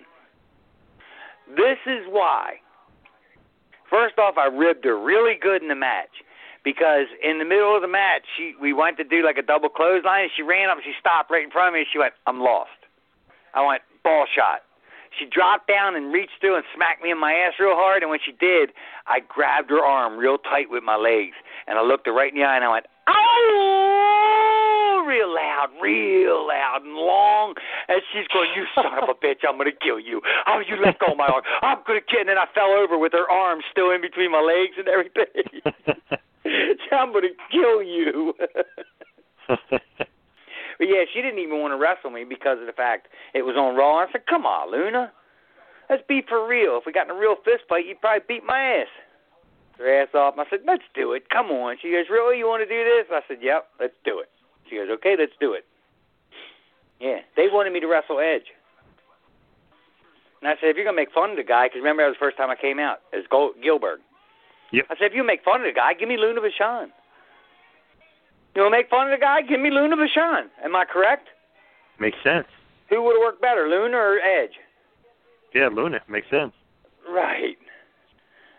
This 1.55 1.77
is 1.85 2.05
why. 2.07 2.59
First 3.89 4.19
off, 4.19 4.37
I 4.37 4.47
ribbed 4.47 4.83
her 4.83 4.97
really 4.99 5.35
good 5.35 5.61
in 5.61 5.69
the 5.69 5.75
match 5.75 6.11
because 6.67 7.07
in 7.23 7.39
the 7.39 7.47
middle 7.47 7.71
of 7.73 7.81
the 7.81 7.87
match, 7.87 8.27
she 8.35 8.51
we 8.59 8.73
went 8.73 8.97
to 8.97 9.05
do 9.07 9.23
like 9.23 9.37
a 9.37 9.41
double 9.41 9.69
clothesline, 9.69 10.27
and 10.27 10.31
she 10.35 10.43
ran 10.43 10.67
up, 10.67 10.75
and 10.75 10.83
she 10.83 10.91
stopped 10.99 11.31
right 11.31 11.41
in 11.41 11.49
front 11.49 11.69
of 11.69 11.73
me, 11.73 11.87
and 11.87 11.87
she 11.87 11.97
went, 11.97 12.11
"I'm 12.27 12.43
lost." 12.43 12.75
I 13.55 13.63
went 13.65 13.83
ball 14.03 14.27
shot. 14.27 14.67
She 15.17 15.23
dropped 15.23 15.71
down 15.71 15.95
and 15.95 16.11
reached 16.11 16.41
through 16.41 16.57
and 16.57 16.65
smacked 16.75 17.01
me 17.01 17.09
in 17.09 17.17
my 17.17 17.31
ass 17.31 17.53
real 17.57 17.73
hard, 17.73 18.03
and 18.03 18.11
when 18.11 18.19
she 18.19 18.33
did, 18.33 18.75
I 19.07 19.21
grabbed 19.23 19.69
her 19.69 19.79
arm 19.79 20.17
real 20.17 20.37
tight 20.37 20.69
with 20.69 20.83
my 20.83 20.97
legs, 20.97 21.39
and 21.67 21.79
I 21.79 21.83
looked 21.83 22.05
her 22.05 22.13
right 22.13 22.33
in 22.33 22.37
the 22.37 22.43
eye, 22.43 22.57
and 22.57 22.65
I 22.65 22.69
went, 22.69 22.85
"Oh!" 23.07 25.05
real 25.07 25.33
loud, 25.33 25.71
real 25.81 26.45
loud 26.45 26.83
and 26.83 26.95
long, 26.95 27.55
and 27.87 28.01
she's 28.11 28.27
going, 28.27 28.51
"You 28.53 28.67
son 28.75 28.91
of 29.01 29.07
a 29.07 29.15
bitch, 29.15 29.47
I'm 29.47 29.57
gonna 29.57 29.71
kill 29.71 30.01
you! 30.01 30.21
Oh, 30.45 30.59
you 30.59 30.75
let 30.75 30.99
go 30.99 31.13
of 31.13 31.17
my 31.17 31.27
arm! 31.27 31.43
I'm 31.61 31.79
gonna 31.87 32.01
kill!" 32.01 32.19
And 32.19 32.27
then 32.27 32.37
I 32.37 32.45
fell 32.53 32.75
over 32.75 32.97
with 32.97 33.13
her 33.13 33.31
arm 33.31 33.61
still 33.71 33.91
in 33.91 34.01
between 34.01 34.31
my 34.31 34.41
legs 34.41 34.75
and 34.77 34.89
everything. 34.89 36.19
I'm 36.91 37.13
gonna 37.13 37.27
kill 37.51 37.83
you. 37.83 38.33
But 40.77 40.89
yeah, 40.89 41.09
she 41.11 41.21
didn't 41.21 41.39
even 41.39 41.59
want 41.59 41.73
to 41.73 41.77
wrestle 41.77 42.11
me 42.11 42.23
because 42.23 42.59
of 42.59 42.67
the 42.67 42.73
fact 42.73 43.07
it 43.33 43.41
was 43.41 43.55
on 43.57 43.75
Raw. 43.75 43.97
I 43.97 44.11
said, 44.11 44.27
"Come 44.27 44.45
on, 44.45 44.71
Luna, 44.71 45.11
let's 45.89 46.03
be 46.07 46.21
for 46.21 46.47
real. 46.47 46.77
If 46.77 46.85
we 46.85 46.91
got 46.91 47.09
in 47.09 47.15
a 47.15 47.19
real 47.19 47.35
fist 47.43 47.63
fight, 47.67 47.87
you'd 47.87 47.99
probably 47.99 48.21
beat 48.27 48.45
my 48.45 48.61
ass." 48.61 48.87
Her 49.79 49.89
ass 50.01 50.09
off. 50.13 50.35
I 50.37 50.45
said, 50.49 50.61
"Let's 50.67 50.85
do 50.93 51.13
it. 51.13 51.29
Come 51.29 51.47
on." 51.47 51.77
She 51.81 51.91
goes, 51.91 52.05
"Really? 52.09 52.37
You 52.37 52.47
want 52.47 52.61
to 52.61 52.69
do 52.69 52.83
this?" 52.83 53.07
I 53.09 53.21
said, 53.27 53.41
"Yep, 53.41 53.67
let's 53.79 53.97
do 54.05 54.19
it." 54.19 54.29
She 54.69 54.75
goes, 54.75 54.89
"Okay, 54.89 55.15
let's 55.17 55.35
do 55.39 55.53
it." 55.53 55.65
Yeah, 56.99 57.21
they 57.35 57.47
wanted 57.47 57.73
me 57.73 57.79
to 57.79 57.87
wrestle 57.87 58.19
Edge. 58.19 58.53
And 60.41 60.49
I 60.49 60.53
said, 60.61 60.69
if 60.69 60.75
you're 60.75 60.85
gonna 60.85 60.95
make 60.95 61.11
fun 61.11 61.31
of 61.31 61.37
the 61.37 61.43
guy, 61.43 61.65
because 61.65 61.79
remember 61.79 62.03
that 62.03 62.09
was 62.09 62.15
the 62.15 62.25
first 62.25 62.37
time 62.37 62.49
I 62.49 62.55
came 62.55 62.79
out 62.79 63.01
as 63.13 63.25
Gil- 63.29 63.53
Gillberg. 63.63 63.97
Yep. 64.71 64.85
I 64.89 64.95
said, 64.95 65.11
if 65.11 65.13
you 65.13 65.25
make 65.25 65.43
fun 65.43 65.61
of 65.61 65.67
the 65.67 65.73
guy, 65.73 65.93
give 65.93 66.09
me 66.09 66.17
Luna 66.17 66.41
Vachon. 66.41 66.87
You 68.55 68.63
want 68.63 68.73
to 68.73 68.77
make 68.77 68.89
fun 68.89 69.11
of 69.11 69.17
the 69.17 69.21
guy? 69.21 69.41
Give 69.41 69.59
me 69.59 69.69
Luna 69.69 69.95
Vachon. 69.95 70.49
Am 70.63 70.75
I 70.75 70.83
correct? 70.85 71.27
Makes 71.99 72.17
sense. 72.23 72.47
Who 72.89 73.03
would 73.03 73.15
have 73.15 73.21
worked 73.21 73.41
better, 73.41 73.67
Luna 73.67 73.97
or 73.97 74.19
Edge? 74.19 74.57
Yeah, 75.53 75.69
Luna 75.71 75.99
makes 76.09 76.29
sense. 76.29 76.53
Right. 77.07 77.57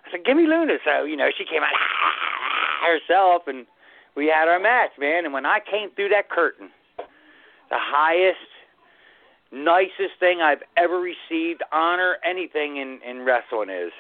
I 0.07 0.11
said, 0.11 0.25
give 0.25 0.37
me 0.37 0.47
Luna. 0.47 0.79
So, 0.85 1.05
you 1.05 1.17
know, 1.17 1.29
she 1.37 1.45
came 1.45 1.63
out 1.63 1.69
ah, 1.73 1.79
ah, 1.79 2.15
ah, 2.83 2.87
herself, 2.87 3.43
and 3.47 3.67
we 4.17 4.27
had 4.27 4.49
our 4.49 4.59
match, 4.59 4.91
man. 4.99 5.25
And 5.25 5.35
when 5.35 5.47
I 5.47 5.59
came 5.61 5.91
through 5.95 6.09
that 6.11 6.31
curtain, 6.31 6.71
the 7.71 7.77
highest, 7.79 8.39
nicest 9.53 10.19
thing 10.19 10.41
I've 10.41 10.63
ever 10.77 11.01
received, 11.01 11.63
honor, 11.73 12.17
anything 12.25 12.79
in, 12.79 13.01
in 13.09 13.25
wrestling 13.25 13.71
is, 13.71 13.93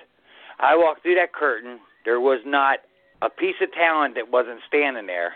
I 0.58 0.76
walked 0.76 1.02
through 1.02 1.16
that 1.16 1.32
curtain. 1.32 1.78
There 2.08 2.20
was 2.20 2.40
not 2.46 2.78
a 3.20 3.28
piece 3.28 3.60
of 3.60 3.70
talent 3.74 4.14
that 4.14 4.32
wasn't 4.32 4.60
standing 4.66 5.06
there, 5.06 5.34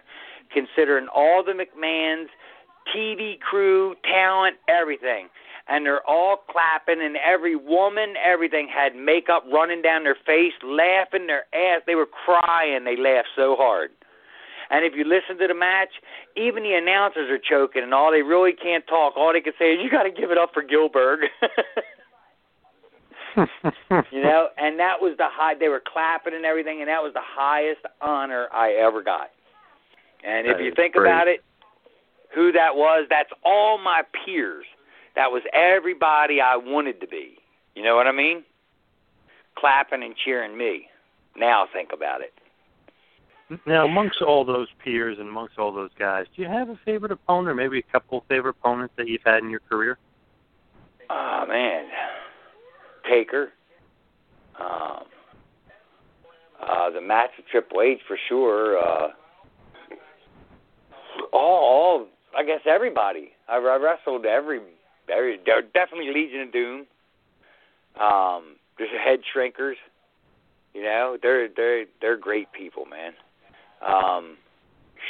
considering 0.51 1.07
all 1.14 1.45
the 1.45 1.53
McMahons, 1.53 2.28
TV 2.97 3.39
crew, 3.39 3.94
talent, 4.11 4.57
everything. 4.70 5.28
And 5.69 5.85
they're 5.85 6.01
all 6.09 6.39
clapping, 6.49 7.05
and 7.05 7.19
every 7.19 7.57
woman, 7.57 8.15
everything 8.16 8.69
had 8.73 8.97
makeup 8.97 9.44
running 9.53 9.82
down 9.82 10.05
their 10.05 10.16
face, 10.24 10.55
laughing 10.65 11.27
their 11.27 11.44
ass. 11.53 11.82
They 11.86 11.94
were 11.94 12.09
crying. 12.09 12.85
They 12.85 12.97
laughed 12.97 13.36
so 13.36 13.55
hard. 13.55 13.90
And 14.70 14.82
if 14.86 14.94
you 14.97 15.05
listen 15.05 15.36
to 15.40 15.47
the 15.47 15.55
match, 15.55 15.93
even 16.39 16.62
the 16.62 16.73
announcers 16.73 17.28
are 17.28 17.36
choking, 17.36 17.82
and 17.82 17.93
all 17.93 18.11
they 18.11 18.23
really 18.23 18.55
can't 18.55 18.86
talk. 18.86 19.12
All 19.19 19.35
they 19.35 19.43
can 19.43 19.53
say 19.59 19.74
is, 19.74 19.85
"You 19.85 19.90
got 19.90 20.05
to 20.05 20.11
give 20.11 20.31
it 20.31 20.39
up 20.39 20.55
for 20.55 20.62
Gillberg." 20.62 21.28
you 23.37 24.23
know, 24.23 24.49
and 24.59 24.79
that 24.79 25.01
was 25.01 25.15
the 25.19 25.27
high. 25.31 25.55
They 25.55 25.69
were 25.69 25.83
clapping 25.85 26.35
and 26.35 26.45
everything, 26.45 26.81
and 26.81 26.89
that 26.89 27.03
was 27.03 27.13
the 27.15 27.23
highest 27.23 27.81
honor 28.01 28.49
I 28.53 28.73
ever 28.73 29.03
got. 29.03 29.31
And 30.25 30.47
if 30.47 30.59
you 30.61 30.73
think 30.75 30.95
great. 30.95 31.09
about 31.09 31.29
it, 31.29 31.41
who 32.35 32.53
that 32.53 32.77
was, 32.77 33.07
that's 33.11 33.31
all 33.45 33.79
my 33.79 34.03
peers. 34.25 34.65
That 35.15 35.31
was 35.31 35.43
everybody 35.53 36.41
I 36.41 36.57
wanted 36.57 37.01
to 37.01 37.07
be. 37.07 37.37
You 37.75 37.83
know 37.83 37.97
what 37.97 38.07
I 38.07 38.13
mean? 38.13 38.45
Clapping 39.59 40.03
and 40.03 40.15
cheering 40.25 40.57
me. 40.57 40.89
Now 41.37 41.67
think 41.73 41.91
about 41.93 42.21
it. 42.21 42.33
Now, 43.67 43.85
amongst 43.85 44.23
all 44.23 44.45
those 44.47 44.69
peers 44.83 45.19
and 45.19 45.29
amongst 45.29 45.59
all 45.59 45.73
those 45.73 45.91
guys, 45.99 46.25
do 46.35 46.43
you 46.43 46.49
have 46.49 46.71
a 46.71 46.79
favorite 46.87 47.13
opponent, 47.13 47.49
or 47.49 47.55
maybe 47.55 47.79
a 47.79 47.93
couple 47.93 48.19
of 48.19 48.25
favorite 48.27 48.57
opponents 48.59 48.95
that 48.97 49.09
you've 49.09 49.23
had 49.27 49.43
in 49.43 49.51
your 49.51 49.61
career? 49.61 49.99
Oh 51.11 51.45
man, 51.47 51.85
Taker. 53.09 53.53
Um, 54.61 55.05
uh, 56.62 56.91
the 56.91 57.01
match 57.01 57.31
with 57.37 57.47
Triple 57.47 57.83
H 57.83 58.01
for 58.07 58.19
sure. 58.29 58.79
Uh, 58.79 59.09
all, 61.33 61.41
all, 61.41 62.07
I 62.37 62.45
guess 62.45 62.61
everybody. 62.66 63.33
I, 63.49 63.57
I 63.57 63.77
wrestled 63.77 64.27
every, 64.27 64.61
every, 65.12 65.39
definitely 65.39 66.12
Legion 66.12 66.43
of 66.43 66.53
Doom. 66.53 66.87
Um, 68.01 68.57
there's 68.79 68.91
head 69.05 69.20
shrinkers. 69.35 69.77
You 70.74 70.83
know, 70.83 71.19
they're 71.20 71.49
they're 71.55 71.85
they're 72.01 72.16
great 72.16 72.51
people, 72.53 72.87
man. 72.87 73.12
Um, 73.87 74.37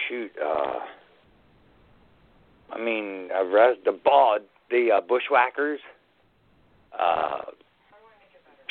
shoot, 0.08 0.32
uh, 0.44 0.80
I 2.72 2.80
mean, 2.82 3.28
I 3.32 3.40
res- 3.42 3.78
the 3.84 3.92
ball, 3.92 4.38
the 4.70 4.90
uh, 4.96 5.00
Bushwhackers, 5.02 5.78
uh, 6.98 7.42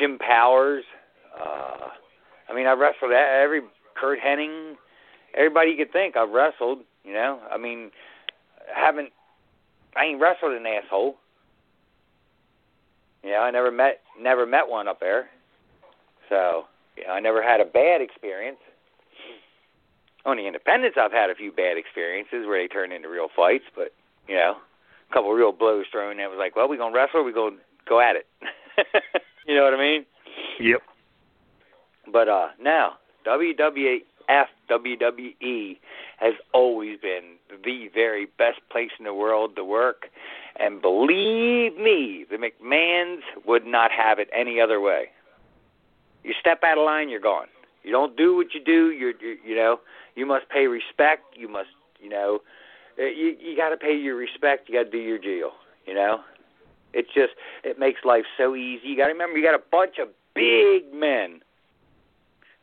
Jim 0.01 0.17
Powers. 0.17 0.83
Uh, 1.39 1.89
I 2.49 2.55
mean, 2.55 2.65
I 2.65 2.73
wrestled 2.73 3.11
every 3.11 3.61
Curt 3.95 4.19
Hennig, 4.19 4.73
everybody 5.35 5.71
you 5.71 5.77
could 5.77 5.93
think. 5.93 6.17
I've 6.17 6.31
wrestled. 6.31 6.79
You 7.03 7.13
know, 7.13 7.39
I 7.51 7.57
mean, 7.57 7.91
haven't. 8.73 9.09
I 9.95 10.05
ain't 10.05 10.21
wrestled 10.21 10.53
an 10.53 10.65
asshole. 10.65 11.17
You 13.23 13.31
know, 13.31 13.39
I 13.39 13.51
never 13.51 13.71
met 13.71 14.01
never 14.19 14.45
met 14.45 14.67
one 14.67 14.87
up 14.87 14.99
there. 14.99 15.29
So, 16.29 16.65
you 16.97 17.05
know, 17.05 17.13
I 17.13 17.19
never 17.19 17.43
had 17.43 17.61
a 17.61 17.65
bad 17.65 18.01
experience. 18.01 18.57
On 20.25 20.37
the 20.37 20.47
independents, 20.47 20.97
I've 20.99 21.11
had 21.11 21.29
a 21.29 21.35
few 21.35 21.51
bad 21.51 21.77
experiences 21.77 22.45
where 22.47 22.61
they 22.61 22.67
turned 22.67 22.93
into 22.93 23.09
real 23.09 23.27
fights, 23.35 23.65
but 23.75 23.93
you 24.27 24.35
know, 24.35 24.55
a 25.09 25.13
couple 25.13 25.31
real 25.31 25.51
blows 25.51 25.85
thrown. 25.91 26.11
And 26.11 26.21
it 26.21 26.29
was 26.29 26.39
like, 26.39 26.55
well, 26.55 26.67
we 26.67 26.77
gonna 26.77 26.95
wrestle, 26.95 27.19
or 27.19 27.23
we 27.23 27.33
gonna 27.33 27.57
go 27.87 27.99
at 27.99 28.15
it. 28.15 28.27
you 29.47 29.55
know 29.55 29.63
what 29.63 29.73
I 29.73 29.77
mean? 29.77 30.05
Yep. 30.59 30.81
But 32.11 32.27
uh 32.27 32.49
now 32.61 32.97
WWF 33.25 34.01
WWE 34.69 35.77
has 36.17 36.33
always 36.53 36.99
been 36.99 37.35
the 37.49 37.89
very 37.93 38.27
best 38.37 38.59
place 38.71 38.91
in 38.99 39.05
the 39.05 39.13
world 39.13 39.55
to 39.55 39.65
work, 39.65 40.07
and 40.57 40.81
believe 40.81 41.77
me, 41.77 42.25
the 42.29 42.37
McMahons 42.37 43.21
would 43.45 43.65
not 43.65 43.91
have 43.91 44.19
it 44.19 44.29
any 44.33 44.61
other 44.61 44.79
way. 44.79 45.09
You 46.23 46.33
step 46.39 46.63
out 46.63 46.77
of 46.77 46.85
line, 46.85 47.09
you're 47.09 47.19
gone. 47.19 47.47
You 47.83 47.91
don't 47.91 48.15
do 48.15 48.35
what 48.35 48.53
you 48.53 48.63
do. 48.63 48.91
You're, 48.91 49.13
you're 49.19 49.37
you 49.45 49.55
know, 49.55 49.79
you 50.15 50.25
must 50.25 50.47
pay 50.49 50.67
respect. 50.67 51.35
You 51.35 51.47
must, 51.47 51.69
you 51.99 52.09
know, 52.09 52.39
uh, 52.99 53.03
you 53.03 53.35
you 53.39 53.57
got 53.57 53.69
to 53.69 53.77
pay 53.77 53.95
your 53.95 54.15
respect. 54.15 54.69
You 54.69 54.75
got 54.75 54.91
to 54.91 54.91
do 54.91 54.99
your 54.99 55.17
deal. 55.17 55.51
You 55.87 55.95
know, 55.95 56.21
it 56.93 57.05
just 57.13 57.33
it 57.63 57.79
makes 57.79 58.01
life 58.03 58.25
so 58.37 58.55
easy. 58.55 58.87
You 58.87 58.97
got 58.97 59.07
to 59.07 59.13
remember, 59.13 59.37
you 59.37 59.45
got 59.45 59.55
a 59.55 59.63
bunch 59.71 59.97
of 59.99 60.09
big 60.33 60.93
men 60.93 61.41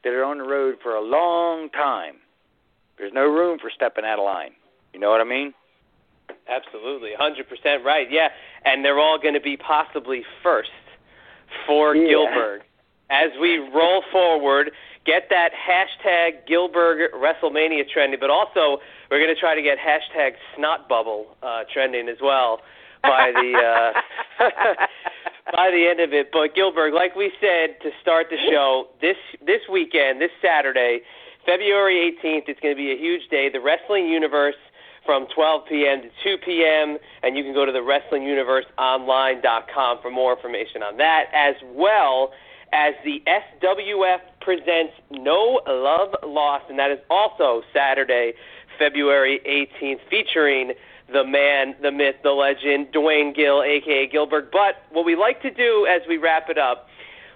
that 0.05 0.12
are 0.12 0.24
on 0.24 0.38
the 0.38 0.44
road 0.44 0.76
for 0.82 0.94
a 0.94 1.02
long 1.02 1.70
time. 1.70 2.16
There's 2.96 3.12
no 3.12 3.26
room 3.26 3.59
for 3.60 3.70
stepping 3.74 4.05
out 4.05 4.18
of 4.18 4.24
line. 4.24 4.52
You 4.92 5.00
know 5.00 5.10
what 5.10 5.20
I 5.20 5.24
mean? 5.24 5.55
Absolutely, 6.48 7.10
100% 7.18 7.84
right. 7.84 8.10
Yeah, 8.10 8.28
and 8.64 8.84
they're 8.84 8.98
all 8.98 9.18
going 9.18 9.34
to 9.34 9.40
be 9.40 9.56
possibly 9.56 10.24
first 10.42 10.70
for 11.66 11.94
Yeah. 11.94 12.12
Gillberg. 12.12 12.60
As 13.10 13.30
we 13.40 13.56
roll 13.59 14.02
forward, 14.12 14.70
get 15.06 15.28
that 15.30 15.50
hashtag 15.52 16.46
Gillberg 16.48 17.09
WrestleMania 17.14 17.88
trending, 17.88 18.20
but 18.20 18.28
also 18.30 18.78
we're 19.10 19.18
going 19.18 19.34
to 19.34 19.40
try 19.40 19.55
to 19.55 19.62
get 19.62 19.78
hashtag 19.78 20.32
Snot 20.56 20.88
Bubble 20.88 21.36
uh, 21.42 21.64
trending 21.72 22.09
as 22.09 22.18
well 22.20 22.60
by 23.02 23.32
the 23.34 23.52
uh, 23.54 23.92
by 25.52 25.70
the 25.70 25.86
end 25.88 26.00
of 26.00 26.12
it. 26.12 26.30
But 26.32 26.54
Gillberg, 26.54 26.92
like 26.92 27.14
we 27.16 27.32
said 27.40 27.80
to 27.82 27.90
start 28.02 28.26
the 28.30 28.36
show, 28.50 28.88
this 29.00 29.16
this 29.44 29.62
weekend, 29.70 30.20
this 30.20 30.30
Saturday, 30.42 31.00
February 31.46 32.12
18th, 32.22 32.48
it's 32.48 32.58
going 32.60 32.74
to 32.74 32.78
be 32.78 32.90
a 32.92 32.98
huge 32.98 33.28
day. 33.30 33.48
The 33.52 33.60
Wrestling 33.60 34.06
Universe 34.06 34.56
from 35.06 35.26
12 35.34 35.62
p.m. 35.68 36.02
to 36.02 36.08
2 36.22 36.36
p.m. 36.44 36.98
And 37.22 37.36
you 37.36 37.42
can 37.42 37.54
go 37.54 37.64
to 37.64 37.72
the 37.72 37.78
WrestlingUniverseOnline.com 37.78 39.98
for 40.02 40.10
more 40.10 40.36
information 40.36 40.82
on 40.82 40.98
that, 40.98 41.30
as 41.32 41.54
well 41.72 42.32
as 42.74 42.92
the 43.04 43.22
SWF 43.26 44.18
presents 44.42 44.92
No 45.10 45.62
Love 45.66 46.14
Lost, 46.26 46.66
and 46.68 46.78
that 46.78 46.90
is 46.90 46.98
also 47.08 47.62
Saturday, 47.72 48.34
February 48.78 49.40
18th, 49.48 50.00
featuring 50.10 50.74
the 51.12 51.24
man, 51.24 51.74
the 51.82 51.90
myth, 51.90 52.16
the 52.22 52.30
legend, 52.30 52.93
Duane 52.93 53.32
Gill, 53.32 53.62
aka 53.62 54.09
Gillberg. 54.09 54.51
But 54.52 54.82
what 54.90 55.05
we 55.05 55.16
like 55.16 55.40
to 55.43 55.51
do 55.51 55.86
as 55.86 56.02
we 56.09 56.18
wrap 56.18 56.48
it 56.51 56.59
up, 56.59 56.86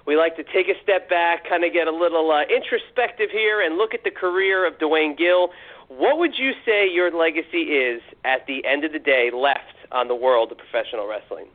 we 0.06 0.16
like 0.16 0.36
to 0.36 0.44
take 0.44 0.68
a 0.68 0.80
step 0.82 1.08
back, 1.08 1.48
kind 1.48 1.64
of 1.64 1.72
get 1.72 1.86
a 1.86 1.92
little 1.92 2.30
uh, 2.30 2.42
introspective 2.42 3.30
here, 3.30 3.60
and 3.62 3.76
look 3.76 3.94
at 3.94 4.04
the 4.04 4.10
career 4.10 4.66
of 4.66 4.78
Duane 4.78 5.16
Gill. 5.16 5.48
What 5.88 6.18
would 6.18 6.32
you 6.36 6.52
say 6.66 6.88
your 6.88 7.10
legacy 7.10 7.62
is 7.62 8.02
at 8.24 8.46
the 8.46 8.64
end 8.64 8.84
of 8.84 8.92
the 8.92 8.98
day 8.98 9.30
left 9.32 9.76
on 9.92 10.08
the 10.08 10.14
world 10.14 10.50
of 10.52 10.58
professional 10.58 11.06
wrestling? 11.08 11.46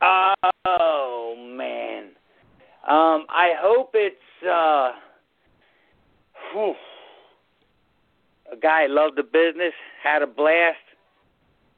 Oh 0.00 1.34
man. 1.38 2.10
Um, 2.86 3.26
I 3.28 3.54
hope 3.56 3.90
it's 3.94 4.16
uh 4.46 4.92
whew, 6.52 6.74
a 8.52 8.56
guy 8.56 8.86
loved 8.88 9.16
the 9.16 9.22
business, 9.22 9.72
had 10.02 10.22
a 10.22 10.26
blast, 10.26 10.78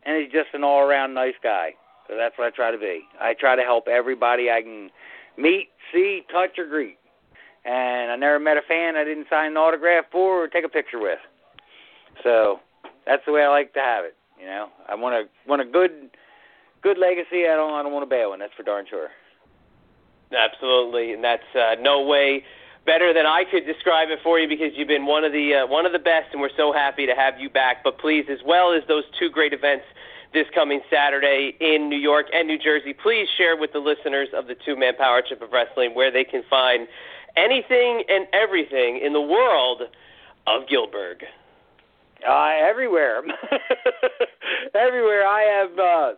and 0.06 0.22
he's 0.22 0.32
just 0.32 0.54
an 0.54 0.64
all 0.64 0.80
around 0.80 1.14
nice 1.14 1.34
guy. 1.42 1.74
So 2.08 2.16
that's 2.16 2.38
what 2.38 2.46
I 2.46 2.50
try 2.50 2.70
to 2.70 2.78
be. 2.78 3.02
I 3.20 3.34
try 3.34 3.56
to 3.56 3.62
help 3.62 3.88
everybody 3.88 4.50
I 4.50 4.62
can 4.62 4.90
meet, 5.36 5.68
see, 5.92 6.22
touch, 6.32 6.58
or 6.58 6.66
greet. 6.66 6.98
And 7.64 8.12
I 8.12 8.16
never 8.16 8.38
met 8.38 8.56
a 8.56 8.62
fan 8.62 8.94
I 8.94 9.02
didn't 9.02 9.26
sign 9.28 9.50
an 9.50 9.56
autograph 9.56 10.04
for 10.12 10.44
or 10.44 10.48
take 10.48 10.64
a 10.64 10.68
picture 10.68 11.00
with. 11.00 11.18
So 12.22 12.60
that's 13.06 13.22
the 13.26 13.32
way 13.32 13.42
I 13.42 13.48
like 13.48 13.74
to 13.74 13.80
have 13.80 14.04
it. 14.04 14.14
You 14.38 14.46
know, 14.46 14.68
I 14.88 14.94
want 14.94 15.14
a 15.14 15.48
want 15.48 15.62
a 15.62 15.64
good 15.64 16.10
good 16.82 16.98
legacy. 16.98 17.48
I 17.50 17.56
don't 17.56 17.74
I 17.74 17.82
don't 17.82 17.92
want 17.92 18.04
a 18.04 18.08
bad 18.08 18.26
one. 18.26 18.38
That's 18.38 18.52
for 18.56 18.62
darn 18.62 18.86
sure. 18.88 19.08
Absolutely, 20.30 21.12
and 21.12 21.24
that's 21.24 21.48
uh, 21.54 21.74
no 21.80 22.02
way 22.02 22.44
better 22.86 23.12
than 23.12 23.26
I 23.26 23.44
could 23.50 23.66
describe 23.66 24.08
it 24.10 24.20
for 24.22 24.38
you 24.38 24.48
because 24.48 24.72
you've 24.74 24.88
been 24.88 25.06
one 25.06 25.24
of 25.24 25.32
the 25.32 25.54
uh, 25.54 25.66
one 25.66 25.84
of 25.84 25.92
the 25.92 25.98
best, 25.98 26.32
and 26.32 26.40
we're 26.40 26.56
so 26.56 26.72
happy 26.72 27.04
to 27.06 27.14
have 27.14 27.38
you 27.38 27.50
back. 27.50 27.82
But 27.84 27.98
please, 27.98 28.26
as 28.30 28.38
well 28.46 28.72
as 28.72 28.82
those 28.88 29.04
two 29.18 29.28
great 29.28 29.52
events 29.52 29.84
this 30.32 30.46
coming 30.54 30.80
Saturday 30.90 31.56
in 31.60 31.88
New 31.88 31.98
York 31.98 32.26
and 32.32 32.46
New 32.46 32.58
Jersey, 32.58 32.92
please 32.92 33.28
share 33.36 33.56
with 33.56 33.72
the 33.72 33.78
listeners 33.78 34.28
of 34.34 34.46
the 34.46 34.54
Two 34.54 34.76
Man 34.76 34.94
Power 34.96 35.22
Trip 35.26 35.42
of 35.42 35.52
Wrestling 35.52 35.94
where 35.94 36.10
they 36.10 36.24
can 36.24 36.42
find 36.48 36.88
anything 37.36 38.04
and 38.08 38.26
everything 38.32 39.00
in 39.02 39.12
the 39.12 39.20
world 39.20 39.82
of 40.46 40.62
Gillberg. 40.68 41.22
Uh, 42.26 42.52
everywhere. 42.58 43.22
everywhere. 44.74 45.26
I 45.26 45.42
have 45.42 45.78
uh, 45.78 46.12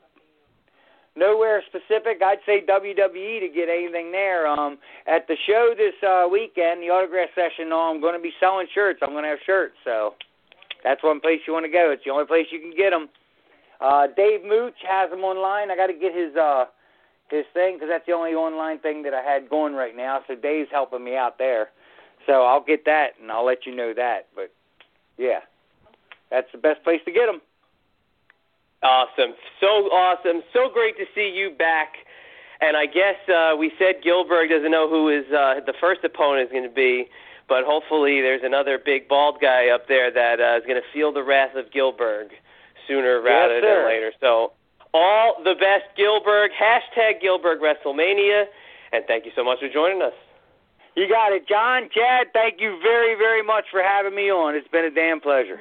nowhere 1.17 1.63
specific. 1.67 2.23
I'd 2.23 2.39
say 2.47 2.65
WWE 2.65 3.41
to 3.41 3.49
get 3.49 3.69
anything 3.69 4.13
there. 4.13 4.47
Um, 4.47 4.79
at 5.07 5.27
the 5.29 5.37
show 5.47 5.75
this 5.77 5.95
uh, 6.07 6.29
weekend, 6.31 6.83
the 6.83 6.91
autograph 6.91 7.31
session, 7.35 7.73
uh, 7.73 7.91
I'm 7.91 8.01
going 8.01 8.15
to 8.15 8.23
be 8.23 8.33
selling 8.41 8.67
shirts. 8.75 9.01
I'm 9.03 9.11
going 9.11 9.25
to 9.25 9.31
have 9.31 9.45
shirts. 9.45 9.75
So 9.85 10.15
that's 10.85 11.03
one 11.03 11.21
place 11.21 11.41
you 11.47 11.53
want 11.53 11.67
to 11.67 11.73
go. 11.73 11.91
It's 11.91 12.05
the 12.05 12.11
only 12.11 12.27
place 12.27 12.47
you 12.51 12.61
can 12.61 12.75
get 12.77 12.91
them. 12.91 13.09
Uh, 13.81 14.09
Dave 14.17 14.45
Mooch 14.45 14.79
has 14.87 15.11
them 15.11 15.21
online. 15.21 15.71
I 15.71 15.77
got 15.77 15.87
to 15.87 15.95
get 15.95 16.15
his 16.15 16.35
uh, 16.37 16.67
his 17.31 17.45
thing 17.53 17.77
because 17.77 17.89
that's 17.89 18.07
the 18.07 18.13
only 18.13 18.33
online 18.33 18.79
thing 18.79 19.03
that 19.03 19.15
I 19.15 19.23
had 19.23 19.49
going 19.49 19.75
right 19.75 19.97
now. 19.97 20.21
So 20.27 20.35
Dave's 20.35 20.71
helping 20.73 21.05
me 21.05 21.17
out 21.17 21.39
there. 21.39 21.69
So 22.27 22.43
I'll 22.43 22.65
get 22.65 22.85
that 22.87 23.13
and 23.21 23.31
I'll 23.31 23.45
let 23.45 23.67
you 23.67 23.75
know 23.75 23.93
that. 23.95 24.29
But 24.35 24.53
yeah, 25.17 25.41
that's 26.31 26.49
the 26.53 26.59
best 26.59 26.83
place 26.85 27.01
to 27.05 27.13
get 27.13 27.27
them. 27.27 27.41
Awesome. 28.83 29.35
So 29.61 29.67
awesome. 29.91 30.43
So 30.53 30.69
great 30.73 30.97
to 30.99 31.05
see 31.15 31.33
you 31.35 31.51
back. 31.51 31.95
And 32.61 32.77
I 32.77 32.87
guess 32.87 33.17
uh, 33.29 33.55
we 33.57 33.73
said 33.79 34.03
Gillberg 34.05 34.51
doesn't 34.51 34.71
know 34.71 34.89
who 34.89 35.09
his 35.09 35.27
uh, 35.33 35.61
the 35.67 35.75
first 35.81 36.03
opponent 36.05 36.47
is 36.49 36.53
going 36.53 36.69
to 36.69 36.75
be, 36.75 37.07
but 37.49 37.65
hopefully 37.65 38.21
there's 38.21 38.43
another 38.45 38.79
big 38.79 39.09
bald 39.09 39.41
guy 39.41 39.69
up 39.69 39.87
there 39.89 40.11
that 40.11 40.41
uh, 40.41 40.59
is 40.59 40.67
going 40.67 40.81
to 40.81 40.87
feel 40.93 41.13
the 41.13 41.23
wrath 41.23 41.55
of 41.55 41.71
Gillberg 41.71 42.31
sooner 42.87 43.21
rather 43.21 43.61
Yes, 43.61 43.65
than 43.65 43.87
later. 43.87 44.13
So 44.21 44.53
all 44.95 45.37
the 45.45 45.55
best, 45.55 45.85
Gillberg. 45.97 46.49
Hashtag 46.51 47.21
Gilbert 47.21 47.61
WrestleMania. 47.61 48.47
And 48.93 49.05
thank 49.07 49.25
you 49.27 49.33
so 49.37 49.45
much 49.45 49.61
for 49.61 49.69
joining 49.69 50.03
us. 50.03 50.15
You 50.97 51.09
got 51.09 51.33
it, 51.33 51.47
John. 51.47 51.89
Chad, 51.95 52.29
thank 52.33 52.61
you 52.61 52.79
very, 52.83 53.15
very 53.15 53.43
much 53.43 53.67
for 53.71 53.83
having 53.83 54.15
me 54.17 54.31
on. 54.33 54.57
It's 54.57 54.67
been 54.69 54.85
a 54.85 54.91
damn 54.91 55.21
pleasure. 55.21 55.61